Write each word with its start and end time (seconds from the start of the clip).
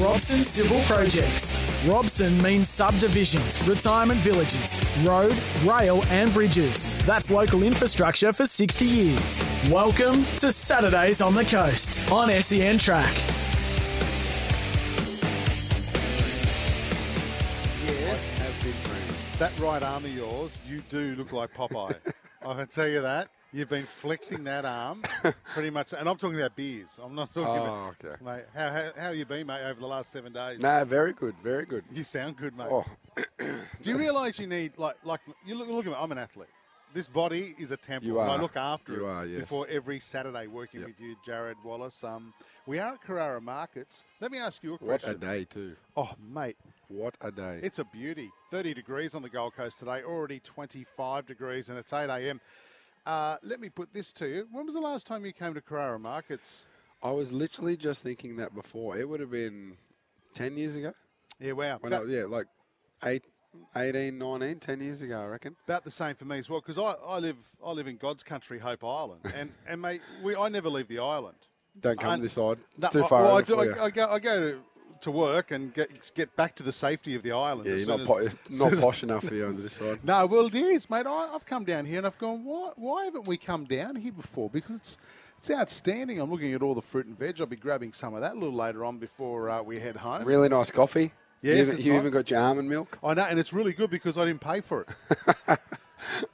Robson 0.00 0.42
Civil 0.44 0.80
Projects. 0.84 1.58
Robson 1.84 2.40
means 2.42 2.70
subdivisions, 2.70 3.62
retirement 3.68 4.18
villages, 4.20 4.74
road, 5.02 5.36
rail, 5.62 6.02
and 6.08 6.32
bridges. 6.32 6.88
That's 7.04 7.30
local 7.30 7.62
infrastructure 7.62 8.32
for 8.32 8.46
60 8.46 8.86
years. 8.86 9.44
Welcome 9.68 10.24
to 10.38 10.52
Saturdays 10.52 11.20
on 11.20 11.34
the 11.34 11.44
Coast 11.44 12.00
on 12.10 12.30
SEN 12.30 12.78
Track. 12.78 13.14
Yes. 17.84 19.36
That 19.38 19.58
right 19.60 19.82
arm 19.82 20.06
of 20.06 20.14
yours, 20.14 20.56
you 20.66 20.80
do 20.88 21.14
look 21.16 21.32
like 21.32 21.52
Popeye. 21.52 21.94
I 22.46 22.54
can 22.54 22.68
tell 22.68 22.88
you 22.88 23.02
that. 23.02 23.28
You've 23.52 23.68
been 23.68 23.84
flexing 23.84 24.44
that 24.44 24.64
arm 24.64 25.02
pretty 25.54 25.70
much, 25.70 25.92
and 25.92 26.08
I'm 26.08 26.16
talking 26.16 26.36
about 26.38 26.54
beers. 26.54 26.96
I'm 27.02 27.16
not 27.16 27.32
talking 27.32 27.48
Oh, 27.48 27.64
about, 27.64 27.94
okay. 28.04 28.24
mate. 28.24 28.44
How, 28.54 28.70
how, 28.70 28.90
how 28.96 29.10
you 29.10 29.24
been, 29.24 29.48
mate, 29.48 29.62
over 29.68 29.80
the 29.80 29.88
last 29.88 30.12
seven 30.12 30.32
days? 30.32 30.60
No, 30.60 30.84
very 30.84 31.12
good, 31.12 31.34
very 31.42 31.64
good. 31.66 31.82
You 31.90 32.04
sound 32.04 32.36
good, 32.36 32.56
mate. 32.56 32.68
Oh, 32.70 32.84
Do 33.82 33.90
you 33.90 33.98
realise 33.98 34.38
you 34.38 34.46
need 34.46 34.78
like 34.78 34.96
like 35.04 35.18
you 35.44 35.56
look, 35.56 35.66
look 35.68 35.84
at 35.84 35.90
me? 35.90 35.96
I'm 35.98 36.12
an 36.12 36.18
athlete. 36.18 36.48
This 36.94 37.08
body 37.08 37.54
is 37.58 37.70
a 37.72 37.76
temple. 37.76 38.08
You 38.08 38.20
and 38.20 38.30
I 38.30 38.36
look 38.40 38.56
after 38.56 38.92
You 38.92 39.06
it 39.06 39.10
are, 39.10 39.26
yes. 39.26 39.40
before 39.42 39.66
every 39.68 39.98
Saturday 40.00 40.46
working 40.46 40.80
Yep. 40.80 40.88
with 40.90 41.00
you, 41.00 41.16
Jared 41.24 41.56
Wallace. 41.64 42.02
Um, 42.04 42.32
we 42.66 42.78
are 42.78 42.94
at 42.94 43.00
Carrara 43.00 43.40
Markets. 43.40 44.04
Let 44.20 44.30
me 44.32 44.38
ask 44.38 44.62
you 44.62 44.74
a 44.74 44.78
question. 44.78 45.10
what 45.10 45.16
a 45.16 45.18
day 45.18 45.44
too. 45.44 45.76
Oh, 45.96 46.10
mate, 46.32 46.56
What 46.88 47.16
a 47.20 47.30
day. 47.32 47.60
it's 47.62 47.78
a 47.80 47.84
beauty. 47.84 48.30
30 48.52 48.74
degrees 48.74 49.14
on 49.16 49.22
the 49.22 49.28
Gold 49.28 49.54
Coast 49.54 49.78
today, 49.80 50.02
already 50.04 50.38
25 50.40 51.26
degrees, 51.26 51.68
and 51.68 51.78
it's 51.78 51.92
8 51.92 52.10
a.m. 52.10 52.40
Uh, 53.10 53.36
let 53.42 53.58
me 53.60 53.68
put 53.68 53.92
this 53.92 54.12
to 54.12 54.28
you. 54.28 54.46
When 54.52 54.66
was 54.66 54.74
the 54.76 54.80
last 54.80 55.04
time 55.04 55.26
you 55.26 55.32
came 55.32 55.52
to 55.54 55.60
Carrara 55.60 55.98
Markets? 55.98 56.64
I 57.02 57.10
was 57.10 57.32
literally 57.32 57.76
just 57.76 58.04
thinking 58.04 58.36
that 58.36 58.54
before. 58.54 58.96
It 58.96 59.08
would 59.08 59.18
have 59.18 59.32
been 59.32 59.76
10 60.34 60.56
years 60.56 60.76
ago. 60.76 60.92
Yeah, 61.40 61.52
wow. 61.52 61.78
When 61.80 61.92
I, 61.92 62.04
yeah, 62.04 62.26
like 62.28 62.46
eight, 63.04 63.24
18, 63.74 64.16
19, 64.16 64.60
10 64.60 64.80
years 64.80 65.02
ago, 65.02 65.22
I 65.22 65.26
reckon. 65.26 65.56
about 65.66 65.82
the 65.82 65.90
same 65.90 66.14
for 66.14 66.24
me 66.24 66.38
as 66.38 66.48
well, 66.48 66.60
because 66.60 66.78
I, 66.78 66.92
I 67.04 67.18
live 67.18 67.34
I 67.66 67.72
live 67.72 67.88
in 67.88 67.96
God's 67.96 68.22
country, 68.22 68.60
Hope 68.60 68.84
Island, 68.84 69.22
and 69.34 69.52
and 69.66 69.82
mate, 69.82 70.02
we 70.22 70.36
I 70.36 70.48
never 70.48 70.68
leave 70.68 70.86
the 70.86 71.00
island. 71.00 71.38
Don't 71.80 71.98
come 71.98 72.14
And- 72.14 72.22
this 72.22 72.34
side. 72.34 72.58
It's 72.78 72.94
No, 72.94 73.02
too 73.02 73.08
far 73.08 73.22
well, 73.22 73.38
I, 73.38 73.42
do. 73.42 73.58
I, 73.58 73.86
I 73.86 73.90
go 73.90 74.08
I 74.08 74.18
go 74.20 74.40
to, 74.40 74.60
to 75.02 75.10
work 75.10 75.50
and 75.50 75.72
get 75.74 76.12
get 76.14 76.34
back 76.36 76.54
to 76.56 76.62
the 76.62 76.72
safety 76.72 77.14
of 77.14 77.22
the 77.22 77.32
island. 77.32 77.68
yeah, 77.68 77.76
you're 77.76 77.98
not, 77.98 78.06
po- 78.06 78.28
not 78.50 78.78
posh 78.80 79.02
enough 79.02 79.24
for 79.24 79.34
you 79.34 79.46
over 79.46 79.60
this 79.60 79.74
side. 79.74 80.00
No, 80.04 80.26
well, 80.26 80.46
it 80.46 80.54
is, 80.54 80.88
mate. 80.90 81.06
I, 81.06 81.30
I've 81.34 81.46
come 81.46 81.64
down 81.64 81.86
here 81.86 81.98
and 81.98 82.06
I've 82.06 82.18
gone, 82.18 82.44
why, 82.44 82.70
why 82.76 83.04
haven't 83.04 83.26
we 83.26 83.36
come 83.36 83.64
down 83.64 83.96
here 83.96 84.12
before? 84.12 84.50
Because 84.50 84.76
it's 84.76 84.98
it's 85.38 85.50
outstanding. 85.50 86.20
I'm 86.20 86.30
looking 86.30 86.52
at 86.52 86.62
all 86.62 86.74
the 86.74 86.82
fruit 86.82 87.06
and 87.06 87.18
veg. 87.18 87.40
I'll 87.40 87.46
be 87.46 87.56
grabbing 87.56 87.92
some 87.92 88.14
of 88.14 88.20
that 88.20 88.32
a 88.32 88.38
little 88.38 88.54
later 88.54 88.84
on 88.84 88.98
before 88.98 89.48
uh, 89.48 89.62
we 89.62 89.80
head 89.80 89.96
home. 89.96 90.24
Really 90.24 90.50
nice 90.50 90.70
coffee. 90.70 91.12
Yes, 91.42 91.68
you 91.68 91.72
even, 91.72 91.84
you 91.84 91.94
even 91.98 92.10
got 92.12 92.30
your 92.30 92.40
almond 92.40 92.68
milk. 92.68 92.98
I 93.02 93.14
know, 93.14 93.24
and 93.24 93.38
it's 93.38 93.52
really 93.54 93.72
good 93.72 93.88
because 93.88 94.18
I 94.18 94.26
didn't 94.26 94.42
pay 94.42 94.60
for 94.60 94.82
it. 94.82 95.58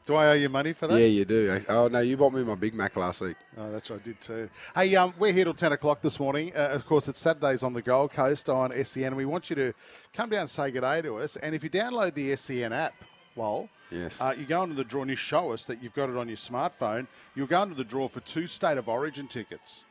Do 0.05 0.15
I 0.15 0.29
owe 0.29 0.33
you 0.35 0.49
money 0.49 0.73
for 0.73 0.87
that? 0.87 0.99
Yeah, 1.01 1.07
you 1.07 1.25
do. 1.25 1.61
Oh 1.69 1.89
no, 1.89 2.01
you 2.01 2.17
bought 2.17 2.33
me 2.33 2.43
my 2.45 2.55
Big 2.55 2.75
Mac 2.75 2.97
last 2.97 3.21
week. 3.21 3.37
Oh, 3.59 3.71
that's 3.73 3.91
what 3.91 4.01
I 4.01 4.03
did 4.03 4.21
too. 4.21 4.49
Hey, 4.75 4.95
um, 4.97 5.13
we're 5.19 5.33
here 5.33 5.45
till 5.45 5.55
10 5.55 5.73
o'clock 5.73 6.01
this 6.03 6.21
morning. 6.21 6.53
Uh, 6.55 6.69
of 6.73 6.87
course, 6.87 7.09
it's 7.09 7.21
Saturdays 7.21 7.63
on 7.63 7.73
the 7.73 7.83
Gold 7.83 8.13
Coast 8.13 8.49
on 8.49 8.73
SEN. 8.85 9.17
We 9.17 9.25
want 9.25 9.51
you 9.51 9.57
to 9.57 9.73
come 10.13 10.31
down 10.31 10.41
and 10.43 10.51
say 10.51 10.71
good 10.71 10.83
day 10.83 11.03
to 11.03 11.19
us. 11.19 11.37
And 11.37 11.55
if 11.55 11.65
you 11.65 11.71
download 11.71 12.15
the 12.15 12.35
SEN 12.37 12.73
app, 12.73 12.95
well, 13.35 13.69
Yes. 13.91 14.21
uh, 14.21 14.35
you 14.39 14.47
go 14.47 14.63
into 14.63 14.75
the 14.75 14.85
draw 14.85 15.03
and 15.03 15.11
you 15.11 15.17
show 15.17 15.53
us 15.53 15.65
that 15.67 15.83
you've 15.83 15.95
got 15.95 16.11
it 16.11 16.17
on 16.17 16.29
your 16.29 16.37
smartphone. 16.37 17.07
You'll 17.35 17.47
go 17.47 17.63
into 17.63 17.75
the 17.75 17.85
draw 17.85 18.09
for 18.09 18.21
two 18.21 18.47
State 18.47 18.79
of 18.79 18.89
Origin 18.89 19.29
tickets. 19.29 19.85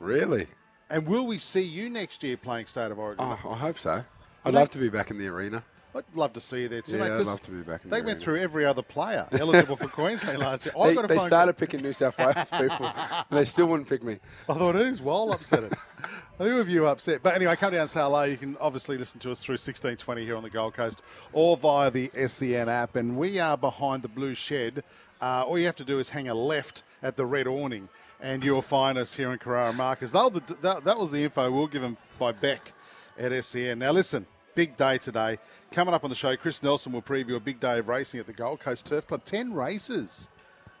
Really? 0.00 0.46
And 0.90 1.06
will 1.06 1.26
we 1.26 1.38
see 1.38 1.62
you 1.62 1.88
next 1.90 2.22
year 2.22 2.36
playing 2.36 2.66
State 2.66 2.90
of 2.90 2.98
Origin? 2.98 3.24
Oh, 3.24 3.50
I 3.50 3.56
hope 3.56 3.78
so. 3.78 4.04
I'd 4.44 4.54
love 4.54 4.70
to 4.70 4.78
be 4.78 4.88
back 4.90 5.10
in 5.10 5.18
the 5.18 5.26
arena. 5.28 5.62
I'd 5.96 6.02
love 6.14 6.32
to 6.32 6.40
see 6.40 6.62
you 6.62 6.68
there 6.68 6.82
too, 6.82 6.96
Yeah, 6.96 7.04
mate. 7.04 7.12
I'd 7.20 7.26
love 7.26 7.42
to 7.42 7.50
be 7.52 7.62
back 7.62 7.84
in 7.84 7.90
They 7.90 8.00
the 8.00 8.06
went 8.06 8.18
through 8.18 8.40
every 8.40 8.64
other 8.64 8.82
player 8.82 9.28
eligible 9.32 9.76
for 9.76 9.86
Queensland 9.88 10.40
last 10.40 10.64
year. 10.66 10.74
They, 10.82 10.94
they 11.06 11.18
started 11.18 11.52
call. 11.52 11.60
picking 11.60 11.82
New 11.82 11.92
South 11.92 12.18
Wales 12.18 12.50
people, 12.50 12.86
and 12.86 13.26
they 13.30 13.44
still 13.44 13.66
wouldn't 13.66 13.88
pick 13.88 14.02
me. 14.02 14.18
I 14.48 14.54
thought 14.54 14.74
who's 14.74 15.00
well 15.00 15.32
upset 15.32 15.62
it. 15.64 15.72
Who 16.38 16.56
have 16.58 16.68
you 16.68 16.86
upset? 16.86 17.22
But 17.22 17.36
anyway, 17.36 17.54
come 17.54 17.70
down 17.72 17.82
and 17.82 17.90
say 17.90 18.00
hello. 18.00 18.24
You 18.24 18.36
can 18.36 18.56
obviously 18.60 18.98
listen 18.98 19.20
to 19.20 19.30
us 19.30 19.42
through 19.44 19.52
1620 19.54 20.24
here 20.24 20.36
on 20.36 20.42
the 20.42 20.50
Gold 20.50 20.74
Coast 20.74 21.00
or 21.32 21.56
via 21.56 21.92
the 21.92 22.10
SEN 22.26 22.68
app. 22.68 22.96
And 22.96 23.16
we 23.16 23.38
are 23.38 23.56
behind 23.56 24.02
the 24.02 24.08
blue 24.08 24.34
shed. 24.34 24.82
Uh, 25.22 25.44
all 25.46 25.56
you 25.58 25.66
have 25.66 25.76
to 25.76 25.84
do 25.84 26.00
is 26.00 26.10
hang 26.10 26.26
a 26.28 26.34
left 26.34 26.82
at 27.04 27.16
the 27.16 27.24
red 27.24 27.46
awning 27.46 27.88
and 28.20 28.42
you'll 28.42 28.62
find 28.62 28.98
us 28.98 29.14
here 29.14 29.32
in 29.32 29.38
Carrara 29.38 29.72
Markets. 29.72 30.10
They'll- 30.10 30.28
That, 30.30 30.82
that 30.84 30.98
was 30.98 31.12
the 31.12 31.22
info 31.22 31.50
we'll 31.52 31.68
give 31.68 31.82
them 31.82 31.96
by 32.18 32.32
Beck 32.32 32.72
at 33.16 33.44
SEN. 33.44 33.78
Now 33.78 33.92
listen, 33.92 34.26
big 34.56 34.76
day 34.76 34.98
today. 34.98 35.38
Coming 35.74 35.92
up 35.92 36.04
on 36.04 36.10
the 36.10 36.14
show, 36.14 36.36
Chris 36.36 36.62
Nelson 36.62 36.92
will 36.92 37.02
preview 37.02 37.34
a 37.34 37.40
big 37.40 37.58
day 37.58 37.80
of 37.80 37.88
racing 37.88 38.20
at 38.20 38.26
the 38.26 38.32
Gold 38.32 38.60
Coast 38.60 38.86
Turf 38.86 39.08
Club. 39.08 39.24
10 39.24 39.54
races 39.54 40.28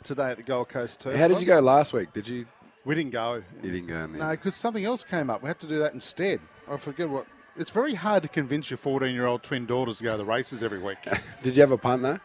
today 0.04 0.30
at 0.30 0.36
the 0.36 0.44
Gold 0.44 0.68
Coast 0.68 1.00
Turf 1.00 1.16
How 1.16 1.26
did 1.26 1.40
you 1.40 1.48
go 1.48 1.58
last 1.58 1.92
week? 1.92 2.12
Did 2.12 2.28
you? 2.28 2.46
We 2.84 2.94
didn't 2.94 3.10
go. 3.10 3.42
You 3.64 3.72
didn't 3.72 3.88
go 3.88 3.96
in 3.96 4.12
there. 4.12 4.22
No, 4.22 4.30
because 4.30 4.54
something 4.54 4.84
else 4.84 5.02
came 5.02 5.30
up. 5.30 5.42
We 5.42 5.48
had 5.48 5.58
to 5.58 5.66
do 5.66 5.80
that 5.80 5.94
instead. 5.94 6.38
I 6.70 6.76
forget 6.76 7.08
what. 7.08 7.26
It's 7.56 7.72
very 7.72 7.94
hard 7.94 8.22
to 8.22 8.28
convince 8.28 8.70
your 8.70 8.76
14 8.76 9.12
year 9.12 9.26
old 9.26 9.42
twin 9.42 9.66
daughters 9.66 9.98
to 9.98 10.04
go 10.04 10.12
to 10.12 10.16
the 10.16 10.24
races 10.24 10.62
every 10.62 10.78
week. 10.78 10.98
Did 11.42 11.56
you 11.56 11.62
have 11.62 11.72
a 11.72 11.78
punt 11.78 12.02
though? 12.02 12.20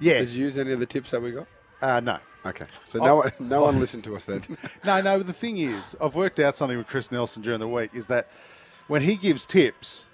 Yeah. 0.00 0.18
Did 0.18 0.30
you 0.30 0.44
use 0.44 0.58
any 0.58 0.72
of 0.72 0.80
the 0.80 0.86
tips 0.86 1.12
that 1.12 1.22
we 1.22 1.30
got? 1.30 1.46
Uh, 1.80 2.00
no. 2.00 2.18
Okay, 2.44 2.66
so 2.82 2.98
no 2.98 3.14
one, 3.14 3.32
no 3.38 3.62
one 3.62 3.78
listened 3.78 4.02
to 4.04 4.16
us 4.16 4.24
then. 4.24 4.42
No, 4.84 5.00
no. 5.00 5.22
The 5.22 5.32
thing 5.32 5.58
is, 5.58 5.96
I've 6.00 6.16
worked 6.16 6.40
out 6.40 6.56
something 6.56 6.78
with 6.78 6.88
Chris 6.88 7.12
Nelson 7.12 7.44
during 7.44 7.60
the 7.60 7.68
week 7.68 7.92
is 7.94 8.08
that 8.08 8.28
when 8.88 9.02
he 9.02 9.14
gives 9.14 9.46
tips 9.46 10.06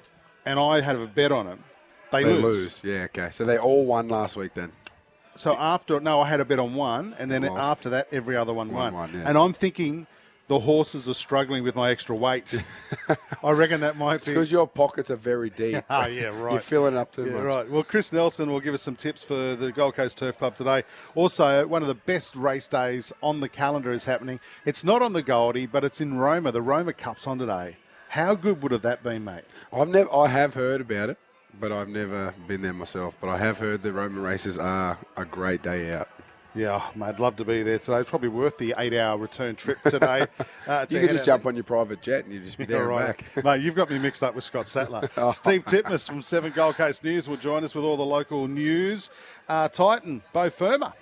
and 0.45 0.61
I 0.61 0.83
have 0.83 1.01
a 1.01 1.07
bet 1.07 1.33
on 1.33 1.47
him, 1.47 1.61
they, 2.23 2.25
They 2.25 2.33
lose. 2.35 2.43
lose. 2.43 2.85
Yeah. 2.85 3.05
Okay. 3.05 3.29
So 3.31 3.45
they 3.45 3.59
all 3.59 3.85
won 3.85 4.09
last 4.09 4.37
week 4.37 4.55
then. 4.55 4.73
So 5.37 5.57
after, 5.59 5.99
no, 6.01 6.21
I 6.21 6.29
had 6.29 6.41
a 6.41 6.45
bet 6.45 6.59
on 6.61 6.75
one, 6.75 7.15
and 7.19 7.29
then 7.31 7.43
Lost. 7.43 7.59
after 7.61 7.91
that, 7.91 8.07
every 8.13 8.37
other 8.37 8.55
one 8.55 8.69
One 8.73 8.95
won. 8.95 8.95
won, 8.95 9.11
yeah. 9.15 9.29
And 9.29 9.37
I'm 9.37 9.53
thinking 9.53 10.07
the 10.47 10.61
horses 10.61 11.09
are 11.09 11.15
struggling 11.15 11.65
with 11.65 11.75
my 11.75 11.91
extra 11.91 12.15
weight. 12.15 12.63
I 13.43 13.51
reckon 13.51 13.81
that 13.81 13.97
might 13.97 14.25
be. 14.25 14.33
Because 14.33 14.53
your 14.53 14.69
pockets 14.69 15.11
are 15.11 15.17
very 15.17 15.51
deep. 15.51 15.83
oh 15.91 16.07
yeah, 16.07 16.27
right. 16.41 16.53
You're 16.53 16.61
filling 16.61 16.97
up 16.97 17.11
too 17.13 17.25
Yeah, 17.27 17.33
much. 17.33 17.43
right. 17.43 17.69
Well, 17.71 17.83
Chris 17.83 18.13
Nelson 18.13 18.49
will 18.49 18.61
give 18.61 18.75
us 18.75 18.83
some 18.83 18.95
tips 18.95 19.25
for 19.25 19.57
the 19.57 19.73
Gold 19.73 19.95
Coast 19.95 20.19
Turf 20.19 20.39
Club 20.39 20.55
today. 20.55 20.85
Also, 21.17 21.67
one 21.67 21.83
of 21.83 21.89
the 21.89 21.95
best 21.95 22.37
race 22.37 22.69
days 22.69 23.13
on 23.23 23.41
the 23.41 23.49
calendar 23.49 23.91
is 23.91 24.05
happening. 24.05 24.39
It's 24.65 24.85
not 24.85 25.03
on 25.03 25.15
the 25.15 25.23
Goldie, 25.23 25.67
but 25.67 25.83
it's 25.83 26.01
in 26.01 26.17
Roma. 26.19 26.53
The 26.53 26.63
Roma 26.63 26.93
Cup's 26.93 27.27
on 27.27 27.39
today. 27.41 27.77
How 28.11 28.37
good 28.37 28.63
would 28.63 28.71
have 28.71 28.83
that 28.83 29.03
been, 29.03 29.25
mate? 29.25 29.43
I've 29.73 29.89
never. 29.89 30.15
I 30.15 30.29
have 30.29 30.55
heard 30.55 30.81
about 30.83 31.09
it, 31.11 31.19
but 31.61 31.73
I've 31.73 31.89
never 31.89 32.35
been 32.47 32.63
there 32.63 32.73
myself. 32.73 33.17
But 33.21 33.29
I 33.29 33.39
have 33.39 33.59
heard 33.59 33.83
the 33.83 33.93
Roman 33.93 34.23
races 34.23 34.59
are 34.59 34.99
a 35.17 35.25
great 35.25 35.63
day 35.63 35.93
out. 35.95 36.09
Yeah, 36.57 36.81
mate, 36.95 37.07
I'd 37.07 37.19
love 37.19 37.35
to 37.37 37.45
be 37.45 37.65
there 37.65 37.81
today. 37.81 37.99
It's 37.99 38.09
probably 38.11 38.29
worth 38.29 38.59
the 38.59 38.75
eight-hour 38.79 39.19
return 39.19 39.57
trip 39.57 39.79
today. 39.83 40.27
Uh, 40.67 40.87
to 40.87 40.95
You 40.95 41.07
can 41.07 41.15
just 41.17 41.27
jump 41.27 41.45
on 41.45 41.55
your 41.57 41.65
private 41.65 42.01
jet 42.01 42.25
and 42.25 42.33
you 42.33 42.41
just 42.41 42.57
be 42.57 42.65
there 42.65 42.87
right. 42.87 43.19
back. 43.35 43.45
Mate, 43.45 43.61
you've 43.61 43.75
got 43.75 43.91
me 43.91 43.99
mixed 43.99 44.23
up 44.23 44.35
with 44.35 44.45
Scott 44.45 44.67
Sattler. 44.67 45.03
Steve 45.31 45.63
Titmus 45.67 46.09
from 46.09 46.23
7 46.23 46.53
Gold 46.53 46.77
Coast 46.77 47.05
News 47.05 47.29
will 47.29 47.37
join 47.37 47.65
us 47.65 47.75
with 47.75 47.85
all 47.85 47.99
the 47.99 48.05
local 48.05 48.49
news. 48.49 49.11
Uh, 49.47 49.69
Titan, 49.69 50.23
Beau 50.33 50.49
Fermor, 50.49 50.93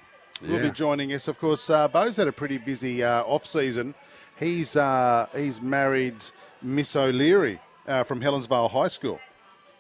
will 0.49 0.61
be 0.61 0.73
joining 0.73 1.13
us. 1.13 1.29
Of 1.29 1.39
course, 1.39 1.71
uh, 1.71 1.87
Beau's 1.87 2.17
had 2.17 2.27
a 2.27 2.33
pretty 2.33 2.59
busy 2.59 3.05
uh, 3.05 3.23
off-season. 3.23 3.95
He's, 4.41 4.75
uh, 4.75 5.29
he's 5.37 5.63
married 5.63 6.17
Miss 6.61 6.97
O'Leary 6.97 7.61
uh, 7.87 8.03
from 8.03 8.21
Helensvale 8.21 8.69
High 8.69 8.89
School. 8.89 9.21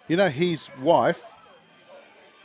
You 0.08 0.16
know, 0.16 0.28
his 0.28 0.68
wife 0.80 1.24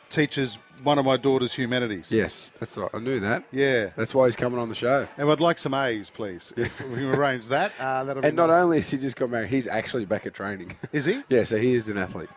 teaches 0.09 0.57
one 0.83 0.97
of 0.99 1.05
my 1.05 1.17
daughter's 1.17 1.53
humanities. 1.53 2.11
Yes, 2.11 2.53
that's 2.59 2.77
right. 2.77 2.89
I 2.93 2.99
knew 2.99 3.19
that. 3.19 3.43
Yeah. 3.51 3.89
That's 3.95 4.13
why 4.15 4.25
he's 4.27 4.35
coming 4.35 4.59
on 4.59 4.69
the 4.69 4.75
show. 4.75 5.07
And 5.17 5.29
I'd 5.29 5.39
like 5.39 5.57
some 5.57 5.73
A's, 5.73 6.09
please. 6.09 6.53
If 6.55 6.79
we 6.89 6.97
can 6.97 7.13
arrange 7.15 7.47
that, 7.49 7.73
uh, 7.79 8.03
that'll 8.03 8.21
be 8.21 8.27
And 8.27 8.37
not 8.37 8.47
nice. 8.47 8.61
only 8.63 8.77
has 8.77 8.91
he 8.91 8.97
just 8.97 9.15
got 9.15 9.29
married, 9.29 9.49
he's 9.49 9.67
actually 9.67 10.05
back 10.05 10.25
at 10.25 10.33
training. 10.33 10.75
Is 10.93 11.05
he? 11.05 11.21
yeah, 11.29 11.43
so 11.43 11.57
he 11.57 11.73
is 11.73 11.89
an 11.89 11.97
athlete. 11.97 12.29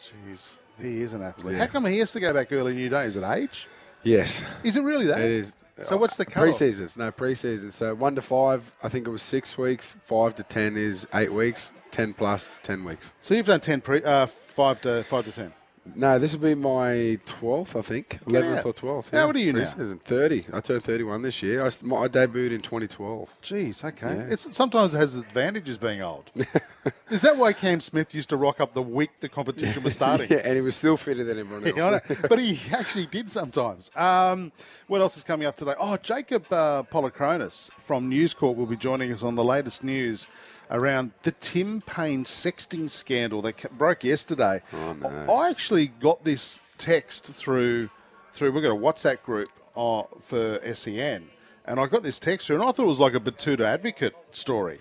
Jeez, 0.00 0.56
he 0.80 1.00
is 1.02 1.14
an 1.14 1.22
athlete. 1.22 1.54
Yeah. 1.54 1.60
How 1.60 1.66
come 1.72 1.86
he 1.86 1.98
has 1.98 2.12
to 2.12 2.20
go 2.20 2.32
back 2.32 2.52
early 2.52 2.72
in 2.72 2.78
your 2.78 2.90
day? 2.90 3.04
Is 3.04 3.16
it 3.16 3.24
age? 3.24 3.66
Yes, 4.02 4.44
Is 4.62 4.76
it 4.76 4.82
really 4.82 5.06
that? 5.06 5.18
it 5.20 5.30
is. 5.30 5.56
So 5.82 5.96
what's 5.96 6.16
the 6.16 6.24
cut-off? 6.24 6.44
Pre-seasons, 6.44 6.96
no 6.96 7.10
pre-season. 7.10 7.70
So 7.72 7.94
one 7.94 8.14
to 8.14 8.22
five, 8.22 8.74
I 8.82 8.88
think 8.88 9.06
it 9.06 9.10
was 9.10 9.22
six 9.22 9.58
weeks. 9.58 9.92
Five 9.92 10.36
to 10.36 10.42
ten 10.44 10.76
is 10.76 11.06
eight 11.14 11.32
weeks. 11.32 11.72
Ten 11.90 12.14
plus, 12.14 12.50
ten 12.62 12.84
weeks. 12.84 13.12
So 13.20 13.34
you've 13.34 13.46
done 13.46 13.60
ten 13.60 13.80
pre, 13.80 14.02
uh, 14.02 14.26
five 14.26 14.80
to 14.82 15.02
five 15.02 15.24
to 15.24 15.32
ten. 15.32 15.52
No, 15.94 16.18
this 16.18 16.32
will 16.34 16.40
be 16.48 16.54
my 16.54 17.18
12th, 17.26 17.76
I 17.78 17.82
think. 17.82 18.18
11th 18.24 18.58
out. 18.58 18.66
or 18.66 18.72
12th. 18.72 19.10
How 19.10 19.26
old 19.26 19.36
are 19.36 19.38
you 19.38 19.52
now? 19.52 19.60
Preseason. 19.60 20.00
30. 20.00 20.46
I 20.54 20.60
turned 20.60 20.82
31 20.82 21.20
this 21.22 21.42
year. 21.42 21.64
I, 21.64 21.68
my- 21.82 21.98
I 22.04 22.08
debuted 22.08 22.52
in 22.52 22.62
2012. 22.62 23.28
Jeez, 23.42 23.84
okay. 23.84 24.14
Yeah. 24.16 24.26
It's 24.30 24.56
sometimes 24.56 24.94
it 24.94 24.98
has 24.98 25.16
advantages 25.16 25.76
being 25.76 26.00
old. 26.00 26.30
Is 27.10 27.20
that 27.22 27.36
why 27.36 27.52
Cam 27.52 27.80
Smith 27.80 28.14
used 28.14 28.30
to 28.30 28.36
rock 28.36 28.60
up 28.60 28.72
the 28.72 28.82
week 28.82 29.10
the 29.20 29.28
competition 29.28 29.82
was 29.82 29.92
starting? 29.92 30.28
Yeah, 30.34 30.40
and 30.44 30.54
he 30.54 30.62
was 30.62 30.74
still 30.74 30.96
fitter 30.96 31.22
than 31.22 31.38
everyone 31.38 31.66
else. 31.78 32.02
Yeah, 32.08 32.16
but 32.28 32.38
he 32.38 32.58
actually 32.74 33.06
did 33.06 33.30
sometimes. 33.30 33.90
Um, 33.94 34.52
what 34.86 35.00
else 35.02 35.16
is 35.18 35.22
coming 35.24 35.46
up 35.46 35.56
today? 35.56 35.74
Oh, 35.78 35.96
Jacob 36.02 36.50
uh, 36.50 36.82
Polychronis 36.84 37.70
from 37.80 38.08
News 38.08 38.32
Corp 38.32 38.56
will 38.56 38.66
be 38.66 38.76
joining 38.76 39.12
us 39.12 39.22
on 39.22 39.34
the 39.34 39.44
latest 39.44 39.84
news 39.84 40.28
around 40.70 41.12
the 41.22 41.32
Tim 41.32 41.80
Paine 41.82 42.24
sexting 42.24 42.88
scandal 42.90 43.42
that 43.42 43.76
broke 43.76 44.04
yesterday. 44.04 44.60
Oh, 44.72 44.92
no. 44.94 45.08
I 45.32 45.50
actually 45.50 45.88
got 45.88 46.24
this 46.24 46.60
text 46.78 47.26
through 47.32 47.90
through. 48.32 48.52
We've 48.52 48.62
got 48.62 48.72
a 48.72 48.78
WhatsApp 48.78 49.22
group 49.22 49.48
uh, 49.76 50.02
for 50.20 50.58
SEN, 50.74 51.28
and 51.66 51.78
I 51.80 51.86
got 51.86 52.02
this 52.02 52.18
text 52.18 52.46
through, 52.46 52.56
and 52.56 52.64
I 52.64 52.72
thought 52.72 52.84
it 52.84 52.88
was 52.88 53.00
like 53.00 53.14
a 53.14 53.20
Betoota 53.20 53.60
Advocate 53.60 54.14
story. 54.32 54.80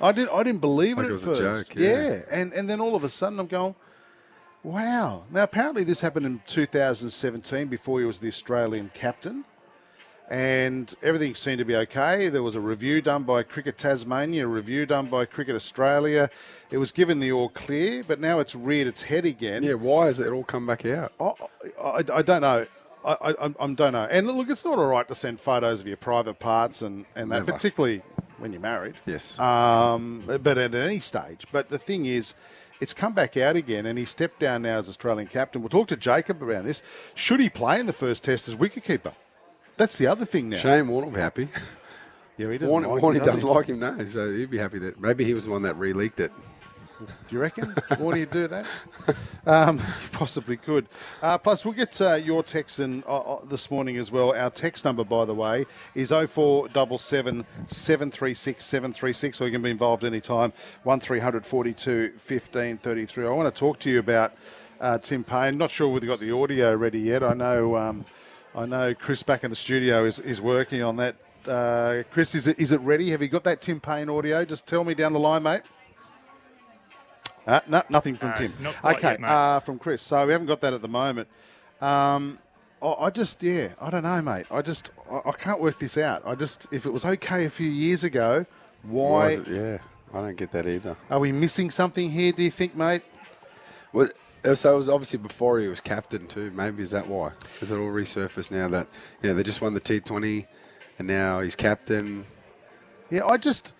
I 0.00 0.12
didn't. 0.12 0.30
I 0.34 0.42
didn't 0.42 0.60
believe 0.60 0.98
Like 0.98 1.06
it 1.06 1.12
it 1.12 1.14
at 1.14 1.22
a 1.22 1.24
first. 1.24 1.40
joke, 1.70 1.76
yeah. 1.76 2.22
and 2.30 2.52
and 2.52 2.68
then 2.68 2.80
all 2.80 2.94
of 2.96 3.04
a 3.04 3.08
sudden 3.08 3.38
I'm 3.38 3.46
going. 3.46 3.74
Wow. 4.62 5.24
Now, 5.30 5.42
apparently, 5.42 5.84
this 5.84 6.00
happened 6.00 6.24
in 6.24 6.40
2017 6.46 7.66
before 7.68 8.00
he 8.00 8.06
was 8.06 8.20
the 8.20 8.28
Australian 8.28 8.90
captain. 8.94 9.44
And 10.30 10.94
everything 11.02 11.34
seemed 11.34 11.58
to 11.58 11.66
be 11.66 11.76
okay. 11.76 12.30
There 12.30 12.42
was 12.42 12.54
a 12.54 12.60
review 12.60 13.02
done 13.02 13.24
by 13.24 13.42
Cricket 13.42 13.76
Tasmania, 13.76 14.44
a 14.44 14.48
review 14.48 14.86
done 14.86 15.06
by 15.06 15.26
Cricket 15.26 15.54
Australia. 15.54 16.30
It 16.70 16.78
was 16.78 16.92
given 16.92 17.20
the 17.20 17.30
all 17.30 17.50
clear, 17.50 18.02
but 18.02 18.20
now 18.20 18.38
it's 18.38 18.54
reared 18.54 18.88
its 18.88 19.02
head 19.02 19.26
again. 19.26 19.62
Yeah, 19.62 19.74
why 19.74 20.06
has 20.06 20.20
it 20.20 20.28
all 20.32 20.44
come 20.44 20.66
back 20.66 20.86
out? 20.86 21.12
I, 21.20 21.32
I, 21.80 22.04
I 22.14 22.22
don't 22.22 22.40
know. 22.40 22.66
I, 23.04 23.16
I, 23.20 23.54
I 23.60 23.72
don't 23.74 23.92
know. 23.92 24.08
And 24.10 24.26
look, 24.26 24.48
it's 24.48 24.64
not 24.64 24.78
all 24.78 24.86
right 24.86 25.06
to 25.06 25.14
send 25.14 25.40
photos 25.40 25.82
of 25.82 25.86
your 25.86 25.98
private 25.98 26.38
parts 26.38 26.80
and, 26.80 27.04
and 27.14 27.30
that, 27.30 27.40
Never. 27.40 27.52
particularly 27.52 28.00
when 28.38 28.50
you're 28.52 28.62
married. 28.62 28.94
Yes. 29.04 29.38
Um, 29.38 30.22
but 30.26 30.56
at 30.56 30.74
any 30.74 31.00
stage. 31.00 31.44
But 31.52 31.68
the 31.68 31.78
thing 31.78 32.06
is, 32.06 32.34
it's 32.80 32.94
come 32.94 33.12
back 33.12 33.36
out 33.36 33.56
again, 33.56 33.86
and 33.86 33.98
he 33.98 34.04
stepped 34.04 34.40
down 34.40 34.62
now 34.62 34.78
as 34.78 34.88
Australian 34.88 35.28
captain. 35.28 35.60
We'll 35.60 35.68
talk 35.68 35.88
to 35.88 35.96
Jacob 35.96 36.42
around 36.42 36.64
this. 36.64 36.82
Should 37.14 37.40
he 37.40 37.48
play 37.50 37.78
in 37.78 37.86
the 37.86 37.92
first 37.92 38.24
test 38.24 38.48
as 38.48 38.56
wicketkeeper? 38.56 39.12
That's 39.76 39.98
the 39.98 40.06
other 40.06 40.24
thing 40.24 40.50
now. 40.50 40.56
Shane 40.56 40.88
Warne 40.88 41.06
will 41.06 41.12
be 41.12 41.20
happy. 41.20 41.48
Yeah, 42.36 42.50
he 42.50 42.58
doesn't 42.58 42.68
Warne, 42.68 42.82
like 42.82 43.00
Warne 43.00 43.16
does 43.18 43.26
doesn't 43.26 43.48
like 43.48 43.66
him, 43.66 43.78
no. 43.78 44.04
So 44.06 44.32
he'd 44.32 44.50
be 44.50 44.58
happy 44.58 44.80
that 44.80 45.00
maybe 45.00 45.24
he 45.24 45.34
was 45.34 45.44
the 45.44 45.52
one 45.52 45.62
that 45.62 45.76
re-leaked 45.76 46.18
it. 46.18 46.32
Do 46.98 47.06
you 47.36 47.40
reckon? 47.40 47.74
Do 47.98 48.16
you 48.16 48.26
do 48.26 48.46
that? 48.48 48.66
Um, 49.46 49.78
you 50.02 50.08
possibly 50.12 50.56
could. 50.56 50.86
Uh, 51.22 51.38
plus, 51.38 51.64
we'll 51.64 51.74
get 51.74 52.00
uh, 52.00 52.14
your 52.14 52.42
text 52.42 52.80
in, 52.80 53.02
uh, 53.06 53.18
uh, 53.18 53.44
this 53.44 53.70
morning 53.70 53.96
as 53.96 54.12
well. 54.12 54.34
Our 54.34 54.50
text 54.50 54.84
number, 54.84 55.04
by 55.04 55.24
the 55.24 55.34
way, 55.34 55.66
is 55.94 56.10
0477 56.10 57.44
736 57.66 58.64
736, 58.64 59.40
or 59.40 59.46
you 59.46 59.52
can 59.52 59.62
be 59.62 59.70
involved 59.70 60.04
anytime. 60.04 60.52
1300 60.84 61.44
42 61.44 62.10
15 62.10 62.78
33. 62.78 63.26
I 63.26 63.30
want 63.30 63.54
to 63.54 63.58
talk 63.58 63.78
to 63.80 63.90
you 63.90 63.98
about 63.98 64.32
uh, 64.80 64.98
Tim 64.98 65.24
Paine. 65.24 65.58
Not 65.58 65.70
sure 65.70 65.88
whether 65.88 66.06
you 66.06 66.12
got 66.12 66.20
the 66.20 66.32
audio 66.32 66.74
ready 66.74 67.00
yet. 67.00 67.22
I 67.22 67.34
know. 67.34 67.76
Um, 67.76 68.04
I 68.54 68.66
know 68.66 68.94
Chris 68.94 69.22
back 69.22 69.44
in 69.44 69.50
the 69.50 69.56
studio 69.56 70.04
is, 70.04 70.20
is 70.20 70.40
working 70.40 70.82
on 70.82 70.96
that. 70.96 71.16
Uh, 71.46 72.02
Chris, 72.10 72.34
is 72.34 72.46
it, 72.46 72.58
is 72.58 72.72
it 72.72 72.80
ready? 72.80 73.10
Have 73.10 73.20
you 73.20 73.28
got 73.28 73.44
that 73.44 73.60
Tim 73.60 73.80
Paine 73.80 74.08
audio? 74.08 74.44
Just 74.44 74.66
tell 74.66 74.84
me 74.84 74.94
down 74.94 75.12
the 75.12 75.18
line, 75.20 75.42
mate. 75.42 75.62
Uh, 77.46 77.60
no, 77.68 77.82
nothing 77.90 78.14
from 78.16 78.30
No, 78.30 78.34
Tim. 78.36 78.52
not 78.60 78.74
quite 78.76 78.96
okay, 78.96 79.10
yet, 79.12 79.20
mate. 79.20 79.28
uh, 79.28 79.60
from 79.60 79.78
Chris. 79.78 80.00
So 80.02 80.24
we 80.26 80.32
haven't 80.32 80.46
got 80.46 80.60
that 80.62 80.72
at 80.72 80.80
the 80.82 80.88
moment. 80.88 81.28
Um, 81.80 82.38
I 82.80 82.86
I 83.00 83.10
just, 83.10 83.42
yeah, 83.42 83.68
I 83.80 83.90
don't 83.90 84.04
know, 84.04 84.22
mate. 84.22 84.46
I 84.50 84.62
just, 84.62 84.90
I, 85.10 85.28
I 85.28 85.32
can't 85.32 85.60
work 85.60 85.78
this 85.78 85.98
out. 85.98 86.22
I 86.24 86.34
just, 86.34 86.72
if 86.72 86.86
it 86.86 86.90
was 86.90 87.04
okay 87.04 87.44
a 87.44 87.50
few 87.50 87.68
years 87.68 88.04
ago, 88.04 88.46
why 88.82 89.30
is 89.30 89.40
it? 89.40 89.48
Yeah, 89.48 89.78
I 90.18 90.22
don't 90.22 90.36
get 90.36 90.52
that 90.52 90.66
either. 90.66 90.96
are 91.10 91.18
we 91.20 91.32
missing 91.32 91.70
something 91.70 92.10
here? 92.10 92.32
Do 92.32 92.42
you 92.42 92.50
think, 92.50 92.74
mate? 92.76 93.02
Well, 93.94 94.08
uh, 94.44 94.54
so 94.56 94.74
it 94.74 94.76
was 94.76 94.88
obviously 94.88 95.20
before 95.20 95.60
he 95.60 95.68
was 95.68 95.80
captain 95.80 96.26
too. 96.26 96.50
Maybe 96.50 96.82
is 96.82 96.90
that 96.90 97.06
why? 97.06 97.30
Has 97.60 97.70
it 97.70 97.78
all 97.78 97.88
resurfaced 97.88 98.50
now 98.50 98.68
that 98.68 98.88
you 99.22 99.28
know 99.28 99.34
they 99.34 99.44
just 99.44 99.62
won 99.62 99.72
the 99.72 99.80
T20 99.80 100.46
and 100.98 101.08
now 101.08 101.40
he's 101.40 101.54
captain? 101.54 102.26
Yeah, 103.08 103.24
I 103.24 103.36
just, 103.36 103.72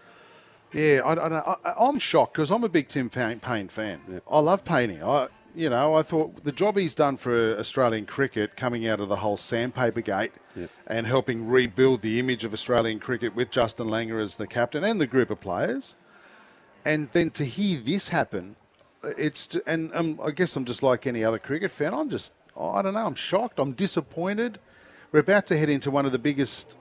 yeah, 0.72 1.00
I, 1.04 1.10
I 1.10 1.14
don't 1.16 1.32
know. 1.32 1.56
I, 1.64 1.74
I'm 1.78 1.98
shocked 1.98 2.34
because 2.34 2.52
I'm 2.52 2.62
a 2.62 2.68
big 2.68 2.86
Tim 2.86 3.10
Paine, 3.10 3.40
Paine 3.40 3.68
fan. 3.68 4.22
I 4.30 4.38
love 4.38 4.64
painting. 4.64 5.02
I, 5.02 5.28
you 5.52 5.68
know, 5.68 5.94
I 5.94 6.02
thought 6.02 6.44
the 6.44 6.52
job 6.52 6.76
he's 6.76 6.94
done 6.94 7.16
for 7.16 7.58
Australian 7.58 8.06
cricket, 8.06 8.56
coming 8.56 8.86
out 8.86 9.00
of 9.00 9.08
the 9.08 9.16
whole 9.16 9.36
sandpaper 9.36 10.00
gate, 10.00 10.32
and 10.86 11.06
helping 11.08 11.48
rebuild 11.48 12.02
the 12.02 12.20
image 12.20 12.44
of 12.44 12.52
Australian 12.52 13.00
cricket 13.00 13.34
with 13.34 13.50
Justin 13.50 13.88
Langer 13.88 14.22
as 14.22 14.36
the 14.36 14.46
captain 14.46 14.84
and 14.84 15.00
the 15.00 15.06
group 15.06 15.30
of 15.30 15.40
players, 15.40 15.96
and 16.84 17.08
then 17.12 17.30
to 17.30 17.44
hear 17.44 17.80
this 17.80 18.10
happen, 18.10 18.56
it's 19.16 19.54
and 19.66 19.94
um, 19.94 20.20
I 20.22 20.30
guess 20.30 20.56
I'm 20.56 20.64
just 20.64 20.82
like 20.82 21.06
any 21.06 21.24
other 21.24 21.38
cricket 21.38 21.70
fan. 21.70 21.94
I'm 21.94 22.08
just, 22.10 22.34
I 22.58 22.82
don't 22.82 22.94
know. 22.94 23.06
I'm 23.06 23.14
shocked. 23.14 23.58
I'm 23.58 23.72
disappointed. 23.72 24.58
We're 25.12 25.20
about 25.20 25.46
to 25.48 25.56
head 25.56 25.68
into 25.68 25.90
one 25.90 26.06
of 26.06 26.12
the 26.12 26.18
biggest 26.18 26.78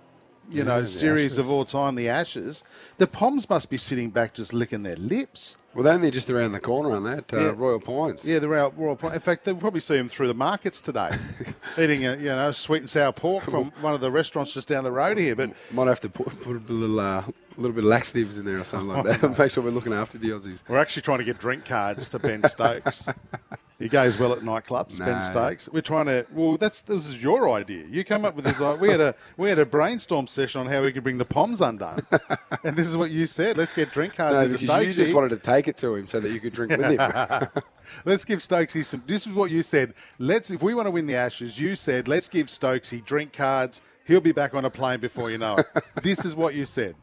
you 0.52 0.64
know, 0.64 0.82
the 0.82 0.88
series 0.88 1.38
of 1.38 1.50
all 1.50 1.66
time, 1.66 1.96
the 1.96 2.10
Ashes. 2.10 2.64
The 2.98 3.08
Poms 3.08 3.50
must 3.50 3.70
be 3.70 3.78
sitting 3.78 4.10
back 4.10 4.34
just 4.34 4.54
licking 4.54 4.84
their 4.84 4.96
lips. 4.98 5.58
Well, 5.74 5.84
they're 5.84 5.94
only 5.94 6.12
just 6.12 6.30
around 6.30 6.52
the 6.52 6.60
corner 6.60 6.96
on 6.96 7.04
that 7.06 7.34
uh, 7.34 7.38
Yeah. 7.40 7.54
Royal 7.56 7.80
Pines. 7.80 8.28
Yeah, 8.28 8.40
they're 8.40 8.56
out 8.56 8.78
Royal 8.78 8.96
Point. 8.96 9.16
In 9.16 9.20
fact, 9.20 9.44
they'll 9.46 9.56
probably 9.56 9.80
see 9.80 9.98
them 9.98 10.08
through 10.08 10.28
the 10.28 10.34
markets 10.36 10.82
today, 10.82 11.12
eating 11.80 12.06
a 12.06 12.16
you 12.18 12.26
know 12.26 12.52
sweet 12.52 12.80
and 12.80 12.90
sour 12.90 13.12
pork 13.12 13.44
from 13.44 13.72
one 13.82 13.94
of 13.96 14.02
the 14.02 14.12
restaurants 14.12 14.54
just 14.54 14.68
down 14.68 14.84
the 14.84 14.92
road 14.92 15.18
here. 15.18 15.36
But 15.36 15.54
Might 15.72 15.88
have 15.88 16.00
to 16.02 16.10
put, 16.10 16.28
put 16.42 16.70
a 16.70 16.74
little, 16.74 17.00
uh, 17.00 17.24
little 17.58 17.74
bit 17.74 17.84
of 17.86 17.90
laxatives 17.90 18.38
in 18.38 18.46
there 18.46 18.60
or 18.60 18.64
something 18.64 18.90
like 18.90 19.20
that. 19.22 19.38
Make 19.40 19.52
sure 19.52 19.64
we're 19.64 19.72
looking 19.72 19.94
after 19.94 20.18
the 20.20 20.30
Aussies. 20.30 20.62
we're 20.68 20.78
actually 20.78 21.02
trying 21.02 21.20
to 21.20 21.24
get 21.26 21.40
drink 21.40 21.66
cards 21.66 22.10
to 22.10 22.20
Ben 22.20 22.44
Stokes. 22.44 23.08
He 23.80 23.90
goes 23.90 24.18
well 24.18 24.32
at 24.34 24.40
nightclubs, 24.40 25.00
No. 25.00 25.06
Ben 25.06 25.24
Stokes. 25.24 25.68
We're 25.68 25.82
trying 25.82 26.06
to. 26.06 26.26
Well, 26.32 26.58
that's 26.58 26.82
this 26.82 27.08
is 27.08 27.22
your 27.22 27.50
idea. 27.50 27.86
You 27.90 28.04
came 28.04 28.24
up 28.24 28.36
with 28.36 28.46
this. 28.46 28.60
We 28.80 28.90
had 28.90 29.02
a 29.02 29.16
we 29.36 29.50
had 29.50 29.60
a 29.60 29.66
brainstorm 29.66 30.28
session 30.28 30.62
on 30.62 30.68
how 30.68 30.84
we 30.84 30.92
could 30.92 31.04
bring 31.04 31.18
the 31.18 31.26
Poms 31.26 31.60
undone, 31.60 32.00
and 32.64 32.76
this 32.78 32.88
is 32.88 32.96
what 32.96 33.12
you 33.12 33.26
said. 33.26 33.58
Let's 33.58 33.74
get 33.74 33.92
drink 33.92 34.16
cards 34.16 34.36
No, 34.36 34.40
into 34.42 34.50
because 34.54 34.62
Stokes. 34.64 34.98
you 34.98 35.04
just 35.04 35.14
wanted 35.16 35.30
to 35.30 35.38
take 35.38 35.68
it 35.68 35.76
to 35.78 35.96
him 35.96 36.08
so 36.08 36.20
that 36.20 36.32
you 36.32 36.40
could 36.40 36.54
drink 36.54 36.72
with 36.72 36.86
him. 37.00 37.00
Let's 38.06 38.24
give 38.26 38.40
Stokesy 38.40 38.86
some. 38.86 39.04
This 39.06 39.28
is 39.28 39.34
what 39.34 39.52
you 39.52 39.62
said. 39.64 39.94
Let's, 40.18 40.50
if 40.50 40.64
we 40.64 40.74
want 40.74 40.88
to 40.88 40.92
win 40.92 41.06
the 41.06 41.16
Ashes, 41.16 41.60
you 41.60 41.76
said 41.76 42.08
let's 42.08 42.30
give 42.30 42.48
Stokesy 42.48 43.04
drink 43.04 43.34
cards. 43.34 43.82
He'll 44.06 44.22
be 44.22 44.32
back 44.32 44.54
on 44.54 44.66
a 44.66 44.70
plane 44.70 45.00
before 45.00 45.30
you 45.32 45.38
know 45.38 45.58
it. 45.58 45.66
this 46.04 46.26
is 46.26 46.36
what 46.36 46.54
you 46.56 46.66
said. 46.66 46.96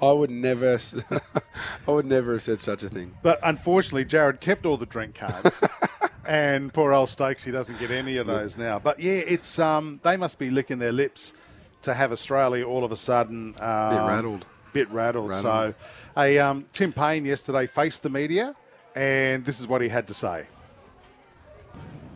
I 0.00 0.10
would 0.10 0.30
never, 0.30 0.78
I 1.86 1.90
would 1.90 2.06
never 2.06 2.32
have 2.32 2.42
said 2.42 2.60
such 2.60 2.82
a 2.82 2.88
thing. 2.88 3.12
But 3.22 3.38
unfortunately, 3.44 4.04
Jared 4.04 4.40
kept 4.40 4.66
all 4.66 4.76
the 4.76 4.86
drink 4.86 5.14
cards, 5.14 5.62
and 6.26 6.72
poor 6.72 6.92
old 6.92 7.08
Stokes, 7.08 7.44
he 7.44 7.50
doesn't 7.50 7.78
get 7.78 7.90
any 7.90 8.16
of 8.16 8.26
those 8.26 8.56
now. 8.56 8.78
But 8.78 9.00
yeah, 9.00 9.20
it's 9.26 9.58
um, 9.58 10.00
they 10.02 10.16
must 10.16 10.38
be 10.38 10.50
licking 10.50 10.78
their 10.78 10.92
lips 10.92 11.32
to 11.82 11.94
have 11.94 12.12
Australia 12.12 12.64
all 12.64 12.84
of 12.84 12.92
a 12.92 12.96
sudden 12.96 13.54
um, 13.60 13.90
Bit 13.90 14.06
rattled. 14.06 14.46
Bit 14.72 14.90
rattled. 14.90 15.30
Rattled. 15.30 15.42
So, 15.42 15.74
a 16.16 16.38
um, 16.38 16.66
Tim 16.72 16.92
Paine 16.92 17.24
yesterday 17.24 17.66
faced 17.66 18.02
the 18.02 18.10
media, 18.10 18.54
and 18.94 19.44
this 19.44 19.60
is 19.60 19.66
what 19.66 19.80
he 19.82 19.88
had 19.88 20.08
to 20.08 20.14
say. 20.14 20.46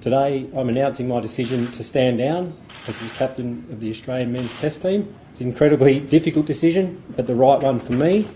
Today, 0.00 0.48
I'm 0.54 0.68
announcing 0.68 1.08
my 1.08 1.20
decision 1.20 1.70
to 1.72 1.82
stand 1.82 2.18
down 2.18 2.52
as 2.86 2.98
the 3.00 3.08
captain 3.16 3.66
of 3.72 3.80
the 3.80 3.90
Australian 3.90 4.32
men's 4.32 4.54
test 4.60 4.82
team. 4.82 5.12
It's 5.30 5.40
an 5.40 5.48
incredibly 5.48 6.00
difficult 6.00 6.46
decision, 6.46 7.02
but 7.16 7.26
the 7.26 7.34
right 7.34 7.60
one 7.60 7.80
for 7.80 7.92
me, 7.92 8.28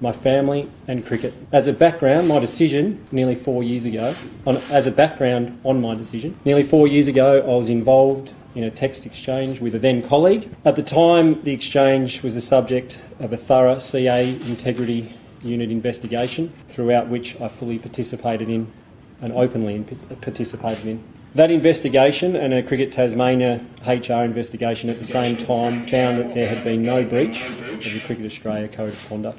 my 0.00 0.12
family, 0.12 0.68
and 0.88 1.04
cricket. 1.04 1.32
As 1.52 1.66
a 1.66 1.72
background, 1.72 2.28
my 2.28 2.38
decision 2.38 3.04
nearly 3.12 3.34
four 3.34 3.62
years 3.62 3.84
ago, 3.84 4.14
on, 4.46 4.56
as 4.70 4.86
a 4.86 4.90
background 4.90 5.58
on 5.64 5.80
my 5.80 5.94
decision, 5.94 6.38
nearly 6.44 6.62
four 6.62 6.86
years 6.86 7.06
ago, 7.06 7.40
I 7.40 7.56
was 7.56 7.68
involved 7.68 8.32
in 8.54 8.64
a 8.64 8.70
text 8.70 9.06
exchange 9.06 9.60
with 9.60 9.74
a 9.74 9.78
then 9.78 10.02
colleague. 10.02 10.48
At 10.64 10.76
the 10.76 10.82
time, 10.82 11.42
the 11.42 11.52
exchange 11.52 12.22
was 12.22 12.34
the 12.34 12.40
subject 12.40 13.00
of 13.20 13.32
a 13.32 13.36
thorough 13.36 13.78
CA 13.78 14.28
integrity 14.28 15.14
unit 15.42 15.70
investigation, 15.70 16.52
throughout 16.68 17.08
which 17.08 17.40
I 17.40 17.48
fully 17.48 17.78
participated 17.78 18.48
in 18.48 18.72
and 19.20 19.32
openly 19.32 19.84
participated 20.20 20.86
in. 20.86 21.02
That 21.34 21.50
investigation 21.50 22.34
and 22.34 22.54
a 22.54 22.62
Cricket 22.62 22.92
Tasmania 22.92 23.60
HR 23.86 24.24
investigation 24.24 24.88
at 24.88 24.96
the 24.96 25.04
same 25.04 25.36
time 25.36 25.86
found 25.86 26.18
that 26.18 26.34
there 26.34 26.48
had 26.48 26.64
been 26.64 26.82
no 26.82 27.04
breach 27.04 27.46
of 27.46 27.82
the 27.82 28.02
Cricket 28.06 28.24
Australia 28.24 28.68
Code 28.68 28.94
of 28.94 29.08
Conduct. 29.08 29.38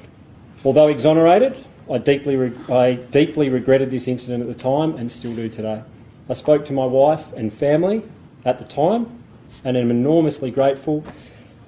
Although 0.64 0.88
exonerated, 0.88 1.64
I 1.90 1.98
deeply, 1.98 2.36
re- 2.36 2.74
I 2.74 2.94
deeply 2.94 3.48
regretted 3.48 3.90
this 3.90 4.08
incident 4.08 4.42
at 4.42 4.48
the 4.48 4.60
time 4.60 4.96
and 4.96 5.10
still 5.10 5.34
do 5.34 5.48
today. 5.48 5.82
I 6.28 6.32
spoke 6.32 6.64
to 6.66 6.72
my 6.72 6.84
wife 6.84 7.32
and 7.32 7.52
family 7.52 8.02
at 8.44 8.58
the 8.58 8.64
time 8.64 9.22
and 9.64 9.76
am 9.76 9.90
enormously 9.90 10.50
grateful 10.50 11.04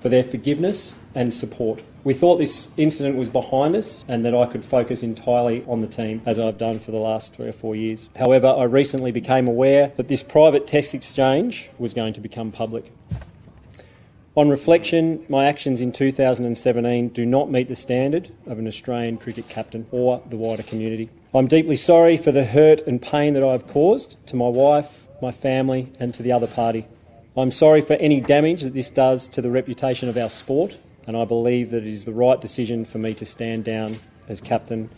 for 0.00 0.08
their 0.08 0.24
forgiveness 0.24 0.94
and 1.14 1.32
support. 1.32 1.82
We 2.02 2.14
thought 2.14 2.38
this 2.38 2.70
incident 2.76 3.16
was 3.16 3.28
behind 3.28 3.76
us 3.76 4.04
and 4.08 4.24
that 4.24 4.34
I 4.34 4.46
could 4.46 4.64
focus 4.64 5.02
entirely 5.02 5.64
on 5.68 5.82
the 5.82 5.86
team 5.86 6.22
as 6.26 6.38
I've 6.38 6.58
done 6.58 6.80
for 6.80 6.90
the 6.90 6.98
last 6.98 7.34
three 7.34 7.46
or 7.46 7.52
four 7.52 7.76
years. 7.76 8.08
However, 8.16 8.48
I 8.48 8.64
recently 8.64 9.12
became 9.12 9.46
aware 9.46 9.92
that 9.96 10.08
this 10.08 10.22
private 10.22 10.66
text 10.66 10.94
exchange 10.94 11.70
was 11.78 11.94
going 11.94 12.14
to 12.14 12.20
become 12.20 12.52
public. 12.52 12.90
On 14.36 14.48
reflection, 14.48 15.26
my 15.28 15.46
actions 15.46 15.80
in 15.80 15.90
2017 15.90 17.08
do 17.08 17.26
not 17.26 17.50
meet 17.50 17.66
the 17.66 17.74
standard 17.74 18.30
of 18.46 18.60
an 18.60 18.68
Australian 18.68 19.18
cricket 19.18 19.48
captain 19.48 19.88
or 19.90 20.22
the 20.30 20.36
wider 20.36 20.62
community. 20.62 21.10
I'm 21.34 21.48
deeply 21.48 21.74
sorry 21.74 22.16
for 22.16 22.30
the 22.30 22.44
hurt 22.44 22.86
and 22.86 23.02
pain 23.02 23.34
that 23.34 23.42
I've 23.42 23.66
caused 23.66 24.24
to 24.28 24.36
my 24.36 24.46
wife, 24.46 25.08
my 25.20 25.32
family, 25.32 25.92
and 25.98 26.14
to 26.14 26.22
the 26.22 26.30
other 26.30 26.46
party. 26.46 26.86
I'm 27.36 27.50
sorry 27.50 27.80
for 27.80 27.94
any 27.94 28.20
damage 28.20 28.62
that 28.62 28.72
this 28.72 28.88
does 28.88 29.26
to 29.30 29.42
the 29.42 29.50
reputation 29.50 30.08
of 30.08 30.16
our 30.16 30.30
sport, 30.30 30.76
and 31.08 31.16
I 31.16 31.24
believe 31.24 31.72
that 31.72 31.82
it 31.82 31.92
is 31.92 32.04
the 32.04 32.12
right 32.12 32.40
decision 32.40 32.84
for 32.84 32.98
me 32.98 33.14
to 33.14 33.26
stand 33.26 33.64
down 33.64 33.98
as 34.28 34.40
captain 34.40 34.90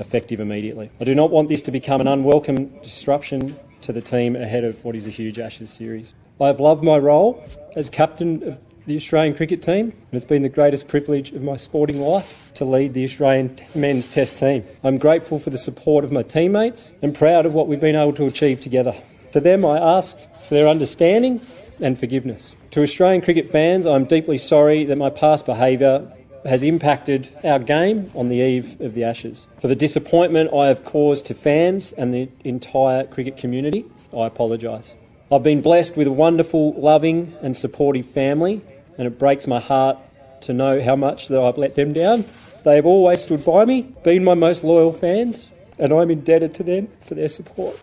effective 0.00 0.40
immediately. 0.40 0.90
I 1.00 1.04
do 1.04 1.14
not 1.14 1.30
want 1.30 1.48
this 1.48 1.62
to 1.62 1.70
become 1.70 2.00
an 2.00 2.08
unwelcome 2.08 2.80
disruption 2.80 3.56
to 3.82 3.92
the 3.92 4.00
team 4.00 4.34
ahead 4.34 4.64
of 4.64 4.84
what 4.84 4.96
is 4.96 5.06
a 5.06 5.10
huge 5.10 5.38
Ashes 5.38 5.70
series. 5.70 6.12
I 6.40 6.48
have 6.48 6.58
loved 6.58 6.82
my 6.82 6.98
role 6.98 7.44
as 7.76 7.88
captain 7.88 8.42
of 8.42 8.58
the 8.86 8.96
Australian 8.96 9.34
cricket 9.34 9.62
team, 9.62 9.86
and 9.86 10.12
it's 10.12 10.24
been 10.24 10.42
the 10.42 10.48
greatest 10.48 10.88
privilege 10.88 11.32
of 11.32 11.42
my 11.42 11.56
sporting 11.56 12.00
life 12.00 12.50
to 12.54 12.64
lead 12.64 12.94
the 12.94 13.04
Australian 13.04 13.56
men's 13.74 14.08
test 14.08 14.38
team. 14.38 14.64
I'm 14.82 14.98
grateful 14.98 15.38
for 15.38 15.50
the 15.50 15.58
support 15.58 16.04
of 16.04 16.12
my 16.12 16.22
teammates 16.22 16.90
and 17.02 17.14
proud 17.14 17.46
of 17.46 17.54
what 17.54 17.68
we've 17.68 17.80
been 17.80 17.96
able 17.96 18.14
to 18.14 18.26
achieve 18.26 18.60
together. 18.60 18.94
To 19.32 19.40
them, 19.40 19.64
I 19.64 19.78
ask 19.78 20.16
for 20.48 20.54
their 20.54 20.68
understanding 20.68 21.40
and 21.80 21.98
forgiveness. 21.98 22.54
To 22.72 22.82
Australian 22.82 23.22
cricket 23.22 23.50
fans, 23.50 23.86
I'm 23.86 24.04
deeply 24.04 24.38
sorry 24.38 24.84
that 24.84 24.96
my 24.96 25.10
past 25.10 25.46
behaviour 25.46 26.10
has 26.44 26.62
impacted 26.62 27.28
our 27.44 27.58
game 27.58 28.10
on 28.14 28.28
the 28.28 28.36
eve 28.36 28.80
of 28.80 28.94
the 28.94 29.04
Ashes. 29.04 29.46
For 29.60 29.68
the 29.68 29.76
disappointment 29.76 30.52
I 30.54 30.68
have 30.68 30.84
caused 30.84 31.26
to 31.26 31.34
fans 31.34 31.92
and 31.92 32.14
the 32.14 32.28
entire 32.44 33.04
cricket 33.04 33.36
community, 33.36 33.84
I 34.16 34.26
apologise. 34.26 34.94
I've 35.32 35.44
been 35.44 35.60
blessed 35.60 35.96
with 35.96 36.08
a 36.08 36.12
wonderful, 36.12 36.72
loving, 36.72 37.36
and 37.40 37.56
supportive 37.56 38.06
family, 38.06 38.62
and 38.98 39.06
it 39.06 39.16
breaks 39.16 39.46
my 39.46 39.60
heart 39.60 39.96
to 40.42 40.52
know 40.52 40.82
how 40.82 40.96
much 40.96 41.28
that 41.28 41.40
I've 41.40 41.56
let 41.56 41.76
them 41.76 41.92
down. 41.92 42.24
They 42.64 42.74
have 42.74 42.84
always 42.84 43.22
stood 43.22 43.44
by 43.44 43.64
me, 43.64 43.82
been 44.02 44.24
my 44.24 44.34
most 44.34 44.64
loyal 44.64 44.92
fans, 44.92 45.48
and 45.78 45.92
I'm 45.92 46.10
indebted 46.10 46.52
to 46.54 46.64
them 46.64 46.88
for 46.98 47.14
their 47.14 47.28
support. 47.28 47.80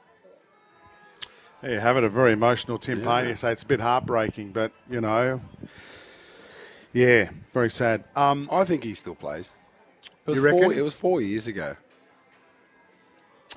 There 1.62 1.72
you 1.72 1.80
have 1.80 1.96
it, 1.96 2.04
a 2.04 2.10
very 2.10 2.34
emotional 2.34 2.78
Tim 2.78 3.02
Paine. 3.02 3.30
You 3.30 3.36
say 3.38 3.54
it's 3.54 3.64
a 3.64 3.68
bit 3.68 3.80
heartbreaking, 3.80 4.52
but, 4.52 4.74
you 4.90 5.00
know, 5.00 5.40
yeah, 6.92 7.30
very 7.54 7.72
sad. 7.72 8.04
Um, 8.16 8.50
I 8.52 8.66
think 8.66 8.84
he 8.84 8.94
still 8.94 9.16
plays. 9.16 9.54
It 10.26 10.32
was 10.32 10.38
You 10.38 10.44
reckon? 10.44 10.64
Four, 10.64 10.74
it 10.74 10.82
was 10.82 10.96
four 10.96 11.22
years 11.22 11.48
ago. 11.48 11.78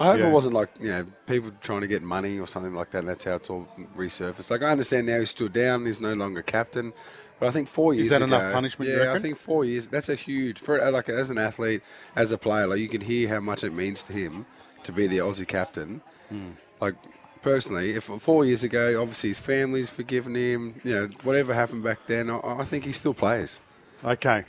I 0.01 0.07
hope 0.07 0.21
Yeah. 0.21 0.29
it 0.29 0.33
wasn't 0.33 0.55
like 0.55 0.71
you 0.81 0.89
know 0.91 1.07
people 1.27 1.53
trying 1.61 1.83
to 1.83 1.87
get 1.87 2.03
money 2.03 2.39
or 2.41 2.47
something 2.47 2.73
like 2.75 2.91
that. 2.93 3.01
And 3.01 3.09
that's 3.09 3.25
how 3.25 3.35
it's 3.35 3.51
all 3.51 3.69
resurfaced. 3.97 4.51
Like 4.51 4.63
I 4.63 4.71
understand 4.71 5.07
now 5.07 5.21
he's 5.21 5.31
stood 5.31 5.53
down. 5.53 5.85
He's 5.87 6.01
no 6.01 6.15
longer 6.15 6.43
captain. 6.43 6.93
But 7.39 7.49
I 7.49 7.51
think 7.53 7.69
four 7.69 7.95
years 7.95 8.11
that 8.11 8.17
ago, 8.23 8.27
enough 8.27 8.53
punishment, 8.53 8.91
Yeah, 8.91 9.13
I 9.15 9.19
think 9.19 9.37
four 9.39 9.65
years. 9.65 9.89
That's 9.89 10.09
a 10.09 10.15
huge 10.15 10.59
for 10.59 10.91
like 10.91 11.09
as 11.09 11.31
an 11.31 11.39
athlete, 11.39 11.83
as 12.17 12.33
a 12.33 12.39
player. 12.39 12.67
Like 12.67 12.81
you 12.81 12.89
can 12.89 13.01
hear 13.03 13.29
how 13.29 13.41
much 13.41 13.63
it 13.65 13.73
means 13.73 14.03
to 14.05 14.13
him 14.13 14.47
to 14.85 14.93
be 14.93 15.07
the 15.07 15.19
Aussie 15.19 15.47
captain. 15.47 16.01
Hmm. 16.31 16.51
Like 16.81 16.95
personally, 17.43 17.91
if 17.93 18.05
four 18.05 18.45
years 18.45 18.63
ago, 18.65 19.01
obviously 19.03 19.31
his 19.31 19.41
family's 19.41 19.91
forgiven 19.91 20.35
him. 20.35 20.81
You 20.85 20.95
know 20.95 21.07
whatever 21.25 21.53
happened 21.55 21.83
back 21.85 22.07
then, 22.07 22.31
I, 22.31 22.41
I 22.61 22.65
think 22.65 22.85
he 22.85 22.93
still 22.93 23.15
plays. 23.15 23.61
Okay. 24.05 24.45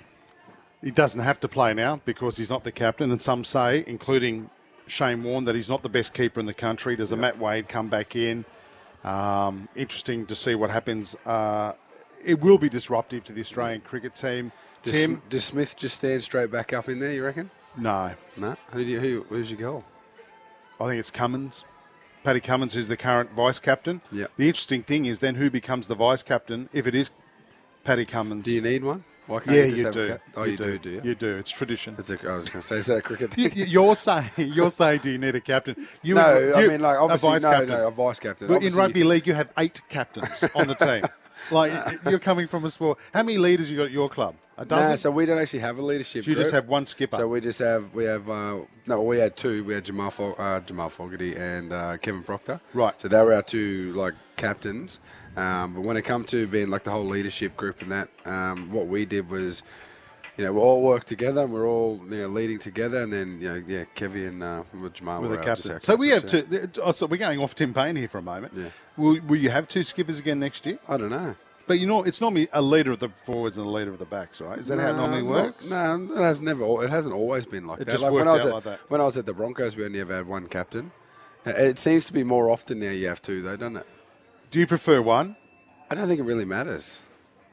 He 0.82 0.92
doesn't 0.92 1.22
have 1.22 1.40
to 1.42 1.48
play 1.48 1.74
now 1.74 2.02
because 2.06 2.38
he's 2.38 2.50
not 2.50 2.64
the 2.64 2.72
captain, 2.72 3.12
and 3.12 3.22
some 3.22 3.44
say, 3.44 3.84
including 3.86 4.50
Shane 4.92 5.24
Warne, 5.24 5.46
that 5.46 5.56
he's 5.56 5.70
not 5.70 5.84
the 5.84 5.90
best 5.90 6.14
keeper 6.14 6.42
in 6.42 6.46
the 6.46 6.54
country. 6.54 6.98
Does 6.98 7.14
a 7.14 7.16
Matt 7.16 7.38
Wade 7.40 7.70
come 7.70 7.88
back 7.88 8.14
in? 8.14 8.44
Um, 9.06 9.70
interesting 9.74 10.26
to 10.26 10.36
see 10.36 10.54
what 10.54 10.70
happens. 10.70 11.16
Uh, 11.26 11.72
it 12.26 12.42
will 12.42 12.58
be 12.58 12.68
disruptive 12.68 13.24
to 13.24 13.34
the 13.34 13.40
Australian 13.40 13.80
cricket 13.82 14.16
team. 14.16 14.52
Does, 14.84 15.00
Tim, 15.00 15.22
does 15.30 15.46
Smith 15.46 15.78
just 15.78 15.96
stand 15.96 16.26
straight 16.26 16.52
back 16.52 16.74
up 16.74 16.90
in 16.90 17.00
there? 17.00 17.14
You 17.14 17.24
reckon? 17.24 17.50
no. 17.78 18.12
No. 18.36 18.58
Who 18.74 18.84
do 18.84 18.92
you, 18.92 19.00
who? 19.00 19.24
Who's 19.30 19.50
your 19.50 19.60
goal? 19.62 19.86
I 20.80 20.88
think 20.88 21.00
it's 21.00 21.12
Cummins. 21.12 21.64
Paddy 22.26 22.42
Cummins, 22.42 22.76
is 22.76 22.90
the 22.90 22.98
current 22.98 23.32
vice 23.32 23.60
captain. 23.60 24.02
Yeah. 24.12 24.26
The 24.36 24.48
interesting 24.48 24.84
thing 24.84 25.06
is 25.06 25.20
then 25.20 25.36
who 25.36 25.50
becomes 25.50 25.88
the 25.88 25.96
vice 25.96 26.22
captain 26.22 26.68
if 26.74 26.86
it 26.86 26.94
is 26.94 27.12
Paddy 27.86 28.06
Cummins. 28.06 28.44
Do 28.44 28.52
you 28.52 28.62
need 28.62 28.84
one? 28.84 29.06
Why 29.28 29.40
can't 29.40 29.56
yeah, 29.56 29.64
you, 29.64 29.76
you 29.76 29.92
do. 29.92 30.18
Oh, 30.36 30.44
you, 30.44 30.58
do, 30.58 30.78
do 30.78 30.90
you? 30.90 31.02
You 31.04 31.16
do. 31.16 31.38
It's 31.38 31.52
tradition. 31.52 31.96
It's 31.98 32.10
a, 32.10 32.16
I 32.30 32.36
was 32.36 32.50
going 32.50 32.62
to 32.62 32.68
say, 32.68 32.78
is 32.78 32.88
that 32.88 32.98
a 32.98 33.02
cricket 33.02 33.38
You- 33.38 33.50
thing? 33.50 33.58
you- 33.60 33.66
You're 33.66 33.96
saying, 33.96 34.26
you're 34.38 34.70
saying, 34.72 35.02
do 35.04 35.10
you 35.12 35.18
need 35.18 35.36
a 35.36 35.42
captain? 35.42 35.76
You 36.02 36.16
no, 36.16 36.54
I 36.56 36.68
mean, 36.68 36.82
like, 36.82 36.98
a 37.00 37.18
vice 37.18 37.44
no, 37.44 37.52
captain. 37.52 37.70
no, 37.70 37.88
a 37.88 37.92
vice 37.92 38.20
captain. 38.20 38.48
But 38.48 38.64
in 38.64 38.74
rugby 38.74 39.04
league, 39.04 39.28
you 39.28 39.34
have 39.34 39.52
eight 39.58 39.82
captains 39.90 40.44
on 40.56 40.68
the 40.68 40.76
team. 40.76 41.04
Like 41.50 41.72
you're 42.06 42.20
coming 42.20 42.48
from 42.48 42.66
a 42.66 42.70
sport. 42.70 43.00
How 43.14 43.24
many 43.24 43.38
leaders 43.38 43.70
you 43.72 43.78
got 43.78 43.86
at 43.86 43.92
your 43.92 44.08
club? 44.10 44.36
A 44.58 44.66
dozen. 44.66 44.92
No, 44.92 44.96
so 44.96 45.10
we 45.12 45.26
don't 45.26 45.40
actually 45.40 45.60
have 45.60 45.78
a 45.80 45.82
leadership. 45.82 46.24
So 46.24 46.30
you 46.30 46.38
just 46.38 46.52
have 46.52 46.68
one 46.68 46.86
skipper. 46.86 47.18
So 47.18 47.28
we 47.28 47.42
just 47.42 47.60
have 47.60 47.94
we 47.96 48.04
have 48.06 48.30
uh, 48.30 48.60
no, 48.86 49.02
we 49.02 49.18
had 49.18 49.36
two. 49.36 49.64
We 49.64 49.74
had 49.74 49.84
Jamal 49.84 50.12
Fo- 50.12 50.34
uh, 50.34 50.60
Jamal 50.62 50.90
Fogarty 50.90 51.36
and 51.36 51.74
uh, 51.74 51.98
Kevin 51.98 52.22
Proctor. 52.24 52.60
Right. 52.74 53.00
So 53.02 53.08
they 53.08 53.22
were 53.22 53.34
our 53.34 53.42
two 53.42 53.92
like 53.94 54.14
captains. 54.38 55.00
Um, 55.38 55.74
but 55.74 55.82
when 55.82 55.98
it 55.98 56.02
come 56.04 56.24
to 56.26 56.48
being 56.48 56.70
like 56.70 56.84
the 56.84 56.92
whole 56.92 57.06
leadership 57.06 57.56
group 57.56 57.82
and 57.82 57.92
that, 57.92 58.10
um, 58.26 58.72
what 58.72 58.88
we 58.88 59.06
did 59.06 59.30
was, 59.30 59.64
you 60.38 60.44
know, 60.46 60.54
we 60.54 60.60
all 60.60 60.82
worked 60.82 61.08
together 61.08 61.42
and 61.42 61.54
we're 61.54 61.68
all 61.68 62.00
you 62.10 62.18
know 62.18 62.28
leading 62.28 62.60
together, 62.60 63.00
and 63.02 63.14
then 63.14 63.40
you 63.42 63.48
know, 63.50 63.64
yeah, 63.68 63.84
Kevin 63.96 64.42
and 64.42 64.44
uh, 64.44 64.64
Jamal 64.94 65.22
were 65.22 65.36
just 65.38 65.64
captain. 65.64 65.82
So 65.82 65.96
we 65.96 66.10
have 66.10 66.26
two. 66.26 66.70
Oh, 66.82 66.92
so 66.92 67.06
we're 67.06 67.18
going 67.18 67.40
off 67.40 67.56
Tim 67.56 67.74
Paine 67.74 67.96
here 67.96 68.08
for 68.08 68.18
a 68.18 68.22
moment. 68.24 68.54
Yeah. 68.56 68.70
Will, 68.98 69.20
will 69.28 69.38
you 69.38 69.50
have 69.50 69.68
two 69.68 69.84
skippers 69.84 70.20
again 70.20 70.40
next 70.40 70.66
year? 70.66 70.80
I 70.90 70.98
don't 70.98 71.10
know. 71.10 71.36
But 71.68 71.80
you 71.80 71.88
know, 71.88 72.04
it's 72.04 72.20
normally 72.20 72.50
a 72.52 72.62
leader 72.62 72.92
of 72.92 73.00
the 73.00 73.08
forwards 73.10 73.58
and 73.58 73.66
a 73.66 73.70
leader 73.70 73.94
of 73.94 74.00
the 74.00 74.06
backs, 74.06 74.42
right? 74.42 74.58
Is 74.58 74.68
that 74.68 74.80
how 74.80 74.90
it 74.90 74.98
normally 74.98 75.22
No, 75.22 75.30
works? 75.30 75.70
No, 75.70 76.10
it 76.14 76.18
has 76.18 76.42
never. 76.42 76.64
It 76.84 76.90
hasn't 76.90 77.16
always 77.16 77.46
been 77.46 77.68
like 77.68 77.80
It 77.80 77.86
that. 77.86 77.92
just 77.92 78.04
like 78.04 78.12
worked 78.12 78.26
when 78.26 78.28
I 78.28 78.34
was 78.34 78.42
out 78.46 78.48
at, 78.50 78.54
like 78.56 78.64
that. 78.66 78.80
When 78.90 79.00
I 79.00 79.06
was 79.06 79.18
at 79.18 79.26
the 79.26 79.34
Broncos, 79.34 79.78
we 79.78 79.86
only 79.86 80.02
ever 80.02 80.16
had 80.16 80.28
one 80.28 80.48
captain. 80.48 80.92
Uh, 81.46 81.52
It 81.52 81.80
seems 81.80 82.06
to 82.08 82.14
be 82.14 82.24
more 82.24 82.50
often 82.50 82.80
now. 82.80 82.90
You 82.92 83.08
have 83.08 83.22
two, 83.22 83.42
though, 83.42 83.56
doesn't 83.56 83.78
it? 83.78 83.88
Do 84.52 84.60
you 84.60 84.68
prefer 84.68 85.02
one? 85.02 85.38
I 85.90 85.96
don't 85.96 86.08
think 86.08 86.20
it 86.20 86.24
really 86.24 86.46
matters. 86.46 87.02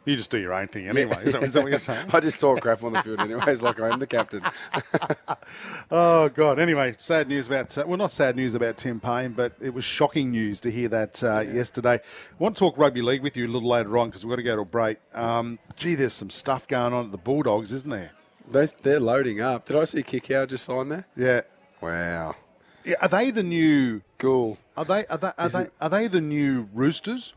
You 0.05 0.17
just 0.17 0.31
do 0.31 0.39
your 0.39 0.55
own 0.55 0.69
thing 0.69 0.89
anyway. 0.89 1.23
Is, 1.23 1.35
that, 1.35 1.43
is 1.43 1.53
that 1.53 1.63
what 1.63 1.71
you're 1.71 1.79
saying? 1.79 2.09
I 2.13 2.21
just 2.21 2.41
talk 2.41 2.61
crap 2.63 2.83
on 2.83 2.93
the 2.95 3.03
field, 3.03 3.21
anyways. 3.21 3.63
Like 3.63 3.79
I'm 3.81 3.99
the 3.99 4.07
captain. 4.07 4.43
Oh 5.91 6.29
God! 6.29 6.59
Anyway, 6.59 6.95
sad 6.99 7.29
news 7.29 7.47
about 7.47 7.77
uh, 7.79 7.85
well, 7.87 7.97
not 7.97 8.11
sad 8.11 8.37
news 8.37 8.55
about 8.55 8.77
Tim 8.77 9.01
Paine, 9.01 9.33
but 9.33 9.55
it 9.61 9.73
was 9.73 9.85
shocking 9.85 10.31
news 10.31 10.61
to 10.61 10.71
hear 10.71 10.89
that 10.89 11.25
uh, 11.25 11.41
yesterday. 11.41 11.95
I 11.95 12.01
want 12.39 12.57
to 12.57 12.61
talk 12.61 12.77
rugby 12.77 13.01
league 13.01 13.23
with 13.23 13.37
you 13.37 13.47
a 13.47 13.49
little 13.49 13.69
later 13.69 13.97
on 13.97 14.09
because 14.09 14.25
we've 14.25 14.31
got 14.31 14.37
to 14.37 14.43
go 14.43 14.57
to 14.57 14.63
a 14.63 14.67
break. 14.67 14.99
Um, 15.15 15.59
gee, 15.77 15.95
there's 15.95 16.13
some 16.13 16.29
stuff 16.29 16.69
going 16.69 16.93
on 16.93 17.07
at 17.07 17.13
the 17.13 17.19
Bulldogs, 17.19 17.73
isn't 17.73 17.89
there? 17.89 18.11
They, 18.51 18.67
they're 18.83 19.01
loading 19.01 19.41
up. 19.41 19.65
Did 19.65 19.77
I 19.77 19.85
see 19.85 20.03
Kikau 20.03 20.47
just 20.47 20.65
sign 20.65 20.91
there? 20.91 21.07
Yeah. 21.17 21.43
Wow. 21.81 22.35
Yeah, 22.85 22.97
Are 23.01 23.09
they 23.09 23.31
the 23.31 23.43
new? 23.43 24.03
Cool. 24.19 24.59
Are 24.79 24.85
they? 24.85 25.07
Are 25.07 25.19
they? 25.19 25.33
Are, 25.37 25.49
they, 25.49 25.63
it- 25.63 25.73
are 25.81 25.91
they 25.91 26.07
the 26.09 26.21
new 26.21 26.69
Roosters? 26.73 27.35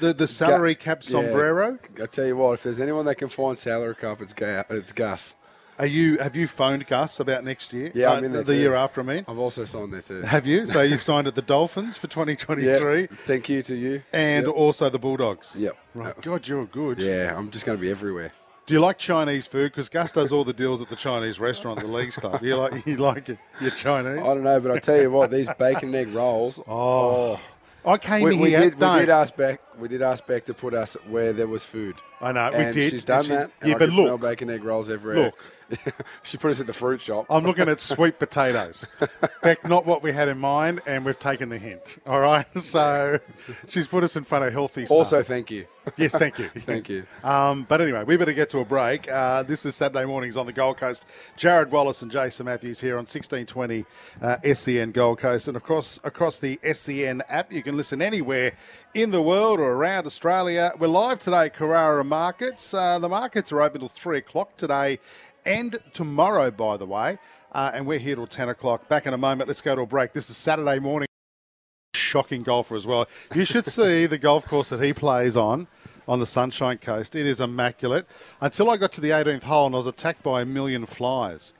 The 0.00 0.12
the 0.12 0.26
salary 0.26 0.74
cap 0.74 0.98
Yeah. 1.02 1.10
sombrero. 1.10 1.78
I 2.02 2.06
tell 2.06 2.26
you 2.26 2.36
what, 2.36 2.52
if 2.54 2.62
there's 2.64 2.80
anyone 2.80 3.04
that 3.06 3.14
can 3.14 3.28
find 3.28 3.56
salary 3.58 3.94
cap, 3.94 4.20
it's, 4.20 4.32
Ga- 4.34 4.64
it's 4.68 4.92
Gus. 4.92 5.36
Are 5.78 5.86
you? 5.86 6.18
Have 6.18 6.34
you 6.36 6.46
phoned 6.48 6.86
Gus 6.86 7.18
about 7.20 7.44
next 7.44 7.72
year? 7.72 7.90
Yeah, 7.94 8.08
Uh, 8.10 8.16
I'm 8.16 8.24
in 8.24 8.32
there 8.32 8.42
the 8.42 8.52
too. 8.54 8.58
year 8.60 8.74
after. 8.74 9.00
I 9.00 9.04
mean, 9.04 9.24
I've 9.28 9.38
also 9.38 9.64
signed 9.64 9.92
there 9.94 10.02
too. 10.02 10.20
have 10.22 10.46
you? 10.46 10.66
So 10.66 10.82
you've 10.82 11.00
signed 11.00 11.26
at 11.28 11.34
the 11.36 11.42
Dolphins 11.42 11.96
for 11.96 12.08
2023 12.08 13.00
Yeah. 13.00 13.06
Thank 13.10 13.48
you 13.48 13.62
to 13.62 13.74
you. 13.74 14.02
and 14.12 14.46
Yep. 14.46 14.54
also 14.54 14.90
the 14.90 14.98
Bulldogs. 14.98 15.56
Yep. 15.58 15.76
Right. 15.94 16.20
God, 16.20 16.46
you're 16.48 16.66
good. 16.66 16.98
Yeah, 16.98 17.34
I'm 17.36 17.50
just 17.50 17.64
going 17.64 17.78
to 17.78 17.82
be 17.82 17.90
everywhere. 17.90 18.32
Do 18.66 18.74
you 18.74 18.80
like 18.80 18.96
Chinese 18.98 19.46
food? 19.46 19.72
Because 19.72 19.88
Gus 19.88 20.12
does 20.12 20.32
all 20.32 20.44
the 20.44 20.52
deals 20.52 20.80
at 20.80 20.88
the 20.88 20.96
Chinese 20.96 21.40
restaurant, 21.40 21.80
the 21.80 21.86
Leagues 21.86 22.16
Club. 22.16 22.40
Do 22.40 22.46
You 22.46 22.56
like 22.56 22.86
you 22.86 22.96
like 22.96 23.28
it? 23.28 23.38
You're 23.60 23.70
Chinese. 23.72 24.20
I 24.20 24.22
don't 24.34 24.44
know, 24.44 24.60
but 24.60 24.70
I 24.70 24.78
tell 24.78 25.00
you 25.00 25.10
what, 25.10 25.30
these 25.30 25.48
bacon 25.58 25.88
and 25.88 25.96
egg 25.96 26.08
rolls. 26.14 26.58
Oh, 26.60 27.38
oh. 27.38 27.40
I 27.84 27.98
came 27.98 28.22
we, 28.22 28.34
in 28.34 28.40
we 28.40 28.50
here. 28.50 28.60
did. 28.60 28.74
We 28.78 28.98
did 29.00 29.08
ask 29.08 29.34
Beck. 29.36 29.60
We 29.76 29.88
did 29.88 30.02
ask 30.02 30.24
Beck 30.26 30.44
to 30.44 30.54
put 30.54 30.74
us 30.74 30.96
where 31.08 31.32
there 31.32 31.48
was 31.48 31.64
food. 31.64 31.96
I 32.20 32.30
know, 32.30 32.50
we 32.52 32.70
did, 32.70 32.90
She's 32.90 33.02
done 33.04 33.18
and 33.18 33.26
she- 33.26 33.32
that. 33.32 33.50
And 33.62 33.70
yeah, 33.70 33.78
but 33.78 33.90
look. 33.90 34.20
bacon 34.20 34.50
egg 34.50 34.62
rolls 34.62 34.88
everywhere. 34.88 35.24
Look. 35.26 35.38
She 36.22 36.36
put 36.36 36.50
us 36.50 36.60
at 36.60 36.66
the 36.66 36.72
fruit 36.72 37.00
shop. 37.00 37.26
I'm 37.28 37.44
looking 37.44 37.68
at 37.68 37.80
sweet 37.80 38.18
potatoes. 38.18 38.86
Beck, 39.42 39.66
not 39.66 39.86
what 39.86 40.02
we 40.02 40.12
had 40.12 40.28
in 40.28 40.38
mind, 40.38 40.80
and 40.86 41.04
we've 41.04 41.18
taken 41.18 41.48
the 41.48 41.58
hint. 41.58 41.98
All 42.06 42.20
right, 42.20 42.46
so 42.58 43.18
she's 43.66 43.86
put 43.86 44.04
us 44.04 44.16
in 44.16 44.24
front 44.24 44.44
of 44.44 44.52
healthy 44.52 44.86
stuff. 44.86 44.98
Also, 44.98 45.22
thank 45.22 45.50
you. 45.50 45.66
Yes, 45.96 46.16
thank 46.16 46.38
you. 46.38 46.48
Thank 46.54 46.88
you. 46.88 47.04
Um, 47.24 47.64
but 47.68 47.80
anyway, 47.80 48.04
we 48.04 48.16
better 48.16 48.32
get 48.32 48.50
to 48.50 48.60
a 48.60 48.64
break. 48.64 49.10
Uh, 49.10 49.42
this 49.42 49.66
is 49.66 49.74
Saturday 49.74 50.04
mornings 50.04 50.36
on 50.36 50.46
the 50.46 50.52
Gold 50.52 50.76
Coast. 50.76 51.04
Jared 51.36 51.72
Wallace 51.72 52.02
and 52.02 52.10
Jason 52.10 52.46
Matthews 52.46 52.80
here 52.80 52.94
on 52.94 53.04
1620 53.04 53.84
uh, 54.20 54.36
SEN 54.54 54.92
Gold 54.92 55.18
Coast. 55.18 55.48
And 55.48 55.56
of 55.56 55.64
course, 55.64 55.98
across 56.04 56.38
the 56.38 56.60
SEN 56.72 57.22
app, 57.28 57.52
you 57.52 57.64
can 57.64 57.76
listen 57.76 58.00
anywhere 58.00 58.52
in 58.94 59.10
the 59.10 59.22
world 59.22 59.58
or 59.58 59.72
around 59.72 60.06
Australia. 60.06 60.72
We're 60.78 60.86
live 60.86 61.18
today 61.18 61.46
at 61.46 61.54
Carrara 61.54 62.04
Markets. 62.04 62.72
Uh, 62.72 63.00
the 63.00 63.08
markets 63.08 63.50
are 63.50 63.60
open 63.60 63.80
till 63.80 63.88
3 63.88 64.18
o'clock 64.18 64.56
today 64.56 65.00
and 65.44 65.78
tomorrow, 65.92 66.50
by 66.50 66.76
the 66.76 66.86
way. 66.86 67.18
Uh, 67.52 67.70
and 67.74 67.86
we're 67.86 67.98
here 67.98 68.16
till 68.16 68.26
10 68.26 68.48
o'clock. 68.48 68.88
Back 68.88 69.06
in 69.06 69.12
a 69.12 69.18
moment. 69.18 69.46
Let's 69.48 69.60
go 69.60 69.74
to 69.76 69.82
a 69.82 69.86
break. 69.86 70.12
This 70.14 70.30
is 70.30 70.36
Saturday 70.36 70.78
morning 70.78 71.06
shocking 71.94 72.42
golfer 72.42 72.74
as 72.74 72.86
well. 72.86 73.06
You 73.34 73.44
should 73.44 73.66
see 73.78 74.06
the 74.06 74.18
golf 74.18 74.46
course 74.46 74.70
that 74.70 74.80
he 74.82 74.92
plays 74.92 75.36
on 75.36 75.66
on 76.08 76.18
the 76.20 76.26
Sunshine 76.26 76.78
Coast. 76.78 77.14
It 77.14 77.26
is 77.26 77.40
immaculate. 77.40 78.06
Until 78.40 78.70
I 78.70 78.76
got 78.76 78.92
to 78.92 79.00
the 79.00 79.10
18th 79.10 79.42
hole 79.44 79.66
and 79.66 79.74
I 79.74 79.78
was 79.78 79.86
attacked 79.86 80.22
by 80.22 80.40
a 80.42 80.44
million 80.46 80.86
flies. 80.86 81.52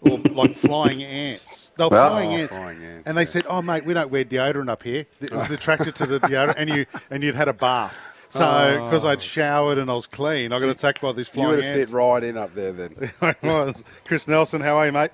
Or 0.00 0.18
like 0.18 0.54
flying 0.54 1.02
ants. 1.02 1.70
They 1.76 1.84
were 1.84 1.90
Well- 1.90 2.10
flying, 2.10 2.28
Oh, 2.30 2.36
ants. 2.36 2.56
flying 2.56 2.84
ants, 2.84 3.08
And 3.08 3.16
they 3.16 3.22
yeah. 3.22 3.26
said, 3.26 3.46
"Oh 3.48 3.62
mate, 3.62 3.84
we 3.86 3.94
don't 3.94 4.10
wear 4.10 4.22
deodorant 4.24 4.68
up 4.68 4.82
here." 4.82 5.06
It 5.20 5.32
was 5.32 5.50
attracted 5.50 5.94
to 5.96 6.06
the 6.06 6.20
deodorant, 6.20 6.56
and 6.58 6.68
you 6.68 6.86
and 7.10 7.22
you'd 7.22 7.34
had 7.34 7.48
a 7.48 7.54
bath. 7.54 7.96
So 8.28 8.84
because 8.86 9.04
I'd 9.04 9.22
showered 9.22 9.78
and 9.78 9.90
I 9.90 9.94
was 9.94 10.06
clean, 10.06 10.52
I 10.52 10.58
got 10.60 10.68
attacked 10.68 11.00
by 11.00 11.12
these 11.12 11.30
Oh. 11.34 11.40
You 11.42 11.46
would 11.48 11.64
have 11.64 11.76
ants. 11.76 11.92
fit 11.92 11.96
right 11.96 12.22
in 12.24 12.36
up 12.36 12.54
there 12.54 12.72
then. 12.72 13.10
I 13.22 13.34
was. 13.42 13.84
Chris 14.04 14.26
Nelson, 14.28 14.60
how 14.60 14.76
are 14.76 14.86
you, 14.86 14.92
mate? 14.92 15.10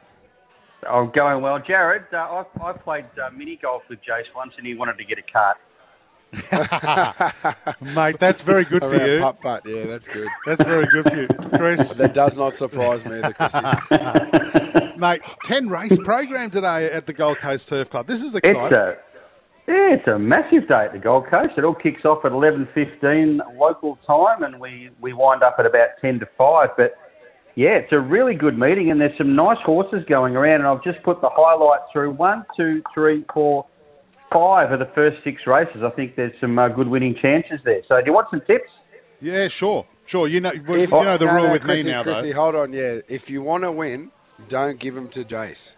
I'm 0.89 1.11
going 1.11 1.43
well. 1.43 1.59
Jared, 1.59 2.05
uh, 2.13 2.45
I, 2.63 2.65
I 2.69 2.73
played 2.73 3.05
uh, 3.23 3.29
mini 3.31 3.57
golf 3.57 3.83
with 3.91 4.03
Jace 4.03 4.35
once 4.35 4.55
and 4.57 4.67
he 4.67 4.75
wanted 4.75 4.97
to 4.99 5.05
get 5.05 5.19
a 5.19 5.23
cart. 5.23 5.59
Mate, 7.95 8.19
that's 8.21 8.41
very 8.43 8.65
good 8.65 8.83
for 8.83 8.95
Around 8.95 9.09
you. 9.11 9.19
putt 9.21 9.41
putt. 9.41 9.63
Yeah, 9.67 9.85
that's 9.87 10.07
good. 10.09 10.29
That's 10.47 10.63
very 10.63 10.87
good 10.87 11.11
for 11.11 11.21
you, 11.21 11.29
Chris. 11.59 11.97
That 11.97 12.15
does 12.15 12.39
not 12.39 12.55
surprise 12.55 13.05
me, 13.05 13.21
the 13.21 13.35
Chrissy. 13.35 14.97
Mate, 14.99 15.21
10 15.45 15.69
race 15.69 15.99
program 15.99 16.51
today 16.51 16.91
at 16.91 17.07
the 17.07 17.13
Gold 17.13 17.39
Coast 17.39 17.69
Turf 17.69 17.91
Club. 17.91 18.07
This 18.07 18.23
is 18.23 18.35
It's 18.37 18.47
exciting. 18.49 18.79
a, 18.79 18.97
yeah, 19.69 19.95
it's 19.95 20.07
a 20.09 20.19
massive 20.19 20.67
day 20.69 20.85
at 20.87 20.93
the 20.93 20.99
Gold 20.99 21.27
Coast. 21.29 21.51
It 21.57 21.65
all 21.65 21.75
kicks 21.75 22.05
off 22.05 22.25
at 22.25 22.33
11.15 22.33 23.39
local 23.59 23.99
time 24.07 24.43
and 24.43 24.59
we, 24.61 24.91
we 25.01 25.13
wind 25.13 25.43
up 25.43 25.57
at 25.59 25.67
about 25.67 25.91
10 26.01 26.21
to 26.21 26.29
5. 26.37 26.69
But, 26.77 26.97
yeah, 27.55 27.71
it's 27.77 27.93
a 27.93 27.99
really 27.99 28.35
good 28.35 28.59
meeting 28.59 28.91
and 28.91 29.01
there's 29.01 29.17
some 29.17 29.35
nice 29.37 29.59
horses 29.65 30.05
going 30.09 30.37
around 30.37 30.61
and 30.61 30.67
I've 30.67 30.83
just 30.83 31.03
put 31.03 31.21
the 31.21 31.29
highlights 31.33 31.85
through. 31.93 32.13
One, 32.13 32.45
two, 32.57 32.83
three, 32.95 33.25
four, 33.33 33.67
five 34.33 34.73
of 34.73 34.79
the 34.79 34.91
first 34.95 35.23
six 35.25 35.47
races. 35.47 35.83
I 35.83 35.91
think 35.91 36.17
there's 36.17 36.33
some 36.41 36.59
uh, 36.59 36.69
good 36.69 36.89
winning 36.89 37.15
chances 37.21 37.61
there. 37.65 37.83
So 37.89 37.97
do 38.01 38.07
you 38.07 38.13
want 38.13 38.29
some 38.31 38.41
tips? 38.47 38.71
Yeah, 39.21 39.49
sure. 39.49 39.87
Sure. 40.07 40.27
You 40.27 40.41
know, 40.41 40.53
you 40.53 40.63
If- 40.75 40.91
know 40.91 41.17
the 41.17 41.27
No, 41.27 41.35
rule 41.35 41.45
no, 41.45 41.53
with 41.53 41.63
Chrissy, 41.63 41.87
me 41.89 41.93
now, 41.93 42.03
Chrissy, 42.03 42.33
though. 42.33 42.41
hold 42.41 42.55
on. 42.57 42.73
Yeah, 42.73 42.99
if 43.09 43.31
you 43.31 43.43
want 43.43 43.65
to 43.65 43.71
win, 43.73 44.11
don't 44.49 44.79
give 44.79 44.95
them 44.95 45.09
to 45.09 45.25
Jace. 45.25 45.77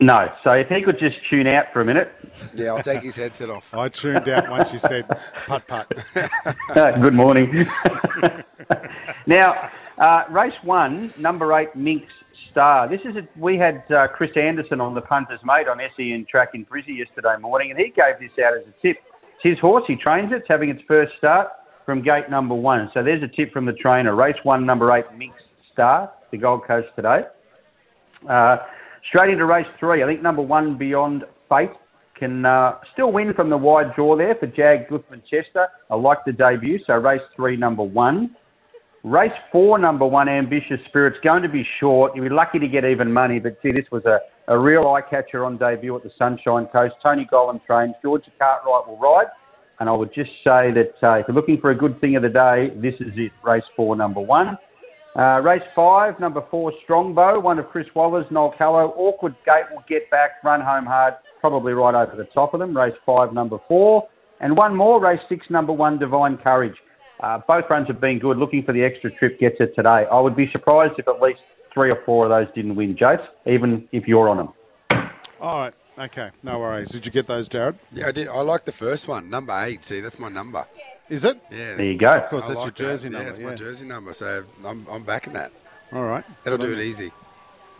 No. 0.00 0.32
So 0.42 0.52
if 0.52 0.68
he 0.68 0.82
could 0.82 0.98
just 0.98 1.16
tune 1.28 1.46
out 1.46 1.72
for 1.72 1.82
a 1.82 1.84
minute. 1.84 2.12
Yeah, 2.54 2.68
I'll 2.68 2.82
take 2.82 3.02
his 3.02 3.16
headset 3.16 3.50
off. 3.50 3.74
I 3.74 3.88
tuned 3.88 4.28
out 4.28 4.48
once 4.48 4.72
you 4.72 4.78
said 4.78 5.06
putt 5.46 5.66
putt. 5.66 5.92
Uh, 6.70 6.96
good 6.98 7.14
morning. 7.14 7.66
now, 9.26 9.70
uh, 9.98 10.22
race 10.30 10.54
one, 10.62 11.12
number 11.18 11.52
eight, 11.58 11.74
Minx 11.74 12.06
Star. 12.48 12.88
This 12.88 13.00
is 13.04 13.16
a, 13.16 13.26
we 13.36 13.56
had 13.58 13.82
uh, 13.90 14.06
Chris 14.06 14.30
Anderson 14.36 14.80
on 14.80 14.94
the 14.94 15.00
punters 15.00 15.40
mate 15.44 15.66
on 15.66 15.80
SEN 15.96 16.26
track 16.30 16.50
in 16.54 16.64
Brizzy 16.64 16.96
yesterday 16.98 17.36
morning, 17.40 17.72
and 17.72 17.78
he 17.78 17.86
gave 17.86 18.20
this 18.20 18.30
out 18.44 18.56
as 18.56 18.66
a 18.68 18.70
tip. 18.70 18.98
It's 19.34 19.42
his 19.42 19.58
horse. 19.58 19.84
He 19.88 19.96
trains 19.96 20.32
it. 20.32 20.36
It's 20.36 20.48
having 20.48 20.70
its 20.70 20.82
first 20.86 21.16
start 21.18 21.50
from 21.84 22.02
gate 22.02 22.30
number 22.30 22.54
one. 22.54 22.88
So 22.94 23.02
there's 23.02 23.22
a 23.22 23.28
tip 23.28 23.52
from 23.52 23.66
the 23.66 23.72
trainer. 23.72 24.14
Race 24.14 24.38
one, 24.44 24.64
number 24.64 24.92
eight, 24.92 25.06
Minx 25.16 25.36
Star, 25.72 26.12
the 26.30 26.38
Gold 26.38 26.64
Coast 26.64 26.88
today. 26.94 27.24
Uh, 28.28 28.58
straight 29.08 29.30
into 29.30 29.44
race 29.44 29.66
three. 29.78 30.02
I 30.02 30.06
think 30.06 30.22
number 30.22 30.42
one, 30.42 30.76
Beyond 30.76 31.24
Fate, 31.48 31.70
can 32.14 32.44
uh, 32.44 32.78
still 32.92 33.10
win 33.10 33.32
from 33.32 33.48
the 33.48 33.56
wide 33.56 33.94
draw 33.94 34.14
there 34.16 34.34
for 34.34 34.46
Jag 34.46 34.88
Guthmann 34.88 35.22
Chester. 35.24 35.68
I 35.90 35.94
like 35.94 36.24
the 36.24 36.32
debut. 36.32 36.78
So 36.84 36.96
race 36.96 37.22
three, 37.34 37.56
number 37.56 37.82
one. 37.82 38.36
Race 39.02 39.32
four, 39.50 39.78
number 39.78 40.04
one, 40.04 40.28
Ambitious 40.28 40.80
Spirit's 40.84 41.18
going 41.20 41.42
to 41.42 41.48
be 41.48 41.66
short. 41.78 42.14
You'll 42.14 42.28
be 42.28 42.34
lucky 42.34 42.58
to 42.58 42.68
get 42.68 42.84
even 42.84 43.10
money, 43.10 43.38
but 43.38 43.62
gee, 43.62 43.72
this 43.72 43.90
was 43.90 44.04
a, 44.04 44.20
a 44.46 44.58
real 44.58 44.86
eye 44.88 45.00
catcher 45.00 45.46
on 45.46 45.56
debut 45.56 45.96
at 45.96 46.02
the 46.02 46.12
Sunshine 46.18 46.66
Coast. 46.66 46.96
Tony 47.02 47.24
Gollan 47.24 47.64
trains. 47.64 47.94
Georgia 48.02 48.30
Cartwright 48.38 48.86
will 48.86 48.98
ride. 48.98 49.28
And 49.78 49.88
I 49.88 49.92
would 49.92 50.12
just 50.12 50.32
say 50.44 50.72
that 50.72 51.02
uh, 51.02 51.14
if 51.14 51.28
you're 51.28 51.34
looking 51.34 51.58
for 51.58 51.70
a 51.70 51.74
good 51.74 51.98
thing 52.02 52.14
of 52.14 52.20
the 52.20 52.28
day, 52.28 52.70
this 52.76 53.00
is 53.00 53.16
it. 53.16 53.32
Race 53.42 53.64
four, 53.74 53.96
number 53.96 54.20
one. 54.20 54.58
Uh, 55.16 55.40
race 55.42 55.62
five, 55.74 56.20
number 56.20 56.40
four, 56.40 56.72
Strongbow, 56.82 57.40
one 57.40 57.58
of 57.58 57.66
Chris 57.66 57.92
Waller's, 57.94 58.30
Noel 58.30 58.52
Callow. 58.52 58.94
Awkward 58.96 59.34
Gate 59.44 59.64
will 59.72 59.84
get 59.88 60.08
back, 60.10 60.42
run 60.44 60.60
home 60.60 60.86
hard, 60.86 61.14
probably 61.40 61.72
right 61.72 61.94
over 61.94 62.14
the 62.16 62.24
top 62.24 62.54
of 62.54 62.60
them. 62.60 62.76
Race 62.76 62.94
five, 63.04 63.32
number 63.32 63.58
four. 63.66 64.08
And 64.40 64.56
one 64.56 64.74
more, 64.76 65.00
race 65.00 65.20
six, 65.28 65.50
number 65.50 65.72
one, 65.72 65.98
Divine 65.98 66.38
Courage. 66.38 66.76
Uh, 67.18 67.38
both 67.46 67.68
runs 67.68 67.88
have 67.88 68.00
been 68.00 68.18
good. 68.18 68.38
Looking 68.38 68.62
for 68.62 68.72
the 68.72 68.84
extra 68.84 69.10
trip 69.10 69.38
gets 69.38 69.60
it 69.60 69.74
today. 69.74 70.06
I 70.10 70.20
would 70.20 70.36
be 70.36 70.50
surprised 70.50 70.98
if 70.98 71.08
at 71.08 71.20
least 71.20 71.40
three 71.70 71.90
or 71.90 72.00
four 72.06 72.24
of 72.24 72.30
those 72.30 72.54
didn't 72.54 72.76
win, 72.76 72.96
Jace, 72.96 73.26
even 73.46 73.88
if 73.92 74.08
you're 74.08 74.28
on 74.28 74.36
them. 74.38 74.48
All 75.40 75.58
right. 75.60 75.74
Okay. 76.00 76.30
No 76.42 76.58
worries. 76.58 76.88
Did 76.88 77.04
you 77.04 77.12
get 77.12 77.26
those, 77.26 77.46
Jared? 77.46 77.76
Yeah, 77.92 78.08
I 78.08 78.12
did. 78.12 78.28
I 78.28 78.40
like 78.40 78.64
the 78.64 78.72
first 78.72 79.06
one, 79.06 79.28
number 79.28 79.52
eight. 79.64 79.84
See, 79.84 80.00
that's 80.00 80.18
my 80.18 80.30
number. 80.30 80.66
Is 81.10 81.24
it? 81.24 81.38
Yeah. 81.50 81.74
There 81.74 81.84
you 81.84 81.98
go. 81.98 82.14
Of 82.14 82.30
course, 82.30 82.44
I 82.44 82.54
that's 82.54 82.64
your 82.64 82.70
jersey 82.70 83.08
that. 83.10 83.12
number. 83.12 83.24
Yeah, 83.26 83.30
it's 83.30 83.40
yeah. 83.40 83.46
my 83.46 83.54
jersey 83.54 83.86
number, 83.86 84.12
so 84.14 84.44
I'm, 84.64 84.86
I'm 84.90 85.02
backing 85.02 85.34
that. 85.34 85.52
All 85.92 86.04
right. 86.04 86.24
That'll 86.42 86.58
Good 86.58 86.74
do 86.74 86.80
it 86.80 86.84
easy. 86.84 87.12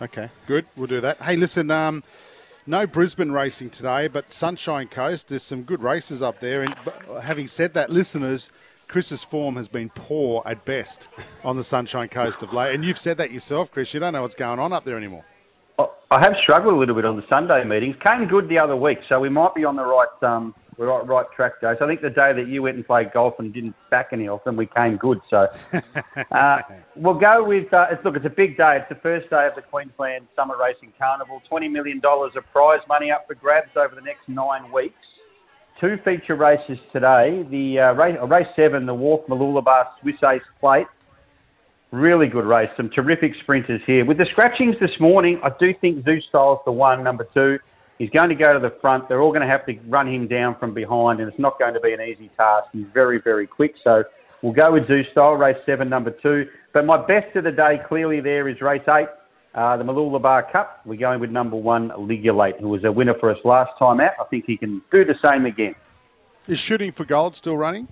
Okay, 0.02 0.28
good. 0.46 0.66
We'll 0.76 0.86
do 0.86 1.00
that. 1.00 1.18
Hey, 1.22 1.36
listen, 1.36 1.70
um, 1.70 2.02
no 2.66 2.86
Brisbane 2.86 3.32
racing 3.32 3.70
today, 3.70 4.08
but 4.08 4.32
Sunshine 4.32 4.88
Coast, 4.88 5.28
there's 5.28 5.42
some 5.42 5.62
good 5.62 5.82
races 5.82 6.22
up 6.22 6.40
there. 6.40 6.62
And 6.62 6.74
having 7.22 7.46
said 7.46 7.72
that, 7.74 7.90
listeners, 7.90 8.50
Chris's 8.88 9.24
form 9.24 9.56
has 9.56 9.68
been 9.68 9.88
poor 9.90 10.42
at 10.44 10.64
best 10.64 11.08
on 11.44 11.56
the 11.56 11.64
Sunshine 11.64 12.08
Coast 12.08 12.42
of 12.42 12.52
late. 12.52 12.74
And 12.74 12.84
you've 12.84 12.98
said 12.98 13.16
that 13.18 13.30
yourself, 13.30 13.70
Chris. 13.70 13.94
You 13.94 14.00
don't 14.00 14.12
know 14.12 14.22
what's 14.22 14.34
going 14.34 14.58
on 14.58 14.72
up 14.72 14.84
there 14.84 14.96
anymore. 14.96 15.24
I 16.12 16.24
have 16.24 16.34
struggled 16.42 16.74
a 16.74 16.76
little 16.76 16.96
bit 16.96 17.04
on 17.04 17.14
the 17.14 17.24
Sunday 17.28 17.62
meetings. 17.62 17.94
Came 18.04 18.26
good 18.26 18.48
the 18.48 18.58
other 18.58 18.74
week, 18.74 18.98
so 19.08 19.20
we 19.20 19.28
might 19.28 19.54
be 19.54 19.64
on 19.64 19.76
the 19.76 19.84
right 19.84 20.22
um, 20.22 20.56
right, 20.76 21.06
right 21.06 21.26
track, 21.30 21.60
Joe. 21.60 21.76
So 21.78 21.84
I 21.84 21.88
think 21.88 22.00
the 22.00 22.10
day 22.10 22.32
that 22.32 22.48
you 22.48 22.62
went 22.62 22.74
and 22.74 22.84
played 22.84 23.12
golf 23.12 23.38
and 23.38 23.54
didn't 23.54 23.76
back 23.90 24.08
any 24.10 24.26
of 24.26 24.42
them, 24.42 24.56
we 24.56 24.66
came 24.66 24.96
good. 24.96 25.20
So 25.30 25.46
uh, 26.32 26.62
we'll 26.96 27.14
go 27.14 27.44
with. 27.44 27.72
Uh, 27.72 27.86
it's, 27.92 28.04
look, 28.04 28.16
it's 28.16 28.26
a 28.26 28.30
big 28.30 28.56
day. 28.56 28.78
It's 28.78 28.88
the 28.88 28.96
first 28.96 29.30
day 29.30 29.46
of 29.46 29.54
the 29.54 29.62
Queensland 29.62 30.26
Summer 30.34 30.56
Racing 30.56 30.92
Carnival. 30.98 31.42
Twenty 31.48 31.68
million 31.68 32.00
dollars 32.00 32.34
of 32.34 32.44
prize 32.50 32.80
money 32.88 33.12
up 33.12 33.28
for 33.28 33.36
grabs 33.36 33.76
over 33.76 33.94
the 33.94 34.02
next 34.02 34.28
nine 34.28 34.72
weeks. 34.72 34.96
Two 35.78 35.96
feature 35.98 36.34
races 36.34 36.80
today. 36.92 37.46
The 37.48 37.78
uh, 37.78 37.92
race, 37.92 38.18
uh, 38.20 38.26
race 38.26 38.48
seven, 38.56 38.84
the 38.84 38.94
Wharf 38.94 39.28
Mooloolaba 39.28 39.86
Swiss 40.00 40.20
Ace 40.24 40.42
Plate. 40.58 40.88
Really 41.92 42.28
good 42.28 42.44
race. 42.44 42.70
Some 42.76 42.88
terrific 42.88 43.34
sprinters 43.42 43.82
here. 43.84 44.04
With 44.04 44.18
the 44.18 44.26
scratchings 44.26 44.76
this 44.78 45.00
morning, 45.00 45.40
I 45.42 45.50
do 45.58 45.74
think 45.74 46.04
Zoustyle's 46.04 46.64
the 46.64 46.70
one, 46.70 47.02
number 47.02 47.24
two. 47.34 47.58
He's 47.98 48.10
going 48.10 48.28
to 48.28 48.36
go 48.36 48.52
to 48.52 48.60
the 48.60 48.70
front. 48.70 49.08
They're 49.08 49.20
all 49.20 49.32
going 49.32 49.42
to 49.42 49.48
have 49.48 49.66
to 49.66 49.76
run 49.88 50.06
him 50.06 50.28
down 50.28 50.54
from 50.54 50.72
behind, 50.72 51.18
and 51.20 51.28
it's 51.28 51.38
not 51.38 51.58
going 51.58 51.74
to 51.74 51.80
be 51.80 51.92
an 51.92 52.00
easy 52.00 52.30
task. 52.36 52.68
He's 52.72 52.86
very, 52.94 53.18
very 53.18 53.46
quick. 53.46 53.74
So 53.82 54.04
we'll 54.40 54.52
go 54.52 54.72
with 54.72 54.86
Zoustyle, 54.86 55.36
race 55.36 55.58
seven, 55.66 55.88
number 55.88 56.12
two. 56.12 56.48
But 56.72 56.86
my 56.86 56.96
best 56.96 57.34
of 57.34 57.42
the 57.42 57.52
day 57.52 57.80
clearly 57.84 58.20
there 58.20 58.48
is 58.48 58.60
race 58.60 58.86
eight, 58.88 59.08
uh, 59.56 59.76
the 59.76 59.82
Mooloolaba 59.84 60.50
Cup. 60.52 60.82
We're 60.86 60.96
going 60.96 61.18
with 61.18 61.30
number 61.30 61.56
one, 61.56 61.90
Ligulate, 61.90 62.60
who 62.60 62.68
was 62.68 62.84
a 62.84 62.92
winner 62.92 63.14
for 63.14 63.30
us 63.30 63.44
last 63.44 63.76
time 63.80 64.00
out. 64.00 64.12
I 64.20 64.24
think 64.30 64.46
he 64.46 64.56
can 64.56 64.80
do 64.92 65.04
the 65.04 65.18
same 65.24 65.44
again. 65.44 65.74
Is 66.46 66.60
shooting 66.60 66.92
for 66.92 67.04
gold 67.04 67.34
still 67.34 67.58
running? 67.58 67.88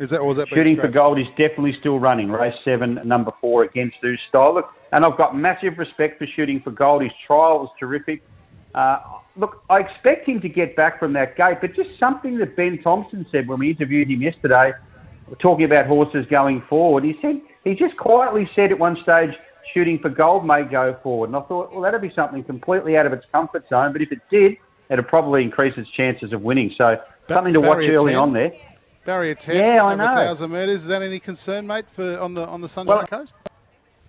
Is 0.00 0.08
that 0.10 0.24
was 0.24 0.38
that 0.38 0.48
Shooting 0.48 0.80
for 0.80 0.88
gold 0.88 1.18
is 1.18 1.28
definitely 1.36 1.76
still 1.78 1.98
running. 1.98 2.30
Race 2.30 2.54
seven, 2.64 2.98
number 3.04 3.32
four 3.38 3.64
against 3.64 3.98
Style. 4.28 4.54
Look, 4.54 4.74
and 4.92 5.04
I've 5.04 5.18
got 5.18 5.36
massive 5.36 5.78
respect 5.78 6.18
for 6.18 6.26
shooting 6.26 6.58
for 6.58 6.70
gold. 6.70 7.02
His 7.02 7.12
trial 7.26 7.58
was 7.58 7.68
terrific. 7.78 8.22
Uh, 8.74 9.00
look, 9.36 9.62
I 9.68 9.80
expect 9.80 10.26
him 10.26 10.40
to 10.40 10.48
get 10.48 10.74
back 10.74 10.98
from 10.98 11.12
that 11.12 11.36
gate, 11.36 11.58
but 11.60 11.74
just 11.74 11.98
something 11.98 12.38
that 12.38 12.56
Ben 12.56 12.82
Thompson 12.82 13.26
said 13.30 13.46
when 13.46 13.58
we 13.58 13.68
interviewed 13.68 14.10
him 14.10 14.22
yesterday, 14.22 14.72
talking 15.38 15.66
about 15.66 15.86
horses 15.86 16.24
going 16.30 16.62
forward. 16.62 17.04
He 17.04 17.18
said 17.20 17.42
he 17.64 17.74
just 17.74 17.98
quietly 17.98 18.48
said 18.54 18.72
at 18.72 18.78
one 18.78 18.96
stage, 19.02 19.34
shooting 19.74 19.98
for 19.98 20.08
gold 20.08 20.46
may 20.46 20.62
go 20.62 20.94
forward. 21.02 21.28
And 21.28 21.36
I 21.36 21.42
thought, 21.42 21.72
well, 21.72 21.82
that'd 21.82 22.00
be 22.00 22.10
something 22.14 22.42
completely 22.42 22.96
out 22.96 23.04
of 23.04 23.12
its 23.12 23.26
comfort 23.30 23.68
zone. 23.68 23.92
But 23.92 24.00
if 24.00 24.12
it 24.12 24.20
did, 24.30 24.56
it'd 24.88 25.08
probably 25.08 25.42
increase 25.42 25.76
its 25.76 25.90
chances 25.90 26.32
of 26.32 26.40
winning. 26.40 26.74
So 26.78 26.98
Ba- 27.26 27.34
something 27.34 27.52
to 27.52 27.60
watch 27.60 27.86
early 27.86 28.12
10? 28.12 28.18
on 28.18 28.32
there. 28.32 28.52
Barrier 29.04 29.34
ten. 29.34 29.56
Yeah, 29.56 29.84
I 29.84 29.94
over 29.94 29.96
know. 29.96 30.14
thousand 30.14 30.52
metres. 30.52 30.82
Is 30.82 30.86
that 30.88 31.02
any 31.02 31.18
concern, 31.18 31.66
mate, 31.66 31.88
for 31.88 32.18
on 32.18 32.34
the 32.34 32.46
on 32.46 32.60
the 32.60 32.68
Sunshine 32.68 32.96
Well, 32.96 33.06
Coast? 33.06 33.34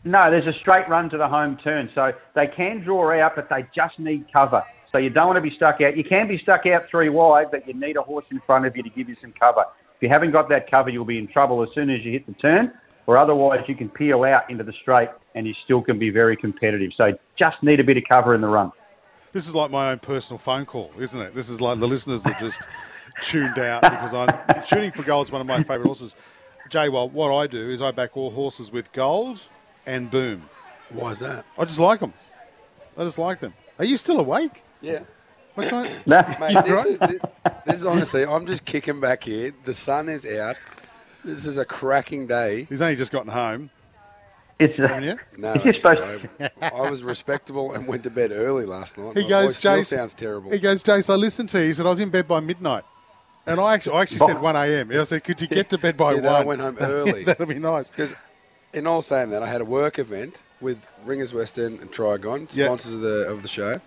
No, 0.04 0.32
there's 0.32 0.48
a 0.48 0.58
straight 0.60 0.90
run 0.90 1.10
to 1.12 1.18
the 1.18 1.28
home 1.28 1.58
turn. 1.58 1.90
So 1.94 2.14
they 2.34 2.48
can 2.48 2.82
draw 2.82 3.12
out, 3.20 3.36
but 3.36 3.50
they 3.50 3.66
just 3.74 4.00
need 4.00 4.26
cover. 4.32 4.64
So 4.92 4.98
you 4.98 5.10
don't 5.10 5.28
want 5.28 5.38
to 5.38 5.42
be 5.42 5.52
stuck 5.52 5.80
out. 5.80 5.96
You 5.96 6.04
can 6.04 6.28
be 6.28 6.38
stuck 6.38 6.66
out 6.66 6.90
three 6.90 7.10
wide, 7.10 7.52
but 7.52 7.66
you 7.68 7.74
need 7.74 7.96
a 7.96 8.02
horse 8.02 8.26
in 8.32 8.42
front 8.42 8.66
of 8.66 8.76
you 8.76 8.84
to 8.84 8.90
give 8.90 9.08
you 9.08 9.16
some 9.16 9.32
cover. 9.32 9.66
If 9.96 10.02
you 10.02 10.10
haven't 10.10 10.32
got 10.32 10.50
that 10.50 10.70
cover, 10.70 10.90
you'll 10.90 11.06
be 11.06 11.18
in 11.18 11.28
trouble 11.28 11.62
as 11.64 11.70
soon 11.74 11.90
as 11.90 12.04
you 12.04 12.12
hit 12.12 12.26
the 12.26 12.34
turn, 12.34 12.74
or 13.06 13.18
otherwise 13.18 13.64
you 13.70 13.76
can 13.76 13.90
peel 13.90 14.24
out 14.24 14.50
into 14.50 14.64
the 14.64 14.74
straight 14.74 15.10
and 15.36 15.48
you 15.48 15.54
still 15.64 15.82
can 15.82 15.98
be 15.98 16.10
very 16.10 16.36
competitive. 16.36 16.92
So 16.98 17.18
just 17.38 17.62
need 17.64 17.80
a 17.80 17.84
bit 17.84 17.96
of 17.98 18.04
cover 18.12 18.34
in 18.36 18.42
the 18.42 18.48
run. 18.48 18.72
This 19.32 19.48
is 19.48 19.56
like 19.56 19.72
my 19.72 19.92
own 19.92 20.00
personal 20.00 20.38
phone 20.40 20.66
call, 20.66 20.92
isn't 21.00 21.22
it? 21.22 21.34
This 21.34 21.50
is 21.50 21.62
like 21.62 21.80
the 21.80 21.88
listeners 21.88 22.26
are 22.26 22.34
just 22.34 22.68
tuned 23.22 23.60
out 23.60 23.82
because 23.82 24.14
I'm 24.14 24.64
shooting 24.66 24.92
for 24.92 25.04
gold's 25.04 25.32
one 25.32 25.42
of 25.42 25.48
my 25.48 25.58
favourite 25.64 25.86
horses. 25.86 26.16
Jay, 26.70 26.90
well, 26.90 27.10
what 27.10 27.36
I 27.36 27.48
do 27.48 27.70
is 27.70 27.82
I 27.82 27.92
back 27.92 28.16
all 28.16 28.32
horses 28.32 28.72
with 28.72 28.92
gold 28.94 29.48
and 29.86 30.10
boom. 30.10 30.50
Why 30.90 31.12
is 31.12 31.20
that? 31.20 31.46
I 31.58 31.66
just 31.66 31.80
like 31.80 32.00
them. 32.00 32.14
I 32.98 33.04
just 33.04 33.18
like 33.18 33.40
them. 33.40 33.54
Are 33.80 33.86
you 33.86 33.98
still 33.98 34.20
awake? 34.20 34.64
Yeah. 34.82 35.00
What's 35.56 35.70
that? 35.72 36.08
No. 36.08 36.18
Mate, 36.40 36.64
this, 36.66 36.86
is, 36.86 37.00
this, 37.00 37.20
this 37.66 37.76
is 37.76 37.86
honestly, 37.86 38.26
I'm 38.26 38.46
just 38.46 38.66
kicking 38.66 39.00
back 39.02 39.24
here. 39.24 39.54
The 39.66 39.74
sun 39.74 40.10
is 40.10 40.26
out. 40.32 40.56
This 41.24 41.46
is 41.46 41.58
a 41.58 41.66
cracking 41.66 42.28
day. 42.28 42.66
He's 42.70 42.82
only 42.82 42.96
just 42.96 43.12
gotten 43.12 43.32
home. 43.32 43.70
It's, 44.60 44.78
Haven't 44.78 45.04
you? 45.04 45.20
No, 45.38 45.54
actually, 45.56 45.98
I, 46.40 46.50
I 46.62 46.90
was 46.90 47.04
respectable 47.04 47.74
and 47.74 47.88
went 47.88 48.04
to 48.04 48.12
bed 48.12 48.32
early 48.32 48.66
last 48.66 48.96
night. 48.98 49.18
He 49.18 49.24
My 49.24 49.30
goes, 49.30 49.46
voice 49.48 49.58
still 49.58 49.72
Jace. 49.74 49.86
sounds 49.86 50.14
terrible. 50.14 50.52
He 50.52 50.60
goes, 50.60 50.84
Jace, 50.84 51.10
I 51.12 51.16
listened 51.16 51.50
to 51.50 51.60
you. 51.60 51.66
He 51.68 51.74
said, 51.74 51.86
I 51.88 51.90
was 51.90 52.00
in 52.00 52.10
bed 52.12 52.28
by 52.28 52.40
midnight. 52.42 52.84
And 53.48 53.60
I 53.60 53.74
actually, 53.74 53.96
I 53.98 54.02
actually 54.04 54.20
said 54.20 54.42
1 54.42 54.56
a.m. 54.56 54.92
I 54.92 55.04
said, 55.04 55.24
could 55.24 55.42
you 55.42 55.48
get 55.48 55.70
to 55.70 55.78
bed 55.78 55.98
by 55.98 56.14
See, 56.16 56.22
1? 56.22 56.26
I 56.26 56.44
went 56.44 56.62
home 56.62 56.78
early. 56.82 57.24
That'd 57.24 57.48
be 57.48 57.56
nice. 57.60 57.90
Because 57.90 58.14
in 58.74 58.88
all 58.88 59.02
saying 59.02 59.32
that, 59.32 59.42
I 59.44 59.48
had 59.48 59.62
a 59.62 59.66
work 59.66 60.00
event 60.00 60.42
with 60.60 60.88
Ringers 61.06 61.34
West 61.34 61.58
End 61.58 61.80
and 61.80 61.92
Trigon, 61.92 62.50
sponsors 62.50 62.94
of 62.94 63.02
the 63.02 63.28
of 63.30 63.42
the 63.42 63.48
show, 63.48 63.82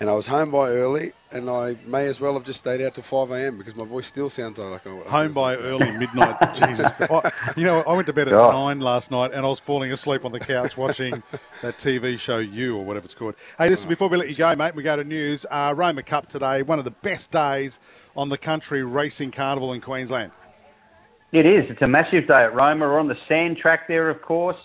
and 0.00 0.08
I 0.08 0.14
was 0.14 0.26
home 0.26 0.50
by 0.50 0.70
early, 0.70 1.12
and 1.32 1.50
I 1.50 1.76
may 1.86 2.06
as 2.06 2.20
well 2.20 2.34
have 2.34 2.44
just 2.44 2.60
stayed 2.60 2.80
out 2.80 2.94
till 2.94 3.02
five 3.02 3.30
a.m. 3.30 3.58
because 3.58 3.74
my 3.76 3.84
voice 3.84 4.06
still 4.06 4.28
sounds 4.30 4.58
like 4.58 4.86
I 4.86 4.90
I 4.90 5.02
Home 5.08 5.26
was- 5.26 5.34
by 5.34 5.56
early 5.56 5.90
midnight. 5.90 6.36
Jesus. 6.54 6.86
I, 7.00 7.32
you 7.56 7.64
know, 7.64 7.80
I 7.82 7.92
went 7.94 8.06
to 8.06 8.12
bed 8.12 8.28
at 8.28 8.32
God. 8.32 8.52
9 8.52 8.80
last 8.80 9.10
night 9.10 9.32
and 9.32 9.44
I 9.44 9.48
was 9.48 9.58
falling 9.60 9.90
asleep 9.92 10.24
on 10.24 10.32
the 10.32 10.40
couch 10.40 10.76
watching 10.76 11.22
that 11.62 11.74
TV 11.78 12.18
show, 12.18 12.38
You, 12.38 12.76
or 12.76 12.84
whatever 12.84 13.04
it's 13.06 13.14
called. 13.14 13.34
Hey, 13.58 13.68
listen, 13.68 13.88
before 13.88 14.08
we 14.08 14.16
let 14.16 14.28
you 14.28 14.36
go, 14.36 14.54
mate, 14.54 14.74
we 14.74 14.82
go 14.82 14.96
to 14.96 15.04
news. 15.04 15.44
Uh, 15.50 15.74
Roma 15.76 16.02
Cup 16.02 16.28
today, 16.28 16.62
one 16.62 16.78
of 16.78 16.84
the 16.84 16.90
best 16.92 17.32
days 17.32 17.80
on 18.16 18.28
the 18.28 18.38
country 18.38 18.82
racing 18.84 19.30
carnival 19.32 19.72
in 19.72 19.80
Queensland. 19.80 20.32
It 21.32 21.44
is. 21.44 21.68
It's 21.68 21.82
a 21.82 21.90
massive 21.90 22.28
day 22.28 22.34
at 22.44 22.54
Roma. 22.60 22.86
We're 22.86 23.00
on 23.00 23.08
the 23.08 23.18
sand 23.28 23.56
track 23.58 23.88
there, 23.88 24.08
of 24.08 24.22
course. 24.22 24.56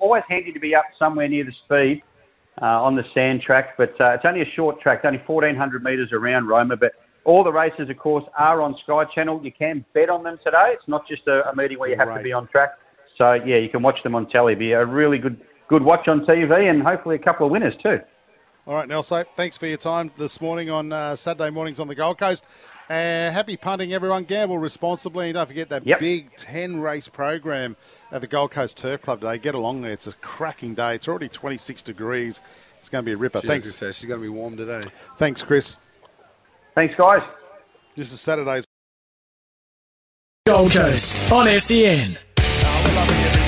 Always 0.00 0.22
handy 0.28 0.52
to 0.52 0.60
be 0.60 0.74
up 0.74 0.84
somewhere 0.98 1.28
near 1.28 1.44
the 1.44 1.52
speed 1.64 2.02
uh, 2.62 2.82
on 2.82 2.94
the 2.94 3.04
sand 3.14 3.42
track, 3.42 3.76
but 3.76 3.98
uh, 4.00 4.10
it's 4.10 4.24
only 4.24 4.42
a 4.42 4.50
short 4.54 4.80
track, 4.80 4.98
it's 4.98 5.06
only 5.06 5.22
1,400 5.26 5.82
metres 5.82 6.10
around 6.12 6.46
Roma. 6.46 6.76
But 6.76 6.92
all 7.24 7.42
the 7.42 7.52
races, 7.52 7.88
of 7.90 7.96
course, 7.96 8.24
are 8.38 8.62
on 8.62 8.76
Sky 8.84 9.04
Channel. 9.14 9.40
You 9.42 9.52
can 9.52 9.84
bet 9.94 10.10
on 10.10 10.22
them 10.22 10.38
today. 10.44 10.72
It's 10.72 10.88
not 10.88 11.08
just 11.08 11.26
a, 11.26 11.48
a 11.50 11.56
meeting 11.56 11.78
where 11.78 11.88
you 11.88 11.96
have 11.96 12.14
to 12.14 12.22
be 12.22 12.32
on 12.32 12.46
track. 12.48 12.78
So, 13.18 13.34
yeah, 13.34 13.56
you 13.56 13.68
can 13.68 13.82
watch 13.82 14.02
them 14.02 14.14
on 14.14 14.28
telly. 14.28 14.54
Be 14.54 14.72
a 14.72 14.84
really 14.84 15.18
good 15.18 15.40
good 15.68 15.82
watch 15.82 16.08
on 16.08 16.20
TV 16.26 16.68
and 16.68 16.82
hopefully 16.82 17.16
a 17.16 17.18
couple 17.18 17.46
of 17.46 17.52
winners 17.52 17.74
too. 17.82 17.98
All 18.66 18.74
right, 18.74 18.88
Nelson, 18.88 19.24
thanks 19.34 19.58
for 19.58 19.66
your 19.66 19.76
time 19.76 20.10
this 20.16 20.40
morning 20.40 20.70
on 20.70 20.92
uh, 20.92 21.16
Saturday 21.16 21.50
mornings 21.50 21.78
on 21.80 21.88
the 21.88 21.94
Gold 21.94 22.18
Coast. 22.18 22.46
Uh, 22.90 23.30
happy 23.30 23.56
punting, 23.56 23.92
everyone. 23.94 24.24
Gamble 24.24 24.58
responsibly. 24.58 25.26
And 25.28 25.34
don't 25.34 25.46
forget 25.46 25.70
that 25.70 25.86
Yep. 25.86 25.98
big 25.98 26.36
10 26.36 26.80
race 26.80 27.08
program 27.08 27.76
at 28.12 28.20
the 28.20 28.26
Gold 28.26 28.50
Coast 28.50 28.76
Turf 28.76 29.00
Club 29.02 29.20
today. 29.20 29.38
Get 29.38 29.54
along 29.54 29.80
there. 29.82 29.92
It's 29.92 30.06
a 30.06 30.12
cracking 30.14 30.74
day. 30.74 30.94
It's 30.96 31.08
already 31.08 31.28
26 31.28 31.80
degrees. 31.82 32.42
It's 32.78 32.90
going 32.90 33.02
to 33.02 33.06
be 33.06 33.12
a 33.12 33.16
ripper. 33.16 33.40
She 33.40 33.46
was 33.46 33.48
gonna 33.48 33.60
Thanks, 33.62 33.74
say 33.76 33.92
she's 33.92 34.04
going 34.06 34.20
to 34.20 34.22
be 34.24 34.28
warm 34.28 34.56
today. 34.58 34.82
thanks, 35.16 35.42
Chris. 35.42 35.78
Thanks, 36.74 36.94
guys. 36.98 37.22
This 37.96 38.12
is 38.12 38.20
Saturday's. 38.20 38.64
Gold 40.46 40.72
Coast 40.72 41.32
on 41.32 41.48
E 41.48 41.58
SEN. 41.58 42.18
Oh, 42.38 43.43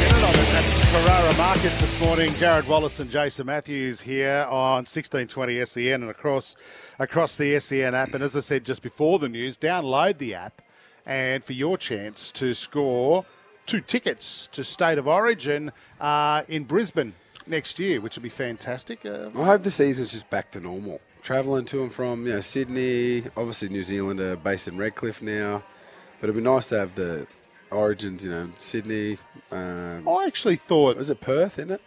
That's 0.57 0.91
Carrara 0.91 1.37
Markets 1.37 1.79
this 1.83 2.01
morning. 2.01 2.33
Jared 2.37 2.67
Wallace 2.67 2.99
and 2.99 3.11
Jason 3.11 3.45
Matthews 3.45 4.01
here 4.01 4.47
on 4.49 4.87
1620 4.87 5.63
SEN 5.67 6.01
and 6.01 6.11
across 6.11 6.57
across 6.99 7.37
the 7.37 7.61
SEN 7.61 7.95
app. 7.95 8.15
And 8.15 8.25
as 8.25 8.35
I 8.35 8.41
said 8.41 8.65
just 8.65 8.83
before 8.83 9.19
the 9.19 9.29
news, 9.29 9.59
download 9.59 10.17
the 10.17 10.35
app 10.35 10.63
and 11.05 11.45
for 11.45 11.53
your 11.53 11.77
chance 11.77 12.33
to 12.33 12.55
score 12.55 13.27
two 13.67 13.83
tickets 13.83 14.47
to 14.53 14.65
State 14.65 14.97
of 14.97 15.07
Origin 15.07 15.73
uh, 16.01 16.45
in 16.49 16.65
Brisbane 16.65 17.13
next 17.47 17.79
year, 17.79 18.01
which 18.01 18.17
will 18.17 18.23
be 18.23 18.31
fantastic. 18.31 19.05
Uh, 19.05 19.29
I 19.37 19.45
hope 19.45 19.63
the 19.63 19.71
season's 19.71 20.13
just 20.13 20.31
back 20.31 20.53
to 20.53 20.61
normal. 20.61 21.03
Travelling 21.21 21.67
to 21.67 21.83
and 21.83 21.93
from, 21.93 22.27
you 22.27 22.33
know, 22.33 22.41
Sydney, 22.41 23.25
obviously 23.37 23.69
New 23.69 23.85
Zealand 23.85 24.21
are 24.21 24.37
based 24.37 24.69
in 24.69 24.79
Redcliffe 24.79 25.21
now, 25.21 25.63
but 26.19 26.31
it'd 26.31 26.43
be 26.43 26.43
nice 26.43 26.67
to 26.69 26.79
have 26.79 26.95
the 26.95 27.27
origins, 27.77 28.25
you 28.25 28.31
know, 28.31 28.49
Sydney. 28.59 29.19
Um, 29.53 30.09
I 30.09 30.25
actually 30.27 30.57
thought 30.57 30.97
was 30.97 31.11
it 31.11 31.21
Perth, 31.21 31.59
isn't 31.59 31.71
it? 31.71 31.83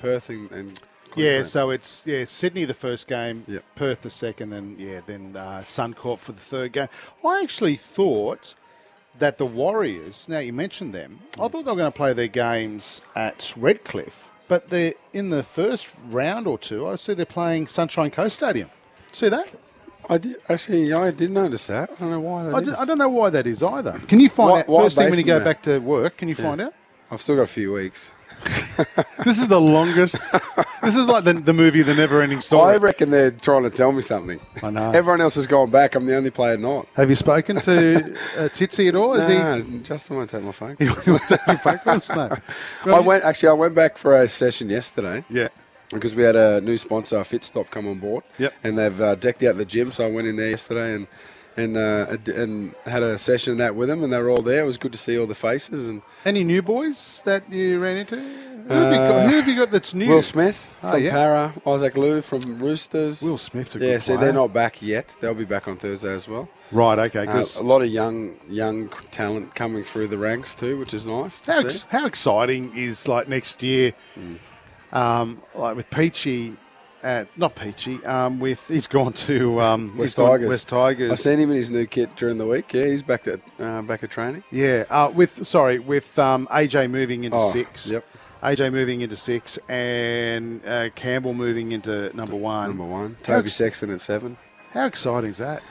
Perth 0.00 0.28
and, 0.30 0.50
and 0.50 0.80
Yeah, 1.16 1.44
so 1.44 1.70
it's 1.70 2.04
yeah 2.06 2.24
Sydney 2.24 2.64
the 2.64 2.74
first 2.74 3.06
game, 3.06 3.44
Yep. 3.46 3.64
Perth 3.76 4.02
the 4.02 4.10
second, 4.10 4.52
and 4.52 4.78
yeah 4.78 5.00
then 5.06 5.36
uh, 5.36 5.62
Suncorp 5.64 6.18
for 6.18 6.32
the 6.32 6.40
third 6.40 6.72
game. 6.72 6.88
I 7.24 7.40
actually 7.42 7.76
thought 7.76 8.54
that 9.18 9.38
the 9.38 9.46
Warriors. 9.46 10.28
Now 10.28 10.40
you 10.40 10.52
mentioned 10.52 10.92
them, 10.92 11.20
I 11.34 11.46
thought 11.48 11.64
they 11.64 11.70
were 11.70 11.76
going 11.76 11.92
to 11.92 11.96
play 11.96 12.12
their 12.12 12.26
games 12.28 13.00
at 13.14 13.54
Redcliffe, 13.56 14.28
but 14.48 14.70
they're 14.70 14.94
in 15.12 15.30
the 15.30 15.42
first 15.44 15.94
round 16.08 16.46
or 16.48 16.58
two. 16.58 16.88
I 16.88 16.96
see 16.96 17.14
they're 17.14 17.24
playing 17.26 17.68
Sunshine 17.68 18.10
Coast 18.10 18.36
Stadium. 18.36 18.70
See 19.12 19.28
that? 19.28 19.48
I 20.08 20.18
did 20.18 20.36
actually. 20.48 20.92
I 20.92 21.10
did 21.10 21.30
notice 21.30 21.66
that. 21.68 21.90
I 21.90 21.94
don't 22.00 22.10
know 22.10 22.20
why 22.20 22.44
that 22.44 22.54
I, 22.54 22.58
is. 22.60 22.68
d- 22.68 22.74
I 22.78 22.84
don't 22.84 22.98
know 22.98 23.08
why 23.08 23.30
that 23.30 23.46
is 23.46 23.62
either. 23.62 23.98
Can 24.08 24.20
you 24.20 24.28
find 24.28 24.50
Why- 24.50 24.60
out 24.60 24.68
why 24.68 24.82
first 24.84 24.96
thing 24.98 25.10
when 25.10 25.18
you 25.18 25.24
go 25.24 25.42
back 25.42 25.62
to 25.62 25.78
work? 25.78 26.16
Can 26.16 26.28
you 26.28 26.34
find 26.34 26.60
out? 26.60 26.74
I've 27.10 27.20
still 27.20 27.36
got 27.36 27.42
a 27.42 27.46
few 27.46 27.72
weeks. 27.72 28.10
This 29.24 29.38
is 29.38 29.48
the 29.48 29.60
longest. 29.60 30.16
this 30.82 30.96
is 30.96 31.08
like 31.08 31.24
the, 31.24 31.32
the 31.32 31.54
movie, 31.54 31.80
The 31.82 31.94
Never 31.94 32.20
Ending 32.20 32.40
story. 32.42 32.62
I 32.74 32.76
Story. 32.76 32.78
reckon 32.88 33.10
they're 33.10 33.30
trying 33.30 33.62
to 33.62 33.70
tell 33.70 33.90
me 33.92 34.02
something. 34.02 34.38
I 34.62 34.70
know. 34.70 34.90
Everyone 34.90 35.20
else 35.22 35.36
has 35.36 35.46
gone 35.46 35.70
back. 35.70 35.94
I'm 35.94 36.04
the 36.04 36.14
only 36.16 36.30
player 36.30 36.58
not. 36.58 36.86
Have 36.94 37.08
you 37.08 37.16
spoken 37.16 37.56
to 37.56 37.96
uh, 38.36 38.48
Titsy 38.50 38.88
at 38.88 38.96
all? 38.96 39.14
Is 39.14 39.28
he? 39.28 39.38
Nah, 39.38 39.60
Justin 39.82 40.16
won't 40.16 40.28
take 40.28 40.42
my 40.42 40.52
phone. 40.52 40.76
He 40.78 40.86
to 40.88 41.18
take 41.26 41.46
your 41.46 41.56
phone 41.58 41.78
calls? 41.78 42.10
No. 42.10 42.36
I 42.86 43.00
went 43.00 43.24
actually. 43.24 43.48
I 43.50 43.52
went 43.52 43.74
back 43.74 43.96
for 43.96 44.14
a 44.20 44.28
session 44.28 44.68
yesterday. 44.68 45.24
Yeah. 45.30 45.48
Because 45.90 46.14
we 46.14 46.22
had 46.22 46.34
a 46.36 46.60
new 46.60 46.76
sponsor, 46.78 47.16
Fitstop, 47.18 47.70
come 47.70 47.86
on 47.86 47.98
board. 47.98 48.24
Yep. 48.38 48.54
And 48.64 48.78
they've 48.78 49.00
uh, 49.00 49.14
decked 49.16 49.42
out 49.42 49.56
the 49.56 49.64
gym, 49.64 49.92
so 49.92 50.06
I 50.06 50.10
went 50.10 50.26
in 50.26 50.36
there 50.36 50.50
yesterday 50.50 50.94
and 50.94 51.06
and 51.56 51.76
uh, 51.76 52.16
and 52.34 52.74
had 52.84 53.02
a 53.04 53.16
session 53.16 53.58
that 53.58 53.76
with 53.76 53.88
them, 53.88 54.02
and 54.02 54.12
they 54.12 54.18
were 54.20 54.30
all 54.30 54.42
there. 54.42 54.64
It 54.64 54.66
was 54.66 54.76
good 54.78 54.90
to 54.92 54.98
see 54.98 55.16
all 55.18 55.26
the 55.26 55.36
faces 55.36 55.88
and 55.88 56.02
Any 56.24 56.42
new 56.42 56.62
boys 56.62 57.22
that 57.26 57.50
you 57.52 57.78
ran 57.80 57.98
into? 57.98 58.16
Who 58.16 58.72
have, 58.72 58.92
you, 58.92 58.98
got, 58.98 59.28
who 59.30 59.36
have 59.36 59.48
you 59.48 59.56
got 59.56 59.70
that's 59.70 59.92
new? 59.92 60.08
Will 60.08 60.22
Smith 60.22 60.74
Oh, 60.82 60.92
from 60.92 61.02
yeah. 61.02 61.10
Parra, 61.10 61.52
Isaac 61.66 61.98
Liu 61.98 62.22
from 62.22 62.58
Roosters. 62.58 63.20
Will 63.22 63.36
Smith's 63.36 63.76
a 63.76 63.78
yeah. 63.78 63.84
good 63.92 64.02
See, 64.02 64.12
player. 64.14 64.24
they're 64.24 64.32
not 64.32 64.54
back 64.54 64.80
yet. 64.80 65.14
They'll 65.20 65.34
be 65.34 65.44
back 65.44 65.68
on 65.68 65.76
Thursday 65.76 66.14
as 66.14 66.26
well. 66.26 66.48
Right, 66.72 66.98
okay. 66.98 67.26
Uh, 67.26 67.44
a 67.60 67.62
lot 67.62 67.82
of 67.82 67.88
young 67.88 68.36
young 68.48 68.88
talent 69.10 69.54
coming 69.54 69.84
through 69.84 70.08
the 70.08 70.16
ranks 70.16 70.54
too, 70.54 70.78
which 70.78 70.94
is 70.94 71.04
nice 71.04 71.42
to 71.42 71.52
how, 71.52 71.58
see. 71.60 71.64
ex- 71.66 71.82
how 71.90 72.06
exciting 72.06 72.72
is 72.74 73.06
like 73.06 73.28
next 73.28 73.62
year, 73.62 73.92
um, 74.94 75.38
like 75.54 75.76
with 75.76 75.90
Peachy, 75.90 76.56
at, 77.02 77.26
not 77.36 77.54
Peachy, 77.54 78.02
um, 78.06 78.40
with 78.40 78.66
he's 78.68 78.86
gone 78.86 79.12
to 79.12 79.60
um, 79.60 79.94
West 79.98 80.16
Tigers. 80.16 80.48
West 80.48 80.68
Tigers. 80.70 81.10
I 81.10 81.14
seen 81.16 81.38
him 81.38 81.50
in 81.50 81.56
his 81.56 81.68
new 81.68 81.84
kit 81.86 82.16
during 82.16 82.38
the 82.38 82.46
week. 82.46 82.72
Yeah, 82.72 82.86
he's 82.86 83.02
back 83.02 83.26
at 83.26 83.40
uh, 83.60 83.82
back 83.82 84.02
at 84.02 84.10
training. 84.10 84.42
Yeah, 84.50 84.84
uh, 84.88 85.12
with 85.14 85.46
sorry, 85.46 85.78
with 85.80 86.18
um, 86.18 86.46
AJ 86.46 86.90
moving 86.90 87.24
into 87.24 87.36
Oh, 87.36 87.50
six. 87.52 87.88
yep. 87.90 88.04
AJ 88.42 88.72
moving 88.72 89.00
into 89.00 89.16
six 89.16 89.58
and 89.70 90.64
uh, 90.66 90.90
Campbell 90.94 91.32
moving 91.34 91.72
into 91.72 92.14
number 92.16 92.36
one. 92.36 92.68
Number 92.68 92.84
one, 92.84 93.16
Toby 93.22 93.44
ex- 93.44 93.54
Sexton 93.54 93.90
at 93.90 94.00
seven. 94.02 94.36
how 94.70 94.86
exciting 94.86 95.30
is 95.30 95.38
that? 95.38 95.62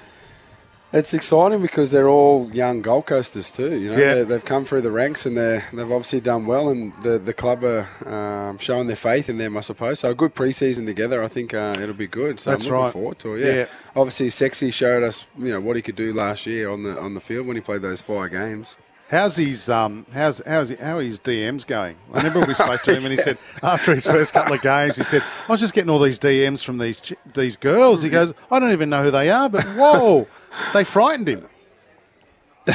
It's 0.94 1.12
exciting 1.14 1.60
because 1.64 1.92
they're 1.92 2.08
all 2.08 2.52
young 2.54 2.82
Gold 2.84 3.08
Coasters 3.08 3.50
too. 3.50 3.76
You 3.76 3.92
know, 3.94 3.98
Yeah. 3.98 4.14
They- 4.16 4.24
they've 4.26 4.46
come 4.46 4.64
through 4.64 4.82
the 4.82 4.92
ranks 4.92 5.26
and 5.26 5.36
they 5.36 5.64
they've 5.74 5.92
obviously 5.92 6.20
done 6.22 6.46
well, 6.46 6.70
and 6.70 6.94
the 7.02 7.18
the 7.18 7.34
club 7.34 7.64
are 7.64 7.88
um, 8.06 8.60
showing 8.60 8.86
their 8.88 8.96
faith 8.96 9.28
in 9.28 9.40
them, 9.40 9.58
I 9.58 9.62
suppose. 9.62 10.00
So 10.02 10.12
a 10.12 10.14
good 10.14 10.36
preseason 10.36 10.86
together, 10.86 11.24
I 11.24 11.28
think 11.28 11.54
uh, 11.54 11.76
it'll 11.82 11.96
be 11.96 12.06
good. 12.08 12.40
So 12.40 12.52
That's 12.52 12.66
I'm 12.68 12.72
looking 12.72 12.84
right. 12.84 12.94
forward 12.94 13.20
to 13.20 13.34
it. 13.34 13.40
Yeah. 13.40 13.54
Yeah. 13.62 13.66
obviously, 13.96 14.30
Sexy 14.30 14.70
showed 14.70 15.02
us 15.02 15.26
you 15.38 15.52
know 15.52 15.60
what 15.62 15.76
he 15.76 15.82
could 15.82 15.96
do 15.96 16.14
last 16.14 16.46
year 16.46 16.70
on 16.70 16.84
the 16.84 17.00
on 17.00 17.16
the 17.16 17.22
field 17.22 17.48
when 17.48 17.56
he 17.56 17.62
played 17.62 17.82
those 17.82 18.00
five 18.02 18.30
games. 18.32 18.78
How's 19.10 19.36
his 19.38 19.70
um 19.70 20.06
how's 20.14 20.42
how's 20.46 20.70
he, 20.70 20.76
how 20.76 20.98
are 20.98 21.02
his 21.04 21.20
DMs 21.20 21.68
going? 21.68 21.96
I 22.14 22.18
remember 22.18 22.46
we 22.48 22.54
spoke 22.56 22.82
to 22.84 22.96
him 22.96 23.04
and 23.04 23.12
he 23.12 23.18
said 23.18 23.38
after 23.64 23.94
his 23.94 24.08
first 24.08 24.34
couple 24.34 24.54
of 24.54 24.62
games 24.62 24.98
he 24.98 25.04
said 25.04 25.22
I 25.48 25.52
was 25.52 25.60
just 25.62 25.74
getting 25.76 25.90
all 25.92 26.00
these 26.00 26.18
DMs 26.20 26.64
from 26.64 26.78
these 26.80 27.14
these 27.34 27.56
girls. 27.56 28.02
He 28.02 28.10
goes 28.10 28.34
I 28.50 28.60
don't 28.60 28.72
even 28.72 28.90
know 28.90 29.04
who 29.04 29.12
they 29.12 29.30
are, 29.30 29.50
but 29.50 29.64
whoa, 29.76 30.28
they 30.74 30.84
frightened 30.84 31.28
him. 31.28 31.48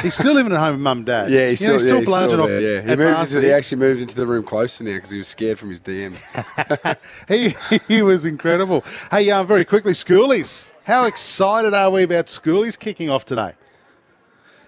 He's 0.03 0.13
still 0.13 0.33
living 0.33 0.53
at 0.53 0.59
home 0.59 0.73
with 0.73 0.81
mum 0.81 0.97
and 0.99 1.05
dad. 1.05 1.31
Yeah, 1.31 1.49
he's 1.49 1.61
You 1.61 1.69
know, 1.69 1.77
still, 1.79 1.93
yeah, 1.95 1.99
he's 2.01 2.09
still 2.09 2.41
off 2.41 2.47
there. 2.47 2.61
Yeah, 2.61 2.81
he, 2.81 2.95
moved 2.95 3.19
into, 3.19 3.41
he 3.41 3.51
actually 3.51 3.79
moved 3.79 4.01
into 4.01 4.15
the 4.15 4.27
room 4.27 4.43
closer 4.43 4.83
now 4.83 4.93
because 4.93 5.09
he 5.09 5.17
was 5.17 5.27
scared 5.27 5.57
from 5.57 5.69
his 5.69 5.81
DM. 5.81 6.15
he, 7.79 7.79
he 7.91 8.01
was 8.03 8.23
incredible. 8.23 8.83
Hey, 9.09 9.31
um, 9.31 9.47
very 9.47 9.65
quickly, 9.65 9.93
schoolies. 9.93 10.71
How 10.83 11.05
excited 11.05 11.73
are 11.73 11.89
we 11.89 12.03
about 12.03 12.27
schoolies 12.27 12.77
kicking 12.77 13.09
off 13.09 13.25
today? 13.25 13.53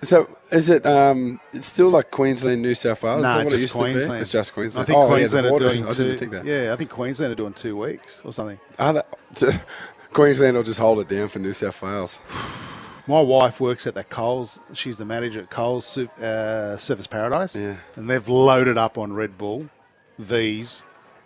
so 0.01 0.35
is 0.51 0.69
it? 0.69 0.85
Um, 0.85 1.39
it's 1.53 1.67
still 1.67 1.89
like 1.89 2.11
Queensland, 2.11 2.61
New 2.61 2.73
South 2.73 3.03
Wales. 3.03 3.21
No, 3.21 3.39
it 3.39 3.49
just 3.49 3.67
to? 3.67 3.77
Queensland. 3.77 4.21
It's 4.21 4.31
just 4.31 4.53
Queensland. 4.53 4.83
I 4.83 4.87
think 4.87 4.97
oh, 4.97 5.07
Queensland 5.07 5.45
yeah, 5.45 5.51
are 5.51 5.59
doing 5.59 5.85
I 5.85 5.89
two. 5.89 6.03
didn't 6.03 6.17
think 6.17 6.31
that. 6.31 6.45
Yeah, 6.45 6.73
I 6.73 6.75
think 6.75 6.89
Queensland 6.89 7.31
are 7.31 7.35
doing 7.35 7.53
two 7.53 7.77
weeks 7.77 8.21
or 8.25 8.33
something. 8.33 8.59
Are 8.79 8.93
they- 8.93 9.01
so 9.35 9.51
Queensland 10.13 10.57
will 10.57 10.63
just 10.63 10.79
hold 10.79 10.99
it 10.99 11.07
down 11.07 11.27
for 11.27 11.39
New 11.39 11.53
South 11.53 11.81
Wales. 11.81 12.19
My 13.11 13.19
wife 13.19 13.59
works 13.59 13.85
at 13.85 13.93
that 13.95 14.09
Coles. 14.09 14.61
She's 14.73 14.95
the 14.95 15.03
manager 15.03 15.41
at 15.41 15.49
Coles 15.49 15.97
uh, 15.97 16.77
Surfers 16.77 17.09
Paradise. 17.09 17.57
Yeah. 17.57 17.75
And 17.97 18.09
they've 18.09 18.25
loaded 18.29 18.77
up 18.77 18.97
on 18.97 19.11
Red 19.11 19.37
Bull, 19.37 19.69
V's, 20.17 20.81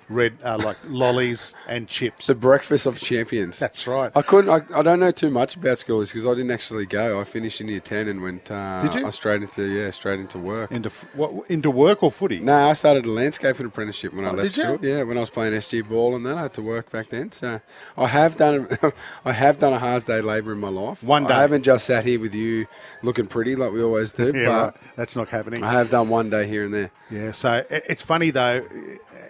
red 0.10 0.38
uh, 0.44 0.58
like 0.58 0.78
lollies 0.88 1.56
and 1.68 1.88
chips. 1.88 2.28
The 2.28 2.36
breakfast 2.36 2.86
of 2.86 3.00
champions. 3.00 3.60
That's 3.60 3.88
right. 3.88 4.12
I 4.16 4.22
couldn't. 4.22 4.50
I, 4.50 4.78
I 4.80 4.82
don't 4.82 5.00
know 5.00 5.12
too 5.12 5.30
much 5.30 5.56
about 5.56 5.80
schools 5.80 6.12
because 6.12 6.26
I 6.28 6.32
didn't 6.36 6.52
actually 6.52 6.86
go. 6.86 7.20
I 7.20 7.24
finished 7.24 7.62
in 7.62 7.68
year 7.68 7.80
ten 7.80 8.08
and 8.08 8.22
went. 8.22 8.50
Uh, 8.52 8.82
Did 8.84 8.96
you? 8.96 9.08
I 9.08 9.10
straight 9.10 9.42
into 9.42 9.64
yeah, 9.64 9.90
straight 9.92 10.20
into 10.20 10.38
work. 10.38 10.72
Into 10.72 10.90
f- 10.90 11.16
what, 11.16 11.50
into 11.50 11.72
work 11.72 12.04
or 12.04 12.12
footy? 12.12 12.40
No, 12.40 12.70
I 12.70 12.74
started 12.74 13.06
a 13.06 13.12
landscaping 13.12 13.66
apprenticeship 13.66 14.14
when 14.14 14.26
I 14.26 14.30
Oh, 14.30 14.34
left 14.34 14.56
did 14.56 14.58
you? 14.58 14.64
school. 14.64 14.80
Yeah, 14.82 15.04
when 15.04 15.18
I 15.18 15.22
was 15.22 15.30
playing 15.30 15.54
SG 15.54 15.88
ball 15.88 16.16
and 16.16 16.26
then 16.26 16.38
I 16.38 16.44
had 16.44 16.54
to 16.54 16.62
work 16.62 16.92
back 16.92 17.10
then. 17.10 17.32
So 17.32 17.60
I 17.98 18.08
have 18.08 18.36
done. 18.38 18.68
I 19.26 19.32
have 19.32 19.60
done 19.60 19.74
a 19.74 19.80
hard 19.80 20.06
day 20.06 20.22
labour 20.22 20.54
in 20.54 20.60
my 20.60 20.70
life. 20.70 21.04
One 21.04 21.26
day. 21.26 21.34
I 21.34 21.42
haven't 21.42 21.64
just 21.64 21.86
sat 21.86 22.06
here 22.06 22.20
with 22.20 22.36
you 22.36 22.68
looking 23.02 23.28
pretty 23.28 23.56
like 23.56 23.72
we 23.72 23.82
always 23.84 24.12
do. 24.12 24.26
Yeah, 24.36 24.48
but 24.48 24.64
right. 24.66 24.74
That's 24.98 25.16
not 25.16 25.30
happening. 25.30 25.64
I 25.64 25.72
have 25.72 25.90
done 25.90 26.10
one 26.10 26.30
day 26.30 26.46
here 26.48 26.66
and 26.66 26.74
there. 26.74 26.92
Yeah, 27.10 27.32
so 27.32 27.64
it's 27.70 28.02
funny 28.02 28.32
though, 28.32 28.66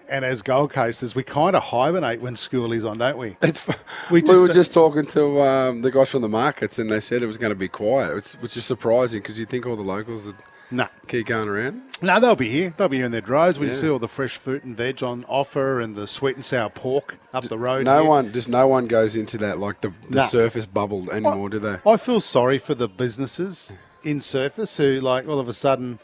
and 0.10 0.23
as 0.25 0.41
Gold 0.41 0.71
Coasters, 0.71 1.15
we 1.15 1.23
kind 1.23 1.55
of 1.55 1.63
hibernate 1.63 2.21
when 2.21 2.36
school 2.36 2.71
is 2.71 2.86
on, 2.86 2.97
don't 2.97 3.17
we? 3.17 3.38
It's, 3.41 3.67
We 4.12 4.21
we, 4.21 4.39
were 4.39 4.47
just 4.47 4.73
talking 4.73 5.05
to 5.08 5.41
um, 5.41 5.81
the 5.81 5.91
guys 5.91 6.12
from 6.12 6.21
the 6.21 6.29
markets, 6.29 6.77
and 6.79 6.91
they 6.91 6.99
said 6.99 7.23
it 7.23 7.27
was 7.27 7.38
going 7.38 7.51
to 7.51 7.55
be 7.55 7.67
quiet, 7.67 8.15
which, 8.15 8.34
which 8.34 8.58
is 8.58 8.65
surprising 8.65 9.21
because 9.21 9.39
you 9.39 9.45
think 9.45 9.65
all 9.65 9.75
the 9.75 9.81
locals 9.84 10.25
would 10.27 10.36
No, 10.69 10.88
keep 11.08 11.27
going 11.27 11.49
around. 11.49 11.81
no, 12.01 12.19
they'll 12.19 12.36
be 12.36 12.49
here. 12.49 12.73
They'll 12.77 12.88
be 12.89 12.97
here 12.97 13.05
in 13.08 13.12
their 13.12 13.21
droves. 13.21 13.58
When 13.60 13.67
you 13.69 13.73
Yeah. 13.75 13.81
see 13.81 13.89
all 13.89 13.99
the 13.99 14.08
fresh 14.08 14.38
fruit 14.38 14.63
and 14.63 14.75
veg 14.77 15.01
on 15.03 15.25
offer, 15.27 15.79
and 15.79 15.95
the 15.95 16.05
sweet 16.08 16.36
and 16.36 16.45
sour 16.45 16.69
pork 16.69 17.17
up 17.34 17.45
the 17.45 17.58
road. 17.58 17.86
No 17.86 18.01
here. 18.01 18.10
one, 18.10 18.31
just 18.31 18.49
no 18.49 18.67
one 18.67 18.86
goes 18.88 19.15
into 19.15 19.38
that 19.39 19.60
like 19.60 19.81
the, 19.81 19.89
the 20.10 20.17
Nah. 20.17 20.21
Surfers 20.23 20.71
bubble 20.71 21.12
anymore, 21.12 21.49
do 21.49 21.60
they? 21.60 21.77
I 21.86 21.97
feel 21.97 22.19
sorry 22.19 22.58
for 22.60 22.75
the 22.75 22.88
businesses 22.88 23.75
in 24.03 24.19
Surfers 24.19 24.77
who, 24.77 24.99
like, 25.01 25.27
all 25.27 25.39
of 25.39 25.49
a 25.49 25.53
sudden, 25.53 25.97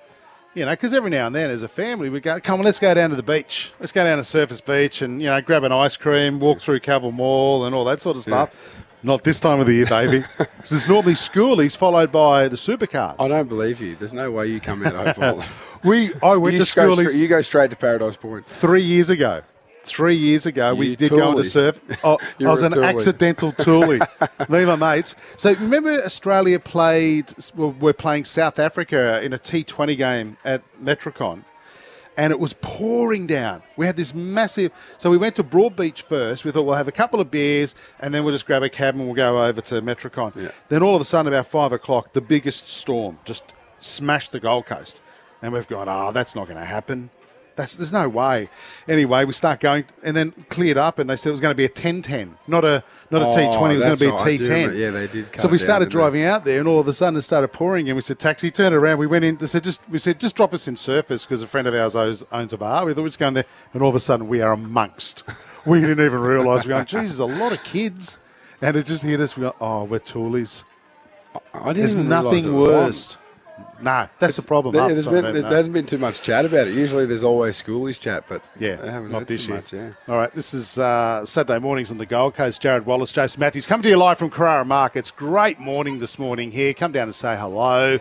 you 0.54 0.66
know, 0.66 0.72
because 0.72 0.94
every 0.94 1.10
now 1.10 1.28
and 1.28 1.36
then 1.36 1.50
as 1.50 1.64
a 1.64 1.68
family 1.68 2.10
we 2.10 2.20
go, 2.20 2.40
come 2.40 2.60
on, 2.60 2.66
let's 2.66 2.80
go 2.80 2.94
down 2.94 3.10
to 3.12 3.16
the 3.16 3.24
beach. 3.24 3.72
Let's 3.80 3.92
go 3.92 4.04
down 4.04 4.18
to 4.18 4.24
Surfers 4.24 4.64
Beach 4.64 5.02
and, 5.02 5.22
you 5.22 5.28
know, 5.28 5.42
grab 5.42 5.64
an 5.64 5.72
ice 5.72 5.98
cream, 5.98 6.40
walk 6.40 6.60
through 6.60 6.82
Cavill 6.82 7.14
Mall 7.14 7.66
and 7.66 7.74
all 7.74 7.86
that 7.86 8.02
sort 8.02 8.18
of 8.18 8.24
stuff. 8.24 8.86
Not 9.04 9.24
this 9.24 9.40
time 9.40 9.60
of 9.60 9.66
the 9.66 9.74
year, 9.74 9.88
baby. 9.88 10.24
this 10.60 10.72
is 10.72 10.88
normally 10.88 11.14
schoolies 11.14 11.76
followed 11.76 12.12
by 12.12 12.48
the 12.48 12.56
supercars. 12.56 13.16
I 13.20 13.28
don't 13.28 13.50
believe 13.50 13.82
you. 13.82 13.96
There's 13.96 14.14
no 14.14 14.30
way 14.30 14.48
you 14.48 14.60
come 14.60 14.86
out 14.86 15.18
of. 15.18 15.68
We, 15.84 16.12
I 16.22 16.36
went 16.36 16.54
you, 16.54 16.60
to 16.60 16.66
schoolies 16.66 17.08
straight, 17.08 17.16
you 17.16 17.28
go 17.28 17.42
straight 17.42 17.72
to 17.72 17.76
Paradise 17.76 18.16
Point. 18.16 18.46
three 18.46 18.84
years 18.84 19.10
ago. 19.10 19.42
Three 19.84 20.16
years 20.16 20.46
ago, 20.46 20.76
we 20.76 20.90
You 20.90 20.96
did 20.96 21.10
go 21.10 21.28
on 21.30 21.36
the 21.36 21.42
toolie. 21.42 21.46
surf. 21.52 21.80
Oh, 22.04 22.18
I 22.40 22.44
was 22.44 22.62
an 22.62 22.74
toolie. 22.74 22.86
accidental 22.86 23.52
toolie. 23.52 24.00
Me 24.50 24.60
and 24.64 24.80
my 24.80 24.96
mates. 24.96 25.16
So 25.38 25.54
remember, 25.56 26.04
Australia 26.04 26.60
played. 26.60 27.34
well, 27.56 27.76
We're 27.80 27.94
playing 27.94 28.26
South 28.26 28.60
Africa 28.60 29.22
in 29.24 29.34
a 29.34 29.40
T20 29.40 29.98
game 29.98 30.38
at 30.46 30.62
Metricon, 30.80 31.44
and 32.16 32.32
it 32.32 32.40
was 32.40 32.54
pouring 32.62 33.26
down. 33.26 33.64
We 33.76 33.88
had 33.88 33.96
this 33.98 34.14
massive. 34.14 34.72
So 35.00 35.10
we 35.10 35.18
went 35.18 35.36
to 35.38 35.44
Broadbeach 35.44 36.04
first. 36.04 36.46
We 36.46 36.52
thought 36.52 36.64
we'll 36.68 36.76
have 36.76 36.88
a 36.88 36.92
couple 36.92 37.20
of 37.20 37.32
beers, 37.32 37.74
and 38.00 38.14
then 38.14 38.24
we'll 38.24 38.34
just 38.36 38.46
grab 38.46 38.62
a 38.62 38.70
cab 38.70 38.94
and 38.96 39.06
we'll 39.06 39.16
go 39.16 39.44
over 39.44 39.62
to 39.62 39.82
Metricon. 39.82 40.36
Yeah. 40.36 40.50
Then 40.70 40.84
all 40.84 40.96
of 40.96 41.02
a 41.02 41.06
sudden, 41.06 41.34
about 41.34 41.48
five 41.48 41.72
o'clock, 41.74 42.14
the 42.14 42.22
biggest 42.22 42.68
storm 42.68 43.18
just 43.26 43.54
smashed 43.80 44.32
the 44.32 44.40
Gold 44.40 44.68
Coast, 44.68 45.02
and 45.42 45.52
we've 45.54 45.68
gone, 45.68 45.90
oh, 45.90 46.12
that's 46.12 46.36
not 46.36 46.46
going 46.48 46.60
to 46.60 46.66
happen. 46.66 47.10
That's, 47.62 47.76
there's 47.76 47.94
no 47.94 48.10
way. 48.10 48.50
Anyway, 48.88 49.24
we 49.24 49.34
start 49.34 49.60
going, 49.60 49.86
and 50.04 50.18
then 50.18 50.32
cleared 50.50 50.78
up, 50.78 50.98
and 50.98 51.08
they 51.08 51.16
said 51.16 51.30
it 51.30 51.34
was 51.34 51.42
going 51.42 51.52
to 51.52 51.56
be 51.56 51.66
a 51.66 51.70
10-10, 51.70 52.32
not 52.48 52.66
a 52.66 52.84
not 53.12 53.22
a 53.22 53.26
Oh, 53.26 53.30
T20. 53.30 53.72
It 53.72 53.76
was 53.76 53.84
going 53.84 53.98
to 53.98 54.04
be 54.04 54.10
a 54.10 54.14
right. 54.14 54.38
Do 54.40 54.44
T10. 54.46 54.80
yeah, 54.80 54.90
they 54.90 55.06
did 55.06 55.40
So 55.40 55.48
we 55.48 55.58
down, 55.58 55.60
started 55.60 55.90
driving 55.90 56.24
out 56.24 56.44
there, 56.44 56.58
and 56.58 56.68
all 56.68 56.80
of 56.80 56.88
a 56.88 56.94
sudden 56.94 57.18
it 57.18 57.22
started 57.22 57.50
pouring, 57.50 57.88
and 57.88 57.96
we 57.96 58.02
said, 58.02 58.18
"Taxi, 58.18 58.50
turn 58.50 58.74
around." 58.74 58.98
We 58.98 59.06
went 59.06 59.26
in. 59.26 59.38
They 59.38 59.46
said, 59.46 59.64
"Just," 59.64 59.82
we 59.90 60.00
said, 60.00 60.20
"Just 60.20 60.36
drop 60.36 60.56
us 60.56 60.68
in 60.68 60.74
Surfers," 60.74 61.28
because 61.28 61.44
a 61.44 61.48
friend 61.48 61.68
of 61.68 61.76
ours 61.76 61.96
owns, 61.96 62.24
owns 62.32 62.52
a 62.52 62.58
bar. 62.58 62.84
We 62.84 62.96
thought 62.96 63.04
we'd 63.04 63.10
just 63.10 63.20
go 63.20 63.28
in 63.28 63.36
there, 63.36 63.46
and 63.76 63.84
all 63.84 63.90
of 63.90 63.96
a 63.96 64.00
sudden 64.00 64.28
we 64.28 64.42
are 64.42 64.54
amongst. 64.54 65.22
we 65.68 65.82
didn't 65.82 66.04
even 66.04 66.20
realise. 66.20 66.66
We're 66.66 66.70
going, 66.70 66.86
"Geez, 66.86 67.16
there's 67.16 67.20
a 67.20 67.26
lot 67.26 67.52
of 67.52 67.62
kids," 67.64 68.18
and 68.60 68.76
it 68.76 68.88
just 68.88 69.04
hit 69.04 69.22
us. 69.22 69.38
We 69.38 69.42
go, 69.42 69.56
"Oh, 69.62 69.84
we're 69.84 70.00
toolies." 70.00 70.64
I 71.54 71.74
didn't 71.74 71.76
There's 71.76 71.96
nothing 71.98 72.46
it 72.46 72.50
was 72.52 72.68
on. 72.68 72.74
worse. 72.74 73.18
No, 73.82 74.08
that's 74.20 74.36
the 74.36 74.42
problem. 74.42 74.74
There, 74.74 74.84
has 74.84 75.08
been, 75.08 75.24
there 75.24 75.42
know. 75.42 75.50
hasn't 75.50 75.74
been 75.74 75.86
too 75.86 75.98
much 75.98 76.22
chat 76.22 76.46
about 76.46 76.68
it. 76.68 76.74
Usually 76.76 77.06
there's 77.06 77.24
always 77.24 77.62
schoolies 77.62 78.00
chat, 78.00 78.26
but 78.30 78.48
Yeah, 78.60 79.00
not 79.00 79.28
this 79.28 79.48
year. 79.48 79.58
much. 79.58 79.74
Yeah. 79.74 79.92
All 80.08 80.16
right, 80.16 80.32
this 80.34 80.54
is 80.54 80.78
uh, 80.78 81.26
Saturday 81.26 81.60
mornings 81.60 81.92
on 81.92 81.98
the 81.98 82.06
Gold 82.06 82.36
Coast. 82.36 82.62
Jared 82.62 82.86
Wallace, 82.86 83.12
Jason 83.12 83.40
Matthews, 83.40 83.68
coming 83.68 83.84
to 83.84 83.90
you 83.90 83.98
live 83.98 84.18
from 84.18 84.30
Carrara 84.30 84.66
Markets. 84.66 85.12
Great 85.12 85.60
morning 85.60 86.00
this 86.00 86.20
morning 86.20 86.52
here. 86.52 86.74
Come 86.74 86.92
down 86.92 87.04
and 87.04 87.16
say 87.16 87.36
hello. 87.36 88.00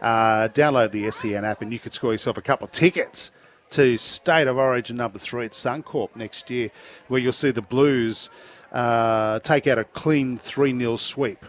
Uh, 0.00 0.48
download 0.48 0.90
the 0.90 1.10
SEN 1.10 1.44
app, 1.44 1.62
and 1.62 1.72
you 1.72 1.78
could 1.78 1.94
score 1.94 2.12
yourself 2.12 2.36
a 2.36 2.42
couple 2.42 2.64
of 2.64 2.72
tickets 2.72 3.30
to 3.70 3.96
State 3.96 4.48
of 4.48 4.58
Origin 4.58 4.96
number 4.96 5.18
three 5.18 5.46
at 5.46 5.52
Suncorp 5.52 6.14
next 6.16 6.50
year, 6.50 6.70
where 7.08 7.20
you'll 7.20 7.32
see 7.32 7.50
the 7.50 7.62
Blues 7.62 8.28
uh, 8.72 9.38
take 9.40 9.66
out 9.66 9.78
a 9.78 9.84
clean 9.84 10.38
3 10.38 10.76
0 10.78 10.96
sweep. 10.96 11.44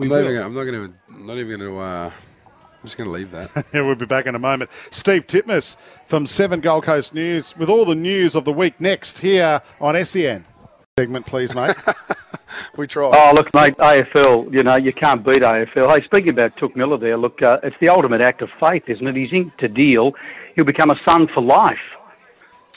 We 0.00 0.06
I'm 0.06 0.08
not, 0.10 0.14
will. 0.16 0.22
even 0.22 0.34
gonna, 0.34 0.46
I'm 0.46 0.54
not 0.54 0.64
going 0.64 0.88
to. 0.88 0.94
I'm 1.14 1.26
not 1.26 1.38
even 1.38 1.58
going 1.58 1.70
to. 1.72 1.78
Uh, 1.78 2.10
I'm 2.10 2.84
just 2.84 2.96
going 2.96 3.08
to 3.08 3.12
leave 3.12 3.30
that. 3.32 3.66
Yeah, 3.74 3.82
we'll 3.82 3.94
be 3.94 4.06
back 4.06 4.26
in 4.26 4.34
a 4.34 4.38
moment. 4.38 4.70
Steve 4.90 5.26
Titmus 5.26 5.76
from 6.06 6.24
Seven 6.26 6.60
Gold 6.60 6.84
Coast 6.84 7.12
News 7.14 7.54
with 7.56 7.68
all 7.68 7.84
the 7.84 7.94
news 7.94 8.34
of 8.34 8.44
the 8.46 8.52
week 8.52 8.80
next 8.80 9.18
here 9.18 9.60
on 9.80 10.02
SEN. 10.04 10.46
Segment, 10.98 11.26
please, 11.26 11.54
mate. 11.54 11.76
we 12.76 12.86
try. 12.86 13.10
Oh, 13.12 13.32
look, 13.34 13.52
mate, 13.52 13.76
AFL, 13.76 14.52
you 14.54 14.62
know, 14.62 14.76
you 14.76 14.92
can't 14.94 15.22
beat 15.24 15.42
AFL. 15.42 15.94
Hey, 15.94 16.04
speaking 16.06 16.30
about 16.30 16.56
Touk 16.56 16.74
Miller 16.74 16.96
there, 16.96 17.16
look, 17.18 17.42
uh, 17.42 17.58
it's 17.62 17.76
the 17.80 17.90
ultimate 17.90 18.22
act 18.22 18.40
of 18.40 18.50
faith, 18.58 18.88
isn't 18.88 19.06
it? 19.06 19.14
He's 19.16 19.32
inked 19.32 19.62
a 19.62 19.68
deal. 19.68 20.14
He'll 20.56 20.64
become 20.64 20.90
a 20.90 20.98
son 21.04 21.28
for 21.28 21.42
life. 21.42 21.78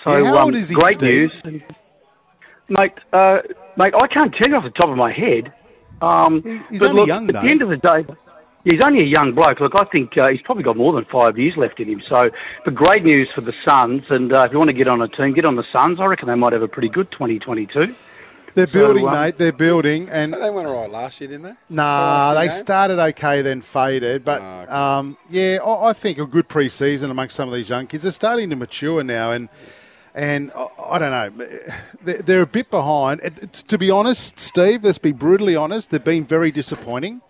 So, 0.03 0.17
Yeah, 0.17 0.25
how 0.25 0.37
um, 0.39 0.43
old 0.45 0.55
is 0.55 0.67
he, 0.69 0.75
great 0.75 0.95
Steve? 0.95 1.43
news. 1.45 1.63
Mate, 2.69 2.93
uh, 3.13 3.39
mate, 3.77 3.93
I 3.95 4.07
can't 4.07 4.33
tell 4.35 4.49
you 4.49 4.55
off 4.55 4.63
the 4.65 4.69
top 4.71 4.89
of 4.89 4.97
my 4.97 5.11
head. 5.13 5.53
Um, 6.03 6.41
he's 6.69 6.79
but 6.81 6.89
only 6.89 7.01
look, 7.01 7.07
young, 7.07 7.27
at 7.29 7.33
though. 7.33 7.41
the 7.41 7.47
end 7.49 7.61
of 7.61 7.69
the 7.69 7.77
day, 7.77 8.05
he's 8.65 8.81
only 8.83 9.01
a 9.01 9.05
young 9.05 9.33
bloke. 9.33 9.59
Look, 9.59 9.73
I 9.75 9.83
think 9.85 10.17
uh, 10.17 10.29
he's 10.29 10.41
probably 10.41 10.63
got 10.63 10.77
more 10.77 10.93
than 10.93 11.05
five 11.05 11.37
years 11.37 11.57
left 11.57 11.79
in 11.79 11.87
him. 11.89 12.01
So, 12.07 12.29
but 12.65 12.75
great 12.75 13.03
news 13.03 13.29
for 13.33 13.41
the 13.41 13.53
Suns. 13.65 14.03
And 14.09 14.33
uh, 14.33 14.41
if 14.43 14.51
you 14.51 14.57
want 14.57 14.69
to 14.69 14.73
get 14.73 14.87
on 14.87 15.01
a 15.01 15.07
team, 15.07 15.33
get 15.33 15.45
on 15.45 15.55
the 15.55 15.63
Suns. 15.71 15.99
I 15.99 16.05
reckon 16.05 16.27
they 16.27 16.35
might 16.35 16.53
have 16.53 16.61
a 16.61 16.67
pretty 16.67 16.89
good 16.89 17.09
2022. 17.11 17.95
They're 18.55 18.67
building, 18.67 19.07
um, 19.07 19.13
mate. 19.15 19.37
They're 19.37 19.51
building, 19.51 20.07
and 20.11 20.29
so 20.31 20.39
they 20.39 20.51
went 20.51 20.67
all 20.67 20.75
right 20.81 20.91
last 20.91 21.19
year, 21.19 21.27
didn't 21.27 21.41
they? 21.43 21.53
nah, 21.71 22.27
won 22.27 22.35
they 22.35 22.41
three 22.41 22.47
games? 22.49 22.57
started 22.59 22.99
okay, 22.99 23.41
then 23.41 23.61
faded. 23.61 24.23
But 24.23 24.41
Oh, 24.43 24.61
okay. 24.61 24.71
um, 24.71 25.17
yeah, 25.31 25.57
I, 25.65 25.89
I 25.89 25.93
think 25.93 26.19
a 26.19 26.27
good 26.27 26.47
pre-season 26.47 27.09
amongst 27.09 27.35
some 27.35 27.49
of 27.49 27.55
these 27.55 27.69
young 27.69 27.87
kids. 27.87 28.03
They're 28.03 28.11
starting 28.11 28.51
to 28.51 28.55
mature 28.55 29.03
now, 29.03 29.31
and 29.31 29.49
and 30.15 30.51
I, 30.55 30.67
I 30.91 30.99
don't 30.99 31.11
know, 31.37 31.45
they're, 32.01 32.21
they're 32.21 32.41
a 32.41 32.47
bit 32.47 32.69
behind. 32.69 33.21
It, 33.21 33.37
it's- 33.37 33.63
to 33.63 33.77
be 33.77 33.89
honest, 33.91 34.39
Steve, 34.39 34.83
let's 34.83 34.97
be 34.97 35.11
brutally 35.11 35.55
honest. 35.55 35.91
They've 35.91 36.03
been 36.03 36.25
very 36.25 36.51
disappointing. 36.51 37.21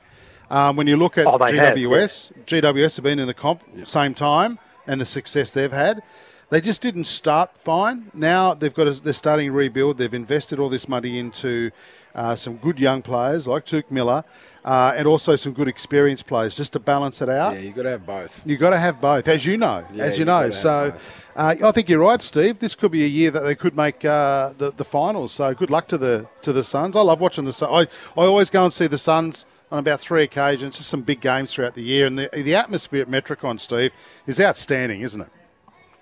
Um, 0.49 0.75
when 0.75 0.87
you 0.87 0.97
look 0.97 1.17
at 1.17 1.25
Oh, 1.25 1.37
they 1.37 1.55
have, 1.57 1.75
GWS, 1.75 2.31
GWS 2.45 2.97
have 2.97 3.03
been 3.03 3.17
in 3.19 3.27
the 3.27 3.33
comp 3.33 3.63
same 3.85 4.13
time, 4.13 4.59
and 4.85 4.99
the 5.01 5.05
success 5.05 5.51
they've 5.53 5.71
had. 5.71 6.01
They 6.49 6.61
just 6.61 6.81
didn't 6.81 7.05
start 7.05 7.57
fine. 7.57 8.11
Now 8.13 8.53
they've 8.53 8.73
got. 8.73 8.85
A, 8.87 8.91
they're 8.91 9.13
starting 9.13 9.47
to 9.47 9.51
rebuild. 9.53 9.97
They've 9.97 10.13
invested 10.13 10.59
all 10.59 10.69
this 10.69 10.87
money 10.87 11.17
into 11.17 11.71
uh, 12.15 12.35
some 12.35 12.57
good 12.57 12.79
young 12.79 13.01
players 13.01 13.47
like 13.47 13.65
Touk 13.65 13.89
Miller, 13.89 14.23
uh, 14.63 14.93
and 14.95 15.07
also 15.07 15.35
some 15.35 15.53
good 15.53 15.67
experienced 15.67 16.27
players 16.27 16.55
just 16.55 16.73
to 16.73 16.79
balance 16.79 17.21
it 17.21 17.29
out. 17.29 17.53
Yeah, 17.53 17.61
you 17.61 17.71
got 17.71 17.83
to 17.83 17.89
have 17.91 18.05
both. 18.05 18.45
You've 18.45 18.59
got 18.59 18.71
to 18.71 18.79
have 18.79 19.01
both, 19.01 19.27
as 19.27 19.45
you 19.45 19.57
know, 19.57 19.85
Yeah, 19.91 20.03
as 20.03 20.17
you 20.17 20.25
know. 20.25 20.51
So 20.51 20.93
uh, 21.35 21.55
I 21.63 21.71
think 21.71 21.89
you're 21.89 21.99
right, 21.99 22.21
Steve. 22.21 22.59
This 22.59 22.75
could 22.75 22.91
be 22.91 23.03
a 23.03 23.07
year 23.07 23.31
that 23.31 23.41
they 23.41 23.55
could 23.55 23.75
make 23.75 24.05
uh, 24.05 24.53
the 24.57 24.71
the 24.71 24.85
finals. 24.85 25.31
So 25.31 25.53
good 25.53 25.69
luck 25.69 25.87
to 25.89 25.97
the 25.97 26.27
to 26.43 26.53
the 26.53 26.63
Suns. 26.63 26.95
I 26.95 27.01
love 27.01 27.19
watching 27.19 27.45
the 27.45 27.53
Suns. 27.53 27.89
I, 28.15 28.21
I 28.21 28.25
always 28.25 28.49
go 28.49 28.63
and 28.63 28.71
see 28.73 28.87
the 28.87 28.97
Suns 28.97 29.45
on 29.71 29.79
about 29.79 29.99
three 29.99 30.23
occasions. 30.23 30.77
Just 30.77 30.89
some 30.89 31.01
big 31.01 31.19
games 31.19 31.53
throughout 31.53 31.73
the 31.73 31.81
year, 31.81 32.05
and 32.05 32.17
the 32.19 32.29
the 32.31 32.55
atmosphere 32.55 33.01
at 33.01 33.09
Metricon, 33.09 33.59
Steve, 33.59 33.91
is 34.27 34.39
outstanding, 34.39 35.01
isn't 35.01 35.21
it? 35.21 35.29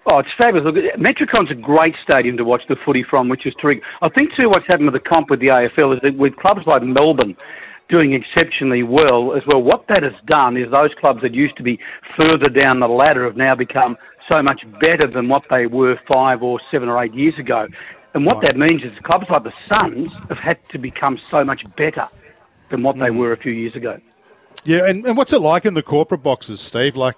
Oh, 0.06 0.18
it's 0.20 0.30
fabulous. 0.38 0.66
Look, 0.66 0.76
Metricon's 0.98 1.52
a 1.52 1.56
great 1.56 1.96
stadium 2.04 2.36
to 2.38 2.44
watch 2.44 2.64
the 2.68 2.76
footy 2.76 3.04
from, 3.04 3.30
which 3.30 3.46
is 3.46 3.54
terrific. 3.56 3.84
I 4.02 4.10
think, 4.10 4.32
too, 4.36 4.50
what's 4.50 4.66
happened 4.68 4.92
with 4.92 5.02
the 5.02 5.10
comp 5.10 5.30
with 5.30 5.40
the 5.40 5.48
AFL 5.48 5.96
is 5.96 6.02
that 6.02 6.16
with 6.16 6.36
clubs 6.38 6.66
like 6.66 6.82
Melbourne 6.82 7.38
doing 7.92 8.14
exceptionally 8.14 8.84
well 8.84 9.34
as 9.34 9.44
well. 9.46 9.62
What 9.62 9.86
that 9.90 10.02
has 10.02 10.14
done 10.26 10.58
is 10.58 10.72
those 10.72 10.94
clubs 11.00 11.22
that 11.22 11.34
used 11.34 11.58
to 11.58 11.64
be 11.64 11.80
further 12.18 12.50
down 12.50 12.80
the 12.80 12.88
ladder 12.88 13.26
have 13.26 13.36
now 13.36 13.54
become 13.54 13.98
so 14.32 14.42
much 14.42 14.66
better 14.80 15.08
than 15.08 15.28
what 15.28 15.44
they 15.50 15.68
were 15.68 16.00
five 16.12 16.42
or 16.42 16.60
seven 16.72 16.88
or 16.88 17.04
eight 17.04 17.14
years 17.14 17.38
ago. 17.38 17.68
And 18.14 18.26
what 18.26 18.42
that 18.42 18.58
means 18.58 18.84
is 18.84 18.98
clubs 19.04 19.26
like 19.30 19.44
the 19.44 19.54
Suns 19.70 20.12
have 20.30 20.38
had 20.38 20.58
to 20.70 20.78
become 20.78 21.20
so 21.30 21.44
much 21.44 21.64
better 21.76 22.08
than 22.70 22.82
what 22.82 22.98
they 22.98 23.10
mm. 23.10 23.18
were 23.18 23.34
a 23.34 23.38
few 23.38 23.52
years 23.52 23.76
ago. 23.76 24.00
Yeah, 24.64 24.88
and, 24.88 25.06
and 25.06 25.18
what's 25.18 25.34
it 25.34 25.40
like 25.40 25.66
in 25.66 25.74
the 25.74 25.84
corporate 25.84 26.24
boxes, 26.24 26.62
Steve? 26.62 26.96
Like 26.96 27.18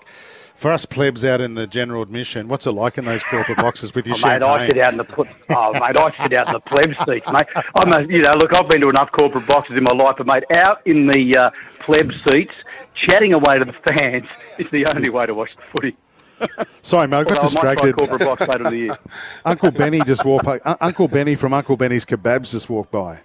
for 0.56 0.72
us 0.72 0.86
plebs 0.86 1.26
out 1.26 1.42
in 1.42 1.56
the 1.56 1.68
general 1.68 2.02
admission, 2.04 2.48
what's 2.48 2.66
it 2.68 2.72
like 2.72 2.98
in 2.98 3.06
those 3.06 3.24
corporate 3.24 3.58
boxes 3.58 3.94
with 3.94 4.08
your 4.08 4.16
Oh, 4.24 4.28
mate. 4.28 4.42
I 4.44 4.68
sit 4.68 4.78
out 4.78 4.92
in 4.92 4.98
the 4.98 5.04
ple- 5.04 5.28
oh, 5.50 5.74
mate, 5.74 5.98
I 5.98 6.12
sit 6.24 6.34
out 6.34 6.48
in 6.48 6.54
the 6.54 6.60
pleb 6.60 6.90
seats, 7.06 7.32
mate. 7.32 7.48
I'm 7.76 7.92
a, 7.92 8.02
you 8.12 8.22
know, 8.22 8.32
look, 8.38 8.54
I've 8.54 8.68
been 8.68 8.82
to 8.82 8.90
enough 8.90 9.12
corporate 9.12 9.48
boxes 9.48 9.76
in 9.78 9.84
my 9.84 9.94
life, 9.94 10.16
but 10.18 10.28
mate, 10.28 10.44
out 10.52 10.82
in 10.86 11.08
the 11.08 11.38
uh, 11.38 11.50
pleb 11.82 12.12
seats, 12.28 12.54
chatting 12.96 13.34
away 13.34 13.60
to 13.60 13.66
the 13.66 13.74
fans, 13.74 14.26
is 14.58 14.70
the 14.70 14.86
only 14.86 15.10
way 15.10 15.26
to 15.26 15.34
watch 15.34 15.50
the 15.56 15.64
footy. 15.72 15.96
Sorry, 16.82 17.08
mate, 17.08 17.18
I 17.18 17.24
got 17.24 17.32
Although 17.32 17.42
I 17.42 17.76
distracted. 17.76 17.96
corporate 17.96 18.22
box 18.22 18.48
later 18.48 18.66
in 18.68 18.72
the 18.72 18.78
year. 18.78 18.98
Uncle 19.46 19.72
Benny 19.72 20.02
just 20.02 20.24
walked 20.26 20.46
by. 20.46 20.60
Uncle 20.82 21.08
Benny 21.08 21.36
from 21.36 21.54
Uncle 21.54 21.78
Benny's 21.78 22.06
Kebabs 22.06 22.52
just 22.52 22.70
walked 22.70 22.92
by. 22.92 23.22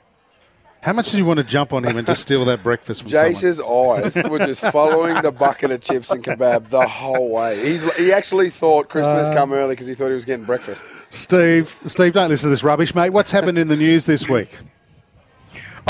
How 0.88 0.94
much 0.94 1.10
do 1.10 1.18
you 1.18 1.26
want 1.26 1.36
to 1.36 1.44
jump 1.44 1.74
on 1.74 1.84
him 1.84 1.98
and 1.98 2.06
just 2.06 2.22
steal 2.22 2.46
that 2.46 2.62
breakfast 2.62 3.02
from 3.02 3.10
someone? 3.10 3.28
Jace's 3.28 3.60
eyes 3.60 4.16
were 4.26 4.38
just 4.38 4.64
following 4.72 5.20
the 5.20 5.30
bucket 5.30 5.70
of 5.70 5.82
chips 5.82 6.10
and 6.10 6.24
kebab 6.24 6.68
the 6.68 6.88
whole 6.88 7.30
way. 7.30 7.62
He's 7.62 7.94
he 7.96 8.10
actually 8.10 8.48
thought 8.48 8.88
Christmas 8.88 9.28
uh, 9.28 9.34
come 9.34 9.52
early 9.52 9.74
because 9.74 9.86
he 9.86 9.94
thought 9.94 10.08
he 10.08 10.14
was 10.14 10.24
getting 10.24 10.46
breakfast. 10.46 10.86
Steve, 11.10 11.78
Steve, 11.84 12.14
don't 12.14 12.30
listen 12.30 12.46
to 12.46 12.48
this 12.48 12.64
rubbish, 12.64 12.94
mate. 12.94 13.10
What's 13.10 13.30
happened 13.30 13.58
in 13.58 13.68
the 13.68 13.76
news 13.76 14.06
this 14.06 14.30
week? 14.30 14.60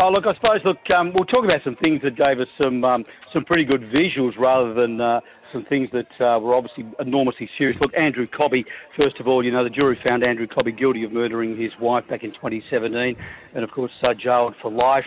Oh, 0.01 0.11
look, 0.11 0.29
I 0.29 0.35
suppose, 0.35 0.65
look, 0.65 0.89
um, 0.93 1.13
we'll 1.13 1.25
talk 1.25 1.45
about 1.45 1.65
some 1.65 1.75
things 1.75 2.03
that 2.03 2.15
gave 2.15 2.39
us 2.39 2.47
some 2.63 2.85
um, 2.85 3.05
some 3.33 3.45
pretty 3.45 3.65
good 3.65 3.83
visuals 3.83 4.39
rather 4.39 4.73
than 4.73 5.01
uh, 5.01 5.21
some 5.51 5.65
things 5.65 5.91
that 5.91 6.21
uh, 6.21 6.39
were 6.39 6.55
obviously 6.55 6.87
enormously 7.01 7.49
serious. 7.49 7.81
Look, 7.81 7.93
Andrew 7.97 8.29
Cobby, 8.29 8.65
first 8.93 9.19
of 9.19 9.27
all, 9.27 9.45
you 9.45 9.51
know, 9.51 9.65
the 9.65 9.71
jury 9.71 9.97
found 9.97 10.23
Andrew 10.23 10.47
Cobby 10.47 10.71
guilty 10.71 11.03
of 11.03 11.11
murdering 11.11 11.57
his 11.57 11.77
wife 11.81 12.07
back 12.07 12.23
in 12.23 12.31
2017 12.31 13.17
and, 13.55 13.65
of 13.65 13.73
course, 13.73 13.93
uh, 14.05 14.15
jailed 14.15 14.55
for 14.63 14.71
life. 14.71 15.07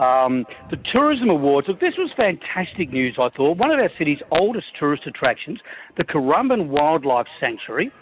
Um, 0.00 0.44
the 0.70 0.76
Tourism 0.92 1.30
Awards, 1.30 1.68
look, 1.68 1.78
this 1.78 1.96
was 1.96 2.10
fantastic 2.16 2.90
news, 2.90 3.14
I 3.20 3.28
thought. 3.28 3.58
One 3.58 3.70
of 3.70 3.78
our 3.78 3.90
city's 3.96 4.22
oldest 4.32 4.74
tourist 4.76 5.06
attractions, 5.06 5.60
the 5.94 6.04
Currumbin 6.04 6.66
Wildlife 6.66 7.28
Sanctuary, 7.38 7.92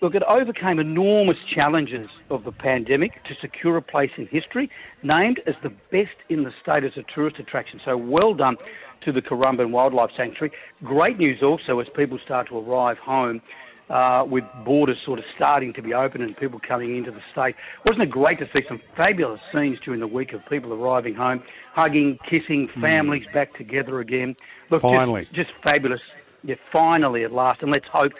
Look, 0.00 0.14
it 0.14 0.22
overcame 0.22 0.78
enormous 0.78 1.38
challenges 1.52 2.08
of 2.30 2.44
the 2.44 2.52
pandemic 2.52 3.22
to 3.24 3.34
secure 3.34 3.76
a 3.76 3.82
place 3.82 4.12
in 4.16 4.26
history, 4.28 4.70
named 5.02 5.40
as 5.46 5.58
the 5.60 5.70
best 5.90 6.14
in 6.28 6.44
the 6.44 6.52
state 6.62 6.84
as 6.84 6.96
a 6.96 7.02
tourist 7.02 7.38
attraction. 7.40 7.80
So 7.84 7.96
well 7.96 8.32
done 8.34 8.58
to 9.00 9.12
the 9.12 9.20
Currumbin 9.20 9.70
Wildlife 9.70 10.12
Sanctuary. 10.16 10.52
Great 10.84 11.18
news 11.18 11.42
also 11.42 11.80
as 11.80 11.88
people 11.88 12.18
start 12.18 12.46
to 12.48 12.58
arrive 12.58 12.98
home 12.98 13.42
uh, 13.90 14.24
with 14.28 14.44
borders 14.64 15.00
sort 15.00 15.18
of 15.18 15.24
starting 15.34 15.72
to 15.72 15.82
be 15.82 15.94
open 15.94 16.22
and 16.22 16.36
people 16.36 16.60
coming 16.60 16.96
into 16.96 17.10
the 17.10 17.22
state. 17.32 17.56
Wasn't 17.84 18.02
it 18.02 18.10
great 18.10 18.38
to 18.38 18.48
see 18.54 18.64
some 18.68 18.78
fabulous 18.94 19.40
scenes 19.52 19.80
during 19.80 19.98
the 19.98 20.06
week 20.06 20.32
of 20.32 20.48
people 20.48 20.72
arriving 20.74 21.14
home, 21.14 21.42
hugging, 21.72 22.18
kissing, 22.18 22.68
families 22.68 23.26
back 23.32 23.52
together 23.52 23.98
again? 23.98 24.36
Look, 24.70 24.82
just- 24.82 24.94
Finally. 24.94 25.26
just 25.32 25.50
fabulous. 25.62 26.02
Yeah, 26.44 26.54
finally 26.70 27.24
at 27.24 27.32
last. 27.32 27.62
And 27.62 27.72
let's 27.72 27.88
hope 27.88 28.12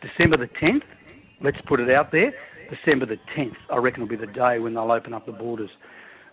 December 0.00 0.38
the 0.38 0.48
10th, 0.48 0.82
let's 1.40 1.60
put 1.62 1.80
it 1.80 1.90
out 1.90 2.10
there, 2.10 2.32
December 2.68 3.06
the 3.06 3.18
10th, 3.34 3.56
I 3.68 3.76
reckon 3.78 4.02
will 4.02 4.08
be 4.08 4.16
the 4.16 4.26
day 4.26 4.58
when 4.58 4.74
they'll 4.74 4.92
open 4.92 5.12
up 5.14 5.26
the 5.26 5.32
borders. 5.32 5.70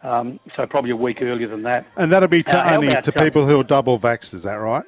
Um, 0.03 0.39
so 0.55 0.65
probably 0.67 0.91
a 0.91 0.95
week 0.95 1.21
earlier 1.21 1.47
than 1.47 1.63
that. 1.63 1.85
And 1.95 2.11
that'll 2.11 2.27
be 2.29 2.43
to 2.43 2.57
Uh, 2.57 2.75
only 2.75 2.87
to 2.87 3.11
Cobby? 3.11 3.25
people 3.25 3.47
who 3.47 3.59
are 3.59 3.63
double 3.63 3.97
vaxxed, 3.97 4.33
is 4.35 4.43
that 4.43 4.53
right? 4.55 4.83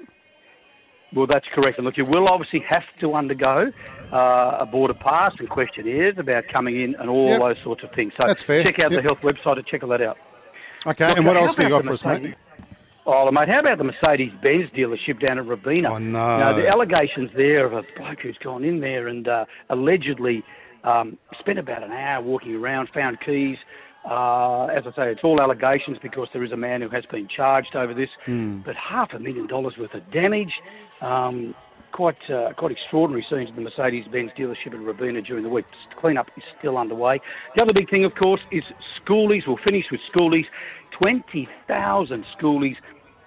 Well, 1.11 1.25
that's 1.25 1.47
correct. 1.47 1.79
And 1.79 1.85
look, 1.85 1.97
you 1.97 2.05
will 2.05 2.27
obviously 2.27 2.59
have 2.69 2.83
to 2.99 3.15
undergo 3.15 3.71
uh, 4.13 4.57
a 4.59 4.65
border 4.67 4.93
pass 4.93 5.33
and 5.39 5.49
questionnaires 5.49 6.19
about 6.19 6.47
coming 6.47 6.79
in 6.79 6.93
and 6.95 7.09
all 7.09 7.29
Yep. 7.29 7.39
those 7.39 7.59
sorts 7.63 7.83
of 7.83 7.91
things. 7.93 8.13
So 8.19 8.27
That's 8.27 8.43
fair. 8.43 8.61
check 8.63 8.77
out 8.79 8.91
Yep. 8.91 9.01
the 9.01 9.07
health 9.07 9.21
website 9.21 9.55
to 9.55 9.63
check 9.63 9.81
all 9.83 9.89
that 9.89 10.01
out. 10.01 10.17
Okay, 10.85 11.07
Look, 11.09 11.17
and 11.17 11.25
what 11.25 11.35
else 11.35 11.55
have 11.57 11.63
you 11.67 11.69
got 11.75 11.83
for 11.83 11.93
us, 11.93 12.05
mate? 12.05 12.35
Mercedes- 13.09 13.27
Oh, 13.27 13.31
mate, 13.31 13.47
how 13.49 13.59
about 13.59 13.77
the 13.77 13.83
Mercedes-Benz 13.83 14.69
dealership 14.71 15.19
down 15.19 15.37
at 15.39 15.45
Robina? 15.45 15.93
Oh, 15.93 15.97
no. 15.97 16.53
The 16.53 16.67
allegations 16.67 17.31
there 17.33 17.65
of 17.65 17.73
a 17.73 17.83
bloke 17.97 18.21
who's 18.21 18.37
gone 18.37 18.63
in 18.63 18.79
there 18.79 19.07
and 19.07 19.27
uh, 19.27 19.45
allegedly 19.69 20.43
um, 20.83 21.17
spent 21.39 21.59
about 21.59 21.83
an 21.83 21.91
hour 21.91 22.21
walking 22.21 22.55
around, 22.55 22.89
found 22.89 23.19
keys. 23.21 23.57
Uh, 24.05 24.65
as 24.67 24.87
I 24.87 24.91
say, 24.93 25.11
it's 25.11 25.23
all 25.23 25.41
allegations 25.41 25.97
because 25.99 26.29
there 26.33 26.43
is 26.43 26.51
a 26.51 26.57
man 26.57 26.81
who 26.81 26.89
has 26.89 27.05
been 27.05 27.27
charged 27.27 27.75
over 27.75 27.93
this. 27.93 28.09
Hmm. 28.25 28.59
But 28.59 28.75
half 28.75 29.13
a 29.13 29.19
million 29.19 29.45
dollars 29.47 29.77
worth 29.77 29.93
of 29.93 30.09
damage. 30.11 30.59
Um, 31.01 31.53
quite 31.91 32.29
uh, 32.29 32.53
quite 32.53 32.71
extraordinary 32.71 33.25
scenes 33.29 33.49
at 33.49 33.55
the 33.55 33.61
Mercedes-Benz 33.61 34.31
dealership 34.37 34.67
at 34.73 34.79
Robina 34.79 35.21
during 35.21 35.43
the 35.43 35.49
week. 35.49 35.65
Clean-up 35.97 36.29
is 36.37 36.43
still 36.57 36.77
underway. 36.77 37.19
The 37.55 37.61
other 37.61 37.73
big 37.73 37.89
thing, 37.89 38.05
of 38.05 38.15
course, 38.15 38.41
is 38.51 38.63
schoolies. 39.01 39.45
We'll 39.47 39.57
finish 39.57 39.85
with 39.91 39.99
schoolies. 40.13 40.45
20,000 40.91 42.25
schoolies 42.37 42.75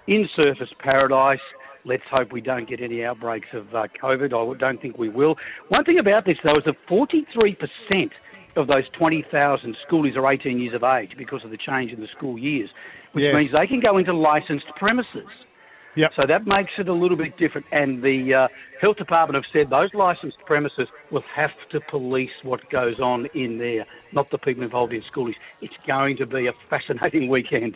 in 0.07 0.27
Surfers 0.37 0.75
Paradise. 0.77 1.39
Let's 1.85 2.07
hope 2.07 2.31
we 2.31 2.41
don't 2.41 2.65
get 2.67 2.81
any 2.81 3.03
outbreaks 3.03 3.53
of 3.53 3.75
uh, 3.75 3.87
COVID. 3.87 4.27
I 4.55 4.57
don't 4.57 4.81
think 4.81 4.97
we 4.97 5.09
will. 5.09 5.37
One 5.67 5.83
thing 5.83 5.99
about 5.99 6.25
this, 6.25 6.37
though, 6.43 6.53
is 6.55 6.63
that 6.63 6.85
43% 6.87 8.11
of 8.55 8.67
those 8.67 8.87
20,000 8.89 9.75
schoolies 9.87 10.15
are 10.15 10.31
18 10.31 10.59
years 10.59 10.73
of 10.73 10.83
age 10.83 11.17
because 11.17 11.43
of 11.43 11.49
the 11.49 11.57
change 11.57 11.91
in 11.91 11.99
the 11.99 12.07
school 12.07 12.37
years, 12.37 12.69
which 13.11 13.23
Yes. 13.23 13.35
means 13.35 13.51
they 13.51 13.67
can 13.67 13.79
go 13.81 13.97
into 13.97 14.13
licensed 14.13 14.67
premises. 14.75 15.27
Yep. 15.95 16.13
So 16.15 16.21
that 16.25 16.47
makes 16.47 16.71
it 16.79 16.87
a 16.87 16.93
little 16.93 17.17
bit 17.17 17.37
different. 17.37 17.67
And 17.71 18.01
the 18.01 18.33
uh, 18.33 18.47
health 18.79 18.97
department 18.97 19.43
have 19.43 19.51
said 19.51 19.69
those 19.69 19.93
licensed 19.93 20.39
premises 20.45 20.87
will 21.11 21.23
have 21.33 21.51
to 21.69 21.79
police 21.81 22.31
what 22.41 22.67
goes 22.69 22.99
on 22.99 23.27
in 23.35 23.57
there, 23.59 23.85
not 24.11 24.29
the 24.31 24.39
people 24.39 24.63
involved 24.63 24.93
in 24.93 25.01
schoolies. 25.03 25.35
It's 25.61 25.75
going 25.85 26.17
to 26.17 26.25
be 26.25 26.47
a 26.47 26.53
fascinating 26.69 27.27
weekend. 27.35 27.75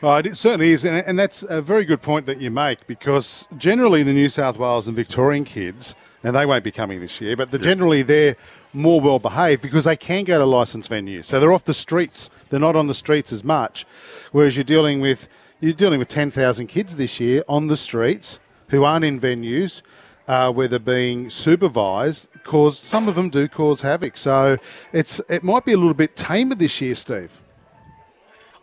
Oh, 0.00 0.14
it 0.14 0.36
certainly 0.36 0.70
is, 0.70 0.84
and, 0.84 1.04
and 1.04 1.18
that's 1.18 1.42
a 1.42 1.60
very 1.60 1.84
good 1.84 2.02
point 2.02 2.26
that 2.26 2.40
you 2.40 2.52
make 2.52 2.86
because 2.86 3.48
generally 3.56 4.04
the 4.04 4.12
New 4.12 4.28
South 4.28 4.56
Wales 4.56 4.86
and 4.86 4.94
Victorian 4.94 5.44
kids, 5.44 5.96
and 6.22 6.36
they 6.36 6.46
won't 6.46 6.62
be 6.62 6.70
coming 6.70 7.00
this 7.00 7.20
year, 7.20 7.36
but 7.36 7.50
the, 7.50 7.58
generally 7.58 8.02
they're 8.02 8.36
more 8.72 9.00
well 9.00 9.18
behaved 9.18 9.60
because 9.60 9.84
they 9.84 9.96
can 9.96 10.22
go 10.22 10.38
to 10.38 10.44
licensed 10.44 10.88
venues, 10.88 11.24
so 11.24 11.40
they're 11.40 11.52
off 11.52 11.64
the 11.64 11.74
streets. 11.74 12.30
They're 12.48 12.60
not 12.60 12.76
on 12.76 12.86
the 12.86 12.94
streets 12.94 13.32
as 13.32 13.42
much, 13.42 13.84
whereas 14.30 14.56
you're 14.56 14.62
dealing 14.62 15.00
with 15.00 15.28
you're 15.60 15.72
dealing 15.72 15.98
with 15.98 16.06
ten 16.06 16.30
thousand 16.30 16.68
kids 16.68 16.94
this 16.94 17.18
year 17.18 17.42
on 17.48 17.66
the 17.66 17.76
streets 17.76 18.38
who 18.68 18.84
aren't 18.84 19.04
in 19.04 19.20
venues. 19.20 19.82
Uh, 20.28 20.52
where 20.52 20.68
they're 20.68 20.78
being 20.78 21.30
supervised, 21.30 22.28
cause 22.44 22.78
some 22.78 23.08
of 23.08 23.14
them 23.14 23.30
do 23.30 23.48
cause 23.48 23.80
havoc. 23.80 24.14
So 24.18 24.58
it's 24.92 25.22
it 25.30 25.42
might 25.42 25.64
be 25.64 25.72
a 25.72 25.78
little 25.78 25.94
bit 25.94 26.16
tamer 26.16 26.54
this 26.54 26.82
year, 26.82 26.94
Steve. 26.94 27.40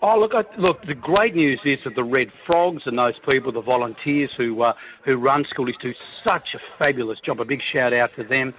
Oh, 0.07 0.19
look! 0.19 0.35
I, 0.35 0.43
look, 0.59 0.83
the 0.85 0.93
great 0.93 1.33
news 1.33 1.59
is 1.65 1.79
that 1.83 1.95
the 1.95 2.03
Red 2.03 2.31
Frogs 2.45 2.83
and 2.85 2.95
those 2.95 3.17
people, 3.27 3.51
the 3.51 3.59
volunteers 3.59 4.29
who 4.37 4.61
uh, 4.61 4.73
who 5.03 5.15
run 5.15 5.45
schoolies, 5.45 5.79
do 5.81 5.95
such 6.23 6.53
a 6.53 6.59
fabulous 6.77 7.19
job. 7.21 7.41
A 7.41 7.45
big 7.45 7.63
shout 7.73 7.91
out 7.91 8.13
to 8.17 8.23
them. 8.23 8.53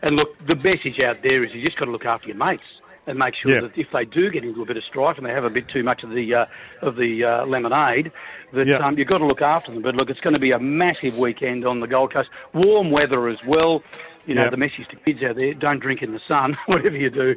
And 0.00 0.14
look, 0.14 0.38
the 0.46 0.54
message 0.54 1.00
out 1.04 1.22
there 1.24 1.42
is 1.42 1.52
you 1.52 1.64
just 1.64 1.76
got 1.76 1.86
to 1.86 1.90
look 1.90 2.06
after 2.06 2.28
your 2.28 2.36
mates 2.36 2.74
and 3.08 3.18
make 3.18 3.34
sure 3.34 3.50
Yeah. 3.52 3.60
that 3.62 3.76
if 3.76 3.90
they 3.90 4.04
do 4.04 4.30
get 4.30 4.44
into 4.44 4.62
a 4.62 4.64
bit 4.64 4.76
of 4.76 4.84
strife 4.84 5.16
and 5.18 5.26
they 5.26 5.32
have 5.32 5.44
a 5.44 5.50
bit 5.50 5.66
too 5.66 5.82
much 5.82 6.04
of 6.04 6.10
the 6.10 6.34
uh, 6.36 6.46
of 6.82 6.94
the 6.94 7.24
uh, 7.24 7.46
lemonade, 7.46 8.12
that 8.52 8.68
Yeah. 8.68 8.76
um, 8.76 8.96
you've 8.96 9.08
got 9.08 9.18
to 9.18 9.26
look 9.26 9.42
after 9.42 9.72
them. 9.72 9.82
But 9.82 9.96
look, 9.96 10.08
it's 10.08 10.20
going 10.20 10.34
to 10.34 10.38
be 10.38 10.52
a 10.52 10.60
massive 10.60 11.18
weekend 11.18 11.66
on 11.66 11.80
the 11.80 11.88
Gold 11.88 12.12
Coast. 12.12 12.28
Warm 12.54 12.90
weather 12.90 13.28
as 13.28 13.38
well. 13.44 13.82
You 14.24 14.36
know, 14.36 14.44
Yeah. 14.44 14.50
the 14.50 14.56
message 14.56 14.86
to 14.90 14.96
kids 14.96 15.20
out 15.24 15.34
there: 15.34 15.52
don't 15.52 15.80
drink 15.80 16.00
in 16.00 16.12
the 16.12 16.20
sun, 16.28 16.56
whatever 16.66 16.96
you 16.96 17.10
do. 17.10 17.34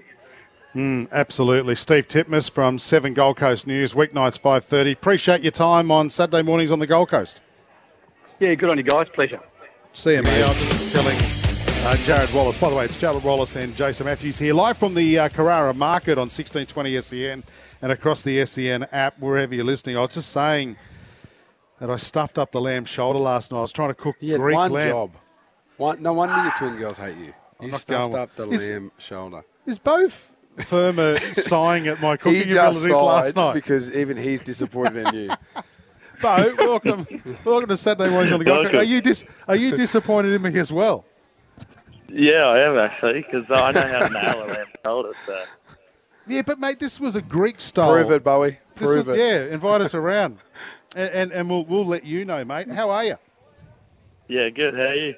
Absolutely. 0.75 1.75
Steve 1.75 2.07
Titmus 2.07 2.51
from 2.51 2.77
7 2.79 3.13
Gold 3.13 3.38
Coast 3.38 3.65
News, 3.65 3.93
weeknights 3.93 4.39
5.30. 4.39 4.93
Appreciate 4.93 5.41
your 5.41 5.51
time 5.51 5.89
on 5.89 6.09
Saturday 6.09 6.41
mornings 6.41 6.69
on 6.71 6.79
the 6.79 6.88
Gold 6.88 7.09
Coast. 7.09 7.41
Yeah, 8.39 8.53
good 8.55 8.69
on 8.69 8.77
you 8.77 8.83
guys. 8.83 9.07
Pleasure. 9.13 9.39
See 9.93 10.13
you, 10.15 10.23
mate. 10.23 10.43
I'm 10.43 10.53
just 10.55 10.93
telling 10.93 11.17
uh, 11.85 11.95
Jared 12.03 12.33
Wallace. 12.33 12.57
By 12.57 12.69
the 12.69 12.75
way, 12.75 12.83
it's 12.85 12.97
Jared 12.97 13.23
Wallace 13.23 13.55
and 13.55 13.73
Jason 13.75 14.05
Matthews 14.05 14.38
here, 14.38 14.53
live 14.53 14.77
from 14.77 14.93
the 14.93 15.17
uh, 15.19 15.29
Carrara 15.29 15.73
Market 15.73 16.17
on 16.17 16.27
1620 16.27 16.99
SEN 16.99 17.43
and 17.81 17.91
across 17.93 18.23
the 18.23 18.45
SEN 18.45 18.83
app, 18.91 19.17
wherever 19.19 19.55
you're 19.55 19.63
listening. 19.63 19.95
I 19.95 20.01
was 20.01 20.13
just 20.13 20.31
saying 20.31 20.75
that 21.79 21.89
I 21.89 21.95
stuffed 21.95 22.38
up 22.38 22.51
the 22.51 22.59
lamb 22.59 22.83
shoulder 22.83 23.19
last 23.19 23.53
night. 23.53 23.59
I 23.59 23.61
was 23.61 23.71
trying 23.71 23.89
to 23.89 23.95
cook 23.95 24.17
He 24.19 24.31
had 24.31 24.41
Greek 24.41 24.57
one 24.57 24.71
lamb. 24.73 24.89
job. 24.89 25.11
One, 25.77 26.01
no 26.03 26.11
wonder 26.11 26.35
your 26.43 26.51
twin 26.57 26.75
girls 26.75 26.97
hate 26.97 27.15
you. 27.17 27.33
You 27.61 27.71
stuffed 27.71 28.13
up 28.13 28.35
the 28.35 28.49
Is- 28.49 28.67
lamb 28.67 28.91
shoulder. 28.97 29.43
Is 29.65 29.79
both 29.79 30.31
Fermor 30.57 31.17
sighing 31.17 31.87
at 31.87 32.01
my 32.01 32.17
cooking 32.17 32.49
abilities 32.51 32.89
last 32.89 33.35
night? 33.35 33.53
because 33.53 33.93
even 33.93 34.17
he's 34.17 34.41
disappointed 34.41 35.07
in 35.07 35.13
you. 35.13 35.29
Beau, 36.21 36.53
welcome, 36.59 37.05
welcome 37.43 37.67
to 37.69 37.75
Saturday 37.77 38.09
morning 38.09 38.31
on 38.33 38.39
the 38.39 38.45
Gold 38.45 38.67
Coast. 38.67 38.75
Are 38.75 38.83
you 38.83 39.01
dis- 39.01 39.25
Are 39.49 39.55
you 39.55 39.75
disappointed 39.75 40.31
in 40.31 40.41
me 40.41 40.57
as 40.57 40.71
well? 40.71 41.05
Yeah, 42.07 42.45
I 42.45 42.59
am 42.61 42.77
actually, 42.77 43.21
because 43.23 43.45
I 43.49 43.71
know 43.71 43.81
how 43.81 44.07
to 44.07 44.13
nail 44.13 44.43
a 44.43 44.47
lamb 44.47 44.65
shoulder. 44.83 45.11
So 45.25 45.43
Yeah, 46.27 46.41
but 46.43 46.57
mate, 46.57 46.79
this 46.79 46.99
was 47.01 47.15
a 47.17 47.21
Greek 47.21 47.59
style. 47.59 47.91
Prove 47.91 48.11
it, 48.11 48.23
Bowie. 48.23 48.59
This 48.75 48.89
Prove 48.89 49.07
was, 49.07 49.17
it. 49.17 49.21
Yeah, 49.21 49.53
invite 49.53 49.81
us 49.81 49.93
around. 49.93 50.37
and, 50.95 51.09
and, 51.11 51.31
and 51.33 51.49
we'll, 51.49 51.65
we'll 51.65 51.85
let 51.85 52.05
you 52.05 52.23
know, 52.23 52.45
mate. 52.45 52.71
How 52.71 52.89
are 52.91 53.03
you? 53.03 53.17
Yeah, 54.29 54.49
good. 54.49 54.73
How 54.73 54.81
are 54.81 54.95
you? 54.95 55.13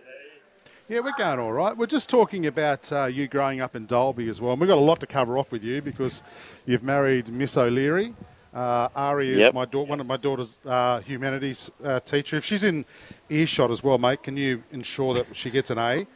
Yeah, 0.90 1.02
we're 1.02 1.12
going 1.18 1.38
all 1.38 1.52
right. 1.52 1.76
We're 1.76 1.86
just 1.86 2.10
talking 2.10 2.46
about 2.46 2.90
uh, 2.94 3.06
you 3.08 3.28
growing 3.28 3.60
up 3.60 3.76
in 3.76 3.86
Dalby 3.88 4.30
as 4.30 4.40
well. 4.40 4.54
And 4.54 4.62
we've 4.62 4.70
got 4.70 4.78
a 4.78 4.82
lot 4.82 5.02
to 5.02 5.08
cover 5.08 5.38
off 5.38 5.52
with 5.52 5.66
you 5.66 5.82
because 5.82 6.24
you've 6.66 6.84
married 6.84 7.28
Miss 7.28 7.58
O'Leary. 7.58 8.14
Uh, 8.54 8.88
Ari 8.96 9.32
is 9.34 9.38
Yep. 9.40 9.54
my 9.54 9.66
da- 9.66 9.84
one 9.84 10.00
of 10.00 10.08
my 10.08 10.16
daughter's 10.16 10.62
uh, 10.66 11.02
humanities 11.02 11.70
uh, 11.84 12.00
teacher. 12.00 12.38
If 12.38 12.46
she's 12.46 12.64
in 12.64 12.86
earshot 13.30 13.70
as 13.70 13.84
well, 13.84 13.98
mate, 13.98 14.24
can 14.24 14.38
you 14.38 14.64
ensure 14.72 15.14
that 15.16 15.36
she 15.36 15.50
gets 15.50 15.72
an 15.72 15.78
A 15.78 16.08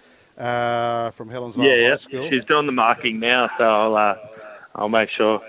uh, 0.41 1.11
from 1.11 1.29
Helensvale 1.29 1.67
yeah, 1.67 1.73
High 1.73 1.81
yeah. 1.89 1.95
School? 1.97 2.29
She's 2.29 2.45
doing 2.45 2.65
the 2.65 2.71
marking 2.71 3.19
now, 3.19 3.49
so 3.57 3.65
I'll 3.65 3.97
uh, 3.97 4.15
I'll 4.73 4.89
make 4.89 5.09
sure. 5.09 5.41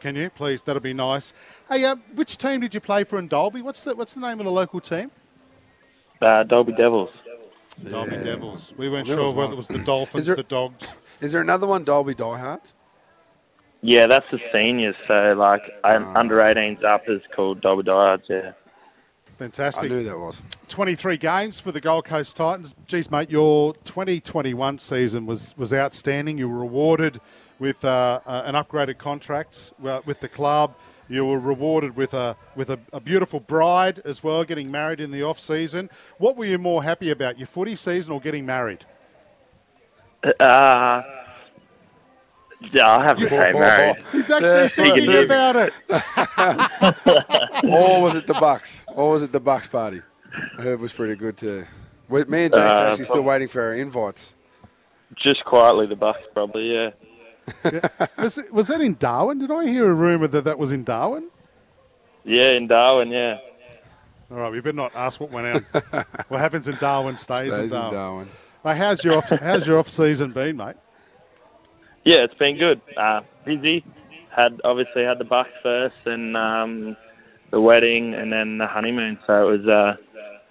Can 0.00 0.16
you 0.16 0.28
please? 0.28 0.60
That'll 0.62 0.82
be 0.82 0.92
nice. 0.92 1.32
Hey, 1.68 1.84
uh, 1.84 1.94
which 2.16 2.36
team 2.36 2.60
did 2.60 2.74
you 2.74 2.80
play 2.80 3.04
for 3.04 3.16
in 3.20 3.28
Dalby? 3.28 3.62
What's 3.62 3.84
the 3.84 3.94
What's 3.94 4.14
the 4.14 4.20
name 4.20 4.40
of 4.40 4.44
the 4.44 4.52
local 4.52 4.80
team? 4.80 5.12
Uh, 6.20 6.42
Dalby 6.42 6.72
Devils. 6.72 7.10
Dalby 7.82 8.16
Devils. 8.24 8.74
We 8.76 8.88
weren't 8.88 9.06
There 9.06 9.16
sure 9.16 9.26
whether 9.32 9.48
one. 9.48 9.52
it 9.52 9.56
was 9.56 9.68
the 9.68 9.78
Dolphins, 9.78 10.22
Is 10.22 10.26
there- 10.26 10.36
the 10.36 10.42
Dogs. 10.42 10.88
Is 11.20 11.32
there 11.32 11.40
another 11.40 11.66
one, 11.66 11.84
Dalby 11.84 12.14
Diehards? 12.14 12.74
Yeah, 13.82 14.06
that's 14.06 14.26
the 14.30 14.40
seniors. 14.52 14.96
So 15.06 15.34
like 15.36 15.62
un- 15.84 16.04
Ah. 16.04 16.18
under 16.18 16.40
18s 16.40 16.82
up 16.82 17.08
is 17.08 17.20
called 17.34 17.60
Dalby 17.60 17.82
Diehards. 17.84 18.24
Yeah. 18.28 18.52
Fantastic. 19.38 19.84
I 19.84 19.94
knew 19.94 20.02
that 20.04 20.18
was. 20.18 20.40
23 20.68 21.18
games 21.18 21.60
for 21.60 21.70
the 21.70 21.80
Gold 21.80 22.06
Coast 22.06 22.36
Titans. 22.36 22.74
Geez, 22.86 23.10
mate, 23.10 23.28
your 23.30 23.74
2021 23.84 24.78
season 24.78 25.26
was, 25.26 25.54
was 25.58 25.74
outstanding. 25.74 26.38
You 26.38 26.48
were 26.48 26.58
rewarded 26.60 27.20
with 27.58 27.84
uh, 27.84 28.20
uh, 28.26 28.42
an 28.46 28.54
upgraded 28.54 28.96
contract 28.96 29.74
uh, 29.84 30.00
with 30.06 30.20
the 30.20 30.28
club. 30.28 30.74
You 31.08 31.24
were 31.24 31.38
rewarded 31.38 31.96
with 31.96 32.12
a 32.14 32.36
with 32.56 32.68
a, 32.70 32.78
a 32.92 33.00
beautiful 33.00 33.38
bride 33.40 34.00
as 34.04 34.24
well, 34.24 34.42
getting 34.44 34.70
married 34.70 35.00
in 35.00 35.10
the 35.12 35.22
off 35.22 35.38
season. 35.38 35.88
What 36.18 36.36
were 36.36 36.44
you 36.46 36.58
more 36.58 36.82
happy 36.82 37.10
about, 37.10 37.38
your 37.38 37.46
footy 37.46 37.76
season 37.76 38.12
or 38.12 38.20
getting 38.20 38.44
married? 38.44 38.84
Uh, 40.40 41.02
yeah, 42.72 42.88
I'll 42.88 43.02
have 43.02 43.18
to 43.18 43.28
say 43.28 43.52
married. 43.52 43.96
He's 44.12 44.30
actually 44.30 44.68
thinking 44.70 45.04
easy. 45.10 45.24
about 45.24 45.54
it. 45.56 45.72
or 47.64 48.02
was 48.02 48.16
it 48.16 48.26
the 48.26 48.34
Bucks? 48.34 48.84
Or 48.88 49.10
was 49.10 49.22
it 49.22 49.30
the 49.30 49.38
Bucks 49.40 49.68
party? 49.68 50.00
I 50.58 50.62
heard 50.62 50.72
it 50.74 50.80
was 50.80 50.92
pretty 50.92 51.14
good 51.14 51.36
too. 51.36 51.64
Me 52.08 52.20
and 52.20 52.30
Jason 52.30 52.60
are 52.60 52.66
Uh, 52.66 52.88
actually 52.90 53.04
still 53.04 53.22
waiting 53.22 53.48
for 53.48 53.62
our 53.62 53.74
invites. 53.74 54.34
Just 55.22 55.44
quietly, 55.44 55.86
the 55.86 55.96
Bucks 55.96 56.20
probably. 56.32 56.72
Yeah. 56.72 56.90
Was, 58.16 58.38
it, 58.38 58.52
was 58.52 58.68
that 58.68 58.80
in 58.80 58.96
Darwin? 58.98 59.38
Did 59.38 59.50
I 59.50 59.66
hear 59.66 59.90
a 59.90 59.94
rumour 59.94 60.26
that 60.28 60.44
that 60.44 60.58
was 60.58 60.72
in 60.72 60.84
Darwin? 60.84 61.28
Yeah, 62.24 62.50
in 62.54 62.66
Darwin. 62.66 63.10
Yeah. 63.10 63.38
All 64.30 64.38
right, 64.38 64.50
we 64.50 64.60
better 64.60 64.76
not 64.76 64.94
ask 64.96 65.20
what 65.20 65.30
went 65.30 65.64
on. 65.74 66.04
what 66.28 66.40
happens 66.40 66.66
in 66.66 66.76
Darwin 66.76 67.16
stays, 67.16 67.52
Stays 67.52 67.54
in 67.54 67.64
in 67.64 67.70
Darwin. 67.70 67.92
Darwin. 67.92 68.28
Mate, 68.64 68.76
how's 68.76 69.04
your 69.04 69.18
off, 69.18 69.30
how's 69.30 69.66
your 69.66 69.78
off 69.78 69.88
season 69.88 70.32
been, 70.32 70.56
mate? 70.56 70.74
Yeah, 72.04 72.24
it's 72.24 72.34
been 72.34 72.56
good. 72.56 72.80
Uh, 72.96 73.20
busy. 73.44 73.84
Had 74.34 74.60
obviously 74.64 75.04
had 75.04 75.18
the 75.18 75.24
Bucks 75.24 75.50
first, 75.62 75.96
and 76.04 76.36
um, 76.36 76.96
the 77.50 77.60
wedding, 77.60 78.14
and 78.14 78.32
then 78.32 78.58
the 78.58 78.66
honeymoon. 78.66 79.18
So 79.26 79.48
it 79.48 79.58
was 79.58 79.66
uh, 79.72 79.96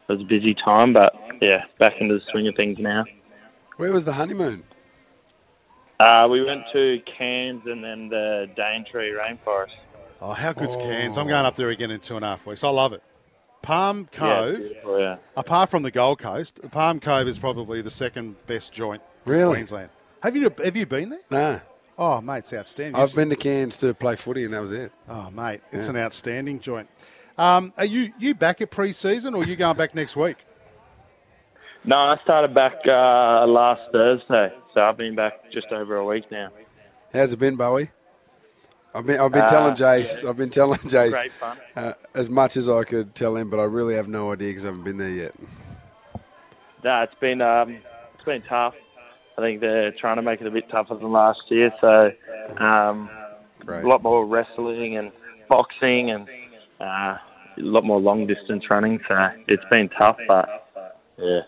it 0.07 0.11
was 0.11 0.21
a 0.21 0.25
busy 0.25 0.55
time, 0.55 0.93
but 0.93 1.13
yeah, 1.41 1.65
back 1.77 1.93
into 1.99 2.15
the 2.15 2.21
swing 2.31 2.47
of 2.47 2.55
things 2.55 2.79
now. 2.79 3.05
Where 3.77 3.91
was 3.91 4.05
the 4.05 4.13
honeymoon? 4.13 4.63
Uh, 5.99 6.27
we 6.29 6.43
went 6.43 6.63
to 6.73 7.01
Cairns 7.05 7.65
and 7.65 7.83
then 7.83 8.09
the 8.09 8.49
Daintree 8.55 9.11
Rainforest. 9.11 9.69
Oh, 10.21 10.33
how 10.33 10.53
good's 10.53 10.75
Cairns? 10.75 11.17
I'm 11.17 11.27
going 11.27 11.45
up 11.45 11.55
there 11.55 11.69
again 11.69 11.91
in 11.91 11.99
two 11.99 12.15
and 12.15 12.25
a 12.25 12.29
half 12.29 12.45
weeks. 12.45 12.63
I 12.63 12.69
love 12.69 12.93
it. 12.93 13.01
Palm 13.61 14.07
Cove, 14.11 14.55
it's 14.55 14.67
beautiful, 14.67 14.99
yeah. 14.99 15.17
apart 15.35 15.69
from 15.71 15.81
the 15.81 15.89
Gold 15.89 16.19
Coast, 16.19 16.59
Palm 16.71 16.99
Cove 16.99 17.27
is 17.27 17.39
probably 17.39 17.81
the 17.81 17.89
second 17.89 18.35
best 18.45 18.71
joint 18.71 19.01
in 19.25 19.31
Really? 19.31 19.53
Queensland. 19.55 19.89
Have 20.21 20.35
you 20.35 20.53
have 20.63 20.75
you 20.77 20.85
been 20.85 21.09
there? 21.09 21.19
Nah. 21.31 21.59
Oh, 21.97 22.21
mate, 22.21 22.39
it's 22.39 22.53
outstanding. 22.53 23.01
I've 23.01 23.15
been 23.15 23.29
to 23.29 23.35
Cairns 23.35 23.77
to 23.77 23.93
play 23.95 24.15
footy, 24.17 24.43
and 24.43 24.53
that 24.53 24.61
was 24.61 24.71
it. 24.71 24.91
Oh, 25.09 25.31
mate, 25.31 25.61
it's 25.71 25.87
Yeah. 25.87 25.91
an 25.93 25.97
outstanding 25.97 26.59
joint. 26.59 26.89
Um, 27.39 27.73
are 27.77 27.85
you 27.85 28.13
you 28.19 28.35
back 28.35 28.61
at 28.61 28.69
pre-season 28.69 29.33
or 29.33 29.41
are 29.41 29.45
you 29.45 29.55
going 29.55 29.77
back 29.77 29.95
next 29.95 30.15
week? 30.15 30.37
No, 31.83 31.95
I 31.97 32.17
started 32.23 32.53
back 32.53 32.73
uh, 32.87 33.45
last 33.47 33.81
Thursday, 33.91 34.53
so 34.75 34.83
I've 34.83 34.97
been 34.97 35.15
back 35.15 35.49
just 35.51 35.71
over 35.71 35.95
a 35.95 36.05
week 36.05 36.29
now. 36.29 36.49
How's 37.11 37.33
it 37.33 37.37
been, 37.37 37.55
Bowie? 37.55 37.89
I've 38.93 39.05
been, 39.05 39.19
I've 39.19 39.31
been 39.31 39.41
Uh, 39.41 39.47
telling 39.47 39.73
Jace, 39.73 40.27
I've 40.27 40.37
been 40.37 40.49
telling 40.49 40.79
Jace 40.79 41.29
uh, 41.75 41.93
as 42.13 42.29
much 42.29 42.55
as 42.57 42.69
I 42.69 42.83
could 42.83 43.15
tell 43.15 43.35
him, 43.35 43.49
but 43.49 43.59
I 43.59 43.63
really 43.63 43.95
have 43.95 44.07
no 44.07 44.31
idea 44.31 44.49
because 44.49 44.65
I 44.65 44.67
haven't 44.69 44.83
been 44.83 44.97
there 44.97 45.09
yet. 45.09 45.31
No, 46.83 47.01
it's 47.01 47.15
been 47.15 47.41
um, 47.41 47.77
it's 48.13 48.23
been 48.25 48.41
tough. 48.43 48.75
I 49.37 49.41
think 49.41 49.59
they're 49.59 49.91
trying 49.91 50.17
to 50.17 50.21
make 50.21 50.39
it 50.39 50.47
a 50.47 50.51
bit 50.51 50.69
tougher 50.69 50.95
than 50.95 51.11
last 51.11 51.41
year. 51.49 51.73
So 51.81 52.13
um, 52.57 53.09
a 53.67 53.81
lot 53.81 54.03
more 54.03 54.25
wrestling 54.25 54.97
and 54.97 55.11
boxing 55.49 56.11
and 56.11 56.29
uh, 56.79 56.83
a 56.85 57.19
lot 57.57 57.83
more 57.83 57.99
long 57.99 58.27
distance 58.27 58.69
running. 58.69 59.01
So 59.07 59.29
it's 59.47 59.65
been 59.69 59.89
tough, 59.89 60.17
but 60.27 60.69
yeah. 61.17 61.41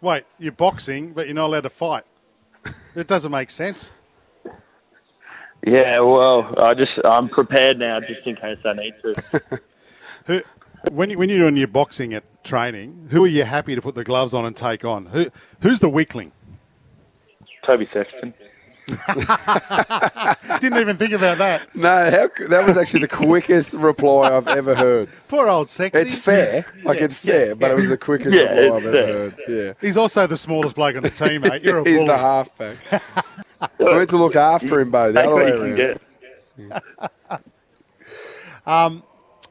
Wait, 0.00 0.24
you're 0.38 0.52
boxing, 0.52 1.12
but 1.12 1.26
you're 1.26 1.34
not 1.34 1.46
allowed 1.46 1.62
to 1.62 1.70
fight. 1.70 2.04
It 2.94 3.06
doesn't 3.06 3.30
make 3.30 3.50
sense. 3.50 3.90
Yeah, 5.66 6.00
well, 6.00 6.54
I 6.58 6.74
just 6.74 6.92
I'm 7.04 7.28
prepared 7.28 7.78
now, 7.78 8.00
just 8.00 8.26
in 8.26 8.36
case 8.36 8.58
I 8.64 8.72
need 8.72 8.94
to. 9.02 9.60
Who, 10.26 10.42
when, 10.90 11.10
you, 11.10 11.18
when 11.18 11.28
you're 11.28 11.38
doing 11.38 11.56
your 11.56 11.68
boxing 11.68 12.14
at 12.14 12.24
training, 12.44 13.08
who 13.10 13.24
are 13.24 13.28
you 13.28 13.44
happy 13.44 13.74
to 13.74 13.82
put 13.82 13.94
the 13.94 14.04
gloves 14.04 14.32
on 14.32 14.44
and 14.46 14.56
take 14.56 14.84
on? 14.84 15.06
Who, 15.06 15.30
who's 15.60 15.80
the 15.80 15.88
weakling? 15.88 16.32
Toby 17.66 17.88
Sexton. 17.92 18.32
Didn't 20.60 20.78
even 20.78 20.96
think 20.96 21.12
about 21.12 21.38
that. 21.38 21.68
No, 21.74 21.88
how, 21.88 22.46
that 22.48 22.66
was 22.66 22.76
actually 22.76 23.00
the 23.00 23.08
quickest 23.16 23.74
reply 23.74 24.36
I've 24.36 24.48
ever 24.48 24.74
heard. 24.74 25.08
Poor 25.28 25.48
old 25.48 25.68
sexy. 25.68 26.00
It's 26.00 26.14
fair, 26.14 26.64
like 26.84 26.98
Yeah, 26.98 27.04
it's 27.04 27.18
fair, 27.18 27.48
yeah, 27.48 27.54
but 27.54 27.70
it 27.70 27.76
was 27.76 27.88
the 27.88 27.96
quickest 27.98 28.36
Yeah, 28.36 28.42
reply 28.52 28.76
I've 28.76 28.84
it's 28.86 28.96
ever 28.98 29.12
heard. 29.12 29.34
Yeah, 29.48 29.72
He's 29.80 29.96
also 29.96 30.26
the 30.26 30.36
smallest 30.36 30.76
bloke 30.76 30.96
on 30.96 31.02
the 31.02 31.10
team, 31.10 31.42
mate. 31.42 31.62
You're 31.62 31.78
a 31.78 31.84
he's 31.88 31.98
bully. 31.98 32.08
the 32.08 32.18
halfback. 32.18 32.76
I 33.60 33.68
went 33.78 34.10
to 34.10 34.16
look 34.16 34.36
after 34.36 34.80
him, 34.80 34.90
Beau. 34.90 35.12
The 35.12 35.20
Take 35.20 35.26
other 35.28 35.36
way 35.36 35.46
you 35.46 35.52
can 35.52 36.70
around. 36.70 36.82
get. 37.36 37.42
Um, 38.66 39.02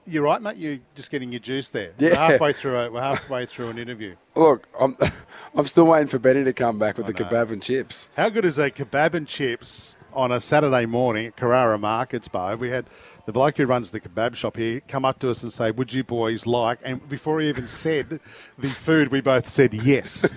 You're 0.09 0.23
right, 0.23 0.41
mate. 0.41 0.57
You're 0.57 0.79
just 0.95 1.11
getting 1.11 1.31
your 1.31 1.39
juice 1.39 1.69
there. 1.69 1.91
Yeah. 1.99 2.09
We're 2.09 2.15
halfway 2.15 2.53
through. 2.53 2.77
A, 2.77 2.91
we're 2.91 3.01
halfway 3.01 3.45
through 3.45 3.69
an 3.69 3.77
interview. 3.77 4.15
Look, 4.35 4.67
I'm, 4.79 4.97
I'm 5.55 5.67
still 5.67 5.85
waiting 5.85 6.07
for 6.07 6.17
Betty 6.17 6.43
to 6.43 6.53
come 6.53 6.79
back 6.79 6.97
with 6.97 7.05
the 7.05 7.13
kebab 7.13 7.51
and 7.51 7.61
chips. 7.61 8.09
How 8.15 8.29
good 8.29 8.45
is 8.45 8.57
a 8.57 8.71
kebab 8.71 9.13
and 9.13 9.27
chips 9.27 9.97
on 10.13 10.31
a 10.31 10.39
Saturday 10.39 10.85
morning 10.87 11.27
at 11.27 11.35
Carrara 11.35 11.77
Markets, 11.77 12.27
Beau? 12.27 12.55
We 12.55 12.69
had 12.71 12.85
the 13.25 13.31
bloke 13.31 13.57
who 13.57 13.65
runs 13.67 13.91
the 13.91 13.99
kebab 13.99 14.35
shop 14.35 14.57
here 14.57 14.81
come 14.87 15.05
up 15.05 15.19
to 15.19 15.29
us 15.29 15.43
and 15.43 15.53
say, 15.53 15.69
"Would 15.69 15.93
you 15.93 16.03
boys 16.03 16.47
like?" 16.47 16.79
And 16.83 17.07
before 17.07 17.39
he 17.39 17.47
even 17.47 17.67
said 17.67 18.09
the 18.57 18.67
food, 18.67 19.11
we 19.11 19.21
both 19.21 19.47
said 19.47 19.73
yes. 19.75 20.27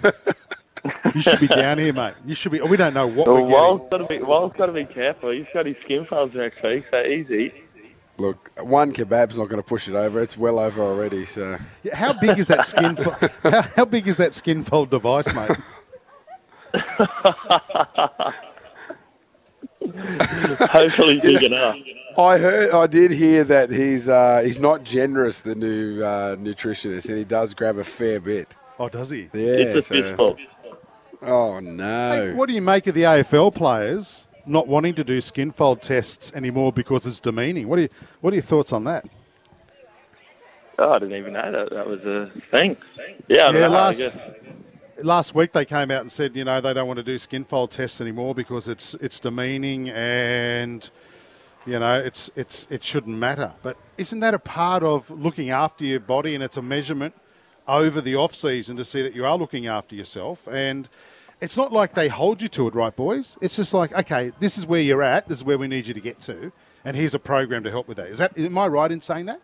you 1.14 1.22
should 1.22 1.40
be 1.40 1.48
down 1.48 1.78
here, 1.78 1.94
mate. 1.94 2.14
You 2.26 2.34
should 2.34 2.52
be. 2.52 2.60
We 2.60 2.76
don't 2.76 2.92
know 2.92 3.06
what 3.06 3.26
Well, 3.26 3.36
we're 3.36 3.52
Wall's 3.52 3.88
got 3.90 3.98
to 3.98 4.06
be 4.06 4.18
Wall's 4.20 4.52
got 4.58 4.66
to 4.66 4.72
be 4.72 4.84
careful. 4.84 5.30
He's 5.30 5.46
got 5.54 5.64
his 5.64 5.76
skin 5.84 6.06
folds 6.10 6.34
next 6.34 6.62
week, 6.62 6.84
so 6.90 7.00
easy. 7.02 7.52
Look, 8.22 8.52
one 8.62 8.92
kebab's 8.92 9.36
not 9.36 9.48
going 9.48 9.60
to 9.60 9.66
push 9.66 9.88
it 9.88 9.96
over. 9.96 10.22
It's 10.22 10.38
well 10.38 10.60
over 10.60 10.80
already. 10.80 11.24
So 11.24 11.58
getting. 11.82 11.98
How 11.98 12.12
big 12.12 12.38
is 12.38 12.46
that 12.46 12.64
skin? 12.64 12.94
Fo- 12.94 13.28
how, 13.50 13.62
how 13.62 13.84
big 13.84 14.06
is 14.06 14.16
that 14.18 14.32
skin 14.32 14.62
fold 14.62 14.90
device, 14.90 15.34
mate? 15.34 15.56
Hopefully 20.70 21.18
big 21.20 21.42
enough. 21.42 21.74
I 22.16 22.38
heard, 22.38 22.72
I 22.72 22.86
did 22.86 23.10
hear 23.10 23.42
that 23.42 23.72
he's 23.72 24.08
uh, 24.08 24.40
he's 24.44 24.60
not 24.60 24.84
generous, 24.84 25.40
the 25.40 25.56
new 25.56 26.04
uh, 26.04 26.36
nutritionist, 26.36 27.08
and 27.08 27.18
he 27.18 27.24
does 27.24 27.54
grab 27.54 27.76
a 27.76 27.84
fair 27.84 28.20
bit. 28.20 28.54
Oh, 28.78 28.88
does 28.88 29.10
he? 29.10 29.22
Yeah. 29.22 29.28
It's 29.34 29.78
a 29.78 29.82
so- 29.82 30.02
fistful. 30.02 30.36
oh 31.22 31.58
no. 31.58 32.34
What 32.36 32.48
do 32.48 32.54
you 32.54 32.62
make 32.62 32.86
of 32.86 32.94
the 32.94 33.02
AFL 33.02 33.52
players 33.52 34.28
not 34.46 34.68
wanting 34.68 34.94
to 34.94 35.04
do 35.04 35.20
skin 35.20 35.50
fold 35.50 35.82
tests 35.82 36.32
anymore 36.34 36.72
because 36.72 37.06
it's 37.06 37.20
demeaning? 37.20 37.68
What 37.68 37.78
are 37.78 37.82
you, 37.82 37.88
What 38.20 38.32
are 38.32 38.36
your 38.36 38.42
thoughts 38.42 38.72
on 38.72 38.84
that? 38.84 39.04
Oh, 40.78 40.92
I 40.92 40.98
didn't 40.98 41.16
even 41.16 41.34
know 41.34 41.52
that 41.52 41.70
that 41.70 41.86
was 41.86 42.04
a 42.04 42.30
thing. 42.50 42.76
Yeah, 43.28 43.50
Yeah, 43.50 43.52
know, 43.52 43.68
last 43.68 44.12
last 45.02 45.34
week 45.34 45.52
they 45.52 45.64
came 45.64 45.90
out 45.90 46.00
and 46.00 46.10
said, 46.10 46.36
you 46.36 46.44
know, 46.44 46.60
they 46.60 46.72
don't 46.72 46.86
want 46.86 46.98
to 46.98 47.02
do 47.02 47.18
skin 47.18 47.44
fold 47.44 47.70
tests 47.70 48.00
anymore 48.00 48.34
because 48.34 48.68
it's 48.68 48.94
it's 48.94 49.20
demeaning 49.20 49.90
and 49.90 50.90
you 51.66 51.78
know 51.78 51.98
it's 51.98 52.30
it's 52.36 52.66
it 52.70 52.82
shouldn't 52.82 53.16
matter. 53.16 53.52
But 53.62 53.76
isn't 53.98 54.20
that 54.20 54.34
a 54.34 54.38
part 54.38 54.82
of 54.82 55.10
looking 55.10 55.50
after 55.50 55.84
your 55.84 56.00
body 56.00 56.34
and 56.34 56.42
it's 56.42 56.56
a 56.56 56.62
measurement 56.62 57.14
over 57.68 58.00
the 58.00 58.16
off 58.16 58.34
season 58.34 58.76
to 58.76 58.84
see 58.84 59.02
that 59.02 59.14
you 59.14 59.24
are 59.24 59.36
looking 59.36 59.66
after 59.66 59.94
yourself 59.94 60.48
and 60.48 60.88
it's 61.42 61.56
not 61.56 61.72
like 61.72 61.94
they 61.94 62.08
hold 62.08 62.40
you 62.40 62.48
to 62.48 62.68
it, 62.68 62.74
right, 62.74 62.94
boys? 62.94 63.36
It's 63.42 63.56
just 63.56 63.74
like, 63.74 63.92
okay, 63.92 64.32
this 64.40 64.56
is 64.56 64.64
where 64.66 64.80
you're 64.80 65.02
at. 65.02 65.28
This 65.28 65.38
is 65.38 65.44
where 65.44 65.58
we 65.58 65.68
need 65.68 65.86
you 65.86 65.94
to 65.94 66.00
get 66.00 66.20
to, 66.22 66.52
and 66.84 66.96
here's 66.96 67.14
a 67.14 67.18
program 67.18 67.64
to 67.64 67.70
help 67.70 67.88
with 67.88 67.96
that. 67.98 68.06
Is 68.06 68.18
that? 68.18 68.38
Am 68.38 68.56
I 68.56 68.66
right 68.68 68.90
in 68.90 69.00
saying 69.00 69.26
that? 69.26 69.40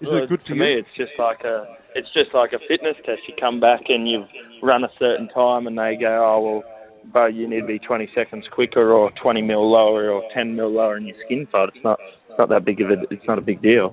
Is 0.00 0.08
Well, 0.10 0.22
it 0.22 0.28
good 0.28 0.40
for 0.42 0.48
to 0.48 0.54
you? 0.54 0.60
me, 0.60 0.72
it's 0.74 0.88
just 0.96 1.12
like 1.18 1.44
a 1.44 1.76
it's 1.94 2.12
just 2.12 2.34
like 2.34 2.52
a 2.52 2.58
fitness 2.68 2.96
test. 3.04 3.22
You 3.28 3.34
come 3.38 3.60
back 3.60 3.82
and 3.88 4.08
you've 4.08 4.28
run 4.62 4.84
a 4.84 4.90
certain 4.98 5.28
time, 5.28 5.66
and 5.66 5.78
they 5.78 5.96
go, 5.96 6.24
"Oh 6.24 6.40
well, 6.40 6.64
Beau, 7.12 7.26
you 7.26 7.46
need 7.48 7.60
to 7.60 7.66
be 7.66 7.78
20 7.78 8.10
seconds 8.14 8.46
quicker, 8.50 8.92
or 8.92 9.10
20 9.12 9.42
mil 9.42 9.70
lower, 9.70 10.10
or 10.10 10.22
10 10.32 10.56
mil 10.56 10.70
lower 10.70 10.96
in 10.96 11.06
your 11.06 11.16
skin 11.24 11.46
fight." 11.50 11.70
It's 11.74 11.84
not 11.84 11.98
it's 12.28 12.38
not 12.38 12.48
that 12.48 12.64
big 12.64 12.80
of 12.80 12.90
a 12.90 13.02
it's 13.10 13.26
not 13.26 13.38
a 13.38 13.42
big 13.42 13.62
deal. 13.62 13.92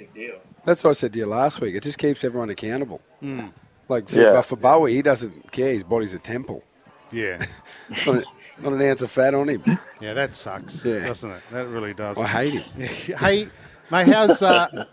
That's 0.66 0.84
what 0.84 0.92
I 0.92 0.94
said 0.94 1.14
to 1.14 1.20
you 1.20 1.26
last 1.26 1.62
week. 1.62 1.76
It 1.76 1.84
just 1.84 1.98
keeps 1.98 2.24
everyone 2.24 2.50
accountable. 2.52 3.02
Hmm. 3.20 3.48
Like, 3.90 4.10
see, 4.10 4.22
Yeah. 4.22 4.32
but 4.34 4.44
for 4.44 4.56
Bowie, 4.56 4.94
he 4.94 5.02
doesn't 5.02 5.52
care. 5.52 5.72
His 5.74 5.84
body's 5.84 6.14
a 6.14 6.20
temple. 6.20 6.64
Yeah. 7.12 7.44
Not, 8.06 8.16
a, 8.16 8.24
not 8.62 8.74
an 8.74 8.82
ounce 8.84 9.02
of 9.02 9.12
fat 9.12 9.34
on 9.34 9.50
him. 9.50 9.64
Yeah, 10.00 10.14
that 10.14 10.36
sucks, 10.36 10.86
Yeah. 10.86 11.08
doesn't 11.08 11.32
it? 11.32 11.42
That 11.52 11.68
really 11.68 11.94
does. 11.94 12.20
I 12.22 12.28
hate 12.28 12.54
him. 12.62 12.88
hey, 13.18 13.48
mate, 13.92 14.08
how's 14.08 14.42
uh, 14.42 14.86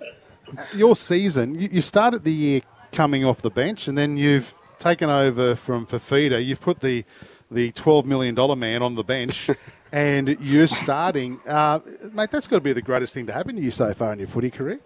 your 0.75 0.97
season? 0.97 1.55
You, 1.55 1.69
you 1.73 1.81
started 1.83 2.25
the 2.25 2.33
year 2.33 2.61
coming 2.93 3.25
off 3.25 3.43
the 3.43 3.51
bench, 3.51 3.87
and 3.87 3.97
then 3.99 4.17
you've 4.17 4.55
taken 4.79 5.11
over 5.11 5.55
from 5.55 5.87
Fifita. 5.87 6.45
You've 6.45 6.61
put 6.63 6.81
the 6.81 7.05
the 7.51 7.71
twelve 7.73 8.05
million 8.07 8.35
dollar 8.35 8.57
man 8.57 8.83
on 8.83 8.95
the 8.95 9.05
bench, 9.05 9.51
and 9.93 10.29
you're 10.41 10.67
starting, 10.67 11.39
uh, 11.47 11.81
mate. 12.13 12.31
That's 12.31 12.47
got 12.47 12.57
to 12.57 12.61
be 12.63 12.73
the 12.73 12.83
greatest 12.83 13.13
thing 13.15 13.27
to 13.27 13.33
happen 13.33 13.57
to 13.57 13.63
you 13.63 13.71
so 13.71 13.93
far 13.93 14.13
in 14.15 14.19
your 14.19 14.29
footy 14.29 14.51
career. 14.51 14.81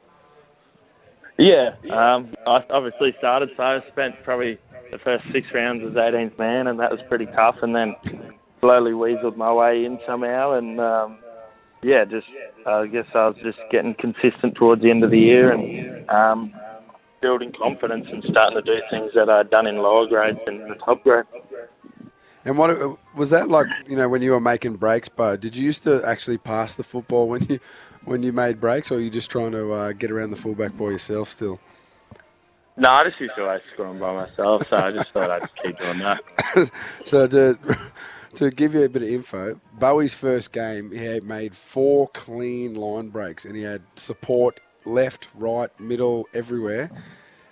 Yeah, 1.38 1.74
um, 1.90 2.34
I 2.46 2.64
obviously 2.70 3.14
started, 3.18 3.50
so 3.56 3.62
I 3.62 3.80
spent 3.90 4.22
probably 4.22 4.58
the 4.92 4.98
first 4.98 5.24
six 5.32 5.48
rounds 5.52 5.82
as 5.82 5.94
18th 5.94 6.38
man, 6.38 6.68
and 6.68 6.78
that 6.78 6.92
was 6.92 7.00
pretty 7.08 7.26
tough. 7.26 7.56
And 7.62 7.74
then 7.74 7.96
slowly 8.60 8.92
weaseled 8.92 9.36
my 9.36 9.52
way 9.52 9.84
in 9.84 9.98
somehow, 10.06 10.52
and 10.52 10.78
um, 10.80 11.18
yeah, 11.82 12.04
just 12.04 12.28
I 12.66 12.86
guess 12.86 13.06
I 13.14 13.26
was 13.26 13.36
just 13.42 13.58
getting 13.70 13.94
consistent 13.94 14.54
towards 14.54 14.82
the 14.82 14.90
end 14.90 15.02
of 15.02 15.10
the 15.10 15.18
year 15.18 15.52
and 15.52 16.08
um, 16.08 16.52
building 17.20 17.52
confidence 17.52 18.06
and 18.08 18.22
starting 18.30 18.54
to 18.54 18.62
do 18.62 18.80
things 18.90 19.10
that 19.14 19.28
I'd 19.28 19.50
done 19.50 19.66
in 19.66 19.78
lower 19.78 20.06
grades 20.06 20.40
and 20.46 20.70
the 20.70 20.76
top 20.76 21.02
grade. 21.02 21.24
And 22.44 22.58
what 22.58 22.98
was 23.16 23.30
that 23.30 23.48
like? 23.48 23.68
You 23.88 23.96
know, 23.96 24.08
when 24.08 24.20
you 24.20 24.32
were 24.32 24.40
making 24.40 24.76
breaks, 24.76 25.08
Beau, 25.08 25.36
did 25.36 25.56
you 25.56 25.64
used 25.64 25.84
to 25.84 26.04
actually 26.04 26.38
pass 26.38 26.74
the 26.74 26.82
football 26.82 27.28
when 27.28 27.44
you 27.44 27.60
when 28.04 28.22
you 28.22 28.32
made 28.32 28.60
breaks, 28.60 28.92
or 28.92 28.96
are 28.96 29.00
you 29.00 29.10
just 29.10 29.30
trying 29.30 29.52
to 29.52 29.72
uh, 29.72 29.92
get 29.92 30.10
around 30.10 30.30
the 30.30 30.36
fullback 30.36 30.76
by 30.76 30.86
yourself 30.86 31.30
still? 31.30 31.60
No, 32.76 32.90
I 32.90 33.04
just 33.04 33.20
used 33.20 33.34
to 33.36 33.44
always 33.44 33.60
score 33.74 33.88
'em 33.88 33.98
by 33.98 34.12
myself, 34.14 34.68
so 34.68 34.76
I 34.76 34.92
just 34.92 35.10
thought 35.12 35.30
I'd 35.30 35.42
just 35.42 35.56
keep 35.62 35.78
doing 35.78 35.98
that. 35.98 36.22
So 37.04 37.26
to 37.26 37.58
to 38.36 38.50
give 38.50 38.74
you 38.74 38.84
a 38.84 38.88
bit 38.88 39.02
of 39.02 39.08
info, 39.08 39.60
Bowie's 39.74 40.14
first 40.14 40.52
game, 40.52 40.90
he 40.92 41.04
had 41.04 41.24
made 41.24 41.54
four 41.54 42.08
clean 42.08 42.74
line 42.74 43.08
breaks, 43.10 43.44
and 43.44 43.56
he 43.56 43.62
had 43.62 43.82
support 43.96 44.60
left, 44.84 45.28
right, 45.34 45.68
middle, 45.80 46.28
everywhere. 46.34 46.90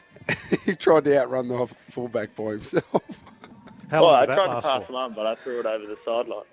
he 0.64 0.74
tried 0.74 1.04
to 1.04 1.18
outrun 1.18 1.48
the 1.48 1.66
fullback 1.66 2.34
by 2.36 2.52
himself. 2.52 3.02
How 3.90 4.02
Well, 4.02 4.12
long 4.12 4.22
I 4.22 4.26
that 4.26 4.34
tried 4.34 4.48
to 4.48 4.56
pass 4.62 4.82
for? 4.82 4.86
them 4.86 4.96
on, 4.96 5.14
but 5.14 5.26
I 5.26 5.34
threw 5.36 5.60
it 5.60 5.66
over 5.66 5.86
the 5.86 5.96
sideline. 6.04 6.44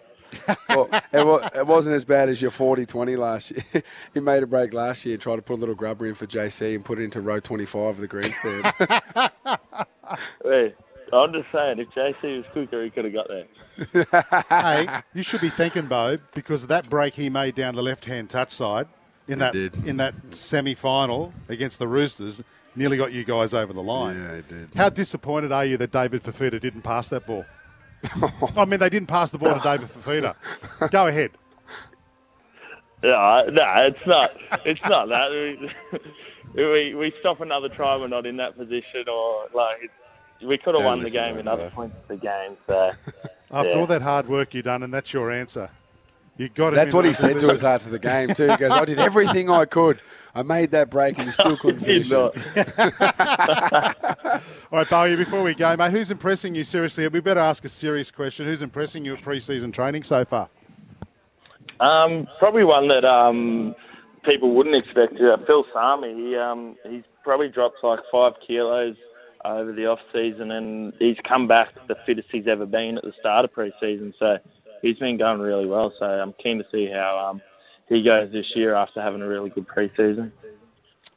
Well, 0.70 0.90
it, 1.14 1.26
wa- 1.26 1.50
it 1.56 1.66
wasn't 1.66 1.96
as 1.96 2.06
bad 2.06 2.30
as 2.30 2.42
your 2.42 2.52
40-20 2.52 3.18
last 3.18 3.52
year. 3.52 3.84
he 4.14 4.20
made 4.20 4.44
a 4.44 4.48
break 4.48 4.74
last 4.74 5.06
year 5.06 5.14
and 5.16 5.22
tried 5.22 5.38
to 5.38 5.42
put 5.42 5.54
a 5.56 5.60
little 5.62 5.76
grubber 5.76 6.06
in 6.06 6.14
for 6.14 6.26
JC 6.28 6.76
and 6.76 6.84
put 6.86 7.00
it 7.00 7.04
into 7.04 7.22
row 7.22 7.40
25 7.40 7.82
of 7.82 7.98
the 7.98 8.08
grandstand. 8.08 8.74
Hey, 10.44 10.74
I'm 11.12 11.34
just 11.34 11.52
saying, 11.52 11.80
if 11.80 11.90
JC 11.90 12.38
was 12.38 12.46
quicker, 12.54 12.82
he 12.84 12.90
could 12.90 13.06
have 13.06 13.14
got 13.14 13.28
there. 13.28 14.44
hey, 14.50 15.02
you 15.14 15.22
should 15.22 15.42
be 15.42 15.50
thanking 15.50 15.88
Beau 15.88 16.18
because 16.34 16.64
of 16.64 16.70
that 16.70 16.90
break 16.90 17.14
he 17.16 17.30
made 17.30 17.56
down 17.56 17.76
the 17.76 17.82
left-hand 17.84 18.30
touch 18.30 18.52
side 18.52 18.88
in 19.28 19.40
that 19.40 19.52
did. 19.54 19.86
in 19.86 19.98
that 19.98 20.14
semi-final 20.30 21.34
against 21.50 21.80
the 21.80 21.88
Roosters. 21.88 22.42
Nearly 22.76 22.96
got 22.96 23.12
you 23.12 23.24
guys 23.26 23.54
over 23.54 23.74
the 23.74 23.84
line. 23.84 24.16
yeah, 24.16 24.32
it 24.34 24.48
did. 24.48 24.70
How 24.76 24.90
disappointed 24.90 25.52
are 25.52 25.66
you 25.66 25.78
that 25.78 25.92
David 25.92 26.24
Fifita 26.24 26.60
didn't 26.62 26.84
pass 26.84 27.08
that 27.10 27.26
ball? 27.28 27.46
I 28.56 28.66
mean, 28.66 28.80
they 28.80 28.90
didn't 28.90 29.08
pass 29.08 29.32
the 29.32 29.38
ball 29.38 29.54
to 29.54 29.60
David 29.62 29.90
Fifita. 29.90 30.92
Go 30.92 31.08
ahead. 31.08 31.32
No, 33.04 33.46
no, 33.52 33.64
it's 33.88 34.08
not. 34.08 34.36
It's 34.66 34.82
not 34.86 35.10
that. 35.10 35.30
We, 36.56 36.64
we 36.64 36.96
we 36.96 37.14
stop 37.20 37.42
another 37.42 37.70
try. 37.70 37.96
We're 37.98 38.08
not 38.08 38.26
in 38.26 38.38
that 38.38 38.58
position, 38.58 39.06
or 39.08 39.46
like 39.54 39.92
we 40.42 40.58
could 40.58 40.74
have 40.76 40.84
Don't 40.84 40.86
won 40.86 41.00
the 41.00 41.10
game 41.10 41.38
in 41.38 41.48
other 41.48 41.70
points 41.70 41.96
of 42.02 42.08
the 42.08 42.18
game. 42.18 42.58
So 42.68 42.92
After 43.52 43.70
Yeah. 43.72 43.78
all 43.78 43.88
that 43.88 44.02
hard 44.02 44.28
work 44.28 44.54
you've 44.54 44.66
done, 44.66 44.84
and 44.84 44.94
that's 44.94 45.14
your 45.14 45.32
answer. 45.32 45.70
You 46.38 46.50
got 46.50 46.70
him 46.70 46.76
That's 46.76 46.94
what 46.94 47.06
he 47.06 47.14
said 47.14 47.40
to 47.40 47.52
us 47.52 47.64
after 47.64 47.90
the 47.90 48.00
game 48.00 48.34
too. 48.34 48.50
He 48.50 48.58
goes, 48.58 48.72
"I 48.72 48.86
did 48.86 49.00
everything 49.00 49.50
I 49.50 49.66
could. 49.66 50.00
I 50.36 50.44
made 50.44 50.72
that 50.72 50.92
break, 50.92 51.18
and 51.18 51.26
you 51.26 51.32
still 51.32 51.58
couldn't 51.62 51.80
finish 51.80 52.12
it." 52.12 52.16
All 54.72 54.80
right, 54.80 54.90
Bowie, 54.90 55.16
before 55.16 55.42
we 55.42 55.56
go, 55.56 55.76
mate, 55.76 55.92
who's 55.92 56.12
impressing 56.12 56.54
you 56.54 56.64
seriously? 56.64 57.08
We 57.08 57.22
better 57.22 57.40
ask 57.40 57.66
a 57.66 57.70
serious 57.70 58.12
question. 58.12 58.46
Who's 58.46 58.62
impressing 58.62 59.04
you 59.04 59.16
at 59.16 59.22
pre-season 59.22 59.72
training 59.72 60.04
so 60.04 60.24
far? 60.26 60.50
Um, 61.80 62.28
probably 62.38 62.64
one 62.64 62.88
that 62.90 63.06
um, 63.06 63.76
people 64.26 64.54
wouldn't 64.54 64.76
expect. 64.76 65.14
Uh, 65.16 65.38
Phil 65.46 65.66
Sami, 65.74 66.14
he, 66.14 66.36
um, 66.36 66.76
he's 66.88 67.04
probably 67.24 67.50
dropped 67.50 67.78
like 67.84 68.00
five 68.12 68.34
kilos 68.46 68.96
over 69.46 69.72
the 69.72 69.86
off 69.86 70.00
season, 70.14 70.52
and 70.52 70.94
he's 71.00 71.18
come 71.28 71.48
back 71.48 71.70
the 71.88 71.96
fittest 72.06 72.28
he's 72.32 72.48
ever 72.48 72.66
been 72.66 72.98
at 72.98 73.04
the 73.04 73.14
start 73.20 73.46
of 73.46 73.54
pre-season. 73.54 74.14
So 74.20 74.38
he's 74.82 74.98
been 74.98 75.18
going 75.18 75.40
really 75.40 75.66
well. 75.66 75.94
So 76.00 76.06
I'm 76.06 76.34
keen 76.42 76.58
to 76.58 76.66
see 76.72 76.90
how 76.92 77.30
um, 77.30 77.42
he 77.90 78.04
goes 78.04 78.32
this 78.32 78.46
year 78.56 78.76
after 78.76 79.02
having 79.02 79.22
a 79.22 79.28
really 79.28 79.50
good 79.50 79.68
pre-season. 79.68 80.32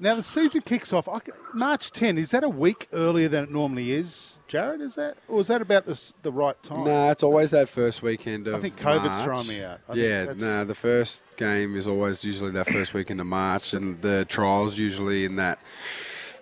Now 0.03 0.15
the 0.15 0.23
season 0.23 0.63
kicks 0.63 0.95
off 0.95 1.09
March 1.53 1.91
10. 1.91 2.17
Is 2.17 2.31
that 2.31 2.43
a 2.43 2.49
week 2.49 2.89
earlier 2.91 3.29
than 3.29 3.45
it 3.45 3.51
normally 3.51 3.93
is, 3.93 4.39
Jared? 4.49 4.81
Is 4.81 4.95
that, 4.95 5.19
or 5.29 5.41
is 5.41 5.49
that 5.49 5.61
about 5.61 5.85
the, 5.85 6.13
the 6.23 6.33
right 6.33 6.61
time? 6.63 6.85
No, 6.85 7.11
it's 7.11 7.23
always 7.23 7.51
that 7.51 7.69
first 7.69 8.03
weekend 8.03 8.47
of. 8.47 8.55
I 8.55 8.61
think 8.61 8.79
COVID's 8.79 9.05
March. 9.05 9.25
thrown 9.25 9.47
me 9.47 9.63
out. 9.63 9.81
I 9.91 9.95
yeah, 9.95 10.21
that's- 10.25 10.41
no, 10.41 10.65
the 10.65 10.75
first 10.75 11.37
game 11.37 11.77
is 11.77 11.87
always 11.87 12.25
usually 12.25 12.51
that 12.53 12.67
first 12.69 12.95
weekend 12.95 13.21
of 13.21 13.27
March, 13.27 13.75
and 13.75 14.01
the 14.01 14.25
trials 14.25 14.79
usually 14.79 15.27
in 15.27 15.37
that. 15.37 15.59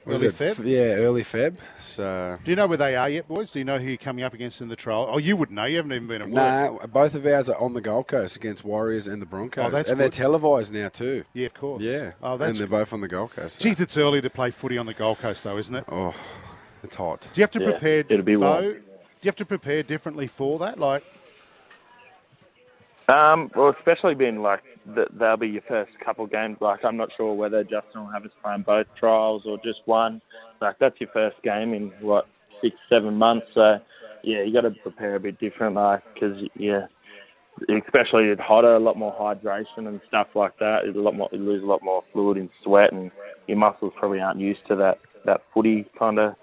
What 0.09 0.23
is 0.23 0.41
Early 0.41 0.51
it? 0.51 0.57
Feb? 0.57 0.65
Yeah, 0.65 1.05
early 1.05 1.23
Feb. 1.23 1.57
So 1.81 2.39
Do 2.43 2.51
you 2.51 2.57
know 2.57 2.67
where 2.67 2.79
they 2.79 2.97
are 2.97 3.11
yet, 3.11 3.29
boys? 3.29 3.53
Do 3.53 3.59
you 3.59 3.65
know 3.67 3.79
who 3.79 3.89
you're 3.89 3.99
coming 3.99 4.25
up 4.25 4.33
against 4.33 4.63
in 4.63 4.69
the 4.69 4.75
trial? 4.77 5.07
Oh, 5.07 5.19
you 5.19 5.37
wouldn't 5.37 5.55
know. 5.55 5.67
You 5.67 5.77
haven't 5.77 5.93
even 5.93 6.09
been 6.09 6.23
at 6.23 6.29
work. 6.29 6.81
Nah, 6.81 6.87
both 6.87 7.15
of 7.15 7.27
ours 7.27 7.51
are 7.51 7.61
on 7.61 7.75
the 7.75 7.83
Gold 7.83 8.07
Coast 8.07 8.35
against 8.37 8.65
Warriors 8.65 9.07
and 9.07 9.21
the 9.21 9.27
Broncos, 9.27 9.67
Oh, 9.67 9.71
that's 9.71 9.91
and 9.91 10.01
they're 10.01 10.09
televised 10.09 10.73
now 10.73 10.89
too. 10.89 11.25
Yeah, 11.35 11.45
of 11.45 11.53
course. 11.53 11.83
Yeah, 11.83 12.13
Oh, 12.23 12.33
and 12.33 12.41
they're 12.41 12.53
good. 12.67 12.71
both 12.71 12.95
on 12.95 13.03
the 13.03 13.09
Gold 13.09 13.33
Coast. 13.33 13.61
Geez, 13.61 13.81
it's 13.83 13.99
early 13.99 14.23
to 14.23 14.31
play 14.31 14.51
footy 14.51 14.79
on 14.79 14.87
the 14.87 14.95
Gold 14.95 15.19
Coast, 15.19 15.45
though, 15.45 15.59
isn't 15.59 15.75
it? 15.77 15.85
Oh, 15.93 16.15
it's 16.83 16.95
hot. 16.95 17.29
Do 17.31 17.39
you 17.39 17.43
have 17.43 17.51
to 17.51 17.61
Yeah, 17.61 17.71
prepare? 17.73 17.99
it'll 18.09 18.23
be 18.23 18.35
Beau, 18.37 18.41
warm. 18.63 18.63
Do 18.65 18.71
you 18.71 19.29
have 19.29 19.37
to 19.37 19.45
prepare 19.45 19.83
differently 19.83 20.27
for 20.27 20.59
that? 20.61 20.79
Like, 20.79 21.03
Um, 23.09 23.51
well, 23.55 23.71
especially 23.71 24.15
being 24.15 24.43
like 24.43 24.63
th- 24.95 25.09
they'll 25.13 25.37
be 25.37 25.49
your 25.49 25.63
first 25.63 25.93
couple 26.05 26.27
games. 26.27 26.59
Like 26.61 26.85
I'm 26.85 26.97
not 26.97 27.11
sure 27.17 27.35
whether 27.35 27.63
Justin 27.63 28.03
will 28.03 28.13
have 28.13 28.25
us 28.25 28.33
playing 28.43 28.63
both 28.63 28.87
trials 28.99 29.43
or 29.47 29.59
just 29.59 29.81
one. 29.87 30.21
Like 30.61 30.79
that's 30.79 31.01
your 31.01 31.11
first 31.11 31.41
game 31.43 31.73
in 31.75 31.93
what 32.01 32.29
six, 32.61 32.77
seven 32.89 33.15
months. 33.15 33.47
So 33.55 33.79
yeah, 34.23 34.43
you 34.43 34.53
got 34.53 34.63
to 34.63 34.71
prepare 34.71 35.15
a 35.15 35.21
bit 35.21 35.39
different, 35.39 35.77
like 35.77 36.03
because 36.15 36.39
yeah, 36.55 36.87
especially 37.69 38.25
it's 38.25 38.41
hotter, 38.41 38.71
a 38.71 38.79
lot 38.79 38.97
more 38.99 39.15
hydration 39.15 39.89
and 39.89 40.01
stuff 40.09 40.29
like 40.35 40.59
that. 40.59 40.85
It's 40.85 40.97
a 40.97 41.01
lot 41.01 41.15
more, 41.15 41.29
you 41.33 41.39
lose 41.39 41.63
a 41.63 41.67
lot 41.67 41.83
more 41.83 42.05
fluid 42.13 42.37
in 42.37 42.51
sweat, 42.63 42.93
and 42.93 43.11
your 43.47 43.57
muscles 43.59 43.93
probably 43.97 44.21
aren't 44.21 44.41
used 44.41 44.67
to 44.69 44.77
that 44.77 44.99
that 45.25 45.43
footy 45.53 45.85
kind 45.99 46.19
of 46.19 46.35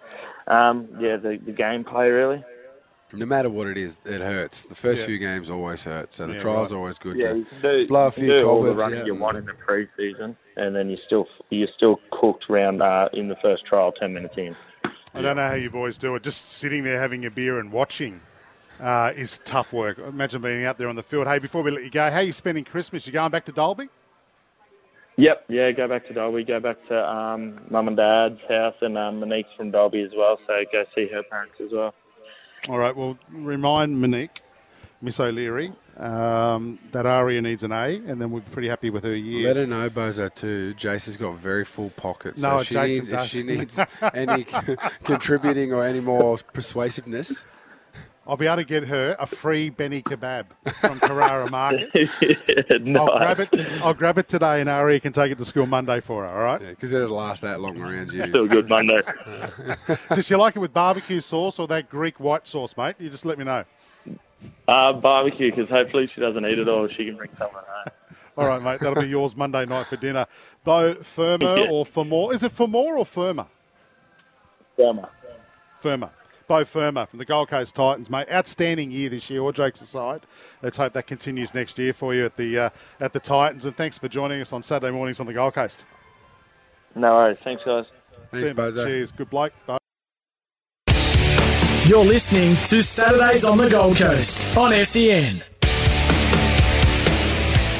um, 0.47 0.87
yeah 0.99 1.15
the, 1.17 1.39
the 1.45 1.51
gameplay 1.51 2.13
really. 2.13 2.43
No 3.13 3.25
matter 3.25 3.49
what 3.49 3.67
it 3.67 3.77
is, 3.77 3.99
it 4.03 4.19
hurts. 4.21 4.63
The 4.63 4.75
first 4.75 5.01
Yeah. 5.01 5.07
few 5.07 5.17
games 5.19 5.49
always 5.49 5.83
hurt, 5.83 6.13
so 6.13 6.27
the 6.27 6.33
Yeah, 6.33 6.39
trials 6.39 6.71
right. 6.71 6.77
are 6.77 6.79
always 6.79 6.97
good. 6.99 7.17
Yeah, 7.17 7.31
to 7.33 7.37
you 7.37 7.45
can 7.45 7.61
do, 7.61 7.87
blow 7.87 8.01
a 8.01 8.05
you 8.07 8.11
can 8.11 8.23
few 8.23 8.37
do 8.39 8.49
all 8.49 8.61
the 8.63 8.69
cobwebs 8.71 8.83
running 8.83 8.99
out 8.99 9.05
you 9.05 9.13
and- 9.13 9.21
want 9.21 9.37
in 9.37 9.45
the 9.45 9.53
pre-season, 9.53 10.35
and 10.57 10.75
then 10.75 10.89
you 10.89 10.97
still 11.05 11.27
you're 11.49 11.67
still 11.75 11.99
cooked 12.11 12.45
round 12.49 12.81
uh, 12.81 13.07
in 13.13 13.27
the 13.27 13.35
first 13.37 13.65
trial, 13.65 13.91
ten 13.91 14.13
minutes 14.13 14.35
in. 14.37 14.55
I 15.13 15.21
don't 15.21 15.37
know 15.37 15.47
how 15.47 15.53
you 15.53 15.69
boys 15.69 15.97
do 15.97 16.13
it. 16.15 16.23
Just 16.23 16.49
sitting 16.53 16.83
there 16.83 16.99
having 16.99 17.25
a 17.25 17.31
beer 17.31 17.57
and 17.59 17.71
watching 17.71 18.19
uh, 18.81 19.13
is 19.15 19.37
tough 19.37 19.71
work. 19.71 19.97
Imagine 19.99 20.41
being 20.41 20.65
out 20.65 20.77
there 20.77 20.89
on 20.89 20.97
the 20.97 21.03
field. 21.03 21.27
Hey, 21.27 21.39
before 21.39 21.61
we 21.63 21.71
let 21.71 21.83
you 21.85 21.89
go, 21.91 22.09
how 22.09 22.17
are 22.17 22.23
you 22.23 22.33
spending 22.33 22.65
Christmas? 22.65 23.07
You 23.07 23.13
going 23.13 23.31
back 23.31 23.45
to 23.45 23.53
Dalby? 23.53 23.87
Yep, 25.17 25.45
yeah, 25.47 25.71
go 25.71 25.87
back 25.87 26.05
to 26.07 26.13
Dalby, 26.13 26.43
go 26.43 26.59
back 26.59 26.85
to 26.89 27.09
um, 27.09 27.61
mum 27.69 27.87
and 27.87 27.95
dad's 27.95 28.41
house, 28.49 28.75
and 28.81 28.97
um, 28.97 29.21
Monique's 29.21 29.47
from 29.55 29.71
Dalby 29.71 30.01
as 30.01 30.11
well, 30.13 30.37
so 30.45 30.61
go 30.73 30.83
see 30.93 31.07
her 31.07 31.23
parents 31.23 31.55
as 31.63 31.71
well. 31.71 31.93
All 32.67 32.77
right. 32.77 32.95
Well, 32.95 33.17
remind 33.31 34.01
Monique, 34.01 34.41
Miss 35.01 35.19
O'Leary, 35.19 35.71
um, 35.97 36.79
that 36.91 37.05
Aria 37.05 37.41
needs 37.41 37.63
an 37.63 37.71
A, 37.71 38.01
and 38.07 38.19
then 38.19 38.31
we're 38.31 38.41
pretty 38.41 38.69
happy 38.69 38.89
with 38.89 39.03
her 39.03 39.15
year. 39.15 39.47
Let 39.47 39.57
her 39.57 39.67
know, 39.67 39.89
Bozo, 39.89 40.33
too. 40.33 40.73
Jace 40.75 41.05
has 41.05 41.17
got 41.17 41.35
very 41.35 41.63
full 41.63 41.91
pockets. 41.91 42.41
No, 42.41 42.57
so 42.57 42.63
she 42.63 42.73
Jason 42.73 42.97
needs, 42.97 43.09
if 43.09 43.25
she 43.25 43.43
needs 43.43 43.79
any 44.13 44.43
contributing 45.03 45.73
or 45.73 45.83
any 45.83 45.99
more 45.99 46.37
persuasiveness, 46.53 47.45
I'll 48.27 48.37
be 48.37 48.47
able 48.47 48.55
to 48.57 48.63
get 48.63 48.85
her 48.85 49.15
a 49.19 49.27
free 49.27 49.69
Benny 49.69 50.01
kebab 50.01 50.45
from 50.81 50.99
Carrara 50.99 51.49
Market. 51.51 51.89
nice. 51.93 52.09
I'll 52.99 53.17
grab 53.17 53.39
it. 53.39 53.49
I'll 53.83 53.93
grab 53.93 54.17
it 54.17 54.27
today, 54.27 54.61
and 54.61 54.69
Ari 54.69 54.99
can 54.99 55.13
take 55.13 55.31
it 55.31 55.37
to 55.37 55.45
school 55.45 55.67
Monday 55.67 55.99
for 55.99 56.27
her. 56.27 56.33
All 56.35 56.43
right? 56.43 56.59
Because 56.59 56.91
it'll 56.91 57.15
last 57.17 57.41
that 57.41 57.61
long 57.61 57.79
around 57.79 58.11
you. 58.13 58.23
Still 58.27 58.47
good 58.47 58.67
Monday. 58.67 59.01
Does 60.09 60.25
she 60.25 60.35
like 60.35 60.55
it 60.55 60.59
with 60.59 60.73
barbecue 60.73 61.19
sauce 61.19 61.59
or 61.59 61.67
that 61.67 61.87
Greek 61.89 62.19
white 62.19 62.47
sauce, 62.47 62.75
mate? 62.75 62.95
You 62.97 63.09
just 63.11 63.25
let 63.25 63.37
me 63.37 63.43
know. 63.45 63.63
Uh, 64.67 64.93
barbecue, 64.93 65.51
because 65.53 65.69
hopefully 65.69 66.07
she 66.07 66.19
doesn't 66.19 66.45
eat 66.45 66.57
it 66.57 66.67
all. 66.67 66.87
She 66.87 67.05
can 67.05 67.15
bring 67.17 67.29
some 67.37 67.47
at 67.49 67.53
home. 67.53 67.93
All 68.37 68.47
right, 68.47 68.61
mate. 68.61 68.79
That'll 68.81 69.01
be 69.01 69.07
yours 69.07 69.33
Monday 69.35 69.65
night 69.65 69.85
for 69.87 69.95
dinner. 69.95 70.25
Beau 70.65 70.93
Firmer 70.95 71.57
Yeah. 71.57 71.69
or 71.71 71.85
Firmore? 71.85 72.33
Is 72.33 72.43
it 72.43 72.51
Firmore 72.51 72.97
or 72.97 73.05
Firmer? 73.05 73.45
Firmer. 74.75 75.07
Firma. 75.77 76.11
Beau 76.47 76.63
Fermor 76.63 77.05
from 77.05 77.19
the 77.19 77.25
Gold 77.25 77.49
Coast 77.49 77.75
Titans, 77.75 78.09
mate. 78.09 78.27
Outstanding 78.31 78.91
year 78.91 79.09
this 79.09 79.29
year. 79.29 79.41
All 79.41 79.51
jokes 79.51 79.81
aside, 79.81 80.21
let's 80.61 80.77
hope 80.77 80.93
that 80.93 81.07
continues 81.07 81.53
next 81.53 81.79
year 81.79 81.93
for 81.93 82.13
you 82.13 82.25
at 82.25 82.37
the 82.37 82.59
uh, 82.59 82.69
at 82.99 83.13
the 83.13 83.19
Titans. 83.19 83.65
And 83.65 83.75
thanks 83.75 83.97
for 83.97 84.07
joining 84.07 84.41
us 84.41 84.53
on 84.53 84.63
Saturday 84.63 84.91
mornings 84.91 85.19
on 85.19 85.25
the 85.25 85.33
Gold 85.33 85.53
Coast. 85.53 85.85
No 86.95 87.13
worries. 87.13 87.37
Thanks, 87.43 87.63
guys. 87.65 87.85
See 88.33 88.39
you, 88.39 88.45
mate. 88.47 88.55
Bozo. 88.55 88.85
Cheers. 88.85 89.11
Good 89.11 89.29
bloke. 89.29 89.53
Beau. 89.65 89.77
You're 91.85 92.05
listening 92.05 92.55
to 92.65 92.81
Saturdays 92.81 93.45
on 93.45 93.57
the 93.57 93.69
Gold 93.69 93.97
Coast 93.97 94.45
on 94.57 94.71
SEN. 94.85 95.43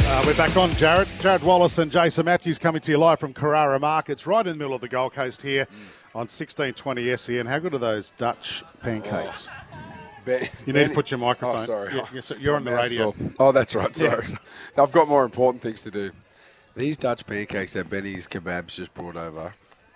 Uh, 0.08 0.24
we're 0.26 0.36
back 0.36 0.56
on, 0.56 0.72
Jared. 0.76 1.08
Jared 1.20 1.44
Wallace 1.44 1.78
and 1.78 1.92
Jason 1.92 2.26
Matthews 2.26 2.60
coming 2.60 2.82
to 2.82 2.92
you 2.92 2.98
live 2.98 3.20
from 3.20 3.34
Carrara 3.34 3.80
Markets, 3.80 4.28
right 4.28 4.46
in 4.46 4.54
the 4.54 4.58
middle 4.58 4.76
of 4.76 4.82
the 4.82 4.88
Gold 4.88 5.14
Coast 5.14 5.42
here 5.42 5.68
on 6.16 6.22
1620 6.22 7.18
SEN. 7.18 7.46
How 7.46 7.60
good 7.60 7.74
are 7.74 7.78
those 7.78 8.12
Dutch 8.12 8.64
pancakes? 8.82 9.50
Oh. 9.52 9.78
Ben- 10.26 10.48
You 10.66 10.72
need 10.74 10.88
to 10.88 10.94
put 10.94 11.12
your 11.12 11.20
microphone. 11.20 11.62
Oh, 11.62 11.66
sorry. 11.66 11.94
Yeah, 11.94 12.08
yes, 12.14 12.32
you're 12.40 12.56
on 12.56 12.64
the 12.64 12.72
radio. 12.72 13.14
Oh, 13.38 13.52
that's 13.52 13.76
right. 13.76 13.90
Yeah. 14.02 14.22
Sorry. 14.22 14.40
I've 14.78 14.92
got 14.94 15.10
more 15.10 15.26
important 15.26 15.62
things 15.62 15.82
to 15.84 15.92
do. 15.92 16.12
These 16.76 16.98
Dutch 16.98 17.28
pancakes 17.28 17.74
that 17.74 17.90
Benny's 17.90 18.28
Kebabs 18.28 18.76
just 18.76 18.94
brought 18.94 19.18
over 19.18 19.54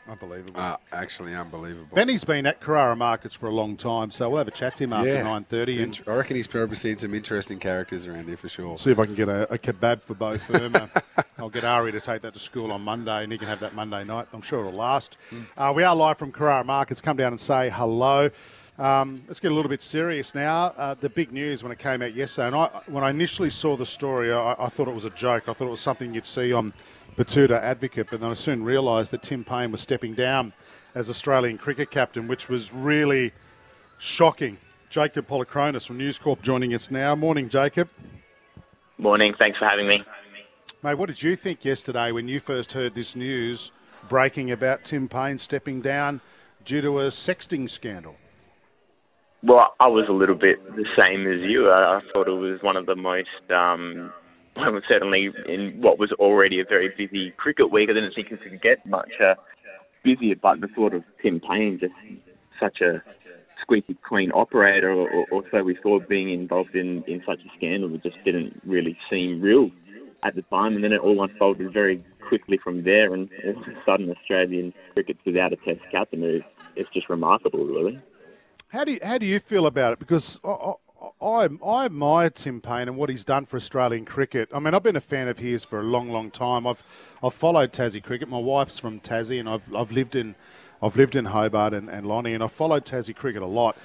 Unbelievable. 0.09 0.59
are 0.59 0.79
actually 0.91 1.35
unbelievable. 1.35 1.95
Benny's 1.95 2.23
been 2.23 2.45
at 2.45 2.59
Carrara 2.59 2.95
Markets 2.95 3.35
for 3.35 3.47
a 3.47 3.51
long 3.51 3.77
time, 3.77 4.11
so 4.11 4.29
we'll 4.29 4.39
have 4.39 4.47
a 4.47 4.51
chat 4.51 4.75
to 4.75 4.85
him 4.85 4.93
after 4.93 5.09
yeah. 5.09 5.23
9.30 5.23 5.61
and 5.61 5.79
Int- 5.79 6.07
I 6.07 6.15
reckon 6.15 6.35
he's 6.35 6.47
probably 6.47 6.75
seen 6.75 6.97
some 6.97 7.13
interesting 7.13 7.59
characters 7.59 8.05
around 8.05 8.25
here 8.25 8.37
for 8.37 8.49
sure. 8.49 8.77
see 8.77 8.91
if 8.91 8.99
I 8.99 9.05
can 9.05 9.15
get 9.15 9.29
a, 9.29 9.51
a 9.53 9.57
kebab 9.57 10.01
for 10.01 10.15
both 10.15 10.41
Firma. 10.41 10.89
I'll 11.37 11.49
get 11.49 11.63
Ari 11.63 11.91
to 11.91 12.01
take 12.01 12.21
that 12.21 12.33
to 12.33 12.39
school 12.39 12.71
on 12.71 12.81
Monday, 12.81 13.23
and 13.23 13.31
he 13.31 13.37
can 13.37 13.47
have 13.47 13.59
that 13.59 13.75
Monday 13.75 14.03
night. 14.03 14.27
I'm 14.33 14.41
sure 14.41 14.65
it'll 14.65 14.77
last. 14.77 15.17
Uh, 15.55 15.71
we 15.75 15.83
are 15.83 15.95
live 15.95 16.17
from 16.17 16.31
Carrara 16.31 16.63
Markets. 16.63 17.01
Come 17.01 17.17
down 17.17 17.33
and 17.33 17.39
say 17.39 17.69
hello. 17.69 18.29
Um, 18.79 19.21
let's 19.27 19.41
get 19.41 19.51
a 19.51 19.55
little 19.55 19.69
bit 19.69 19.81
serious 19.81 20.33
now. 20.33 20.73
Uh, 20.77 20.93
the 20.93 21.09
big 21.09 21.33
news 21.33 21.63
when 21.63 21.71
it 21.71 21.79
came 21.79 22.01
out 22.01 22.13
yesterday, 22.13 22.47
and 22.47 22.55
I, 22.55 22.67
when 22.87 23.03
I 23.03 23.09
initially 23.09 23.49
saw 23.49 23.75
the 23.75 23.85
story, 23.85 24.31
I, 24.31 24.55
I 24.57 24.67
thought 24.69 24.87
it 24.87 24.95
was 24.95 25.03
a 25.05 25.09
joke. 25.11 25.49
I 25.49 25.53
thought 25.53 25.67
it 25.67 25.71
was 25.71 25.81
something 25.81 26.13
you'd 26.13 26.25
see 26.25 26.53
on 26.53 26.71
Betoota 27.15 27.61
Advocate, 27.61 28.07
but 28.09 28.21
then 28.21 28.29
I 28.29 28.33
soon 28.33 28.63
realised 28.63 29.11
that 29.11 29.21
Tim 29.21 29.43
Paine 29.43 29.71
was 29.71 29.81
stepping 29.81 30.13
down 30.13 30.53
as 30.95 31.09
Australian 31.09 31.57
cricket 31.57 31.91
captain, 31.91 32.27
which 32.27 32.49
was 32.49 32.73
really 32.73 33.31
shocking. 33.97 34.57
Jacob 34.89 35.27
Polychronis 35.27 35.85
from 35.85 35.97
News 35.97 36.17
Corp 36.17 36.41
joining 36.41 36.73
us 36.73 36.89
now. 36.89 37.13
Morning, 37.15 37.49
Jacob. 37.49 37.89
Morning. 38.97 39.33
Thanks 39.37 39.59
for 39.59 39.65
having 39.65 39.87
me. 39.87 40.03
Mate, 40.81 40.95
what 40.95 41.07
did 41.07 41.21
you 41.21 41.35
think 41.35 41.63
yesterday 41.63 42.11
when 42.11 42.27
you 42.27 42.39
first 42.39 42.71
heard 42.71 42.95
this 42.95 43.15
news 43.15 43.71
breaking 44.07 44.49
about 44.51 44.83
Tim 44.85 45.07
Paine 45.07 45.37
stepping 45.37 45.81
down 45.81 46.21
due 46.65 46.81
to 46.81 46.99
a 46.99 47.07
sexting 47.07 47.69
scandal? 47.69 48.15
Well, 49.43 49.73
I 49.79 49.87
was 49.87 50.07
a 50.09 50.13
little 50.13 50.35
bit 50.35 50.63
the 50.75 50.85
same 50.99 51.27
as 51.27 51.49
you. 51.49 51.69
I, 51.69 51.97
I 51.97 52.01
thought 52.11 52.27
it 52.27 52.31
was 52.31 52.61
one 52.61 52.75
of 52.75 52.85
the 52.85 52.95
most, 52.95 53.29
um, 53.49 54.11
well, 54.59 54.81
certainly 54.87 55.31
in 55.45 55.81
what 55.81 55.99
was 55.99 56.11
already 56.13 56.59
a 56.59 56.65
very 56.65 56.89
busy 56.89 57.31
cricket 57.31 57.71
week. 57.71 57.89
I 57.89 57.93
didn't 57.93 58.13
think 58.13 58.31
it 58.31 58.41
could 58.41 58.61
get 58.61 58.85
much 58.85 59.11
uh, 59.19 59.35
busier, 60.03 60.35
but 60.35 60.61
the 60.61 60.67
thought 60.67 60.93
of 60.93 61.03
Tim 61.21 61.39
Paine, 61.39 61.79
just 61.79 61.93
such 62.59 62.81
a 62.81 63.01
squeaky 63.61 63.95
clean 64.07 64.31
operator, 64.31 64.91
or, 64.91 65.25
or, 65.31 65.43
so 65.51 65.63
we 65.63 65.75
thought, 65.75 66.07
being 66.07 66.29
involved 66.29 66.75
in, 66.75 67.03
in 67.03 67.23
such 67.25 67.43
a 67.43 67.49
scandal, 67.57 67.93
it 67.93 68.03
just 68.03 68.23
didn't 68.23 68.59
really 68.65 68.97
seem 69.09 69.41
real 69.41 69.69
at 70.23 70.35
the 70.35 70.41
time. 70.43 70.75
And 70.75 70.83
then 70.83 70.93
it 70.93 71.01
all 71.01 71.21
unfolded 71.23 71.71
very 71.71 72.03
quickly 72.21 72.57
from 72.57 72.83
there, 72.83 73.13
and 73.13 73.29
all 73.45 73.61
of 73.61 73.67
a 73.67 73.83
sudden, 73.85 74.09
Australian 74.09 74.73
cricket's 74.93 75.23
without 75.25 75.53
a 75.53 75.55
Test 75.57 75.81
captain. 75.91 76.43
It's 76.75 76.89
just 76.91 77.09
remarkable, 77.09 77.65
really. 77.65 77.99
How 78.69 78.83
do 78.83 78.93
you, 78.93 78.99
how 79.03 79.17
do 79.17 79.25
you 79.25 79.39
feel 79.39 79.65
about 79.65 79.93
it? 79.93 79.99
Because 79.99 80.39
I, 81.21 81.47
I, 81.65 81.85
admire 81.85 82.29
Tim 82.29 82.59
Paine 82.61 82.87
and 82.87 82.97
what 82.97 83.09
he's 83.09 83.23
done 83.23 83.45
for 83.45 83.57
Australian 83.57 84.05
cricket. 84.05 84.49
I 84.53 84.59
mean, 84.59 84.73
I've 84.73 84.83
been 84.83 84.95
a 84.95 85.01
fan 85.01 85.27
of 85.27 85.39
his 85.39 85.63
for 85.63 85.79
a 85.79 85.83
long, 85.83 86.09
long 86.09 86.29
time. 86.29 86.67
I've 86.67 86.83
I've 87.23 87.33
followed 87.33 87.71
Tassie 87.71 88.03
cricket. 88.03 88.27
My 88.27 88.39
wife's 88.39 88.79
from 88.79 88.99
Tassie, 88.99 89.39
and 89.39 89.47
I've 89.47 89.73
I've 89.73 89.91
lived 89.91 90.15
in 90.15 90.35
I've 90.81 90.97
lived 90.97 91.15
in 91.15 91.25
Hobart 91.25 91.73
and, 91.73 91.89
and 91.89 92.05
Lonnie, 92.05 92.33
and 92.33 92.43
I've 92.43 92.51
followed 92.51 92.85
Tassie 92.85 93.15
cricket 93.15 93.41
a 93.41 93.45
lot. 93.45 93.77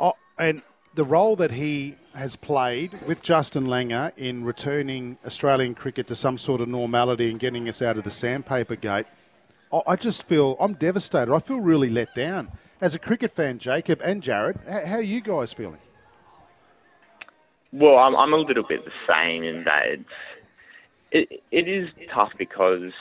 I, 0.00 0.12
and 0.38 0.62
the 0.94 1.04
role 1.04 1.36
that 1.36 1.52
he 1.52 1.96
has 2.14 2.36
played 2.36 2.92
with 3.06 3.22
Justin 3.22 3.64
Langer 3.64 4.16
in 4.18 4.44
returning 4.44 5.16
Australian 5.24 5.74
cricket 5.74 6.06
to 6.08 6.14
some 6.14 6.36
sort 6.36 6.60
of 6.60 6.68
normality 6.68 7.30
and 7.30 7.40
getting 7.40 7.66
us 7.68 7.80
out 7.80 7.96
of 7.96 8.04
the 8.04 8.10
sandpaper 8.10 8.76
gate, 8.76 9.06
I, 9.72 9.80
I 9.86 9.96
just 9.96 10.24
feel 10.24 10.56
I'm 10.60 10.74
devastated. 10.74 11.32
I 11.32 11.38
feel 11.38 11.60
really 11.60 11.88
let 11.88 12.14
down. 12.14 12.52
As 12.80 12.94
a 12.94 12.98
cricket 12.98 13.30
fan, 13.30 13.58
Jacob 13.58 14.00
and 14.04 14.22
Jared, 14.22 14.58
how, 14.68 14.84
how 14.84 14.96
are 14.96 15.02
you 15.02 15.22
guys 15.22 15.52
feeling? 15.52 15.78
Well, 17.72 17.96
I'm, 17.96 18.14
I'm 18.14 18.32
a 18.32 18.36
little 18.36 18.64
bit 18.64 18.84
the 18.84 18.92
same 19.08 19.44
in 19.44 19.64
that 19.64 19.86
it's, 19.86 20.04
it, 21.10 21.42
it 21.50 21.68
is 21.68 21.88
tough 22.12 22.32
because 22.36 22.92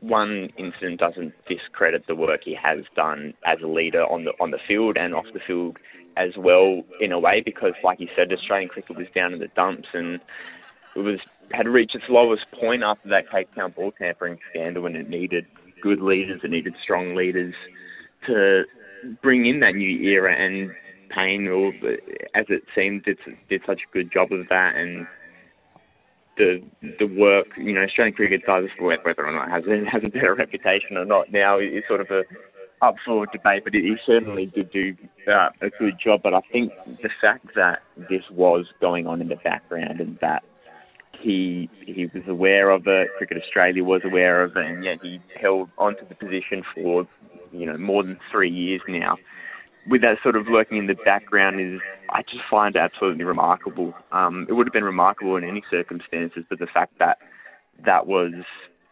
one 0.00 0.50
incident 0.56 0.98
doesn't 0.98 1.34
discredit 1.46 2.06
the 2.06 2.14
work 2.14 2.42
he 2.44 2.54
has 2.54 2.84
done 2.96 3.34
as 3.44 3.60
a 3.62 3.66
leader 3.66 4.04
on 4.04 4.24
the 4.24 4.32
on 4.40 4.50
the 4.50 4.58
field 4.66 4.96
and 4.96 5.14
off 5.14 5.26
the 5.32 5.40
field 5.40 5.78
as 6.16 6.36
well 6.36 6.82
in 7.00 7.12
a 7.12 7.18
way 7.18 7.40
because 7.40 7.72
like 7.82 8.00
you 8.00 8.08
said 8.14 8.32
Australian 8.32 8.68
cricket 8.68 8.96
was 8.96 9.06
down 9.14 9.32
in 9.32 9.38
the 9.38 9.48
dumps 9.48 9.88
and 9.92 10.20
it 10.94 11.00
was 11.00 11.20
had 11.52 11.68
reached 11.68 11.94
its 11.94 12.04
lowest 12.08 12.50
point 12.52 12.82
after 12.82 13.08
that 13.08 13.30
Cape 13.30 13.54
Town 13.54 13.72
ball 13.72 13.92
tampering 13.92 14.38
scandal 14.50 14.86
and 14.86 14.96
it 14.96 15.08
needed 15.08 15.46
good 15.80 16.00
leaders 16.00 16.40
it 16.42 16.50
needed 16.50 16.74
strong 16.82 17.14
leaders 17.14 17.54
to 18.26 18.64
bring 19.20 19.46
in 19.46 19.60
that 19.60 19.74
new 19.74 19.98
era 20.08 20.34
and 20.34 20.74
Paine 21.12 21.48
or 21.48 21.72
as 22.34 22.46
it 22.48 22.64
seemed 22.74 23.04
did 23.04 23.18
did 23.48 23.62
such 23.64 23.82
a 23.82 23.92
good 23.92 24.10
job 24.10 24.32
of 24.32 24.48
that 24.48 24.76
and 24.76 25.06
the 26.36 26.62
the 26.98 27.06
work 27.06 27.46
you 27.56 27.72
know 27.72 27.82
Australian 27.82 28.14
cricket 28.14 28.44
does 28.46 28.68
whether 28.78 29.26
or 29.26 29.32
not 29.32 29.48
it 29.48 29.50
has 29.50 29.66
a, 29.66 29.90
has 29.90 30.02
a 30.04 30.10
better 30.10 30.34
reputation 30.34 30.96
or 30.96 31.04
not 31.04 31.30
now 31.30 31.58
is 31.58 31.84
sort 31.86 32.00
of 32.00 32.10
a 32.10 32.24
up 32.82 32.96
for 33.04 33.26
debate, 33.26 33.62
but 33.64 33.72
he 33.72 33.96
certainly 34.04 34.46
did 34.46 34.70
do 34.70 34.94
uh, 35.28 35.50
a 35.60 35.70
good 35.70 35.98
job. 35.98 36.20
But 36.22 36.34
I 36.34 36.40
think 36.40 36.72
the 37.00 37.08
fact 37.08 37.54
that 37.54 37.82
this 37.96 38.28
was 38.30 38.66
going 38.80 39.06
on 39.06 39.20
in 39.20 39.28
the 39.28 39.36
background 39.36 40.00
and 40.00 40.18
that 40.18 40.42
he 41.18 41.70
he 41.86 42.06
was 42.06 42.26
aware 42.26 42.70
of 42.70 42.86
it, 42.88 43.08
Cricket 43.16 43.40
Australia 43.40 43.84
was 43.84 44.04
aware 44.04 44.42
of 44.42 44.56
it, 44.56 44.66
and 44.66 44.84
yet 44.84 45.00
he 45.00 45.20
held 45.40 45.70
onto 45.78 46.04
the 46.06 46.16
position 46.16 46.64
for 46.74 47.06
you 47.52 47.66
know 47.66 47.78
more 47.78 48.02
than 48.02 48.18
three 48.30 48.50
years 48.50 48.82
now. 48.88 49.16
With 49.86 50.02
that 50.02 50.22
sort 50.22 50.36
of 50.36 50.46
lurking 50.46 50.78
in 50.78 50.86
the 50.86 50.94
background 50.94 51.60
is, 51.60 51.80
I 52.08 52.22
just 52.22 52.44
find 52.48 52.76
absolutely 52.76 53.24
remarkable. 53.24 53.94
Um, 54.12 54.46
it 54.48 54.52
would 54.52 54.66
have 54.66 54.72
been 54.72 54.84
remarkable 54.84 55.36
in 55.36 55.44
any 55.44 55.62
circumstances, 55.70 56.44
but 56.48 56.58
the 56.58 56.66
fact 56.66 56.98
that 56.98 57.18
that 57.84 58.06
was 58.06 58.32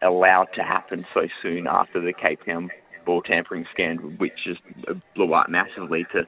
allowed 0.01 0.49
to 0.55 0.63
happen 0.63 1.05
so 1.13 1.27
soon 1.41 1.67
after 1.67 2.01
the 2.01 2.11
Cape 2.11 2.43
Town 2.45 2.69
ball 3.05 3.21
tampering 3.21 3.65
scandal, 3.71 4.09
which 4.11 4.33
just 4.43 4.61
blew 5.15 5.33
up 5.33 5.49
massively, 5.49 6.03
to 6.11 6.27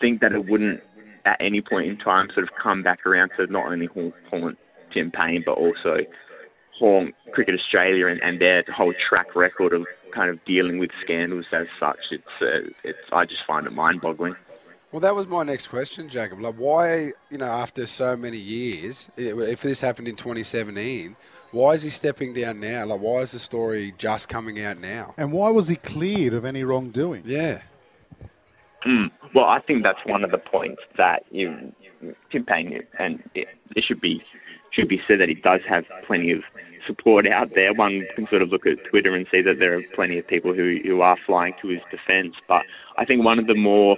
think 0.00 0.20
that 0.20 0.32
it 0.32 0.46
wouldn't 0.46 0.82
at 1.24 1.36
any 1.40 1.60
point 1.60 1.88
in 1.88 1.96
time 1.96 2.28
sort 2.34 2.48
of 2.48 2.54
come 2.60 2.82
back 2.82 3.06
around 3.06 3.30
to 3.36 3.46
not 3.46 3.70
only 3.70 3.86
haunt, 4.30 4.58
Tim 4.92 5.10
Paine, 5.10 5.42
but 5.44 5.56
also 5.58 5.98
haunt 6.78 7.14
Cricket 7.32 7.54
Australia 7.54 8.06
and, 8.08 8.22
and 8.22 8.40
their 8.40 8.64
whole 8.74 8.92
track 8.94 9.34
record 9.34 9.72
of 9.72 9.86
kind 10.12 10.30
of 10.30 10.44
dealing 10.44 10.78
with 10.78 10.90
scandals 11.02 11.46
as 11.52 11.66
such. 11.78 11.98
It's, 12.10 12.42
uh, 12.42 12.70
it's 12.82 13.12
I 13.12 13.24
just 13.24 13.44
find 13.44 13.66
it 13.66 13.72
mind-boggling. 13.72 14.36
Well, 14.92 15.00
that 15.00 15.14
was 15.14 15.26
my 15.26 15.42
next 15.42 15.68
question, 15.68 16.08
Jacob. 16.08 16.40
Like, 16.40 16.54
why, 16.54 17.10
you 17.28 17.38
know, 17.38 17.46
after 17.46 17.84
so 17.84 18.16
many 18.16 18.36
years, 18.36 19.10
if 19.16 19.62
this 19.62 19.80
happened 19.80 20.06
in 20.06 20.14
2017, 20.14 21.16
why 21.50 21.72
is 21.72 21.82
he 21.82 21.90
stepping 21.90 22.32
down 22.32 22.60
now? 22.60 22.86
Like, 22.86 23.00
why 23.00 23.18
is 23.18 23.32
the 23.32 23.40
story 23.40 23.92
just 23.98 24.28
coming 24.28 24.62
out 24.62 24.78
now? 24.78 25.14
And 25.16 25.32
why 25.32 25.50
was 25.50 25.66
he 25.66 25.76
cleared 25.76 26.32
of 26.32 26.44
any 26.44 26.62
wrongdoing? 26.62 27.24
Yeah. 27.26 27.62
Mm. 28.86 29.10
Well, 29.34 29.46
I 29.46 29.60
think 29.60 29.82
that's 29.82 30.04
one 30.04 30.22
of 30.22 30.30
the 30.30 30.38
points 30.38 30.82
that 30.96 31.24
you, 31.30 31.72
Tim 32.30 32.44
Paine, 32.44 32.84
and 32.98 33.22
it, 33.34 33.48
it 33.74 33.84
should 33.84 34.00
be 34.00 34.22
should 34.70 34.88
be 34.88 35.00
said 35.06 35.20
that 35.20 35.28
he 35.28 35.34
does 35.34 35.64
have 35.64 35.86
plenty 36.04 36.32
of 36.32 36.42
support 36.86 37.26
out 37.26 37.54
there. 37.54 37.72
One 37.72 38.06
can 38.14 38.26
sort 38.28 38.42
of 38.42 38.50
look 38.50 38.66
at 38.66 38.84
Twitter 38.90 39.14
and 39.14 39.26
see 39.30 39.42
that 39.42 39.58
there 39.58 39.76
are 39.76 39.82
plenty 39.94 40.18
of 40.18 40.26
people 40.26 40.54
who, 40.54 40.78
who 40.84 41.00
are 41.00 41.16
flying 41.26 41.54
to 41.62 41.68
his 41.68 41.80
defence. 41.90 42.34
But 42.48 42.62
I 42.98 43.04
think 43.04 43.24
one 43.24 43.38
of 43.38 43.46
the 43.46 43.54
more 43.54 43.96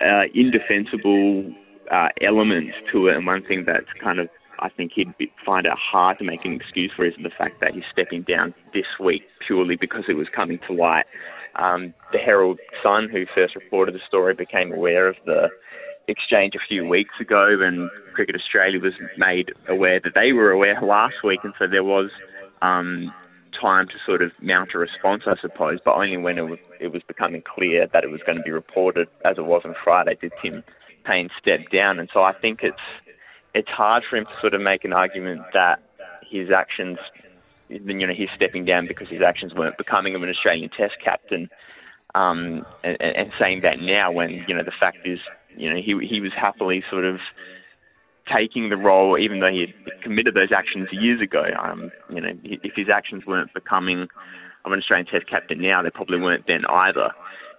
uh, 0.00 0.24
indefensible 0.34 1.52
uh, 1.90 2.08
elements 2.20 2.76
to 2.92 3.08
it, 3.08 3.16
and 3.16 3.26
one 3.26 3.42
thing 3.44 3.64
that's 3.66 3.92
kind 4.02 4.18
of 4.18 4.28
I 4.60 4.68
think 4.68 4.92
he'd 4.94 5.16
be, 5.18 5.32
find 5.44 5.66
it 5.66 5.72
hard 5.72 6.18
to 6.18 6.24
make 6.24 6.44
an 6.44 6.52
excuse 6.52 6.92
for 6.94 7.04
is 7.04 7.14
the 7.22 7.30
fact 7.30 7.60
that 7.60 7.74
he's 7.74 7.84
stepping 7.92 8.22
down 8.22 8.54
this 8.72 8.86
week 9.00 9.22
purely 9.46 9.76
because 9.76 10.04
it 10.08 10.14
was 10.14 10.28
coming 10.34 10.58
to 10.66 10.72
light. 10.72 11.06
Um, 11.56 11.94
the 12.12 12.18
Herald 12.18 12.58
Sun, 12.82 13.08
who 13.10 13.26
first 13.34 13.54
reported 13.54 13.94
the 13.94 14.00
story, 14.06 14.34
became 14.34 14.72
aware 14.72 15.08
of 15.08 15.16
the 15.24 15.48
exchange 16.08 16.54
a 16.54 16.66
few 16.68 16.86
weeks 16.86 17.14
ago, 17.20 17.58
and 17.60 17.90
Cricket 18.14 18.34
Australia 18.34 18.80
was 18.80 18.94
made 19.16 19.52
aware 19.68 20.00
that 20.00 20.12
they 20.14 20.32
were 20.32 20.50
aware 20.50 20.80
last 20.82 21.16
week, 21.24 21.40
and 21.44 21.54
so 21.58 21.66
there 21.66 21.84
was 21.84 22.10
um, 22.62 23.12
time 23.60 23.86
to 23.88 23.94
sort 24.04 24.22
of 24.22 24.32
mount 24.40 24.70
a 24.74 24.78
response, 24.78 25.22
I 25.26 25.34
suppose, 25.40 25.78
but 25.84 25.94
only 25.94 26.16
when 26.16 26.38
it 26.38 26.42
was, 26.42 26.58
it 26.80 26.92
was 26.92 27.02
becoming 27.02 27.42
clear 27.42 27.86
that 27.92 28.04
it 28.04 28.10
was 28.10 28.20
going 28.26 28.38
to 28.38 28.44
be 28.44 28.50
reported, 28.50 29.08
as 29.24 29.38
it 29.38 29.46
was 29.46 29.62
on 29.64 29.74
Friday, 29.82 30.16
did 30.20 30.32
Tim 30.42 30.62
Paine 31.04 31.30
step 31.40 31.60
down. 31.72 31.98
And 31.98 32.08
so 32.12 32.22
I 32.22 32.32
think 32.32 32.60
it's 32.62 32.76
it's 33.54 33.68
hard 33.68 34.02
for 34.08 34.16
him 34.16 34.24
to 34.24 34.40
sort 34.40 34.54
of 34.54 34.60
make 34.60 34.84
an 34.84 34.92
argument 34.92 35.42
that 35.52 35.80
his 36.28 36.50
actions, 36.50 36.98
you 37.68 38.06
know, 38.06 38.12
he's 38.12 38.30
stepping 38.34 38.64
down 38.64 38.86
because 38.86 39.08
his 39.08 39.22
actions 39.22 39.54
weren't 39.54 39.78
becoming 39.78 40.14
of 40.16 40.22
an 40.22 40.28
Australian 40.28 40.70
Test 40.70 40.94
captain, 41.02 41.48
um, 42.14 42.66
and, 42.82 43.00
and 43.00 43.32
saying 43.38 43.60
that 43.62 43.80
now 43.80 44.10
when 44.10 44.44
you 44.48 44.54
know 44.54 44.64
the 44.64 44.72
fact 44.78 45.06
is, 45.06 45.20
you 45.56 45.70
know, 45.70 45.76
he 45.80 46.06
he 46.06 46.20
was 46.20 46.32
happily 46.32 46.82
sort 46.90 47.04
of 47.04 47.20
taking 48.32 48.70
the 48.70 48.76
role, 48.76 49.18
even 49.18 49.40
though 49.40 49.50
he 49.50 49.60
had 49.60 50.02
committed 50.02 50.34
those 50.34 50.52
actions 50.52 50.88
years 50.92 51.20
ago. 51.20 51.44
Um, 51.58 51.90
you 52.08 52.20
know, 52.20 52.32
if 52.42 52.74
his 52.74 52.88
actions 52.88 53.26
weren't 53.26 53.52
becoming 53.52 54.08
of 54.64 54.72
an 54.72 54.78
Australian 54.78 55.06
Test 55.06 55.26
captain 55.26 55.60
now, 55.60 55.82
they 55.82 55.90
probably 55.90 56.18
weren't 56.20 56.46
then 56.46 56.64
either. 56.66 57.10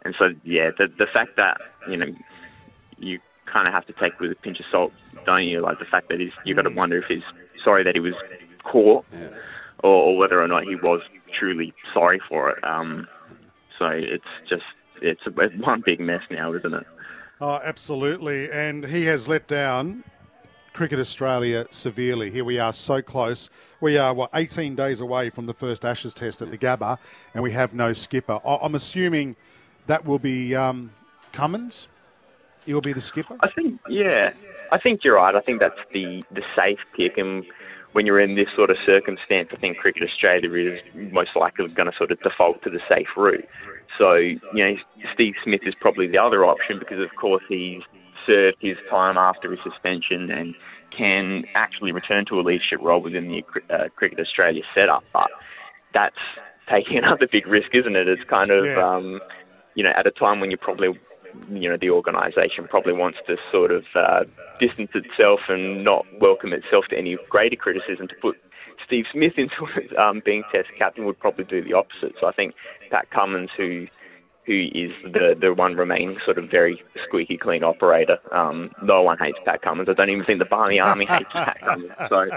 And 0.03 0.15
so, 0.17 0.29
yeah, 0.43 0.71
the 0.77 0.87
the 0.87 1.07
fact 1.07 1.35
that 1.37 1.61
you 1.89 1.97
know 1.97 2.07
you 2.97 3.19
kind 3.45 3.67
of 3.67 3.73
have 3.73 3.85
to 3.87 3.93
take 3.93 4.19
with 4.19 4.31
a 4.31 4.35
pinch 4.35 4.59
of 4.59 4.65
salt, 4.71 4.91
don't 5.25 5.43
you? 5.43 5.61
Like 5.61 5.79
the 5.79 5.85
fact 5.85 6.09
that 6.09 6.19
he's 6.19 6.33
you've 6.43 6.55
got 6.57 6.63
to 6.63 6.69
wonder 6.71 6.97
if 6.97 7.05
he's 7.05 7.23
sorry 7.63 7.83
that 7.83 7.93
he 7.95 7.99
was 8.01 8.15
caught, 8.63 9.05
Yeah. 9.13 9.27
or, 9.83 9.93
or 9.93 10.17
whether 10.17 10.41
or 10.41 10.47
not 10.47 10.63
he 10.63 10.75
was 10.75 11.01
truly 11.37 11.73
sorry 11.93 12.19
for 12.27 12.51
it. 12.51 12.63
Um, 12.63 13.07
so 13.77 13.87
it's 13.87 14.23
just 14.49 14.63
it's 15.01 15.25
a, 15.27 15.39
it's 15.41 15.55
one 15.57 15.81
big 15.85 15.99
mess 15.99 16.21
now, 16.31 16.53
isn't 16.53 16.73
it? 16.73 16.87
Oh, 17.41 17.59
absolutely. 17.63 18.49
And 18.49 18.85
he 18.85 19.05
has 19.05 19.27
let 19.27 19.47
down 19.47 20.03
Cricket 20.73 20.99
Australia 20.99 21.65
severely. 21.69 22.31
Here 22.31 22.45
we 22.45 22.59
are 22.59 22.71
so 22.71 23.01
close. 23.01 23.49
We 23.81 23.97
are, 23.97 24.13
what, 24.13 24.29
18 24.33 24.75
days 24.75 25.01
away 25.01 25.29
from 25.29 25.45
the 25.45 25.53
first 25.53 25.83
Ashes 25.83 26.13
test 26.13 26.41
at 26.41 26.49
the 26.49 26.57
Gabba, 26.57 26.97
and 27.33 27.43
we 27.43 27.51
have 27.51 27.73
no 27.73 27.93
skipper. 27.93 28.39
I'm 28.45 28.75
assuming 28.75 29.35
that 29.87 30.05
will 30.05 30.19
be 30.19 30.55
um, 30.55 30.91
Cummins. 31.33 31.87
He'll 32.65 32.81
be 32.81 32.93
the 32.93 33.01
skipper. 33.01 33.37
I 33.41 33.49
think, 33.51 33.79
yeah, 33.89 34.33
I 34.71 34.79
think 34.79 35.03
you're 35.03 35.15
right. 35.15 35.35
I 35.35 35.41
think 35.41 35.59
that's 35.59 35.79
the, 35.93 36.23
the 36.31 36.41
safe 36.55 36.79
pick. 36.95 37.17
And 37.17 37.45
when 37.91 38.05
you're 38.05 38.19
in 38.19 38.35
this 38.35 38.47
sort 38.55 38.69
of 38.69 38.77
circumstance, 38.85 39.49
I 39.51 39.57
think 39.57 39.77
Cricket 39.77 40.03
Australia 40.03 40.51
is 40.53 40.81
most 41.11 41.35
likely 41.35 41.67
going 41.67 41.91
to 41.91 41.97
sort 41.97 42.11
of 42.11 42.19
default 42.21 42.63
to 42.63 42.69
the 42.69 42.81
safe 42.89 43.07
route. 43.15 43.47
So, 43.97 44.13
you 44.13 44.39
know, 44.53 44.75
Steve 45.13 45.35
Smith 45.43 45.61
is 45.65 45.73
probably 45.79 46.07
the 46.07 46.17
other 46.17 46.45
option 46.45 46.79
because, 46.79 46.99
of 46.99 47.09
course, 47.19 47.43
he's 47.47 47.81
served 48.25 48.57
his 48.59 48.77
time 48.89 49.17
after 49.17 49.51
his 49.51 49.59
suspension 49.63 50.29
and 50.31 50.55
can 50.95 51.43
actually 51.55 51.91
return 51.91 52.25
to 52.25 52.39
a 52.39 52.41
leadership 52.41 52.79
role 52.81 53.01
within 53.01 53.27
the 53.27 53.43
uh, 53.73 53.89
Cricket 53.95 54.19
Australia 54.19 54.63
setup. 54.73 55.03
But 55.13 55.29
that's 55.93 56.15
taking 56.69 56.97
another 57.03 57.27
big 57.31 57.47
risk, 57.47 57.69
isn't 57.73 57.95
it? 57.95 58.07
It's 58.07 58.23
kind 58.29 58.49
of, 58.51 58.65
Yeah. 58.65 58.95
um, 58.95 59.19
you 59.75 59.83
know, 59.83 59.91
at 59.95 60.07
a 60.07 60.11
time 60.11 60.39
when 60.39 60.51
you 60.51 60.57
probably 60.57 60.97
you 61.49 61.69
know 61.69 61.77
the 61.79 61.89
organisation 61.89 62.67
probably 62.69 62.93
wants 62.93 63.17
to 63.27 63.35
sort 63.51 63.71
of 63.71 63.83
uh, 63.95 64.23
distance 64.59 64.91
itself 64.93 65.41
and 65.49 65.83
not 65.83 66.05
welcome 66.19 66.53
itself 66.53 66.85
to 66.89 66.97
any 66.97 67.17
greater 67.29 67.55
criticism. 67.55 68.07
To 68.07 68.15
put 68.21 68.37
Steve 68.85 69.05
Smith 69.11 69.33
into 69.37 69.67
um, 70.01 70.21
being 70.23 70.43
Test 70.51 70.69
captain 70.77 71.05
would 71.05 71.19
probably 71.19 71.45
do 71.45 71.63
the 71.63 71.73
opposite. 71.73 72.15
So 72.19 72.27
I 72.27 72.31
think 72.31 72.55
Pat 72.89 73.09
Cummins, 73.11 73.49
who 73.57 73.87
who 74.45 74.67
is 74.73 74.91
the 75.03 75.35
the 75.39 75.53
one 75.53 75.75
remaining 75.75 76.17
sort 76.23 76.37
of 76.37 76.49
very 76.49 76.81
squeaky 77.05 77.37
clean 77.37 77.63
operator. 77.63 78.19
Um, 78.31 78.71
no 78.83 79.01
one 79.01 79.17
hates 79.17 79.39
Pat 79.43 79.61
Cummins. 79.61 79.89
I 79.89 79.93
don't 79.93 80.09
even 80.09 80.25
think 80.25 80.39
the 80.39 80.45
Barmy 80.45 80.79
Army 80.79 81.05
hates 81.09 81.31
Pat 81.31 81.59
Cummins. 81.61 81.91
So 82.09 82.27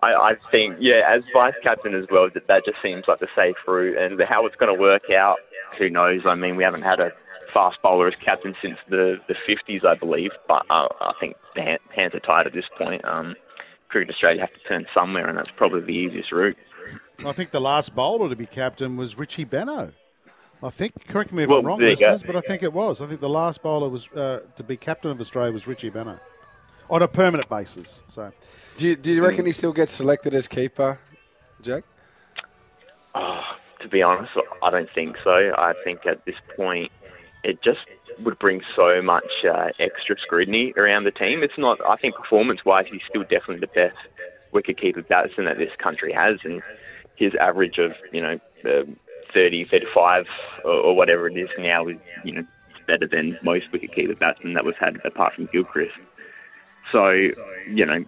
I, 0.00 0.14
I 0.14 0.36
think, 0.50 0.76
yeah, 0.78 1.02
as 1.08 1.24
vice 1.32 1.54
captain 1.62 1.94
as 1.94 2.06
well, 2.10 2.28
that 2.32 2.46
that 2.46 2.64
just 2.64 2.78
seems 2.82 3.04
like 3.08 3.18
the 3.18 3.28
safe 3.34 3.56
route. 3.66 3.98
And 3.98 4.20
how 4.28 4.46
it's 4.46 4.56
going 4.56 4.72
to 4.72 4.80
work 4.80 5.10
out, 5.10 5.38
who 5.76 5.90
knows? 5.90 6.20
I 6.24 6.36
mean, 6.36 6.56
we 6.56 6.62
haven't 6.62 6.82
had 6.82 7.00
a 7.00 7.10
fast 7.52 7.78
bowler 7.82 8.08
as 8.08 8.14
captain 8.24 8.54
since 8.62 8.78
the, 8.88 9.18
the 9.26 9.34
50s, 9.34 9.84
I 9.84 9.94
believe. 9.94 10.30
But 10.46 10.66
uh, 10.70 10.88
I 11.00 11.14
think 11.18 11.36
the 11.54 11.78
hands 11.94 12.14
are 12.14 12.20
tied 12.20 12.46
at 12.46 12.52
this 12.52 12.66
point. 12.76 13.04
Um, 13.04 13.34
Cricket 13.88 14.14
Australia 14.14 14.40
have 14.42 14.52
to 14.52 14.60
turn 14.68 14.86
somewhere, 14.94 15.26
and 15.28 15.38
that's 15.38 15.50
probably 15.50 15.80
the 15.80 15.94
easiest 15.94 16.30
route. 16.32 16.56
I 17.24 17.32
think 17.32 17.50
the 17.50 17.60
last 17.60 17.94
bowler 17.94 18.28
to 18.28 18.36
be 18.36 18.46
captain 18.46 18.96
was 18.96 19.18
Richie 19.18 19.44
Benaud. 19.44 19.92
I 20.62 20.70
think, 20.70 21.06
correct 21.06 21.32
me 21.32 21.44
if 21.44 21.48
Well, 21.48 21.60
I'm 21.60 21.66
wrong, 21.66 21.78
there 21.78 21.90
you 21.90 21.96
go. 21.96 22.10
listeners, 22.10 22.22
but 22.24 22.36
I 22.36 22.40
think 22.40 22.62
it 22.62 22.72
was. 22.72 23.00
I 23.00 23.06
think 23.06 23.20
the 23.20 23.28
last 23.28 23.62
bowler 23.62 23.88
was 23.88 24.08
uh, 24.12 24.40
to 24.56 24.62
be 24.62 24.76
captain 24.76 25.10
of 25.10 25.20
Australia 25.20 25.52
was 25.52 25.66
Richie 25.66 25.90
Benaud 25.90 26.18
on 26.90 27.02
a 27.02 27.08
permanent 27.08 27.48
basis. 27.48 28.02
So, 28.08 28.32
Do 28.76 28.88
you, 28.88 28.96
do 28.96 29.12
you 29.12 29.22
reckon 29.24 29.46
he 29.46 29.52
still 29.52 29.72
gets 29.72 29.92
selected 29.92 30.34
as 30.34 30.48
keeper, 30.48 30.98
Jack? 31.62 31.84
to 33.14 33.88
be 33.88 34.02
honest, 34.02 34.32
I 34.62 34.70
don't 34.70 34.90
think 34.94 35.16
so. 35.22 35.30
I 35.56 35.72
think 35.84 36.04
at 36.06 36.24
this 36.24 36.34
point, 36.56 36.90
it 37.44 37.62
just 37.62 37.78
would 38.22 38.38
bring 38.38 38.62
so 38.74 39.00
much 39.02 39.44
uh, 39.44 39.70
extra 39.78 40.16
scrutiny 40.18 40.72
around 40.76 41.04
the 41.04 41.10
team. 41.10 41.42
It's 41.42 41.58
not, 41.58 41.80
I 41.84 41.96
think, 41.96 42.16
performance 42.16 42.64
wise, 42.64 42.86
he's 42.90 43.02
still 43.08 43.22
definitely 43.22 43.60
the 43.60 43.66
best 43.68 43.96
wicketkeeper 44.52 45.06
batsman 45.06 45.46
that 45.46 45.58
this 45.58 45.74
country 45.78 46.12
has. 46.12 46.38
And 46.44 46.62
his 47.16 47.34
average 47.34 47.78
of, 47.78 47.94
you 48.12 48.22
know, 48.22 48.40
uh, 48.64 48.84
30, 49.32 49.66
35 49.66 50.26
or, 50.64 50.70
or 50.70 50.96
whatever 50.96 51.28
it 51.28 51.36
is 51.36 51.50
now 51.58 51.86
is, 51.88 51.98
you 52.24 52.32
know, 52.32 52.46
better 52.86 53.06
than 53.06 53.38
most 53.42 53.70
wicketkeeper 53.72 54.18
batsmen 54.18 54.54
that 54.54 54.64
we've 54.64 54.76
had 54.76 54.98
apart 55.04 55.34
from 55.34 55.46
Gilchrist. 55.46 55.94
So, 56.90 57.10
you 57.10 57.84
know, 57.84 58.04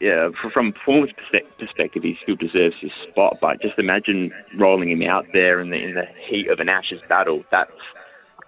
yeah, 0.00 0.30
from 0.52 0.72
performance 0.72 1.12
perspective, 1.12 2.02
he 2.02 2.18
still 2.20 2.36
deserves 2.36 2.76
his 2.80 2.90
spot. 3.08 3.38
But 3.40 3.62
just 3.62 3.78
imagine 3.78 4.32
rolling 4.54 4.90
him 4.90 5.02
out 5.02 5.26
there 5.32 5.60
in 5.60 5.70
the 5.70 5.76
in 5.76 5.94
the 5.94 6.06
heat 6.28 6.48
of 6.48 6.60
an 6.60 6.68
Ashes 6.68 7.00
battle. 7.08 7.44
That's 7.50 7.70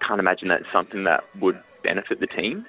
can't 0.00 0.20
imagine 0.20 0.48
that's 0.48 0.70
something 0.72 1.04
that 1.04 1.24
would 1.40 1.58
benefit 1.82 2.20
the 2.20 2.26
team. 2.26 2.66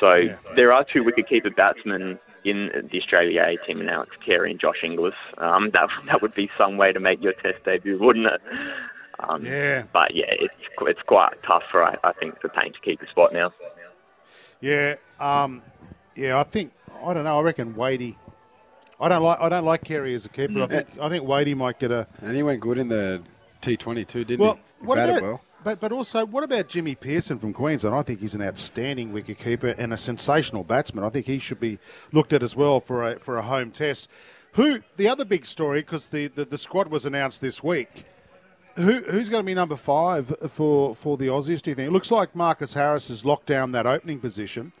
So 0.00 0.36
there 0.54 0.72
are 0.72 0.84
two 0.84 1.04
wicketkeeper 1.04 1.54
batsmen 1.56 2.18
in 2.44 2.88
the 2.92 2.98
Australia 3.00 3.42
A 3.42 3.66
team, 3.66 3.80
and 3.80 3.90
Alex 3.90 4.12
Carey 4.24 4.50
and 4.50 4.60
Josh 4.60 4.82
Inglis. 4.84 5.14
Um, 5.38 5.70
that 5.72 5.88
that 6.06 6.22
would 6.22 6.34
be 6.34 6.50
some 6.58 6.76
way 6.76 6.92
to 6.92 7.00
make 7.00 7.22
your 7.22 7.32
Test 7.32 7.64
debut, 7.64 7.98
wouldn't 7.98 8.26
it? 8.26 8.40
Um, 9.20 9.44
Yeah. 9.44 9.84
But 9.92 10.14
yeah, 10.14 10.26
it's 10.28 10.54
it's 10.82 11.02
quite 11.02 11.42
tough 11.42 11.62
for 11.70 11.82
I, 11.82 11.96
I 12.04 12.12
think 12.12 12.40
for 12.40 12.48
Paine 12.48 12.72
to 12.72 12.80
keep 12.80 13.00
his 13.00 13.08
spot 13.10 13.32
now. 13.32 13.52
yeah, 14.60 14.96
um, 15.18 15.62
yeah, 16.14 16.38
I 16.38 16.44
think 16.44 16.72
I 17.04 17.14
don't 17.14 17.24
know. 17.24 17.38
I 17.38 17.42
reckon 17.42 17.74
Wadey. 17.74 18.16
I 19.00 19.08
don't 19.08 19.22
like 19.22 19.40
I 19.40 19.48
don't 19.48 19.64
like 19.64 19.84
Carey 19.84 20.14
as 20.14 20.26
a 20.26 20.28
keeper. 20.28 20.62
I 20.62 20.66
think 20.66 20.88
I 21.00 21.08
think 21.08 21.24
Wadey 21.26 21.54
might 21.54 21.78
get 21.78 21.90
a 21.90 22.06
And 22.20 22.36
he 22.36 22.42
went 22.42 22.60
good 22.60 22.78
in 22.78 22.88
the 22.88 23.22
T20 23.62 24.06
too, 24.06 24.24
didn't 24.24 24.44
well. 24.44 24.54
he? 24.54 24.60
He 24.80 24.86
What 24.86 24.98
about 24.98 25.22
well. 25.22 25.40
But 25.66 25.80
but 25.80 25.90
also 25.90 26.24
what 26.24 26.44
about 26.44 26.68
Jimmy 26.68 26.94
Peirson 26.94 27.40
from 27.40 27.52
Queensland? 27.52 27.96
I 27.96 28.02
think 28.02 28.20
he's 28.20 28.36
an 28.36 28.40
outstanding 28.40 29.12
wicketkeeper 29.12 29.74
and 29.76 29.92
a 29.92 29.96
sensational 29.96 30.62
batsman. 30.62 31.02
I 31.02 31.08
think 31.08 31.26
he 31.26 31.40
should 31.40 31.58
be 31.58 31.80
looked 32.12 32.32
at 32.32 32.40
as 32.44 32.54
well 32.54 32.78
for 32.78 33.02
a 33.02 33.18
for 33.18 33.36
a 33.36 33.42
home 33.42 33.72
test. 33.72 34.08
Who 34.52 34.78
the 34.96 35.08
other 35.08 35.24
big 35.24 35.44
story 35.44 35.80
because 35.80 36.10
the, 36.10 36.28
the 36.28 36.44
the 36.44 36.56
squad 36.56 36.86
was 36.86 37.04
announced 37.04 37.40
this 37.40 37.64
week. 37.64 38.04
Who, 38.76 39.00
who's 39.10 39.28
going 39.28 39.42
to 39.42 39.46
be 39.46 39.54
number 39.54 39.74
five 39.74 40.32
for, 40.50 40.94
for 40.94 41.16
the 41.16 41.28
Aussies, 41.28 41.62
do 41.62 41.70
you 41.70 41.74
think? 41.74 41.88
It 41.88 41.92
looks 41.92 42.10
like 42.10 42.36
Marcus 42.36 42.74
Harris 42.74 43.08
has 43.08 43.24
locked 43.24 43.46
down 43.46 43.72
that 43.72 43.86
opening 43.86 44.20
position. 44.20 44.72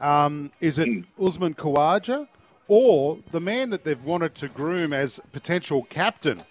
Um, 0.00 0.52
is 0.60 0.78
it 0.78 1.04
Usman 1.20 1.54
Khawaja 1.54 2.28
or 2.68 3.18
the 3.32 3.40
man 3.40 3.70
that 3.70 3.82
they've 3.84 4.04
wanted 4.04 4.34
to 4.36 4.48
groom 4.48 4.92
as 4.92 5.18
potential 5.32 5.84
captain 5.84 6.44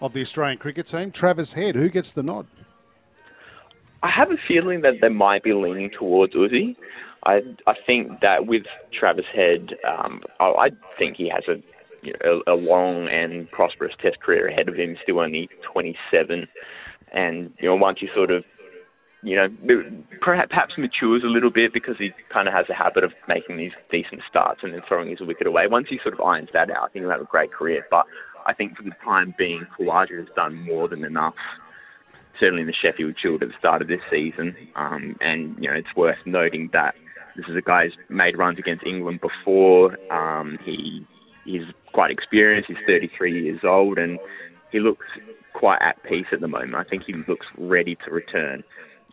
of 0.00 0.12
the 0.14 0.22
Australian 0.22 0.58
cricket 0.58 0.86
team, 0.86 1.10
Travis 1.10 1.54
Head? 1.54 1.74
Who 1.74 1.90
gets 1.90 2.12
the 2.12 2.22
nod? 2.22 2.46
I 4.04 4.10
have 4.10 4.30
a 4.30 4.36
feeling 4.46 4.82
that 4.82 5.00
they 5.00 5.08
might 5.08 5.42
be 5.42 5.54
leaning 5.54 5.88
towards 5.88 6.34
Uzi. 6.34 6.76
I 7.24 7.42
I 7.66 7.74
think 7.86 8.20
that 8.20 8.46
with 8.46 8.64
Travis 8.92 9.24
Head, 9.34 9.74
um, 9.88 10.22
I, 10.38 10.44
I 10.44 10.70
think 10.98 11.16
he 11.16 11.30
has 11.30 11.44
a, 11.48 11.56
you 12.02 12.12
know, 12.12 12.42
a 12.46 12.52
a 12.52 12.56
long 12.56 13.08
and 13.08 13.50
prosperous 13.50 13.94
Test 13.98 14.20
career 14.20 14.46
ahead 14.46 14.68
of 14.68 14.74
him. 14.74 14.98
Still 15.02 15.20
only 15.20 15.48
27, 15.72 16.46
and 17.12 17.54
you 17.58 17.66
know 17.66 17.76
once 17.76 17.98
he 17.98 18.08
sort 18.14 18.30
of 18.30 18.44
you 19.22 19.36
know, 19.36 19.48
perhaps, 20.20 20.50
perhaps 20.50 20.76
matures 20.76 21.24
a 21.24 21.28
little 21.28 21.48
bit 21.48 21.72
because 21.72 21.96
he 21.96 22.12
kind 22.28 22.46
of 22.46 22.52
has 22.52 22.68
a 22.68 22.74
habit 22.74 23.04
of 23.04 23.14
making 23.26 23.56
these 23.56 23.72
decent 23.88 24.20
starts 24.28 24.62
and 24.62 24.74
then 24.74 24.82
throwing 24.86 25.08
his 25.08 25.20
wicket 25.20 25.46
away. 25.46 25.66
Once 25.66 25.88
he 25.88 25.98
sort 26.02 26.12
of 26.12 26.20
irons 26.20 26.50
that 26.52 26.68
out, 26.70 26.82
I 26.84 26.88
think 26.88 27.04
he'll 27.04 27.10
have 27.10 27.22
a 27.22 27.24
great 27.24 27.50
career. 27.50 27.86
But 27.90 28.04
I 28.44 28.52
think 28.52 28.76
for 28.76 28.82
the 28.82 28.92
time 29.02 29.34
being, 29.38 29.66
Khawaja 29.78 30.18
has 30.18 30.28
done 30.36 30.62
more 30.66 30.88
than 30.88 31.06
enough. 31.06 31.34
Certainly 32.44 32.62
in 32.62 32.66
the 32.66 32.74
Sheffield 32.74 33.18
Shield 33.18 33.42
at 33.42 33.48
the 33.48 33.54
start 33.58 33.80
of 33.80 33.88
this 33.88 34.02
season, 34.10 34.54
um, 34.76 35.16
and 35.22 35.56
you 35.58 35.70
know 35.70 35.74
it's 35.74 35.96
worth 35.96 36.18
noting 36.26 36.68
that 36.74 36.94
this 37.36 37.46
is 37.48 37.56
a 37.56 37.62
guy 37.62 37.84
who's 37.84 37.96
made 38.10 38.36
runs 38.36 38.58
against 38.58 38.84
England 38.84 39.22
before. 39.22 39.96
Um, 40.12 40.58
he 40.62 41.06
he's 41.46 41.64
quite 41.92 42.10
experienced. 42.10 42.68
He's 42.68 42.84
33 42.86 43.44
years 43.44 43.64
old, 43.64 43.96
and 43.96 44.18
he 44.72 44.80
looks 44.80 45.06
quite 45.54 45.80
at 45.80 46.02
peace 46.02 46.26
at 46.32 46.40
the 46.40 46.48
moment. 46.48 46.74
I 46.74 46.84
think 46.84 47.04
he 47.04 47.14
looks 47.14 47.46
ready 47.56 47.96
to 48.04 48.10
return. 48.10 48.62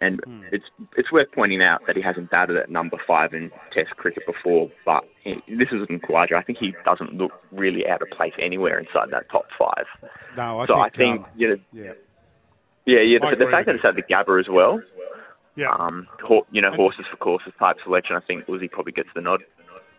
And 0.02 0.20
it's 0.52 0.66
it's 0.98 1.12
worth 1.12 1.32
pointing 1.32 1.62
out 1.62 1.86
that 1.86 1.96
he 1.96 2.02
hasn't 2.02 2.32
batted 2.32 2.58
at 2.58 2.70
number 2.70 2.98
five 2.98 3.36
in 3.36 3.52
Test 3.72 3.92
cricket 3.98 4.26
before, 4.26 4.70
but 4.84 5.08
he, 5.24 5.36
this 5.48 5.70
is 5.72 5.88
in 5.90 6.00
Khawaja. 6.00 6.34
I 6.34 6.42
think 6.42 6.58
he 6.58 6.74
doesn't 6.84 7.14
look 7.14 7.32
really 7.52 7.88
out 7.88 8.02
of 8.02 8.10
place 8.10 8.34
anywhere 8.40 8.80
inside 8.80 9.12
that 9.12 9.30
top 9.30 9.46
five. 9.58 9.86
No, 10.36 10.60
I 10.60 10.66
so 10.66 10.74
think. 10.74 10.86
I 10.86 10.90
think 10.90 11.20
um, 11.22 11.26
you 11.38 11.48
know, 11.50 11.58
yeah. 11.72 11.94
Yeah, 12.92 13.02
yeah. 13.02 13.30
The, 13.30 13.36
the 13.36 13.52
fact 13.52 13.66
that 13.68 13.76
it's 13.76 13.86
at 13.86 13.96
the 13.96 14.04
Gabba 14.04 14.40
as 14.40 14.50
well, 14.50 14.82
Yeah. 15.56 15.70
um, 15.72 16.08
you 16.52 16.62
know, 16.62 16.72
horses 16.72 17.06
for 17.10 17.18
courses 17.18 17.54
type 17.60 17.78
selection. 17.84 18.16
I 18.16 18.20
think 18.20 18.46
Uzi 18.48 18.70
probably 18.70 18.92
gets 18.94 19.10
the 19.14 19.22
nod. 19.22 19.44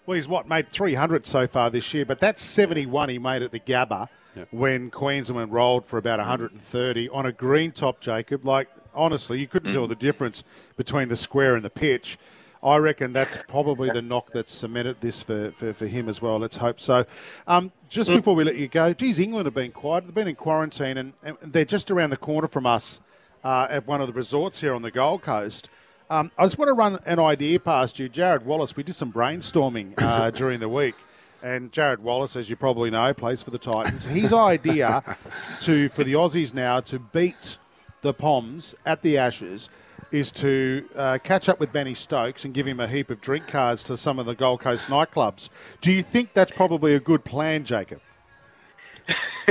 Well, 0.07 0.17
he's 0.17 0.29
what 0.29 0.49
made 0.49 0.69
300 0.69 1.27
so 1.27 1.47
far 1.47 1.71
this 1.71 1.95
year, 1.95 2.05
but 2.05 2.19
that's 2.19 2.43
71 2.43 3.09
he 3.09 3.19
made 3.19 3.43
at 3.43 3.53
the 3.53 3.61
Gabba 3.61 4.09
when 4.51 4.91
Queensland 4.91 5.53
rolled 5.53 5.85
for 5.85 5.99
about 5.99 6.19
130 6.19 7.09
on 7.11 7.27
a 7.27 7.33
green 7.33 7.71
top. 7.71 8.01
Jacob, 8.01 8.45
like 8.45 8.69
honestly, 8.95 9.39
you 9.39 9.47
couldn't 9.47 9.73
tell 9.73 9.87
the 9.87 9.95
difference 9.95 10.43
between 10.77 11.09
the 11.09 11.17
square 11.17 11.55
and 11.55 11.65
the 11.65 11.71
pitch. 11.71 12.19
I 12.63 12.77
reckon 12.77 13.13
that's 13.13 13.39
probably 13.49 13.91
the 13.91 14.03
knock 14.03 14.31
that 14.33 14.49
cemented 14.49 15.01
this 15.01 15.21
for, 15.23 15.51
for, 15.51 15.73
for 15.73 15.87
him 15.89 16.09
as 16.09 16.23
well. 16.23 16.39
Let's 16.39 16.59
hope 16.59 16.79
so. 16.79 17.05
Um, 17.49 17.73
just 17.89 18.09
before 18.09 18.37
we 18.37 18.45
let 18.45 18.57
you 18.57 18.69
go, 18.69 18.93
geez, 18.93 19.19
England 19.19 19.47
have 19.47 19.55
been 19.55 19.73
quiet. 19.73 20.05
They've 20.05 20.15
been 20.15 20.29
in 20.29 20.37
quarantine, 20.37 20.97
and, 20.97 21.13
and 21.25 21.37
they're 21.43 21.65
just 21.65 21.91
around 21.91 22.11
the 22.11 22.17
corner 22.17 22.47
from 22.47 22.65
us 22.65 23.01
uh, 23.43 23.67
at 23.69 23.87
one 23.87 24.01
of 24.01 24.07
the 24.07 24.13
resorts 24.13 24.61
here 24.61 24.75
on 24.75 24.83
the 24.83 24.93
Gold 24.93 25.23
Coast. 25.23 25.69
Um, 26.09 26.31
I 26.39 26.45
just 26.45 26.57
want 26.57 26.69
to 26.69 26.75
run 26.75 27.01
an 27.05 27.19
idea 27.19 27.59
past 27.59 27.99
you. 27.99 28.09
Jared 28.09 28.47
Wallace, 28.47 28.77
we 28.77 28.85
did 28.85 28.95
some 28.95 29.13
brainstorming 29.13 29.95
uh, 30.01 30.31
during 30.31 30.61
the 30.61 30.69
week. 30.69 30.95
And 31.43 31.73
Jared 31.73 32.05
Wallace, 32.05 32.37
as 32.37 32.49
you 32.49 32.55
probably 32.55 32.91
know, 32.91 33.13
plays 33.13 33.43
for 33.43 33.51
the 33.51 33.59
Titans. 33.59 34.05
His 34.05 34.33
idea 34.33 35.17
to 35.63 35.89
for 35.89 36.05
the 36.05 36.13
Aussies 36.13 36.55
now 36.55 36.79
to 36.81 37.01
beat 37.01 37.59
the 38.03 38.15
Poms 38.15 38.77
at 38.87 39.03
the 39.03 39.19
Ashes 39.19 39.69
is 40.13 40.31
to 40.33 40.87
uh, 40.95 41.19
catch 41.23 41.49
up 41.49 41.59
with 41.59 41.73
Benny 41.73 41.95
Stokes 41.95 42.45
and 42.45 42.53
give 42.55 42.67
him 42.67 42.79
a 42.79 42.87
heap 42.87 43.11
of 43.11 43.21
drink 43.21 43.49
cards 43.49 43.83
to 43.85 43.97
some 43.97 44.19
of 44.19 44.27
the 44.27 44.35
Gold 44.35 44.61
Coast 44.61 44.89
nightclubs. 44.89 45.49
Do 45.81 45.91
you 45.91 46.03
think 46.03 46.35
that's 46.35 46.53
probably 46.53 46.95
a 46.95 47.01
good 47.01 47.25
plan, 47.25 47.65
Jacob? 47.65 48.01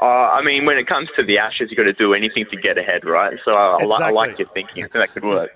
Uh, 0.00 0.04
I 0.04 0.42
mean, 0.42 0.64
when 0.64 0.78
it 0.78 0.86
comes 0.86 1.08
to 1.16 1.22
the 1.24 1.38
Ashes, 1.38 1.68
you've 1.70 1.76
got 1.76 1.84
to 1.84 1.92
do 1.92 2.14
anything 2.14 2.46
to 2.50 2.56
get 2.56 2.78
ahead, 2.78 3.04
right? 3.04 3.38
So 3.44 3.52
I, 3.56 3.84
I, 3.84 4.06
I 4.08 4.10
like 4.10 4.38
your 4.38 4.48
thinking. 4.48 4.84
I 4.84 4.88
think 4.88 4.92
that 4.92 5.12
could 5.12 5.24
work. 5.24 5.50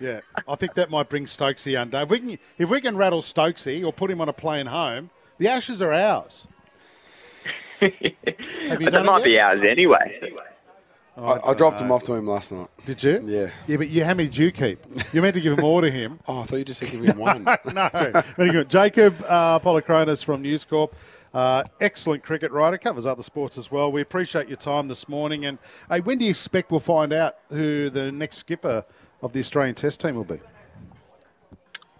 Yeah, 0.00 0.20
I 0.48 0.54
think 0.54 0.74
that 0.74 0.90
might 0.90 1.08
bring 1.08 1.26
Stokesy 1.26 1.80
undone. 1.80 2.04
If 2.04 2.10
we 2.10 2.18
can, 2.20 2.38
if 2.58 2.70
we 2.70 2.80
can 2.80 2.96
rattle 2.96 3.20
Stokesy 3.20 3.84
or 3.84 3.92
put 3.92 4.10
him 4.10 4.20
on 4.20 4.28
a 4.28 4.32
plane 4.32 4.66
home, 4.66 5.10
the 5.38 5.48
Ashes 5.48 5.82
are 5.82 5.92
ours. 5.92 6.46
Have 7.80 7.92
you 8.00 8.10
But 8.68 8.78
that 8.78 8.90
done 8.90 9.02
it 9.02 9.06
might 9.06 9.18
yet? 9.18 9.24
be 9.24 9.38
ours 9.38 9.64
anyway. 9.64 10.18
I, 11.16 11.50
I 11.50 11.54
dropped 11.54 11.80
him 11.80 11.92
off 11.92 12.02
to 12.04 12.14
him 12.14 12.26
last 12.26 12.52
night. 12.52 12.68
Did 12.86 13.02
you? 13.02 13.22
Yeah. 13.26 13.50
Yeah, 13.66 13.76
but 13.76 13.90
you, 13.90 14.04
how 14.04 14.14
many 14.14 14.28
did 14.28 14.38
you 14.38 14.50
keep? 14.50 14.78
You 15.12 15.20
meant 15.20 15.34
to 15.34 15.40
give 15.40 15.56
them 15.56 15.64
all 15.64 15.80
to 15.80 15.90
him. 15.90 16.18
Oh, 16.28 16.40
I 16.40 16.44
thought 16.44 16.56
you 16.56 16.64
just 16.64 16.80
said 16.80 16.90
give 16.90 17.02
him 17.04 17.18
one. 17.18 17.44
no. 17.74 17.90
Very 18.36 18.50
good. 18.50 18.70
Jacob 18.70 19.14
uh, 19.28 19.58
Polychronis 19.58 20.24
from 20.24 20.40
News 20.42 20.64
Corp. 20.64 20.94
Uh, 21.34 21.64
excellent 21.80 22.22
cricket 22.22 22.52
writer, 22.52 22.76
covers 22.78 23.06
other 23.06 23.22
sports 23.22 23.56
as 23.56 23.70
well. 23.70 23.90
We 23.90 24.00
appreciate 24.02 24.48
your 24.48 24.56
time 24.56 24.88
this 24.88 25.08
morning. 25.08 25.44
And 25.46 25.58
hey, 25.90 26.00
when 26.00 26.18
do 26.18 26.24
you 26.24 26.30
expect 26.30 26.70
we'll 26.70 26.80
find 26.80 27.12
out 27.12 27.36
who 27.48 27.90
the 27.90 28.12
next 28.12 28.36
skipper 28.38 28.84
of 29.22 29.32
the 29.32 29.40
Australian 29.40 29.74
Test 29.74 30.00
team 30.00 30.14
will 30.14 30.24
be? 30.24 30.40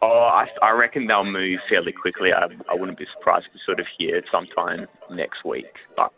Oh, 0.02 0.08
I, 0.08 0.48
I 0.62 0.70
reckon 0.72 1.06
they'll 1.06 1.24
move 1.24 1.60
fairly 1.68 1.92
quickly. 1.92 2.32
I, 2.32 2.48
I 2.68 2.74
wouldn't 2.74 2.98
be 2.98 3.06
surprised 3.16 3.46
to 3.52 3.58
sort 3.64 3.78
of 3.80 3.86
hear 3.98 4.16
it 4.16 4.24
sometime 4.30 4.86
next 5.10 5.44
week. 5.44 5.76
But 5.96 6.12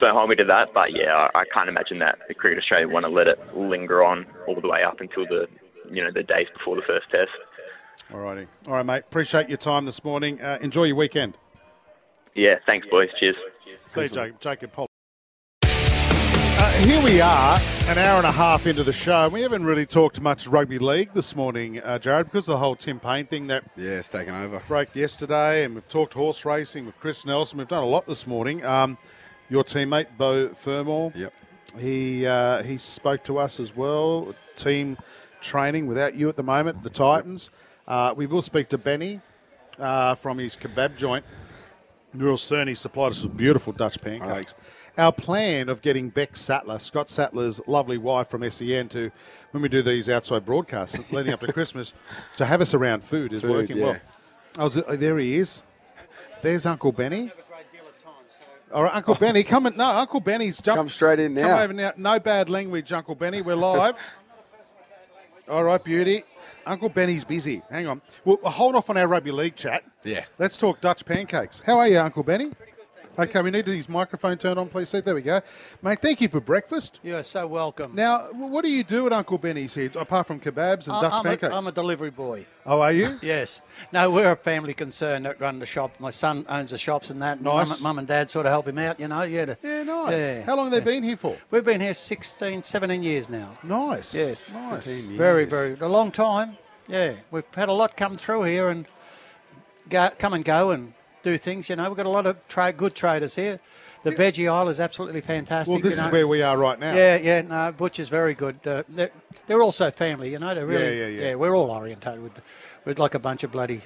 don't 0.00 0.14
hold 0.14 0.30
me 0.30 0.36
to 0.36 0.44
that. 0.44 0.72
But 0.74 0.92
yeah, 0.92 1.28
I, 1.34 1.40
I 1.40 1.44
can't 1.52 1.68
imagine 1.68 1.98
that 2.00 2.18
the 2.28 2.34
Cricket 2.34 2.58
Australia 2.58 2.88
want 2.88 3.04
to 3.04 3.10
let 3.10 3.26
it 3.28 3.38
linger 3.56 4.02
on 4.02 4.26
all 4.46 4.60
the 4.60 4.68
way 4.68 4.82
up 4.82 5.00
until 5.00 5.26
the 5.26 5.46
you 5.90 6.02
know 6.02 6.10
the 6.12 6.22
days 6.22 6.46
before 6.56 6.76
the 6.76 6.82
first 6.82 7.10
test. 7.10 7.30
All 8.12 8.20
righty. 8.20 8.46
All 8.66 8.74
right, 8.74 8.86
mate. 8.86 9.04
Appreciate 9.06 9.48
your 9.48 9.58
time 9.58 9.84
this 9.84 10.02
morning. 10.02 10.40
Uh, 10.40 10.58
enjoy 10.60 10.84
your 10.84 10.96
weekend. 10.96 11.36
Yeah, 12.34 12.56
thanks, 12.66 12.86
boys. 12.90 13.08
Cheers. 13.18 13.36
See 13.86 14.02
you, 14.02 14.08
Jacob, 14.08 14.40
Jacob 14.40 14.72
Poll. 14.72 14.86
Uh, 15.62 16.70
here 16.72 17.02
we 17.02 17.20
are, 17.20 17.58
an 17.86 17.96
hour 17.96 18.18
and 18.18 18.26
a 18.26 18.32
half 18.32 18.66
into 18.66 18.84
the 18.84 18.92
show. 18.92 19.28
We 19.28 19.40
haven't 19.40 19.64
really 19.64 19.86
talked 19.86 20.20
much 20.20 20.46
rugby 20.46 20.78
league 20.78 21.12
this 21.14 21.34
morning, 21.34 21.80
uh, 21.80 21.98
Jared, 21.98 22.26
because 22.26 22.48
of 22.48 22.52
the 22.52 22.58
whole 22.58 22.76
Tim 22.76 23.00
Paine 23.00 23.26
thing 23.26 23.46
that 23.46 23.64
yeah, 23.76 23.92
it's 23.92 24.10
taken 24.10 24.34
over. 24.34 24.60
broke 24.68 24.94
yesterday, 24.94 25.64
and 25.64 25.74
we've 25.74 25.88
talked 25.88 26.12
horse 26.14 26.44
racing 26.44 26.84
with 26.84 26.98
Chris 27.00 27.24
Nelson. 27.24 27.58
We've 27.58 27.68
done 27.68 27.82
a 27.82 27.86
lot 27.86 28.06
this 28.06 28.26
morning. 28.26 28.64
Um, 28.64 28.98
your 29.50 29.64
teammate 29.64 30.06
Beau 30.16 30.48
Fermor, 30.48 31.12
Yep. 31.14 31.34
he 31.78 32.26
uh, 32.26 32.62
he 32.62 32.78
spoke 32.78 33.22
to 33.24 33.38
us 33.38 33.60
as 33.60 33.76
well. 33.76 34.34
Team 34.56 34.96
training 35.42 35.86
without 35.86 36.14
you 36.14 36.28
at 36.28 36.36
the 36.36 36.42
moment, 36.42 36.82
the 36.82 36.90
Titans. 36.90 37.50
Uh, 37.88 38.14
we 38.16 38.26
will 38.26 38.42
speak 38.42 38.68
to 38.68 38.78
Benny 38.78 39.20
uh, 39.78 40.14
from 40.14 40.38
his 40.38 40.56
kebab 40.56 40.96
joint. 40.96 41.24
Nurul 42.16 42.34
Cerny 42.36 42.76
supplied 42.76 43.10
us 43.12 43.22
with 43.22 43.36
beautiful 43.36 43.72
Dutch 43.72 44.00
pancakes. 44.00 44.54
Our 44.98 45.12
plan 45.12 45.68
of 45.68 45.80
getting 45.80 46.08
Beck 46.08 46.36
Sattler, 46.36 46.78
Scott 46.80 47.08
Sattler's 47.08 47.60
lovely 47.68 47.96
wife 47.98 48.28
from 48.28 48.48
SEN, 48.50 48.88
to 48.88 49.10
when 49.52 49.62
we 49.62 49.68
do 49.68 49.80
these 49.82 50.10
outside 50.10 50.44
broadcasts 50.44 51.12
leading 51.12 51.32
up 51.32 51.40
to 51.40 51.52
Christmas, 51.52 51.94
to 52.36 52.44
have 52.46 52.60
us 52.60 52.74
around 52.74 53.04
food 53.04 53.32
is 53.32 53.42
Food, 53.42 53.50
working 53.50 53.76
yeah. 53.78 53.84
well. 53.84 53.96
Oh, 54.58 54.82
oh, 54.88 54.96
there 54.96 55.18
he 55.18 55.36
is. 55.36 55.62
There's 56.42 56.66
Uncle 56.66 56.90
Benny. 56.90 57.30
All 58.72 58.84
right, 58.84 58.94
Uncle 58.94 59.16
Benny, 59.16 59.42
come 59.42 59.66
in. 59.66 59.76
No, 59.76 59.90
Uncle 59.90 60.20
Benny's 60.20 60.60
jump. 60.60 60.76
Come 60.76 60.88
straight 60.88 61.18
in 61.18 61.34
now. 61.34 61.42
Come 61.42 61.50
now. 61.50 61.62
over 61.62 61.72
now. 61.72 61.92
No 61.96 62.20
bad 62.20 62.48
language, 62.48 62.92
Uncle 62.92 63.16
Benny. 63.16 63.42
We're 63.42 63.56
live. 63.56 63.96
All 65.48 65.64
right, 65.64 65.82
beauty. 65.82 66.22
Uncle 66.66 66.88
Benny's 66.88 67.24
busy. 67.24 67.62
Hang 67.70 67.88
on. 67.88 68.00
Well, 68.24 68.38
hold 68.44 68.76
off 68.76 68.88
on 68.88 68.96
our 68.96 69.08
rugby 69.08 69.32
league 69.32 69.56
chat. 69.56 69.82
Yeah. 70.04 70.24
Let's 70.38 70.56
talk 70.56 70.80
Dutch 70.80 71.04
pancakes. 71.04 71.60
How 71.66 71.78
are 71.78 71.88
you, 71.88 71.98
Uncle 71.98 72.22
Benny? 72.22 72.52
Okay, 73.20 73.42
we 73.42 73.50
need 73.50 73.66
his 73.66 73.86
microphone 73.86 74.38
turned 74.38 74.58
on, 74.58 74.68
please. 74.68 74.88
See, 74.88 75.00
there 75.00 75.14
we 75.14 75.20
go, 75.20 75.42
mate. 75.82 75.98
Thank 76.00 76.22
you 76.22 76.28
for 76.28 76.40
breakfast. 76.40 77.00
You're 77.02 77.22
so 77.22 77.46
welcome. 77.46 77.94
Now, 77.94 78.28
what 78.32 78.64
do 78.64 78.70
you 78.70 78.82
do 78.82 79.06
at 79.06 79.12
Uncle 79.12 79.36
Benny's 79.36 79.74
here, 79.74 79.90
apart 79.96 80.26
from 80.26 80.40
kebabs 80.40 80.86
and 80.86 80.96
I- 80.96 81.00
Dutch 81.02 81.12
I'm, 81.12 81.22
pancakes? 81.24 81.52
a, 81.52 81.54
I'm 81.54 81.66
a 81.66 81.72
delivery 81.72 82.08
boy. 82.10 82.46
oh, 82.64 82.80
are 82.80 82.92
you? 82.92 83.18
Yes. 83.22 83.60
No, 83.92 84.10
we're 84.10 84.32
a 84.32 84.36
family 84.36 84.72
concern 84.72 85.24
that 85.24 85.38
run 85.38 85.58
the 85.58 85.66
shop. 85.66 85.90
My 86.00 86.08
son 86.10 86.46
owns 86.48 86.70
the 86.70 86.78
shops 86.78 87.10
and 87.10 87.20
that. 87.20 87.36
and 87.36 87.44
Nice. 87.44 87.68
Mum, 87.68 87.82
mum 87.82 87.98
and 87.98 88.08
dad 88.08 88.30
sort 88.30 88.46
of 88.46 88.52
help 88.52 88.66
him 88.68 88.78
out, 88.78 88.98
you 88.98 89.08
know. 89.08 89.22
Yeah. 89.22 89.44
to- 89.46 89.58
Yeah, 89.62 89.82
nice. 89.82 90.12
Yeah. 90.12 90.42
How 90.42 90.56
long 90.56 90.72
have 90.72 90.82
they 90.84 90.92
been 90.94 91.02
here 91.02 91.16
for? 91.18 91.36
We've 91.50 91.64
been 91.64 91.82
here 91.82 91.92
16, 91.94 92.62
17 92.62 93.02
years 93.02 93.28
now. 93.28 93.50
Nice. 93.62 94.14
Yes. 94.14 94.54
Nice. 94.54 95.04
Very, 95.04 95.44
very 95.44 95.76
a 95.78 95.88
long 95.88 96.10
time. 96.10 96.56
Yeah, 96.88 97.14
we've 97.30 97.46
had 97.54 97.68
a 97.68 97.72
lot 97.72 97.96
come 97.98 98.16
through 98.16 98.44
here 98.44 98.68
and 98.68 98.86
go, 99.90 100.08
come 100.18 100.32
and 100.32 100.44
go 100.44 100.70
and 100.70 100.94
do 101.22 101.38
things. 101.38 101.68
You 101.68 101.76
know, 101.76 101.88
we've 101.88 101.96
got 101.96 102.06
a 102.06 102.10
lot 102.10 102.26
of 102.26 102.46
trade, 102.48 102.76
good 102.76 102.94
traders 102.94 103.34
here. 103.34 103.60
The 104.02 104.12
veggie 104.12 104.50
aisle 104.50 104.70
is 104.70 104.80
absolutely 104.80 105.20
fantastic. 105.20 105.72
Well, 105.72 105.82
this 105.82 105.96
you 105.96 106.00
know. 106.00 106.06
is 106.06 106.12
where 106.12 106.26
we 106.26 106.42
are 106.42 106.56
right 106.56 106.78
now. 106.78 106.94
Yeah, 106.94 107.16
yeah, 107.16 107.42
no, 107.42 107.72
Butcher's 107.72 108.08
very 108.08 108.32
good. 108.32 108.58
Uh, 108.66 108.82
they're, 108.88 109.10
they're 109.46 109.62
also 109.62 109.90
family, 109.90 110.30
you 110.30 110.38
know. 110.38 110.54
They're 110.54 110.66
really, 110.66 110.98
Yeah, 110.98 111.06
yeah, 111.06 111.28
yeah. 111.28 111.34
we're 111.34 111.54
all 111.54 111.70
orientated 111.70 112.22
with, 112.22 112.40
with 112.86 112.98
like 112.98 113.14
a 113.14 113.18
bunch 113.18 113.44
of 113.44 113.52
bloody, 113.52 113.82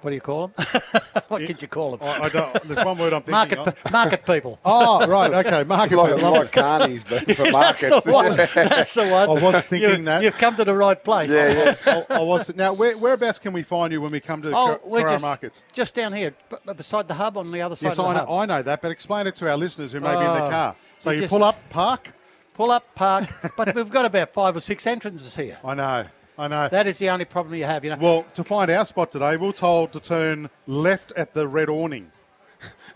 what 0.00 0.10
do 0.10 0.14
you 0.14 0.20
call 0.20 0.48
them? 0.48 0.66
what 1.28 1.46
could 1.46 1.60
you 1.60 1.68
call 1.68 1.96
them? 1.96 2.08
I, 2.08 2.24
I 2.24 2.28
don't. 2.28 2.62
There's 2.64 2.84
one 2.84 2.96
word 2.98 3.12
I'm 3.12 3.22
thinking 3.22 3.32
market, 3.32 3.58
of. 3.58 3.92
market 3.92 4.24
people. 4.24 4.58
Oh, 4.64 5.06
right. 5.08 5.32
Okay. 5.46 5.64
Market. 5.64 5.96
Like, 5.96 6.14
people. 6.16 6.30
like 6.32 6.52
carnies, 6.52 7.04
but 7.08 7.36
for 7.36 7.50
markets. 7.50 7.88
That's 7.90 8.04
the 8.04 8.12
one. 8.12 8.36
That's 8.36 8.94
the 8.94 9.08
one. 9.08 9.28
I 9.28 9.42
was 9.42 9.68
thinking 9.68 9.90
you, 9.90 10.04
that. 10.04 10.22
You've 10.22 10.38
come 10.38 10.56
to 10.56 10.64
the 10.64 10.74
right 10.74 11.02
place. 11.02 11.32
Yeah, 11.32 11.74
yeah. 11.86 12.04
I, 12.10 12.16
I 12.16 12.20
was 12.20 12.54
now. 12.54 12.72
Where, 12.72 12.96
whereabouts 12.96 13.38
can 13.38 13.52
we 13.52 13.62
find 13.62 13.92
you 13.92 14.00
when 14.00 14.12
we 14.12 14.20
come 14.20 14.42
to 14.42 14.50
the 14.50 14.56
Oh, 14.56 14.78
Cor- 14.80 14.90
we're 14.90 14.98
Carrara 15.00 15.14
just, 15.14 15.22
markets? 15.22 15.64
just 15.72 15.94
down 15.94 16.12
here, 16.12 16.34
b- 16.50 16.56
b- 16.66 16.72
beside 16.74 17.08
the 17.08 17.14
hub 17.14 17.36
on 17.36 17.50
the 17.50 17.60
other 17.62 17.76
side 17.76 17.86
Yes, 17.88 17.98
of 17.98 18.04
the 18.04 18.10
I 18.10 18.14
know, 18.14 18.20
hub. 18.20 18.30
I 18.30 18.46
know 18.46 18.62
that, 18.62 18.82
but 18.82 18.90
explain 18.90 19.26
it 19.26 19.36
to 19.36 19.50
our 19.50 19.56
listeners 19.56 19.92
who 19.92 20.00
may 20.00 20.12
be 20.12 20.18
in 20.18 20.24
the 20.24 20.46
Oh, 20.46 20.50
car. 20.50 20.76
So 20.98 21.10
you 21.10 21.16
you 21.16 21.22
just- 21.22 21.32
pull 21.32 21.44
up, 21.44 21.56
park. 21.70 22.12
Pull 22.54 22.70
up, 22.72 22.94
park. 22.96 23.28
but 23.56 23.74
we've 23.74 23.90
got 23.90 24.04
about 24.04 24.32
five 24.32 24.56
or 24.56 24.60
six 24.60 24.86
entrances 24.86 25.36
here. 25.36 25.58
I 25.64 25.74
know, 25.74 26.06
I 26.38 26.46
know. 26.46 26.68
That 26.68 26.86
is 26.86 26.98
the 26.98 27.10
only 27.10 27.24
problem 27.24 27.56
you 27.56 27.64
have, 27.64 27.84
you 27.84 27.90
know. 27.90 27.98
well, 28.00 28.26
to 28.34 28.44
find 28.44 28.70
our 28.70 28.84
spot 28.84 29.10
today, 29.10 29.36
we're 29.36 29.50
told 29.52 29.92
to 29.92 30.00
turn 30.00 30.50
left 30.68 31.12
at 31.16 31.34
the 31.34 31.48
red 31.48 31.68
awning, 31.68 32.12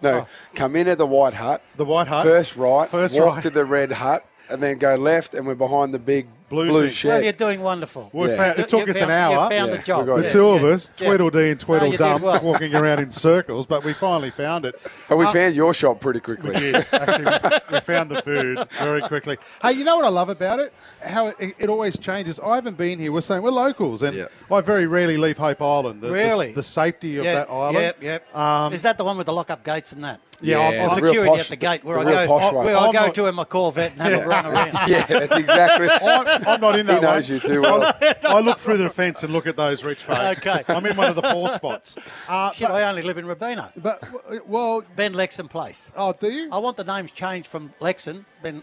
No, 0.00 0.10
oh. 0.12 0.28
come 0.54 0.76
in 0.76 0.86
at 0.86 0.98
the 0.98 1.06
white 1.06 1.34
hut. 1.34 1.60
the 1.76 1.84
white 1.84 2.06
hut. 2.06 2.22
First 2.24 2.56
right. 2.56 2.88
First 2.88 3.18
walk 3.18 3.34
right. 3.34 3.42
to 3.42 3.50
the 3.50 3.64
red 3.64 3.90
hut. 3.92 4.24
and 4.48 4.62
then 4.62 4.78
go 4.78 4.94
left, 4.94 5.34
and 5.34 5.46
we're 5.46 5.54
behind 5.54 5.92
the 5.92 5.98
big 5.98 6.26
Blue 6.52 6.68
blue, 6.68 6.82
thing. 6.82 6.90
shed. 6.90 7.08
Well, 7.08 7.22
you're 7.22 7.32
doing 7.32 7.62
wonderful. 7.62 8.10
We 8.12 8.28
Yeah. 8.28 8.36
found, 8.36 8.58
it 8.58 8.68
took 8.68 8.86
You 8.86 8.90
us 8.90 9.00
an 9.00 9.10
hour. 9.10 9.32
You 9.32 9.38
found 9.58 9.70
Yeah, 9.70 9.76
the 9.76 9.82
job. 9.82 10.00
we 10.00 10.06
got 10.06 10.16
The 10.18 10.22
Yeah. 10.24 10.32
two 10.32 10.48
of 10.50 10.62
Yeah. 10.62 10.68
us, 10.68 10.90
Yeah. 10.98 11.06
Tweedledee 11.08 11.38
and 11.38 11.68
No, 11.68 11.74
you 11.74 11.78
Tweedledum, 11.88 12.22
well. 12.22 12.40
walking 12.42 12.74
around 12.74 12.98
in 13.00 13.10
circles, 13.10 13.64
but 13.66 13.82
we 13.84 13.94
finally 13.94 14.30
found 14.30 14.66
it. 14.66 14.74
but 15.08 15.16
we 15.16 15.24
Uh, 15.24 15.32
found 15.32 15.54
your 15.54 15.72
shop 15.72 15.98
pretty 16.00 16.20
quickly. 16.20 16.50
We 16.50 16.60
did. 16.60 16.74
Actually, 16.92 17.24
we- 17.24 17.74
we 17.74 17.80
found 17.80 18.10
the 18.10 18.20
food 18.22 18.66
very 18.78 19.00
quickly. 19.00 19.38
Hey, 19.62 19.72
you 19.72 19.84
know 19.84 19.96
what 19.96 20.04
I 20.04 20.10
love 20.10 20.28
about 20.28 20.60
it? 20.60 20.74
How 21.02 21.28
it, 21.28 21.54
it 21.58 21.70
always 21.70 21.98
changes. 21.98 22.38
I 22.38 22.54
haven't 22.56 22.76
been 22.76 22.98
here. 22.98 23.10
We're 23.12 23.22
saying 23.22 23.40
we're 23.42 23.50
locals, 23.50 24.02
and 24.02 24.14
Yeah. 24.14 24.24
I 24.50 24.60
very 24.60 24.86
rarely 24.86 25.16
leave 25.16 25.38
Hope 25.38 25.62
Island. 25.62 26.02
The, 26.02 26.08
the- 26.08 26.12
Really? 26.12 26.52
the, 26.52 26.62
safety 26.62 27.16
of 27.16 27.24
Yeah, 27.24 27.34
that 27.34 27.50
island. 27.50 27.78
Yep, 27.78 27.96
yep. 28.02 28.36
Um, 28.36 28.72
Is 28.74 28.82
that 28.82 28.98
the 28.98 29.04
one 29.04 29.16
with 29.16 29.26
the 29.26 29.32
lock-up 29.32 29.64
gates 29.64 29.92
and 29.92 30.04
that? 30.04 30.20
Yeah, 30.42 30.58
Yeah, 30.58 30.64
I'm- 30.64 30.84
it's 30.86 30.94
Or 30.94 30.98
a 30.98 31.02
real 31.02 31.12
security 31.12 31.30
posh- 31.30 31.40
at 31.40 31.48
the 31.48 31.56
gate 31.56 31.84
where 31.84 32.04
the 32.04 32.10
I 32.10 32.26
go, 32.26 32.38
posh 32.38 32.52
one. 32.52 32.64
where 32.66 32.76
I 32.76 32.86
go 32.86 32.92
not- 32.92 33.14
to 33.14 33.26
in 33.26 33.34
my 33.34 33.44
Corvette 33.44 33.92
and 33.92 34.00
have 34.02 34.24
a 34.24 34.26
run 34.28 34.46
around. 34.52 34.78
yeah, 34.88 35.04
that's 35.06 35.36
exactly. 35.36 35.88
I'm, 36.02 36.26
I'm 36.48 36.60
not 36.60 36.78
in 36.78 36.86
that 36.86 36.94
He 36.96 37.00
knows 37.00 37.30
one. 37.30 37.40
you 37.40 37.48
too 37.48 37.62
well. 37.62 37.94
I 38.24 38.40
look 38.40 38.58
through 38.58 38.78
the 38.78 38.90
fence 38.90 39.22
and 39.22 39.32
look 39.32 39.46
at 39.46 39.56
those 39.56 39.84
rich 39.84 40.02
folks. 40.04 40.44
Okay. 40.46 40.62
I'm 40.68 40.84
in 40.86 40.96
one 40.96 41.08
of 41.08 41.14
the 41.16 41.22
poor 41.22 41.48
spots. 41.50 41.96
Uh, 42.28 42.50
Shit, 42.50 42.68
but, 42.68 42.74
I 42.74 42.88
only 42.88 43.02
live 43.02 43.18
in 43.18 43.26
Robina. 43.26 43.70
but, 43.76 44.02
well, 44.46 44.82
Ben 44.96 45.14
Lexon 45.14 45.48
Place. 45.48 45.90
oh, 45.96 46.12
do 46.18 46.30
you? 46.30 46.48
I 46.50 46.58
want 46.58 46.76
the 46.76 46.84
names 46.84 47.12
changed 47.12 47.46
from 47.48 47.72
Lexon, 47.80 48.24
Ben, 48.42 48.62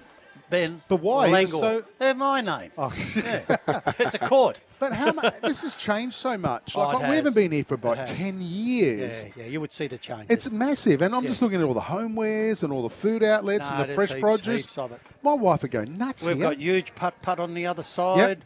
Ben. 0.50 0.82
But 0.88 0.98
why? 1.02 1.46
So- 1.46 1.84
They're 2.00 2.14
my 2.16 2.42
name. 2.42 2.72
Oh. 2.78 2.94
Yeah. 3.16 3.82
it's 4.00 4.16
a 4.16 4.20
court. 4.20 4.60
But 4.80 4.94
how 4.94 5.12
much? 5.12 5.42
this 5.42 5.64
has 5.64 5.76
changed 5.76 6.16
so 6.16 6.38
much. 6.38 6.72
Oh, 6.74 6.80
Like 6.80 7.10
we 7.10 7.16
haven't 7.18 7.36
been 7.36 7.52
here 7.52 7.66
for 7.66 7.74
about 7.74 8.08
ten 8.08 8.40
years. 8.42 9.26
Yeah, 9.26 9.44
yeah, 9.44 9.50
you 9.50 9.60
would 9.60 9.74
see 9.74 9.88
the 9.88 9.98
change. 9.98 10.28
It's 10.30 10.50
massive, 10.50 11.02
and 11.02 11.14
I'm 11.14 11.24
Yeah. 11.24 11.32
just 11.32 11.42
looking 11.42 11.60
at 11.60 11.66
all 11.66 11.74
the 11.74 11.82
homewares 11.82 12.64
and 12.64 12.72
all 12.72 12.84
the 12.84 12.90
food 12.90 13.22
outlets 13.22 13.70
No, 13.70 13.76
and 13.76 13.90
the 13.90 13.94
fresh 13.94 14.12
heaps- 14.12 14.22
produce. 14.22 14.74
heaps. 14.74 14.78
My 15.22 15.34
wife 15.34 15.64
would 15.64 15.72
go 15.72 15.84
nuts 15.84 16.26
We've 16.26 16.38
here. 16.38 16.46
got 16.52 16.60
huge 16.60 16.96
putt 16.96 17.22
putt 17.22 17.42
on 17.42 17.56
the 17.56 17.68
other 17.68 17.84
side. 17.84 18.42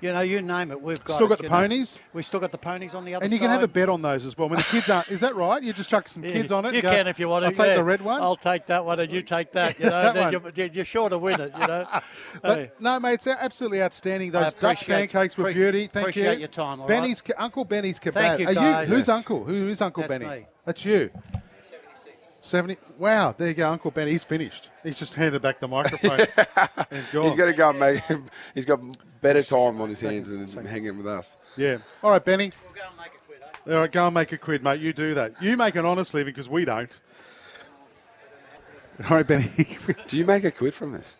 You 0.00 0.12
know, 0.12 0.20
you 0.20 0.40
name 0.42 0.70
it. 0.70 0.80
We've 0.80 1.02
got 1.02 1.14
Still 1.14 1.26
it, 1.26 1.30
got 1.30 1.38
the 1.38 1.44
you 1.44 1.50
know. 1.50 1.56
ponies? 1.56 1.98
We 2.12 2.22
still 2.22 2.38
got 2.38 2.52
the 2.52 2.58
ponies 2.58 2.94
on 2.94 3.04
the 3.04 3.16
other 3.16 3.24
side. 3.24 3.24
and 3.24 3.32
you 3.32 3.38
side. 3.38 3.42
can 3.46 3.50
have 3.50 3.62
a 3.64 3.68
bet 3.68 3.88
on 3.88 4.00
those 4.00 4.24
as 4.24 4.38
well. 4.38 4.48
When 4.48 4.58
the 4.58 4.62
kids 4.64 4.88
aren't, 4.88 5.08
is 5.08 5.18
that 5.20 5.34
right? 5.34 5.60
You 5.60 5.72
just 5.72 5.90
chuck 5.90 6.06
some 6.06 6.24
Yeah, 6.24 6.30
kids 6.32 6.52
on 6.52 6.64
it. 6.66 6.74
You 6.76 6.82
go, 6.82 6.90
can 6.90 7.08
if 7.08 7.18
you 7.18 7.28
want 7.28 7.42
to. 7.42 7.46
I'll 7.48 7.52
take 7.52 7.66
yeah. 7.66 7.74
the 7.74 7.82
red 7.82 8.02
one. 8.02 8.22
I'll 8.22 8.36
take 8.36 8.66
that 8.66 8.84
one, 8.84 9.00
and 9.00 9.10
you 9.10 9.22
take 9.22 9.50
that. 9.52 9.76
You 9.80 9.86
know, 9.90 10.12
that 10.12 10.56
you're, 10.56 10.66
you're 10.68 10.84
sure 10.84 11.08
to 11.08 11.18
win 11.18 11.40
it. 11.40 11.52
You 11.58 11.66
know. 11.66 11.86
But 12.42 12.58
Hey. 12.58 12.70
no, 12.78 13.00
mate, 13.00 13.14
it's 13.14 13.26
absolutely 13.26 13.82
outstanding. 13.82 14.30
Those 14.30 14.54
Dutch 14.54 14.86
pancakes 14.86 15.36
were 15.36 15.44
pre- 15.44 15.54
beauty. 15.54 15.86
Thank 15.88 16.04
appreciate 16.04 16.34
you. 16.34 16.38
your 16.40 16.48
time, 16.48 16.80
all 16.80 16.86
Benny's 16.86 17.20
Uncle 17.36 17.64
Benny's 17.64 17.98
kebab. 17.98 18.12
Thank 18.14 18.40
you, 18.40 18.48
Are 18.48 18.54
guys. 18.54 18.88
who's 18.88 18.98
Yes. 18.98 19.08
uncle? 19.08 19.42
Who 19.44 19.68
is 19.68 19.80
Uncle 19.82 20.02
That's 20.04 20.18
Benny? 20.18 20.40
me. 20.42 20.46
That's 20.64 20.84
you. 20.84 21.10
70. 22.40 22.78
Wow, 22.98 23.34
there 23.36 23.48
you 23.48 23.54
go, 23.54 23.70
Uncle 23.70 23.90
Benny. 23.90 24.12
He's 24.12 24.24
finished. 24.24 24.70
He's 24.82 24.98
just 24.98 25.14
handed 25.14 25.42
back 25.42 25.60
the 25.60 25.68
microphone. 25.68 26.18
He's 26.90 27.06
gone. 27.08 27.24
He's 27.24 27.36
got 27.36 27.46
to 27.46 27.52
go 27.52 27.70
and 27.70 27.78
make. 27.80 28.00
He's 28.54 28.64
got 28.64 28.80
better 29.20 29.42
time 29.42 29.80
on 29.80 29.88
his 29.88 30.00
hands 30.00 30.30
than 30.30 30.46
hanging 30.66 30.96
with 30.96 31.06
us. 31.06 31.36
Yeah. 31.56 31.78
All 32.02 32.10
right, 32.10 32.24
Benny. 32.24 32.52
We'll 32.64 32.74
go 32.74 32.88
and 32.88 32.96
make 32.98 33.12
a 33.14 33.26
quid. 33.26 33.38
eh? 33.42 33.74
All 33.74 33.80
right, 33.80 33.92
go 33.92 34.06
and 34.06 34.14
make 34.14 34.32
a 34.32 34.38
quid, 34.38 34.62
mate. 34.62 34.80
You 34.80 34.92
do 34.92 35.14
that. 35.14 35.40
You 35.42 35.56
make 35.56 35.74
an 35.76 35.84
honest 35.86 36.14
living 36.14 36.32
because 36.32 36.48
we 36.48 36.64
don't. 36.64 37.00
All 39.08 39.16
right, 39.16 39.26
Benny. 39.26 39.48
Do 40.08 40.18
you 40.18 40.24
make 40.24 40.42
a 40.44 40.50
quid 40.50 40.74
from 40.74 40.92
this? 40.92 41.16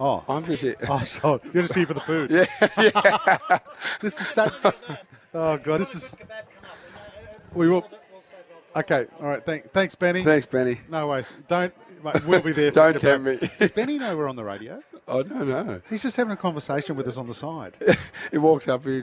oh. 0.00 0.24
I'm 0.28 0.44
just. 0.44 0.62
here- 0.62 0.74
Oh, 0.88 1.02
so 1.02 1.40
you're 1.52 1.62
just 1.62 1.74
here 1.76 1.86
for 1.86 1.94
the 1.94 2.00
food. 2.00 2.30
Yeah, 2.30 3.58
This 4.00 4.20
is 4.20 4.26
sad. 4.26 4.52
Oh 5.32 5.56
god, 5.58 5.80
this 5.80 5.94
is. 5.94 6.16
We 7.54 7.68
will. 7.68 7.88
Okay. 8.74 9.06
All 9.20 9.26
right. 9.28 9.44
Thank, 9.44 9.70
thanks, 9.72 9.94
Benny. 9.94 10.24
Thanks, 10.24 10.46
Benny. 10.46 10.80
No 10.90 11.06
worries. 11.08 11.32
Don't. 11.46 11.72
Mate, 12.02 12.26
we'll 12.26 12.42
be 12.42 12.52
there. 12.52 12.70
for 12.72 12.92
Don't 12.92 12.96
kebab. 12.96 13.40
me. 13.40 13.48
Does 13.58 13.70
Benny 13.70 13.98
know 13.98 14.16
we're 14.16 14.28
on 14.28 14.36
the 14.36 14.44
radio? 14.44 14.82
I 15.08 15.22
don't 15.22 15.48
know. 15.48 15.80
He's 15.90 16.02
just 16.02 16.16
having 16.16 16.32
a 16.32 16.36
conversation 16.36 16.96
with 16.96 17.06
us 17.08 17.18
on 17.18 17.26
the 17.26 17.34
side. 17.34 17.74
He 18.30 18.38
walks 18.38 18.66
up 18.66 18.84
He 18.84 19.02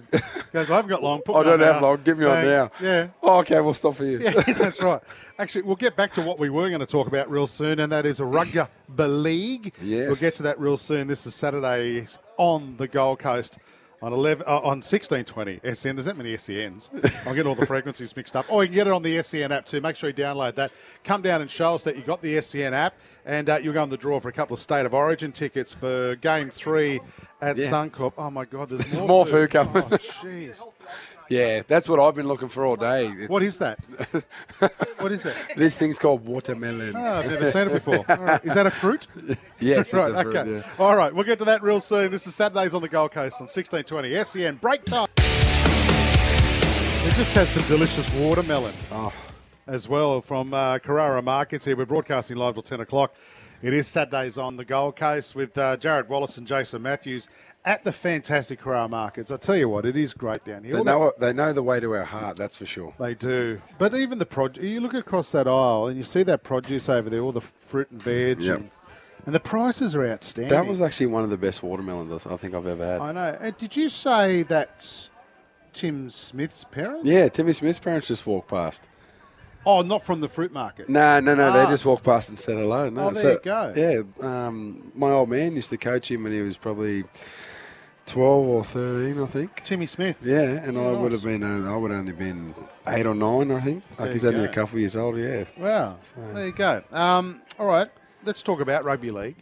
Goes, 0.52 0.72
I 0.72 0.78
haven't 0.78 0.90
got 0.90 1.04
long. 1.04 1.22
Put 1.22 1.36
I 1.36 1.44
don't 1.44 1.60
have 1.60 1.76
now." 1.76 1.82
long. 1.90 2.02
Give 2.04 2.18
me 2.18 2.26
on 2.26 2.44
now. 2.44 2.72
Yeah. 2.82 3.08
Oh, 3.22 3.40
okay, 3.40 3.60
we'll 3.60 3.74
stop 3.76 3.96
for 3.96 4.06
you. 4.06 4.20
Yeah, 4.20 4.32
that's 4.32 4.82
right. 4.82 5.02
Actually, 5.38 5.64
we'll 5.64 5.76
get 5.76 5.96
back 5.96 6.14
to 6.14 6.22
what 6.22 6.40
we 6.40 6.50
were 6.50 6.70
going 6.70 6.80
to 6.80 6.88
talk 6.88 7.08
about 7.08 7.30
real 7.30 7.46
soon, 7.46 7.80
and 7.80 7.92
that 7.92 8.06
is 8.06 8.20
a 8.20 8.26
rugby 8.26 8.62
league. 8.98 9.74
Yes. 9.82 10.08
We'll 10.08 10.16
get 10.16 10.34
to 10.38 10.44
that 10.44 10.60
real 10.60 10.78
soon. 10.78 11.08
This 11.08 11.28
is 11.28 11.36
Saturday 11.36 12.08
on 12.38 12.78
the 12.78 12.88
Gold 12.88 13.20
Coast 13.20 13.58
on 14.02 14.14
11 14.14 14.46
uh, 14.48 14.58
on 14.60 14.82
1620 14.82 15.60
SEN. 15.74 15.96
There's 15.96 16.06
that 16.06 16.18
many 16.18 16.38
SENs. 16.38 16.90
I'm 17.26 17.36
getting 17.36 17.48
all 17.48 17.56
the 17.56 17.66
frequencies 17.66 18.16
mixed 18.16 18.36
up. 18.36 18.46
Oh, 18.50 18.62
you 18.62 18.68
can 18.68 18.76
get 18.76 18.88
it 18.88 18.94
on 18.94 19.04
the 19.04 19.22
SEN 19.22 19.52
app 19.52 19.66
too. 19.66 19.82
Make 19.82 19.96
sure 19.96 20.10
you 20.10 20.16
download 20.16 20.56
that. 20.56 20.72
Come 21.04 21.22
down 21.22 21.42
and 21.42 21.50
show 21.52 21.76
us 21.76 21.84
that 21.84 21.96
you 21.96 22.02
got 22.04 22.22
the 22.22 22.40
SEN 22.42 22.74
app, 22.74 22.96
and 23.26 23.50
uh, 23.50 23.58
you'll 23.58 23.74
go 23.74 23.84
in 23.84 23.90
the 23.90 23.98
draw 23.98 24.20
for 24.20 24.30
a 24.30 24.34
couple 24.34 24.54
of 24.54 24.60
State 24.60 24.86
of 24.86 24.94
Origin 24.94 25.32
tickets 25.32 25.74
for 25.74 26.16
Game 26.16 26.50
Three 26.50 27.00
at 27.42 27.58
Yeah. 27.58 27.66
Suncorp. 27.66 28.14
Oh 28.18 28.30
my 28.32 28.46
God, 28.46 28.70
there's, 28.70 28.82
There's 28.86 29.00
more, 29.00 29.08
more 29.08 29.26
food 29.26 29.52
coming. 29.52 29.74
Oh, 29.76 29.82
jeez. 29.90 30.62
Yeah, 31.30 31.62
that's 31.68 31.88
what 31.88 32.00
I've 32.00 32.16
been 32.16 32.28
looking 32.28 32.48
for 32.50 32.66
all 32.66 32.76
day. 32.76 33.06
It's- 33.08 33.30
What 33.30 33.44
is 33.44 33.60
that? 33.60 33.78
what 35.00 35.12
is 35.12 35.26
it? 35.26 35.36
This 35.56 35.78
thing's 35.78 36.00
called 36.00 36.26
watermelon. 36.26 36.96
Oh, 36.96 37.00
I've 37.20 37.30
never 37.30 37.50
seen 37.52 37.68
it 37.68 37.74
before. 37.74 38.04
All 38.10 38.18
right. 38.18 38.44
Is 38.44 38.56
that 38.56 38.66
a 38.66 38.72
fruit? 38.72 39.06
yes, 39.60 39.80
it's 39.80 39.94
right, 39.94 40.12
a 40.14 40.24
fruit, 40.24 40.36
okay. 40.36 40.52
yeah. 40.56 40.64
All 40.80 40.96
right, 40.96 41.14
we'll 41.14 41.24
get 41.26 41.38
to 41.40 41.46
that 41.46 41.62
real 41.62 41.80
soon. 41.80 42.10
This 42.12 42.26
is 42.26 42.34
Saturdays 42.36 42.74
on 42.74 42.82
the 42.82 42.90
Gold 42.90 43.12
Coast 43.12 43.36
on 43.40 43.46
1620 43.48 44.24
SEN. 44.24 44.56
Break 44.56 44.86
time. 44.86 45.08
We 47.06 47.16
just 47.16 47.34
had 47.36 47.48
some 47.48 47.64
delicious 47.68 48.12
watermelon 48.16 48.74
Oh, 48.92 49.14
as 49.68 49.88
well 49.88 50.22
from 50.22 50.54
uh, 50.54 50.80
Carrara 50.80 51.22
Markets 51.22 51.66
here. 51.66 51.76
We're 51.76 51.86
broadcasting 51.86 52.38
live 52.38 52.56
till 52.56 52.64
10 52.64 52.82
o'clock. 52.82 53.14
It 53.62 53.74
is 53.74 53.88
Saturdays 53.88 54.38
on 54.38 54.58
the 54.58 54.64
Gold 54.66 54.96
Coast 54.96 55.36
with 55.36 55.58
uh, 55.58 55.76
Jared 55.78 56.08
Wallace 56.10 56.38
and 56.38 56.48
Jason 56.48 56.82
Matthews 56.82 57.28
at 57.70 57.84
the 57.84 57.92
fantastic 57.92 58.60
Carrara 58.60 58.88
Markets. 58.90 59.32
I 59.32 59.38
tell 59.38 59.56
you 59.56 59.70
what, 59.70 59.86
it 59.86 59.96
is 59.96 60.16
great 60.16 60.44
down 60.44 60.64
here. 60.64 60.74
they 60.78 60.84
know 60.84 61.12
they 61.20 61.32
know 61.34 61.54
the 61.54 61.62
way 61.62 61.80
to 61.80 61.92
our 61.94 62.04
heart. 62.04 62.36
That's 62.36 62.58
for 62.58 62.66
sure. 62.66 62.96
They 63.00 63.14
do. 63.14 63.62
But 63.78 63.94
even 63.94 64.18
the 64.18 64.26
produce, 64.26 64.64
you 64.64 64.82
look 64.82 64.96
across 64.96 65.32
that 65.34 65.48
aisle 65.48 65.86
and 65.88 65.96
you 65.96 66.02
see 66.02 66.24
that 66.24 66.44
produce 66.44 66.90
over 66.90 67.12
there, 67.12 67.22
all 67.22 67.32
the 67.32 67.42
fruit 67.42 67.92
and 67.92 68.02
veg, 68.02 68.42
Yep. 68.42 68.58
and, 68.58 68.72
and 69.28 69.36
the 69.36 69.40
prices 69.40 69.96
are 69.96 70.04
outstanding. 70.08 70.50
That 70.50 70.66
was 70.66 70.82
actually 70.82 71.06
one 71.08 71.24
of 71.24 71.30
the 71.30 71.38
best 71.38 71.62
watermelons 71.62 72.26
I 72.26 72.36
think 72.38 72.56
I've 72.56 72.66
ever 72.66 72.84
had. 72.86 73.02
I 73.02 73.12
know. 73.12 73.38
And 73.40 73.56
did 73.58 73.78
you 73.78 73.88
say 73.88 74.42
that's 74.42 75.12
Tim 75.72 76.10
Smith's 76.10 76.64
parents? 76.64 77.08
Yeah, 77.08 77.28
Timmy 77.30 77.54
Smith's 77.54 77.78
parents 77.80 78.08
just 78.08 78.26
walked 78.26 78.50
past. 78.50 78.82
Oh, 79.64 79.82
not 79.84 80.04
from 80.04 80.22
the 80.22 80.28
fruit 80.30 80.52
market. 80.54 80.90
No, 80.90 81.20
no, 81.20 81.36
no. 81.36 81.50
Ah. 81.50 81.54
They 81.54 81.66
just 81.70 81.86
walked 81.86 82.04
past 82.04 82.30
and 82.30 82.40
said 82.40 82.58
hello. 82.58 82.90
No, 82.90 83.10
Oh, 83.10 83.12
there 83.12 83.34
you 83.34 83.40
go. 83.44 83.74
Yeah, 83.76 84.02
um, 84.48 84.92
my 84.96 85.12
old 85.12 85.30
man 85.30 85.56
used 85.56 85.70
to 85.70 85.78
coach 85.78 86.10
him 86.10 86.24
when 86.24 86.32
he 86.32 86.42
was 86.42 86.58
probably 86.58 87.04
twelve 88.10 88.46
or 88.46 88.64
thirteen, 88.64 89.22
I 89.22 89.26
think. 89.26 89.64
Timmy 89.64 89.86
Smith. 89.86 90.22
Yeah, 90.24 90.42
and 90.42 90.78
I 90.78 90.82
Oh, 90.82 91.02
would 91.02 91.12
have 91.12 91.24
been. 91.24 91.44
Uh, 91.44 91.72
I 91.72 91.76
would 91.78 91.92
have 91.92 92.00
only 92.02 92.14
been 92.14 92.54
eight 92.88 93.06
or 93.06 93.16
nine, 93.16 93.52
I 93.52 93.60
think. 93.62 93.84
Like 93.92 93.98
There 94.00 94.12
he's 94.12 94.26
only 94.26 94.40
go. 94.40 94.46
a 94.46 94.54
couple 94.54 94.76
of 94.76 94.80
years 94.82 94.96
old. 94.96 95.18
Yeah. 95.18 95.44
Wow. 95.58 95.98
There 96.34 96.46
you 96.48 96.52
go. 96.52 96.82
Um, 96.92 97.42
all 97.58 97.68
right. 97.68 97.90
Let's 98.26 98.44
talk 98.44 98.60
about 98.60 98.84
rugby 98.84 99.12
league. 99.12 99.36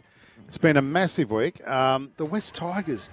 It's 0.46 0.58
been 0.58 0.76
a 0.76 0.82
massive 0.82 1.30
week. 1.30 1.66
Um, 1.68 2.10
the 2.16 2.24
West 2.24 2.54
Tigers, 2.54 3.10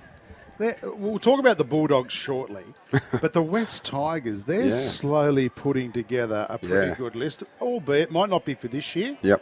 we'll 0.83 1.19
talk 1.19 1.39
about 1.39 1.57
the 1.57 1.63
Bulldogs 1.65 2.13
shortly, 2.13 2.63
but 3.21 3.33
the 3.33 3.41
West 3.41 3.83
Tigers, 3.85 4.45
they're 4.45 4.65
Yeah. 4.65 4.69
slowly 4.69 5.49
putting 5.49 5.91
together 5.91 6.45
a 6.49 6.57
pretty 6.57 6.89
Yeah. 6.89 6.95
good 6.95 7.15
list, 7.15 7.43
albeit 7.59 8.09
might 8.11 8.29
not 8.29 8.45
be 8.45 8.53
for 8.53 8.67
this 8.69 8.95
year. 8.95 9.17
Yep. 9.21 9.41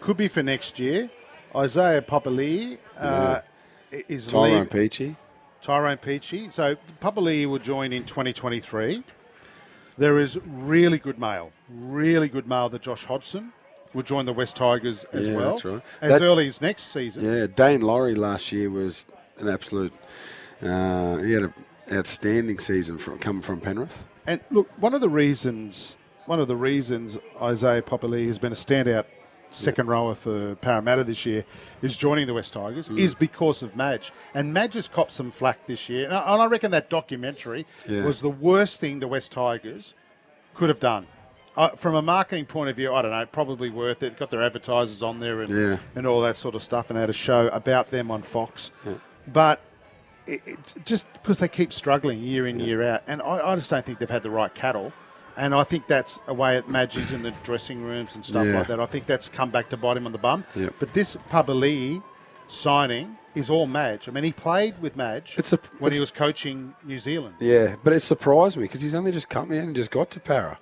Could 0.00 0.16
be 0.16 0.26
for 0.28 0.42
next 0.42 0.78
year. 0.80 1.10
Isaiah 1.54 2.02
Papali 2.02 2.78
uh, 2.98 3.40
is 4.08 4.26
Tyrone 4.26 4.60
leave- 4.60 4.70
Peachey. 4.70 5.16
Tyrone 5.62 5.96
Peachey. 5.96 6.52
So 6.52 6.76
Papali 7.00 7.46
will 7.46 7.58
join 7.58 7.92
in 7.92 8.04
2023. 8.04 9.02
There 9.96 10.18
is 10.18 10.38
really 10.46 10.98
good 10.98 11.18
mail, 11.18 11.52
really 11.70 12.28
good 12.28 12.46
mail 12.48 12.68
that 12.70 12.82
Josh 12.82 13.04
Hodson 13.04 13.52
will 13.94 14.02
join 14.02 14.24
the 14.26 14.32
West 14.32 14.56
Tigers 14.56 15.04
as 15.12 15.28
Yeah, 15.28 15.36
well 15.36 15.50
that's 15.50 15.64
right. 15.64 15.82
as 16.00 16.10
That- 16.20 16.22
early 16.22 16.48
as 16.48 16.60
next 16.60 16.84
season. 16.92 17.24
Yeah, 17.24 17.46
Daine 17.46 17.82
Laurie 17.82 18.14
last 18.14 18.50
year 18.52 18.70
was 18.70 19.06
an 19.38 19.48
absolute. 19.48 19.92
Uh, 20.62 21.16
he 21.18 21.32
had 21.32 21.42
an 21.44 21.54
outstanding 21.92 22.58
season 22.58 22.96
from 22.98 23.18
coming 23.18 23.42
from 23.42 23.60
Penrith. 23.60 24.04
And 24.26 24.40
look, 24.50 24.68
one 24.78 24.94
of 24.94 25.00
the 25.00 25.08
reasons, 25.10 25.96
one 26.26 26.40
of 26.40 26.48
the 26.48 26.56
reasons 26.56 27.18
Isaiah 27.40 27.82
Papali 27.82 28.26
has 28.28 28.38
been 28.38 28.52
a 28.52 28.56
standout 28.56 29.04
second 29.54 29.86
rower 29.86 30.14
for 30.14 30.54
Parramatta 30.56 31.04
this 31.04 31.24
year 31.26 31.44
is 31.82 31.96
joining 31.96 32.26
the 32.26 32.34
West 32.34 32.52
Tigers 32.54 32.88
Mm. 32.88 32.98
is 32.98 33.14
because 33.14 33.62
of 33.62 33.76
Madge. 33.76 34.12
And 34.34 34.52
Madge 34.52 34.74
has 34.74 34.88
copped 34.88 35.12
some 35.12 35.30
flack 35.30 35.66
this 35.66 35.88
year. 35.88 36.04
And 36.06 36.14
I, 36.14 36.32
and 36.32 36.42
I 36.42 36.46
reckon 36.46 36.70
that 36.72 36.88
documentary 36.90 37.66
Yeah. 37.88 38.04
was 38.04 38.20
the 38.20 38.30
worst 38.30 38.80
thing 38.80 39.00
the 39.00 39.08
West 39.08 39.32
Tigers 39.32 39.94
could 40.54 40.68
have 40.68 40.80
done. 40.80 41.06
Uh, 41.54 41.68
from 41.70 41.94
a 41.94 42.00
marketing 42.00 42.46
point 42.46 42.70
of 42.70 42.76
view, 42.76 42.92
I 42.94 43.02
don't 43.02 43.10
know, 43.10 43.26
probably 43.26 43.68
worth 43.68 44.02
it. 44.02 44.16
Got 44.16 44.30
their 44.30 44.42
advertisers 44.42 45.02
on 45.02 45.20
there 45.20 45.42
and, 45.42 45.50
Yeah. 45.54 45.76
and 45.94 46.06
all 46.06 46.22
that 46.22 46.36
sort 46.36 46.54
of 46.54 46.62
stuff, 46.62 46.88
and 46.88 46.96
they 46.96 47.00
had 47.02 47.10
a 47.10 47.12
show 47.12 47.48
about 47.48 47.90
them 47.90 48.10
on 48.10 48.22
Fox. 48.22 48.70
But 49.30 49.60
it, 50.26 50.40
it, 50.46 50.58
just 50.86 51.12
because 51.12 51.40
they 51.40 51.48
keep 51.48 51.72
struggling 51.72 52.20
year 52.20 52.46
in, 52.46 52.58
year 52.58 52.82
out, 52.82 53.02
and 53.06 53.20
I, 53.20 53.50
I 53.52 53.54
just 53.56 53.68
don't 53.68 53.84
think 53.84 53.98
they've 53.98 54.08
had 54.08 54.22
the 54.22 54.30
right 54.30 54.54
cattle. 54.54 54.92
And 55.36 55.54
I 55.54 55.64
think 55.64 55.86
that's 55.86 56.20
a 56.26 56.34
way 56.34 56.56
at 56.56 56.68
Madge's 56.68 57.12
in 57.12 57.22
the 57.22 57.30
dressing 57.42 57.82
rooms 57.82 58.14
and 58.14 58.24
stuff 58.24 58.46
Yeah. 58.46 58.58
like 58.58 58.66
that. 58.68 58.80
I 58.80 58.86
think 58.86 59.06
that's 59.06 59.28
come 59.28 59.50
back 59.50 59.68
to 59.70 59.76
bite 59.76 59.96
him 59.96 60.06
on 60.06 60.12
the 60.12 60.18
bum. 60.18 60.44
Yep. 60.54 60.74
But 60.78 60.92
this 60.92 61.16
Papali 61.30 62.02
signing 62.48 63.16
is 63.34 63.48
all 63.48 63.66
Madge. 63.66 64.08
I 64.08 64.12
mean, 64.12 64.24
he 64.24 64.32
played 64.32 64.80
with 64.82 64.94
Madge 64.96 65.34
It's 65.38 65.52
a- 65.52 65.58
when 65.78 65.92
he 65.92 66.00
was 66.00 66.10
coaching 66.10 66.74
New 66.84 66.98
Zealand. 66.98 67.36
Yeah, 67.40 67.76
but 67.82 67.92
it 67.94 68.00
surprised 68.00 68.56
me 68.58 68.64
because 68.64 68.82
he's 68.82 68.94
only 68.94 69.10
just 69.10 69.30
come 69.30 69.50
in 69.52 69.60
and 69.64 69.74
just 69.74 69.90
got 69.90 70.10
to 70.10 70.20
para. 70.20 70.58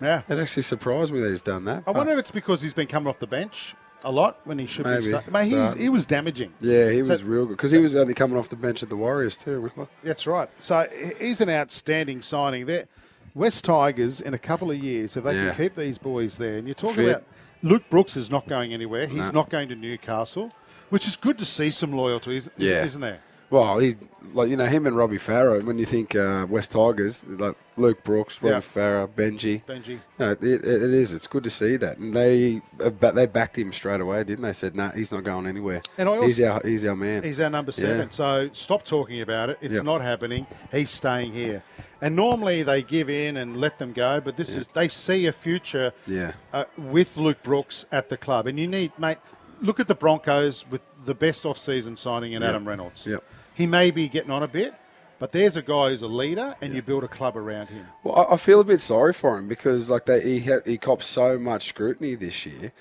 Yeah. 0.00 0.22
It 0.28 0.38
actually 0.38 0.62
surprised 0.62 1.12
me 1.12 1.20
that 1.20 1.30
he's 1.30 1.42
done 1.42 1.64
that. 1.66 1.78
I 1.78 1.80
but- 1.92 1.96
wonder 1.96 2.12
if 2.14 2.18
it's 2.20 2.30
because 2.30 2.62
he's 2.62 2.74
been 2.74 2.86
coming 2.86 3.08
off 3.08 3.18
the 3.18 3.26
bench 3.26 3.74
a 4.02 4.10
lot 4.10 4.38
when 4.44 4.58
he 4.58 4.66
should 4.66 4.86
Maybe. 4.86 5.02
be. 5.04 5.08
Start- 5.10 5.30
Mate, 5.30 5.44
he's, 5.44 5.54
Start. 5.54 5.78
he 5.78 5.88
was 5.88 6.06
damaging. 6.06 6.52
Yeah, 6.60 6.90
he 6.90 7.02
So- 7.02 7.08
was 7.10 7.24
real 7.24 7.44
good 7.46 7.56
because 7.56 7.70
he 7.72 7.78
was 7.78 7.94
only 7.94 8.14
coming 8.14 8.38
off 8.38 8.48
the 8.48 8.56
bench 8.56 8.82
at 8.82 8.88
the 8.88 8.96
Warriors 8.96 9.36
too. 9.36 9.52
Remember? 9.56 9.88
That's 10.02 10.26
right. 10.26 10.48
So 10.58 10.86
he's 11.20 11.40
an 11.42 11.50
outstanding 11.50 12.22
signing. 12.22 12.66
There, 12.66 12.86
West 13.34 13.64
Tigers 13.64 14.20
in 14.20 14.32
a 14.34 14.38
couple 14.38 14.70
of 14.70 14.78
years, 14.78 15.16
if 15.16 15.24
they 15.24 15.34
Yeah. 15.36 15.50
can 15.50 15.56
keep 15.64 15.74
these 15.76 15.98
boys 15.98 16.38
there, 16.38 16.56
and 16.58 16.66
you're 16.68 16.74
talking 16.74 16.96
Fit. 16.96 17.08
about 17.10 17.24
Luke 17.62 17.82
Brooks 17.90 18.16
is 18.16 18.30
not 18.30 18.46
going 18.48 18.72
anywhere. 18.72 19.06
He's 19.06 19.18
No. 19.18 19.30
not 19.30 19.50
going 19.50 19.68
to 19.70 19.74
Newcastle, 19.74 20.52
which 20.90 21.08
is 21.08 21.16
good 21.16 21.38
to 21.38 21.44
see 21.44 21.70
some 21.70 21.92
loyalty, 21.92 22.36
isn't, 22.36 22.52
Yeah. 22.56 22.84
isn't 22.84 23.00
there? 23.00 23.18
Well, 23.54 23.78
he's 23.78 23.96
like 24.32 24.48
you 24.48 24.56
know 24.56 24.66
him 24.66 24.84
and 24.86 24.96
Robbie 24.96 25.16
Farah. 25.18 25.62
When 25.62 25.78
you 25.78 25.86
think 25.86 26.16
uh, 26.16 26.44
West 26.48 26.72
Tigers, 26.72 27.24
like 27.28 27.54
Luke 27.76 28.02
Brooks, 28.02 28.42
Robbie 28.42 28.54
Yeah. 28.54 28.58
Farah, 28.60 29.06
Benji. 29.08 29.64
Benji. 29.64 30.00
No, 30.18 30.32
it, 30.32 30.42
it, 30.42 30.64
it 30.64 30.82
is. 30.82 31.14
It's 31.14 31.28
good 31.28 31.44
to 31.44 31.50
see 31.50 31.76
that, 31.76 31.98
and 31.98 32.12
they 32.12 32.60
uh, 32.82 32.90
but 32.90 33.14
they 33.14 33.26
backed 33.26 33.56
him 33.56 33.72
straight 33.72 34.00
away, 34.00 34.24
didn't 34.24 34.42
they? 34.42 34.52
Said, 34.52 34.74
"No, 34.74 34.86
nah, 34.86 34.92
he's 34.92 35.12
not 35.12 35.22
going 35.22 35.46
anywhere. 35.46 35.82
And 35.98 36.08
I 36.08 36.24
he's 36.24 36.42
our 36.42 36.60
he's 36.64 36.84
our 36.84 36.96
man. 36.96 37.22
He's 37.22 37.38
our 37.38 37.48
number 37.48 37.70
seven. 37.70 38.06
Yeah. 38.08 38.10
So 38.10 38.50
stop 38.52 38.84
talking 38.84 39.20
about 39.20 39.50
it. 39.50 39.58
It's 39.60 39.82
not 39.82 40.00
happening. 40.00 40.48
He's 40.72 40.90
staying 40.90 41.32
here. 41.32 41.62
And 42.00 42.16
normally 42.16 42.64
they 42.64 42.82
give 42.82 43.08
in 43.08 43.36
and 43.36 43.56
let 43.58 43.78
them 43.78 43.92
go, 43.92 44.20
but 44.20 44.36
this 44.36 44.56
is 44.56 44.66
they 44.68 44.88
see 44.88 45.26
a 45.26 45.32
future 45.32 45.92
Yeah. 46.06 46.32
uh, 46.52 46.64
with 46.76 47.16
Luke 47.16 47.42
Brooks 47.42 47.86
at 47.92 48.08
the 48.08 48.16
club. 48.16 48.46
And 48.46 48.58
you 48.58 48.66
need, 48.66 48.92
mate, 48.98 49.18
look 49.62 49.80
at 49.80 49.88
the 49.88 49.94
Broncos 49.94 50.68
with 50.68 50.82
the 51.06 51.14
best 51.14 51.46
off-season 51.46 51.96
signing 51.96 52.32
in. 52.32 52.42
Adam 52.42 52.66
Reynolds. 52.68 53.06
Yep. 53.06 53.24
He 53.54 53.66
may 53.66 53.90
be 53.90 54.08
getting 54.08 54.30
on 54.30 54.42
a 54.42 54.48
bit, 54.48 54.74
but 55.18 55.32
there's 55.32 55.56
a 55.56 55.62
guy 55.62 55.90
who's 55.90 56.02
a 56.02 56.08
leader, 56.08 56.56
and 56.60 56.74
you 56.74 56.82
build 56.82 57.04
a 57.04 57.08
club 57.08 57.36
around 57.36 57.68
him. 57.68 57.86
Well, 58.02 58.16
I, 58.16 58.34
I 58.34 58.36
feel 58.36 58.60
a 58.60 58.64
bit 58.64 58.80
sorry 58.80 59.12
for 59.12 59.38
him 59.38 59.48
because 59.48 59.88
like 59.88 60.06
they, 60.06 60.20
he 60.20 60.40
had, 60.40 60.66
he 60.66 60.76
copped 60.76 61.04
so 61.04 61.38
much 61.38 61.64
scrutiny 61.66 62.14
this 62.14 62.44
year. 62.46 62.72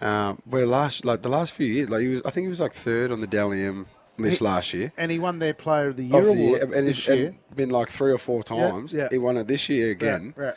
Um, 0.00 0.40
where 0.46 0.66
last 0.66 1.04
like 1.04 1.20
the 1.20 1.28
last 1.28 1.52
few 1.52 1.66
years, 1.66 1.90
like 1.90 2.00
he 2.00 2.08
was, 2.08 2.22
I 2.24 2.30
think 2.30 2.46
he 2.46 2.48
was 2.48 2.60
like 2.60 2.72
third 2.72 3.12
on 3.12 3.20
the 3.20 3.26
Dally 3.26 3.62
M 3.64 3.86
list 4.18 4.38
He- 4.38 4.44
last 4.46 4.72
year. 4.72 4.92
And 4.96 5.10
he 5.10 5.18
won 5.18 5.40
their 5.40 5.52
Player 5.52 5.88
of 5.88 5.96
the 5.96 6.04
Year 6.04 6.18
Of 6.18 6.24
the 6.26 6.34
year, 6.36 6.62
and 6.62 6.72
this 6.72 7.06
year. 7.06 7.26
and 7.28 7.56
been 7.56 7.68
like 7.70 7.88
three 7.88 8.12
or 8.12 8.18
four 8.18 8.42
times. 8.42 8.94
yeah. 8.94 9.08
He 9.10 9.18
won 9.18 9.36
it 9.36 9.46
this 9.46 9.68
year 9.68 9.90
again. 9.90 10.32
Right, 10.36 10.46
right. 10.46 10.54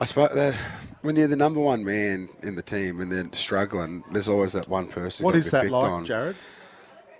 I 0.00 0.04
suppose 0.04 0.34
that 0.34 0.54
when 1.02 1.16
you're 1.16 1.28
the 1.28 1.36
number 1.36 1.60
one 1.60 1.84
man 1.84 2.28
in 2.42 2.56
the 2.56 2.62
team 2.62 3.00
and 3.00 3.10
they're 3.10 3.28
struggling, 3.32 4.02
there's 4.10 4.28
always 4.28 4.52
that 4.54 4.68
one 4.68 4.88
person. 4.88 5.24
What 5.24 5.34
be 5.34 5.40
that 5.40 5.62
picked 5.62 5.72
like, 5.72 5.84
on. 5.84 6.04
Jared? 6.04 6.36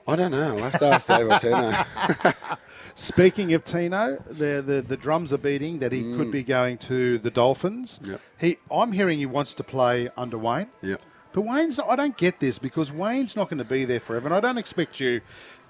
I 0.09 0.17
don't 0.17 0.31
know. 0.31 0.57
I'll 0.57 0.71
have 0.71 0.79
to 0.79 0.87
ask 0.87 1.09
Dave 1.09 1.27
Ortino. 1.27 2.59
Speaking 2.95 3.53
of 3.53 3.65
Tino, 3.65 4.17
the, 4.27 4.63
the, 4.65 4.85
the 4.87 4.97
drums 4.97 5.33
are 5.33 5.39
beating 5.39 5.81
that 5.81 5.93
he 5.93 6.15
could 6.15 6.31
be 6.31 6.43
going 6.43 6.79
to 6.79 7.19
the 7.19 7.31
Dolphins. 7.31 7.99
Mm. 7.99 8.07
Yep. 8.09 8.21
He, 8.41 8.57
I'm 8.71 8.93
hearing 8.93 9.19
he 9.19 9.27
wants 9.27 9.53
to 9.55 9.65
play 9.65 10.09
under 10.17 10.39
Wayne. 10.39 10.69
Yep. 10.81 11.03
But 11.33 11.43
Wayne's, 11.43 11.79
I 11.79 11.97
don't 11.97 12.17
get 12.17 12.41
this 12.41 12.59
because 12.59 12.93
Wayne's 12.93 13.37
not 13.37 13.51
going 13.51 13.59
to 13.59 13.65
be 13.65 13.85
there 13.85 14.01
forever. 14.01 14.27
And 14.27 14.35
I 14.35 14.41
don't 14.41 14.57
expect 14.57 15.01
you 15.01 15.21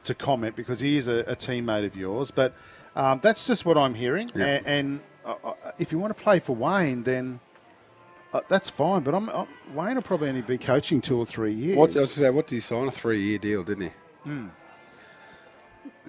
to 0.04 0.14
comment 0.14 0.54
because 0.54 0.78
he 0.78 0.96
is 0.98 1.08
a, 1.08 1.20
a 1.20 1.34
teammate 1.34 1.84
of 1.84 1.96
yours. 1.96 2.30
But 2.30 2.54
um, 2.94 3.18
that's 3.20 3.46
just 3.46 3.66
what 3.66 3.76
I'm 3.76 3.94
hearing. 3.94 4.30
Yeah. 4.34 4.44
And, 4.44 4.66
and 4.66 5.00
uh, 5.24 5.34
uh, 5.42 5.52
if 5.78 5.90
you 5.90 5.98
want 5.98 6.16
to 6.16 6.22
play 6.22 6.38
for 6.38 6.54
Wayne, 6.54 7.02
then 7.02 7.40
uh, 8.32 8.42
that's 8.48 8.70
fine. 8.70 9.02
But 9.02 9.16
I'm, 9.16 9.28
i 9.30 9.46
Wayne 9.74 9.96
will 9.96 10.02
probably 10.02 10.28
only 10.28 10.42
be 10.42 10.58
coaching 10.58 11.00
two 11.00 11.18
or 11.18 11.26
three 11.26 11.52
years. 11.52 11.76
What's, 11.76 11.96
I 11.96 12.00
was 12.00 12.12
say, 12.12 12.30
what 12.30 12.46
did 12.46 12.54
he 12.54 12.60
sign? 12.60 12.86
A 12.86 12.90
three-year 12.92 13.38
deal, 13.38 13.64
didn't 13.64 13.84
he? 13.84 13.90
Hmm. 14.26 14.46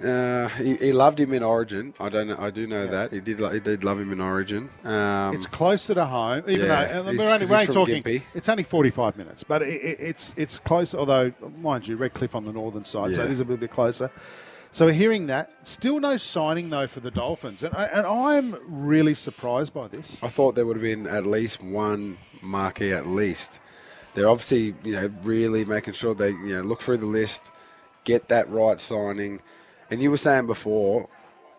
Uh, 0.03 0.47
he, 0.49 0.76
he 0.76 0.91
loved 0.93 1.20
him 1.20 1.34
in 1.34 1.41
Origin. 1.41 1.91
I 1.99 2.09
don't 2.09 2.28
know. 2.28 2.36
I 2.38 2.51
do 2.51 2.68
know 2.68 2.86
that 2.86 3.11
he 3.11 3.20
did. 3.20 3.39
lo- 3.39 3.49
He 3.49 3.59
did 3.59 3.84
love 3.84 3.99
him 3.99 4.11
in 4.11 4.22
Origin. 4.22 4.70
Um, 4.84 5.34
It's 5.34 5.47
closer 5.47 5.95
to 5.95 6.05
home, 6.05 6.43
even 6.47 6.68
Yeah, 6.68 6.86
though 6.86 6.99
uh, 6.99 7.03
we're 7.03 7.09
only, 7.34 7.45
we're 7.47 7.55
only 7.55 7.65
talking. 7.68 8.03
Gympie. 8.03 8.22
It's 8.36 8.47
only 8.47 8.61
forty-five 8.63 9.18
minutes, 9.18 9.43
but 9.43 9.63
it, 9.63 9.70
it, 9.70 9.97
it's 9.99 10.36
it's 10.38 10.59
close. 10.59 10.93
Although, 10.93 11.34
mind 11.59 11.88
you, 11.88 11.97
Redcliffe 11.97 12.36
on 12.36 12.45
the 12.45 12.53
northern 12.53 12.86
side, 12.86 13.15
so 13.15 13.24
it 13.24 13.32
is 13.32 13.39
a 13.39 13.43
little 13.43 13.57
bit 13.57 13.72
closer. 13.72 14.11
So 14.70 14.86
we're 14.86 14.93
hearing 14.93 15.26
that. 15.28 15.51
Still 15.68 15.99
no 15.99 16.18
signing 16.18 16.70
though 16.70 16.86
for 16.86 16.99
the 16.99 17.09
Dolphins, 17.09 17.63
and 17.63 17.74
I, 17.74 17.86
and 17.86 18.05
I'm 18.05 18.55
really 18.68 19.15
surprised 19.15 19.74
by 19.74 19.88
this. 19.88 20.22
I 20.22 20.28
thought 20.28 20.53
there 20.53 20.68
would 20.68 20.76
have 20.78 20.84
been 20.84 21.07
at 21.07 21.26
least 21.26 21.63
one 21.63 22.20
marquee 22.43 22.91
at 22.91 23.07
least. 23.07 23.59
They're 24.13 24.30
obviously, 24.30 24.76
you 24.84 24.91
know, 24.93 25.11
really 25.24 25.65
making 25.65 25.93
sure 25.95 26.13
they, 26.13 26.30
you 26.30 26.57
know, 26.57 26.61
look 26.61 26.82
through 26.82 26.97
the 26.97 27.05
list, 27.05 27.51
get 28.08 28.30
that 28.30 28.49
right 28.49 28.80
signing. 28.80 29.41
And 29.91 30.01
you 30.01 30.10
were 30.10 30.18
saying 30.18 30.47
before, 30.47 31.08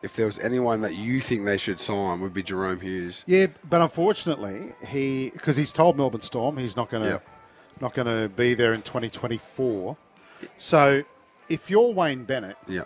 if 0.03 0.17
there 0.17 0.27
was 0.27 0.39
anyone 0.39 0.81
that 0.81 0.97
you 0.97 1.21
think 1.21 1.45
they 1.45 1.59
should 1.59 1.79
sign, 1.79 2.21
would 2.21 2.33
be 2.35 2.43
Jahrome 2.43 2.81
Hughes. 2.81 3.23
Yeah, 3.27 3.47
but 3.69 3.81
unfortunately, 3.83 4.73
he 4.87 5.31
because 5.31 5.57
he's 5.57 5.73
told 5.73 5.97
Melbourne 5.97 6.23
Storm 6.23 6.57
he's 6.57 6.75
not 6.77 6.89
going 6.89 7.03
to 7.05 7.09
Yep. 7.11 7.27
not 7.81 7.95
going 7.95 8.07
to 8.07 8.29
be 8.29 8.55
there 8.55 8.73
in 8.73 8.83
2024. 8.83 9.97
So, 10.57 11.03
if 11.49 11.71
you're 11.71 11.93
Wayne 11.93 12.25
Bennett, 12.25 12.57
Yeah, 12.67 12.83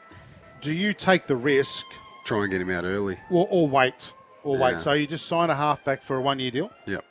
do 0.61 0.73
you 0.73 0.93
take 0.93 1.27
the 1.27 1.37
risk 1.37 1.87
try 2.25 2.43
and 2.43 2.51
get 2.51 2.61
him 2.61 2.71
out 2.71 2.85
early. 2.85 3.19
or, 3.31 3.47
or 3.51 3.69
wait 3.69 4.13
or 4.43 4.57
Yeah. 4.57 4.63
wait? 4.65 4.81
So 4.81 4.93
you 4.93 5.07
just 5.07 5.27
sign 5.27 5.51
a 5.51 5.55
halfback 5.55 6.03
for 6.03 6.17
a 6.17 6.21
one-year 6.21 6.51
deal. 6.51 6.71
Yep. 6.87 7.05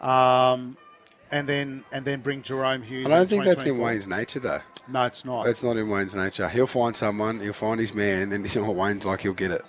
Um, 0.00 0.76
and 1.32 1.48
then 1.48 1.84
and 1.90 2.04
then 2.04 2.20
bring 2.20 2.42
Jahrome 2.42 2.84
Hughes. 2.84 3.06
I 3.06 3.08
don't 3.08 3.22
in 3.22 3.26
think 3.26 3.44
that's 3.44 3.64
in 3.64 3.78
Wayne's 3.78 4.06
nature, 4.06 4.38
though. 4.38 4.60
No, 4.88 5.04
it's 5.04 5.24
not. 5.24 5.46
It's 5.46 5.64
not 5.64 5.76
in 5.76 5.88
Wayne's 5.88 6.14
nature. 6.14 6.48
He'll 6.48 6.66
find 6.66 6.94
someone, 6.94 7.40
he'll 7.40 7.52
find 7.52 7.80
his 7.80 7.94
man, 7.94 8.32
and 8.32 8.54
you 8.54 8.60
know, 8.60 8.68
what 8.68 8.76
Wayne's 8.76 9.04
like, 9.04 9.22
he'll 9.22 9.32
get 9.32 9.50
it. 9.50 9.62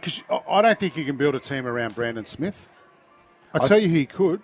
Because 0.00 0.22
I 0.48 0.62
don't 0.62 0.78
think 0.78 0.96
you 0.96 1.04
can 1.04 1.16
build 1.16 1.34
a 1.34 1.40
team 1.40 1.66
around 1.66 1.94
Brandon 1.94 2.24
Smith. 2.24 2.68
I 3.52 3.66
tell 3.66 3.78
you, 3.78 3.88
who 3.88 3.94
he 3.94 4.06
could. 4.06 4.42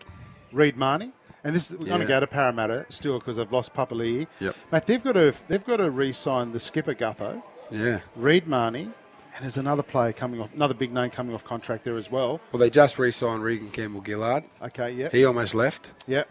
Reed 0.52 0.76
Mahoney, 0.76 1.12
and 1.42 1.54
this 1.54 1.72
we're 1.72 1.86
going 1.86 2.00
to 2.00 2.06
go 2.06 2.20
to 2.20 2.26
Parramatta 2.28 2.86
still 2.88 3.18
because 3.18 3.36
they've 3.38 3.52
lost 3.52 3.74
Papali'i. 3.74 4.26
Yep. 4.40 4.56
Mate, 4.70 4.86
they've 4.86 5.02
got 5.02 5.12
to 5.12 5.34
they've 5.48 5.64
got 5.64 5.78
to 5.78 5.90
re-sign 5.90 6.52
the 6.52 6.60
skipper 6.60 6.94
Gutho, 6.94 7.42
Yeah. 7.70 8.00
Reed 8.14 8.46
Mahoney, 8.46 8.90
and 9.34 9.42
there's 9.42 9.56
another 9.58 9.82
player 9.82 10.12
coming 10.12 10.40
off, 10.40 10.52
another 10.54 10.74
big 10.74 10.92
name 10.92 11.10
coming 11.10 11.34
off 11.34 11.44
contract 11.44 11.84
there 11.84 11.96
as 11.96 12.10
well. 12.10 12.40
Well, 12.52 12.60
they 12.60 12.70
just 12.70 12.98
re-signed 12.98 13.42
Reagan 13.42 13.70
Campbell 13.70 14.02
Gillard. 14.04 14.44
Okay, 14.62 14.92
yeah, 14.92 15.08
He 15.10 15.24
almost 15.24 15.54
left. 15.54 15.92
yeah. 16.06 16.24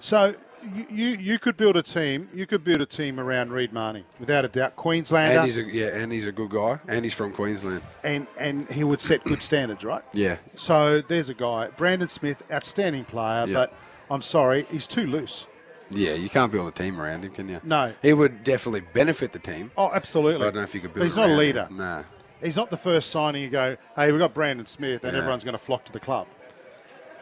So 0.00 0.34
you, 0.74 0.84
you 0.90 1.06
you 1.16 1.38
could 1.38 1.56
build 1.56 1.76
a 1.76 1.82
team. 1.82 2.28
You 2.34 2.46
could 2.46 2.62
build 2.62 2.82
a 2.82 2.86
team 2.86 3.18
around 3.18 3.52
Reed 3.52 3.72
Mahoney 3.72 4.04
without 4.20 4.44
a 4.44 4.48
doubt. 4.48 4.76
Queenslander, 4.76 5.36
And 5.36 5.44
he's 5.44 5.56
a 5.56 5.62
yeah, 5.62 5.96
and 5.96 6.12
he's 6.12 6.26
a 6.26 6.32
good 6.32 6.50
guy, 6.50 6.78
and 6.88 7.04
he's 7.04 7.14
from 7.14 7.32
Queensland. 7.32 7.80
and 8.02 8.26
and 8.38 8.68
he 8.68 8.84
would 8.84 9.00
set 9.00 9.24
good 9.24 9.42
standards, 9.42 9.82
right? 9.84 10.02
Yeah, 10.12 10.38
So 10.56 11.00
there's 11.00 11.30
a 11.30 11.34
guy, 11.34 11.68
Brandon 11.76 12.08
Smith, 12.08 12.42
outstanding 12.52 13.04
player, 13.06 13.46
Yeah. 13.46 13.54
but 13.54 13.72
I'm 14.10 14.20
sorry, 14.22 14.64
he's 14.70 14.86
too 14.86 15.06
loose. 15.06 15.46
yeah. 15.90 16.14
You 16.14 16.28
can't 16.28 16.52
build 16.52 16.68
a 16.68 16.72
team 16.72 17.00
around 17.00 17.24
him, 17.24 17.32
can 17.32 17.48
you? 17.48 17.60
No. 17.64 17.92
He 18.02 18.12
would 18.12 18.44
definitely 18.44 18.82
benefit 18.92 19.32
the 19.32 19.38
team. 19.38 19.70
Oh, 19.76 19.90
absolutely. 19.92 20.42
I 20.42 20.50
don't 20.50 20.56
know 20.56 20.62
if 20.62 20.74
you 20.74 20.80
could 20.82 20.92
build. 20.92 21.04
He's 21.04 21.16
not 21.16 21.30
a 21.30 21.34
leader. 21.36 21.64
Him. 21.66 21.76
Nah. 21.78 22.02
He's 22.42 22.56
not 22.56 22.70
the 22.70 22.76
first 22.76 23.10
signing 23.10 23.42
you 23.42 23.48
go, 23.48 23.76
hey, 23.96 24.10
we've 24.12 24.18
got 24.20 24.34
Brandon 24.34 24.66
Smith, 24.66 25.04
and 25.04 25.12
Yeah. 25.12 25.18
everyone's 25.20 25.44
going 25.44 25.52
to 25.56 25.58
flock 25.62 25.84
to 25.86 25.92
the 25.92 26.00
club. 26.00 26.26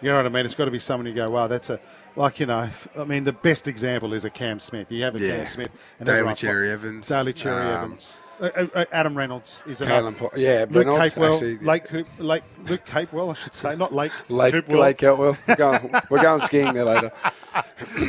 You 0.01 0.09
know 0.11 0.17
what 0.17 0.27
I 0.27 0.31
mean? 0.31 0.45
It's 0.45 0.55
got 0.57 0.65
to 0.65 0.71
be 0.73 0.81
someone 0.81 1.07
you 1.07 1.13
go, 1.15 1.29
wow, 1.31 1.47
that's 1.47 1.71
a, 1.71 1.79
like, 2.17 2.41
you 2.41 2.47
know, 2.47 2.69
I 2.99 3.05
mean, 3.05 3.23
the 3.25 3.33
best 3.33 3.69
example 3.69 4.13
is 4.15 4.25
a 4.25 4.31
Cam 4.31 4.59
Smith. 4.59 4.91
You 4.91 5.05
have 5.05 5.15
a 5.15 5.21
Yeah. 5.21 5.37
Cam 5.37 5.47
Smith. 5.47 5.69
Daly 6.03 6.11
everyone 6.19 6.35
Cherry 6.37 6.67
flock- 6.69 6.73
Evans. 6.85 7.09
Daly 7.09 7.33
Cherry 7.33 7.63
um, 7.63 7.85
Evans. 7.85 8.17
Uh, 8.41 8.47
uh, 8.57 8.67
uh, 8.75 8.85
Adam 8.91 9.17
Reynolds 9.17 9.63
is 9.69 9.81
another. 9.81 10.11
Po- 10.11 10.31
yeah, 10.35 10.65
Luke 10.69 10.87
Reynolds, 10.87 11.15
Capewell, 11.15 11.33
actually- 11.35 11.59
Lake, 11.59 11.87
Hoop, 11.89 12.07
Lake, 12.19 12.43
Luke 12.65 12.85
Capewell, 12.85 13.31
I 13.31 13.35
should 13.35 13.55
say, 13.55 13.77
not 13.77 13.95
Lake. 13.95 14.11
Lake, 14.29 14.55
Hoopwell. 14.55 14.81
Lake 14.81 15.03
Outwell. 15.05 15.37
We're 15.47 15.55
going, 15.55 15.95
we're 16.11 16.23
going 16.23 16.41
skiing 16.41 16.73
there 16.75 16.85
later. 16.85 17.13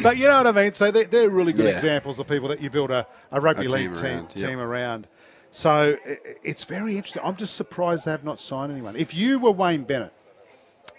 But 0.02 0.18
you 0.18 0.26
know 0.28 0.38
what 0.38 0.48
I 0.48 0.52
mean. 0.54 0.74
So 0.74 0.90
they're, 0.92 1.04
they're 1.04 1.30
really 1.30 1.52
good 1.52 1.66
Yeah. 1.66 1.72
examples 1.72 2.18
of 2.20 2.28
people 2.28 2.48
that 2.50 2.62
you 2.62 2.70
build 2.70 2.90
a, 2.92 3.06
a 3.32 3.42
rugby 3.42 3.66
A 3.66 3.70
league 3.70 3.94
team 3.94 3.94
team 3.96 4.06
around, 4.20 4.28
team, 4.30 4.50
yep. 4.50 4.60
around. 4.60 5.08
So 5.54 5.98
it's 6.44 6.64
very 6.64 6.98
interesting. 6.98 7.22
I'm 7.24 7.36
just 7.36 7.56
surprised 7.56 8.06
they 8.06 8.12
have 8.12 8.24
not 8.24 8.42
signed 8.42 8.72
anyone. 8.72 8.96
If 8.96 9.14
you 9.14 9.38
were 9.38 9.52
Wayne 9.52 9.84
Bennett, 9.84 10.12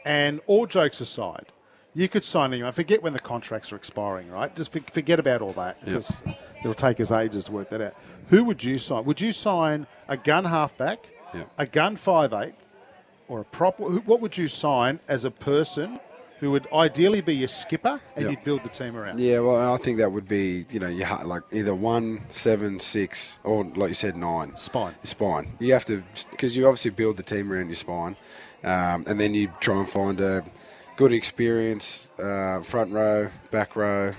and 0.05 0.41
all 0.47 0.67
jokes 0.67 1.01
aside, 1.01 1.47
you 1.93 2.09
could 2.09 2.25
sign 2.25 2.53
anyone. 2.53 2.71
Forget 2.73 3.03
when 3.03 3.15
the 3.15 3.19
contracts 3.19 3.73
are 3.73 3.77
expiring, 3.77 4.31
right? 4.31 4.55
Just 4.55 4.73
forget 4.73 5.19
about 5.19 5.43
all 5.43 5.53
that 5.55 5.85
because 5.85 6.23
it'll 6.61 6.73
take 6.73 7.01
us 7.01 7.11
ages 7.11 7.47
to 7.47 7.53
work 7.53 7.69
that 7.71 7.81
out. 7.81 7.95
Who 8.29 8.45
would 8.45 8.63
you 8.63 8.79
sign? 8.79 9.05
Would 9.05 9.21
you 9.21 9.33
sign 9.33 9.89
a 10.09 10.17
gun 10.17 10.45
halfback, 10.45 11.11
Yep. 11.35 11.51
a 11.59 11.67
gun 11.67 11.97
five 11.97 12.33
eight, 12.33 12.55
or 13.29 13.41
a 13.41 13.45
prop? 13.45 13.81
What 13.81 14.21
would 14.21 14.39
you 14.39 14.47
sign 14.47 15.01
as 15.09 15.25
a 15.25 15.31
person 15.33 15.99
who 16.45 16.51
would 16.51 16.71
ideally 16.75 17.23
be 17.23 17.35
your 17.35 17.49
skipper 17.49 17.99
and 18.17 18.29
you'd 18.29 18.45
build 18.45 18.63
the 18.63 18.69
team 18.69 18.95
around? 18.95 19.19
Yeah, 19.19 19.39
well, 19.39 19.73
I 19.73 19.79
think 19.79 19.97
that 19.97 20.13
would 20.13 20.29
be, 20.29 20.67
you 20.71 20.79
know, 20.79 20.89
you 20.89 21.07
ha- 21.07 21.23
like 21.25 21.43
either 21.53 21.75
one, 21.75 22.21
seven, 22.33 22.79
six, 22.81 23.39
or 23.45 23.65
like 23.65 23.89
you 23.89 23.95
said, 23.95 24.15
nine. 24.15 24.55
Spine. 24.55 24.95
Your 25.03 25.07
spine. 25.07 25.53
You 25.59 25.73
have 25.73 25.87
to, 25.87 26.05
because 26.31 26.55
you 26.55 26.67
obviously 26.67 26.91
build 26.91 27.17
the 27.17 27.23
team 27.23 27.51
around 27.51 27.69
your 27.69 27.77
spine, 27.77 28.17
um, 28.63 29.05
and 29.07 29.19
then 29.19 29.33
you 29.33 29.51
try 29.61 29.79
and 29.79 29.89
find 29.89 30.21
a 30.21 30.45
good 30.97 31.15
experience, 31.15 32.11
uh, 32.23 32.61
front 32.61 32.93
row, 32.93 33.31
back 33.51 33.75
row, 33.75 34.11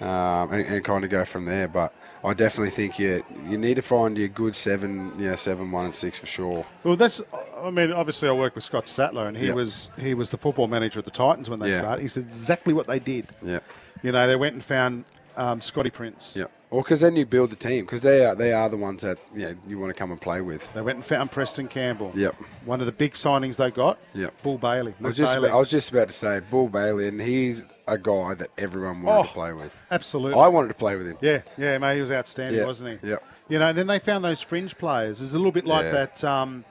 um, 0.00 0.52
and, 0.52 0.66
and 0.66 0.84
kind 0.84 1.02
of 1.02 1.08
go 1.08 1.24
from 1.24 1.46
there. 1.46 1.66
But 1.66 1.94
I 2.22 2.34
definitely 2.34 2.72
think 2.72 2.98
you 2.98 3.24
you 3.48 3.56
need 3.56 3.76
to 3.76 3.82
find 3.82 4.18
your 4.18 4.28
good 4.28 4.54
seven, 4.54 5.14
yeah, 5.18 5.36
seven, 5.36 5.72
one, 5.72 5.86
and 5.86 5.94
six 5.94 6.18
for 6.18 6.26
sure. 6.26 6.66
Well, 6.82 6.96
that's. 6.96 7.22
I 7.64 7.70
mean, 7.70 7.92
obviously, 7.92 8.28
I 8.28 8.32
work 8.32 8.54
with 8.54 8.64
Scott 8.64 8.86
Sattler, 8.88 9.26
and 9.26 9.36
he 9.36 9.46
Yep. 9.46 9.54
was 9.54 9.90
he 9.98 10.14
was 10.14 10.30
the 10.30 10.36
football 10.36 10.66
manager 10.66 10.98
at 10.98 11.04
the 11.04 11.10
Titans 11.10 11.48
when 11.48 11.60
they 11.60 11.70
Yeah. 11.70 11.78
started. 11.80 12.02
He 12.02 12.08
said 12.08 12.24
exactly 12.24 12.72
what 12.72 12.86
they 12.86 12.98
did. 12.98 13.26
Yeah, 13.42 13.60
You 14.02 14.12
know, 14.12 14.26
they 14.26 14.36
went 14.36 14.54
and 14.54 14.62
found 14.64 15.04
um, 15.36 15.60
Scotty 15.60 15.90
Prince. 15.90 16.34
yeah. 16.36 16.44
Well, 16.70 16.82
because 16.82 17.00
then 17.00 17.14
you 17.16 17.24
build 17.26 17.50
the 17.50 17.56
team 17.56 17.84
because 17.84 18.02
they 18.02 18.24
are 18.24 18.34
they 18.34 18.52
are 18.52 18.68
the 18.68 18.76
ones 18.76 19.02
that 19.02 19.18
you 19.34 19.46
know, 19.46 19.54
you 19.66 19.78
want 19.78 19.90
to 19.94 19.98
come 19.98 20.10
and 20.12 20.20
play 20.20 20.40
with. 20.40 20.72
They 20.74 20.80
went 20.80 20.96
and 20.96 21.04
found 21.04 21.30
Preston 21.32 21.68
Campbell. 21.68 22.12
Yep. 22.14 22.34
One 22.64 22.80
of 22.80 22.86
the 22.86 22.92
big 22.92 23.12
signings 23.12 23.56
they 23.56 23.70
got. 23.70 23.98
Yep. 24.14 24.42
Bull 24.42 24.58
Bailey. 24.58 24.94
I 25.00 25.06
was 25.08 25.16
just 25.16 25.34
Bailey. 25.34 25.50
I 25.50 25.54
was 25.56 25.70
just 25.70 25.90
about 25.90 26.08
to 26.08 26.14
say 26.14 26.40
Bull 26.50 26.68
Bailey, 26.68 27.08
and 27.08 27.20
he's 27.20 27.64
a 27.88 27.96
guy 27.98 28.34
that 28.34 28.48
everyone 28.58 29.02
wanted 29.02 29.18
Oh, 29.20 29.22
to 29.24 29.28
play 29.28 29.52
with. 29.52 29.76
Absolutely. 29.90 30.40
I 30.40 30.46
wanted 30.48 30.68
to 30.68 30.74
play 30.74 30.96
with 30.96 31.06
him. 31.06 31.16
Yeah, 31.20 31.42
yeah, 31.58 31.78
mate, 31.78 31.94
he 31.96 32.00
was 32.00 32.10
outstanding, 32.12 32.58
Yeah, 32.60 32.66
wasn't 32.66 33.00
he? 33.02 33.08
yeah. 33.10 33.16
You 33.48 33.58
know, 33.58 33.68
and 33.68 33.76
then 33.78 33.86
they 33.86 33.98
found 33.98 34.24
those 34.24 34.40
fringe 34.40 34.76
players. 34.78 35.20
It's 35.20 35.32
a 35.34 35.36
little 35.36 35.52
bit 35.52 35.66
like 35.66 35.84
Yeah. 35.84 35.90
that. 35.92 36.24
Um, 36.24 36.64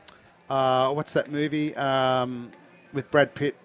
uh, 0.49 0.91
what's 0.91 1.14
that 1.14 1.32
movie 1.32 1.76
um, 1.76 2.52
with 2.94 3.10
Brad 3.11 3.34
Pitt? 3.36 3.56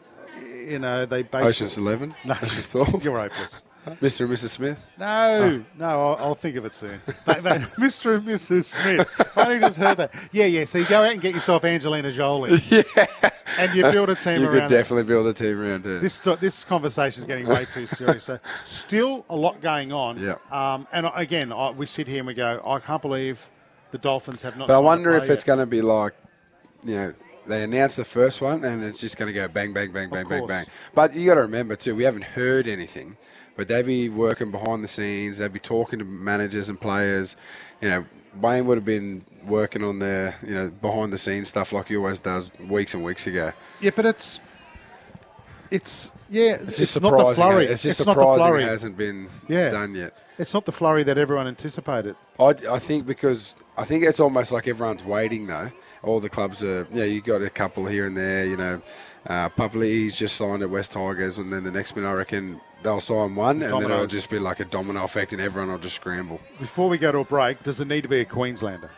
You 0.67 0.79
know, 0.79 1.07
they 1.07 1.23
basically. 1.23 1.49
Ocean's 1.49 1.79
Eleven. 1.79 2.15
No, 2.25 2.35
Ocean's 2.35 2.71
Twelve. 2.71 3.05
you're 3.05 3.19
hopeless. 3.19 3.65
Mr. 4.03 4.23
and 4.23 4.31
Mrs. 4.31 4.49
Smith. 4.51 4.91
No, 4.99 5.65
no, 5.79 5.87
I'll, 5.87 6.27
I'll 6.27 6.35
think 6.35 6.57
of 6.57 6.67
it 6.67 6.75
soon. 6.75 7.01
But, 7.25 7.43
but 7.43 7.61
Mr. 7.79 8.17
and 8.17 8.27
Mrs. 8.27 8.65
Smith, 8.65 9.33
I 9.37 9.45
only 9.45 9.61
just 9.61 9.79
heard 9.79 9.97
that. 9.99 10.15
Yeah, 10.33 10.45
yeah. 10.45 10.65
So 10.65 10.79
you 10.79 10.87
go 10.87 11.03
out 11.05 11.13
and 11.13 11.21
get 11.21 11.33
yourself 11.35 11.65
Angelina 11.65 12.11
Jolie. 12.13 12.59
Yeah. 12.69 12.83
And 13.59 13.75
you 13.75 13.83
build 13.85 14.09
a 14.11 14.15
team 14.15 14.43
You 14.43 14.47
around 14.49 14.55
You 14.55 14.61
could 14.61 14.73
it. 14.73 14.77
definitely 14.77 15.03
build 15.05 15.27
a 15.27 15.33
team 15.33 15.61
around 15.61 15.87
it. 15.87 16.01
This 16.01 16.21
this 16.21 16.65
conversation 16.65 17.21
is 17.21 17.27
getting 17.27 17.47
way 17.47 17.65
too 17.65 17.87
serious. 17.87 18.25
So 18.25 18.39
still 18.65 19.25
a 19.29 19.37
lot 19.37 19.61
going 19.61 19.91
on. 19.93 20.19
Yeah. 20.19 20.37
Um, 20.51 20.87
and 20.93 21.11
again, 21.15 21.53
I, 21.53 21.71
we 21.71 21.87
sit 21.87 22.07
here 22.07 22.19
and 22.19 22.27
we 22.27 22.35
go, 22.35 22.63
I 22.65 22.79
can't 22.79 23.03
believe 23.03 23.49
the 23.91 23.99
Dolphins 23.99 24.43
have 24.43 24.57
not. 24.57 24.69
But 24.69 24.77
I 24.77 24.81
wonder 24.81 25.15
if 25.17 25.29
it's 25.31 25.45
going 25.45 25.59
to 25.61 25.67
be 25.67 25.83
like, 25.83 26.15
you 26.83 26.95
know, 26.95 27.15
they 27.47 27.63
announce 27.63 27.97
the 27.97 28.05
first 28.05 28.41
one 28.41 28.65
and 28.65 28.85
it's 28.85 29.01
just 29.01 29.17
going 29.19 29.29
to 29.29 29.33
go 29.33 29.49
bang, 29.49 29.73
bang, 29.73 29.91
bang, 29.91 30.11
bang, 30.11 30.29
bang, 30.29 30.47
bang. 30.47 30.67
But 30.95 31.15
you 31.15 31.27
got 31.27 31.37
to 31.37 31.43
remember 31.43 31.77
too, 31.77 31.95
we 31.95 32.05
haven't 32.05 32.25
heard 32.25 32.69
anything. 32.69 33.17
But 33.57 33.67
they'd 33.67 33.87
be 33.87 34.09
working 34.09 34.53
behind 34.53 34.85
the 34.85 34.89
scenes. 34.89 35.39
They'd 35.39 35.53
be 35.53 35.59
talking 35.59 35.99
to 35.99 36.05
managers 36.05 36.69
and 36.69 36.81
players. 36.81 37.35
You 37.81 37.89
know, 37.89 38.05
Wayne 38.41 38.67
would 38.67 38.77
have 38.77 38.85
been 38.85 39.25
working 39.45 39.83
on 39.83 39.99
the 39.99 40.35
you 40.47 40.55
know 40.55 40.71
behind 40.71 41.13
the 41.13 41.19
scenes 41.19 41.49
stuff 41.49 41.73
like 41.73 41.89
he 41.89 41.97
always 41.97 42.21
does 42.21 42.53
weeks 42.61 42.95
and 42.95 43.03
weeks 43.03 43.27
ago. 43.27 43.53
Yeah, 43.81 43.91
but 43.97 44.07
it's 44.07 44.41
it's 45.71 46.13
yeah. 46.29 46.55
It's, 46.55 46.65
It's 46.69 46.79
just 46.79 47.03
not 47.03 47.17
the 47.17 47.35
flurry. 47.35 47.67
It's 47.67 47.83
just 47.83 48.05
not 48.07 48.17
the 48.17 48.23
flurry. 48.23 48.65
it 48.65 48.69
hasn't 48.69 48.97
been 48.97 49.29
Yeah. 49.49 49.71
done 49.71 49.95
yet. 49.95 50.17
It's 50.39 50.55
not 50.55 50.67
the 50.67 50.73
flurry 50.73 51.03
that 51.05 51.19
everyone 51.19 51.47
anticipated. 51.49 52.15
I, 52.39 52.55
I 52.71 52.79
think 52.79 53.07
because 53.07 53.55
I 53.77 53.85
think 53.85 54.05
it's 54.05 54.21
almost 54.21 54.53
like 54.53 54.69
everyone's 54.69 55.05
waiting 55.05 55.47
though. 55.47 55.71
All 56.03 56.21
the 56.21 56.29
clubs 56.29 56.63
are, 56.63 56.87
yeah, 56.93 57.05
you 57.05 57.21
got 57.21 57.43
a 57.43 57.51
couple 57.51 57.85
here 57.87 58.07
and 58.07 58.17
there. 58.17 58.45
You 58.45 58.57
know, 58.57 58.81
uh, 59.27 59.49
Papali's 59.49 60.17
just 60.17 60.37
signed 60.37 60.63
at 60.63 60.71
West 60.71 60.93
Tigers, 60.93 61.39
and 61.39 61.53
then 61.53 61.65
the 61.65 61.73
next 61.73 61.97
minute 61.97 62.09
I 62.09 62.13
reckon 62.13 62.61
they'll 62.85 63.01
sign 63.01 63.35
one, 63.35 63.63
and 63.63 63.73
then 63.83 63.91
it'll 63.91 64.07
just 64.07 64.31
be 64.31 64.39
like 64.39 64.61
a 64.61 64.65
domino 64.65 65.03
effect, 65.03 65.33
and 65.33 65.41
everyone 65.41 65.73
will 65.73 65.79
just 65.79 65.97
scramble. 65.97 66.41
Before 66.61 66.89
we 66.89 66.99
go 66.99 67.11
to 67.11 67.19
a 67.19 67.25
break, 67.25 67.65
does 67.65 67.81
it 67.81 67.89
need 67.89 68.03
to 68.03 68.09
be 68.09 68.21
a 68.21 68.25
Queenslander? 68.25 68.91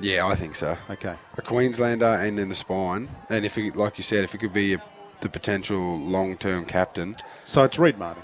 Yeah, 0.00 0.26
I 0.26 0.34
think 0.34 0.54
so. 0.56 0.78
Okay. 0.88 1.14
A 1.36 1.42
Queenslander 1.42 2.06
and 2.06 2.40
in 2.40 2.48
the 2.48 2.54
spine, 2.54 3.08
and 3.28 3.44
if 3.44 3.58
it, 3.58 3.76
like 3.76 3.98
you 3.98 4.04
said, 4.04 4.24
if 4.24 4.34
it 4.34 4.38
could 4.38 4.54
be 4.54 4.74
a, 4.74 4.82
the 5.20 5.28
potential 5.28 5.98
long-term 5.98 6.66
captain, 6.66 7.16
So 7.46 7.64
it's 7.64 7.78
Reed 7.78 7.98
Martin. 7.98 8.22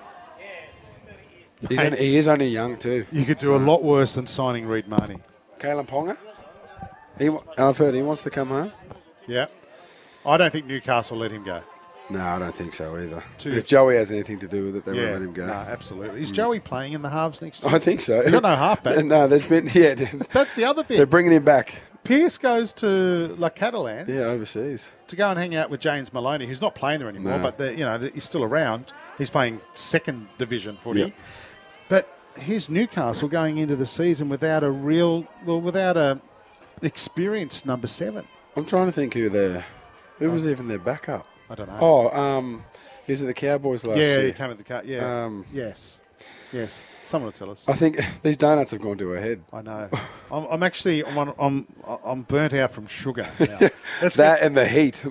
he's 1.69 1.78
only, 1.78 1.98
he 1.98 2.16
is 2.16 2.28
only 2.28 2.48
young 2.48 2.77
too. 2.77 3.06
You 3.12 3.24
could 3.24 3.39
do 3.39 3.47
So- 3.47 3.56
a 3.56 3.59
lot 3.59 3.82
worse 3.82 4.14
than 4.14 4.27
signing 4.27 4.66
Reed 4.66 4.89
Mahoney. 4.89 5.19
Kalyn 5.59 5.86
Ponga. 5.86 6.16
He, 7.19 7.31
I've 7.59 7.78
heard 7.78 7.94
he 7.94 8.02
wants 8.02 8.23
to 8.24 8.31
come 8.31 8.48
home. 8.48 8.73
Yeah. 9.27 9.47
I 10.24 10.36
don't 10.36 10.51
think 10.51 10.66
Newcastle 10.66 11.19
let 11.19 11.31
him 11.31 11.44
go. 11.44 11.62
No, 12.10 12.20
I 12.20 12.39
don't 12.39 12.55
think 12.55 12.74
so 12.74 12.97
either. 12.97 13.23
Two- 13.39 13.52
If 13.52 13.66
Joey 13.66 13.97
has 13.97 14.10
anything 14.10 14.39
to 14.40 14.48
do 14.48 14.64
with 14.64 14.77
it, 14.77 14.85
they 14.85 14.94
yeah. 14.94 15.02
won't 15.02 15.12
let 15.12 15.23
him 15.23 15.32
go. 15.32 15.47
No, 15.47 15.52
absolutely. 15.52 16.20
Is 16.20 16.32
mm. 16.32 16.36
Joey 16.36 16.60
playing 16.60 16.93
in 16.93 17.02
the 17.02 17.09
halves 17.10 17.40
next 17.40 17.62
year? 17.62 17.74
I 17.74 17.78
think 17.78 18.01
so. 18.01 18.23
They 18.23 18.31
got 18.31 18.43
no 18.43 18.55
halfback. 18.56 19.05
no, 19.05 19.27
there's 19.28 19.47
been 19.47 19.69
yeah. 19.73 19.94
That's 20.31 20.55
the 20.56 20.64
other 20.64 20.82
thing. 20.82 20.97
They're 20.97 21.06
bringing 21.06 21.32
him 21.32 21.44
back. 21.44 21.81
Pearce 22.05 22.37
goes 22.37 22.73
to 22.74 23.35
La 23.39 23.49
Catalans 23.49 24.09
Yeah, 24.09 24.23
overseas. 24.27 24.91
to 25.09 25.16
go 25.16 25.31
and 25.31 25.39
hang 25.39 25.55
out 25.55 25.70
with 25.70 25.81
James 25.81 26.12
Maloney, 26.12 26.47
who's 26.47 26.61
not 26.61 26.74
playing 26.74 26.99
there 27.01 27.09
anymore, 27.09 27.39
No. 27.39 27.51
but 27.57 27.77
you 27.79 27.85
know 27.85 27.99
he's 27.99 28.24
still 28.24 28.43
around. 28.43 28.93
He's 29.19 29.31
playing 29.31 29.61
second 29.73 30.29
division 30.39 30.77
footy. 30.77 31.01
Yep. 31.01 31.12
But 31.89 32.19
here's 32.37 32.69
Newcastle 32.69 33.29
going 33.29 33.59
into 33.59 33.77
the 33.77 33.87
season 33.87 34.29
without 34.29 34.65
a 34.65 34.70
real, 34.70 35.27
well, 35.45 35.61
without 35.61 35.97
a 35.97 36.20
experienced 36.83 37.66
number 37.66 37.87
seven. 37.87 38.24
I'm 38.57 38.65
trying 38.65 38.87
to 38.87 38.93
think 38.93 39.15
who 39.15 39.29
their 39.29 39.65
who 40.19 40.31
was 40.31 40.47
even 40.47 40.69
their 40.69 40.79
backup. 40.79 41.27
I 41.49 41.55
don't 41.55 41.69
know. 41.69 41.79
Oh, 41.81 42.09
um, 42.20 42.65
he 43.07 43.12
was 43.12 43.23
at 43.23 43.27
the 43.29 43.35
Cowboys 43.35 43.85
last 43.85 43.99
yeah, 43.99 44.16
year. 44.16 44.27
he 44.27 44.33
came 44.33 44.51
at 44.51 44.59
the 44.59 44.65
car. 44.65 44.83
Yeah. 44.85 45.24
Um, 45.24 45.45
yes. 45.53 46.01
Yes. 46.53 46.85
Someone 47.05 47.27
will 47.27 47.33
tell 47.33 47.51
us. 47.51 47.69
I 47.69 47.73
think 47.74 47.99
these 48.23 48.37
donuts 48.37 48.70
have 48.73 48.81
gone 48.81 48.97
to 48.99 49.09
her 49.11 49.20
head. 49.20 49.43
I 49.53 49.62
know. 49.62 49.89
I'm, 50.31 50.45
I'm 50.47 50.62
actually 50.62 51.05
I'm, 51.05 51.19
on, 51.19 51.35
I'm 51.39 51.66
I'm 52.05 52.23
burnt 52.23 52.55
out 52.55 52.70
from 52.73 52.87
sugar. 52.87 53.27
Now. 53.41 53.59
That 54.16 54.43
and 54.43 54.57
the 54.57 54.66
heat. 54.66 55.05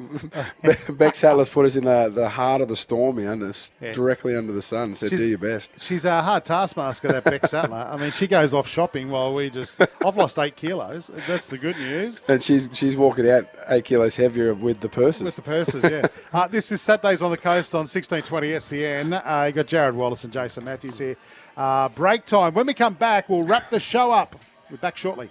Beck 0.98 1.16
Sattler's 1.16 1.50
put 1.50 1.66
us 1.66 1.76
in 1.76 1.86
the, 1.86 2.10
the 2.14 2.28
heart 2.30 2.62
of 2.62 2.68
the 2.68 2.76
storm 2.76 3.18
here, 3.20 3.32
under, 3.32 3.52
Yeah. 3.80 3.94
directly 3.94 4.36
under 4.36 4.52
the 4.52 4.62
sun. 4.62 4.96
Said, 4.96 5.10
She's- 5.10 5.22
do 5.22 5.30
your 5.30 5.38
best. 5.38 5.80
She's 5.80 6.04
a 6.04 6.22
hard 6.22 6.44
taskmaster, 6.46 7.08
that 7.10 7.24
Beck 7.24 7.46
Sattler. 7.48 7.88
I 7.90 7.96
mean, 7.98 8.12
she 8.12 8.28
goes 8.28 8.54
off 8.54 8.68
shopping 8.68 9.10
while 9.10 9.34
we 9.34 9.50
just. 9.50 9.80
I've 10.06 10.18
lost 10.18 10.38
eight 10.40 10.56
kilos. 10.56 11.10
That's 11.28 11.48
the 11.48 11.58
good 11.58 11.78
news. 11.78 12.22
And 12.28 12.42
she's 12.44 12.70
she's 12.74 12.96
walking 12.96 13.30
out 13.30 13.46
eight 13.70 13.86
kilos 13.86 14.16
heavier 14.16 14.54
with 14.54 14.80
the 14.82 14.90
purses. 14.90 15.24
With 15.24 15.36
the 15.38 15.42
purses, 15.42 15.84
yeah. 15.90 16.08
uh, 16.34 16.48
this 16.48 16.72
is 16.72 16.82
Saturdays 16.82 17.22
on 17.22 17.32
the 17.32 17.38
Coast 17.38 17.74
on 17.76 17.82
1620 17.82 18.60
SEN. 18.60 19.14
Uh, 19.14 19.46
you 19.48 19.54
got 19.54 19.68
Jared 19.68 19.96
Wallace 19.96 20.24
and 20.24 20.34
Jason 20.34 20.66
Matthews 20.66 20.98
here. 20.98 21.16
Uh, 21.58 21.90
break 21.90 22.26
time. 22.26 22.54
When 22.54 22.66
we 22.66 22.74
come 22.74 22.94
back, 22.94 23.30
we'll 23.30 23.44
wrap 23.44 23.70
the 23.70 23.80
show 23.80 24.12
up. 24.12 24.36
We're 24.70 24.78
back 24.78 24.98
shortly. 24.98 25.30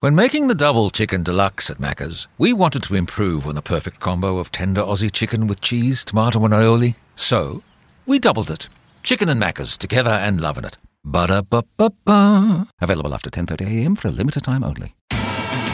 When 0.00 0.16
making 0.16 0.48
the 0.48 0.56
double 0.56 0.90
chicken 0.90 1.22
deluxe 1.22 1.70
at 1.70 1.78
Macca's, 1.78 2.26
we 2.36 2.52
wanted 2.52 2.82
to 2.84 2.96
improve 2.96 3.46
on 3.46 3.54
the 3.54 3.62
perfect 3.62 4.00
combo 4.00 4.38
of 4.38 4.50
tender 4.50 4.80
Aussie 4.80 5.12
chicken 5.12 5.46
with 5.46 5.60
cheese, 5.60 6.04
tomato, 6.04 6.44
and 6.44 6.52
aioli. 6.52 6.96
So, 7.14 7.62
we 8.04 8.18
doubled 8.18 8.50
it. 8.50 8.68
Chicken 9.04 9.28
and 9.28 9.40
Macca's 9.40 9.76
together 9.76 10.10
and 10.10 10.40
loving 10.40 10.64
it. 10.64 10.76
Ba-da-ba-ba-ba. 11.04 12.66
Available 12.80 13.14
after 13.14 13.30
10.30am 13.30 13.96
for 13.96 14.08
a 14.08 14.10
limited 14.10 14.42
time 14.42 14.64
only. 14.64 14.94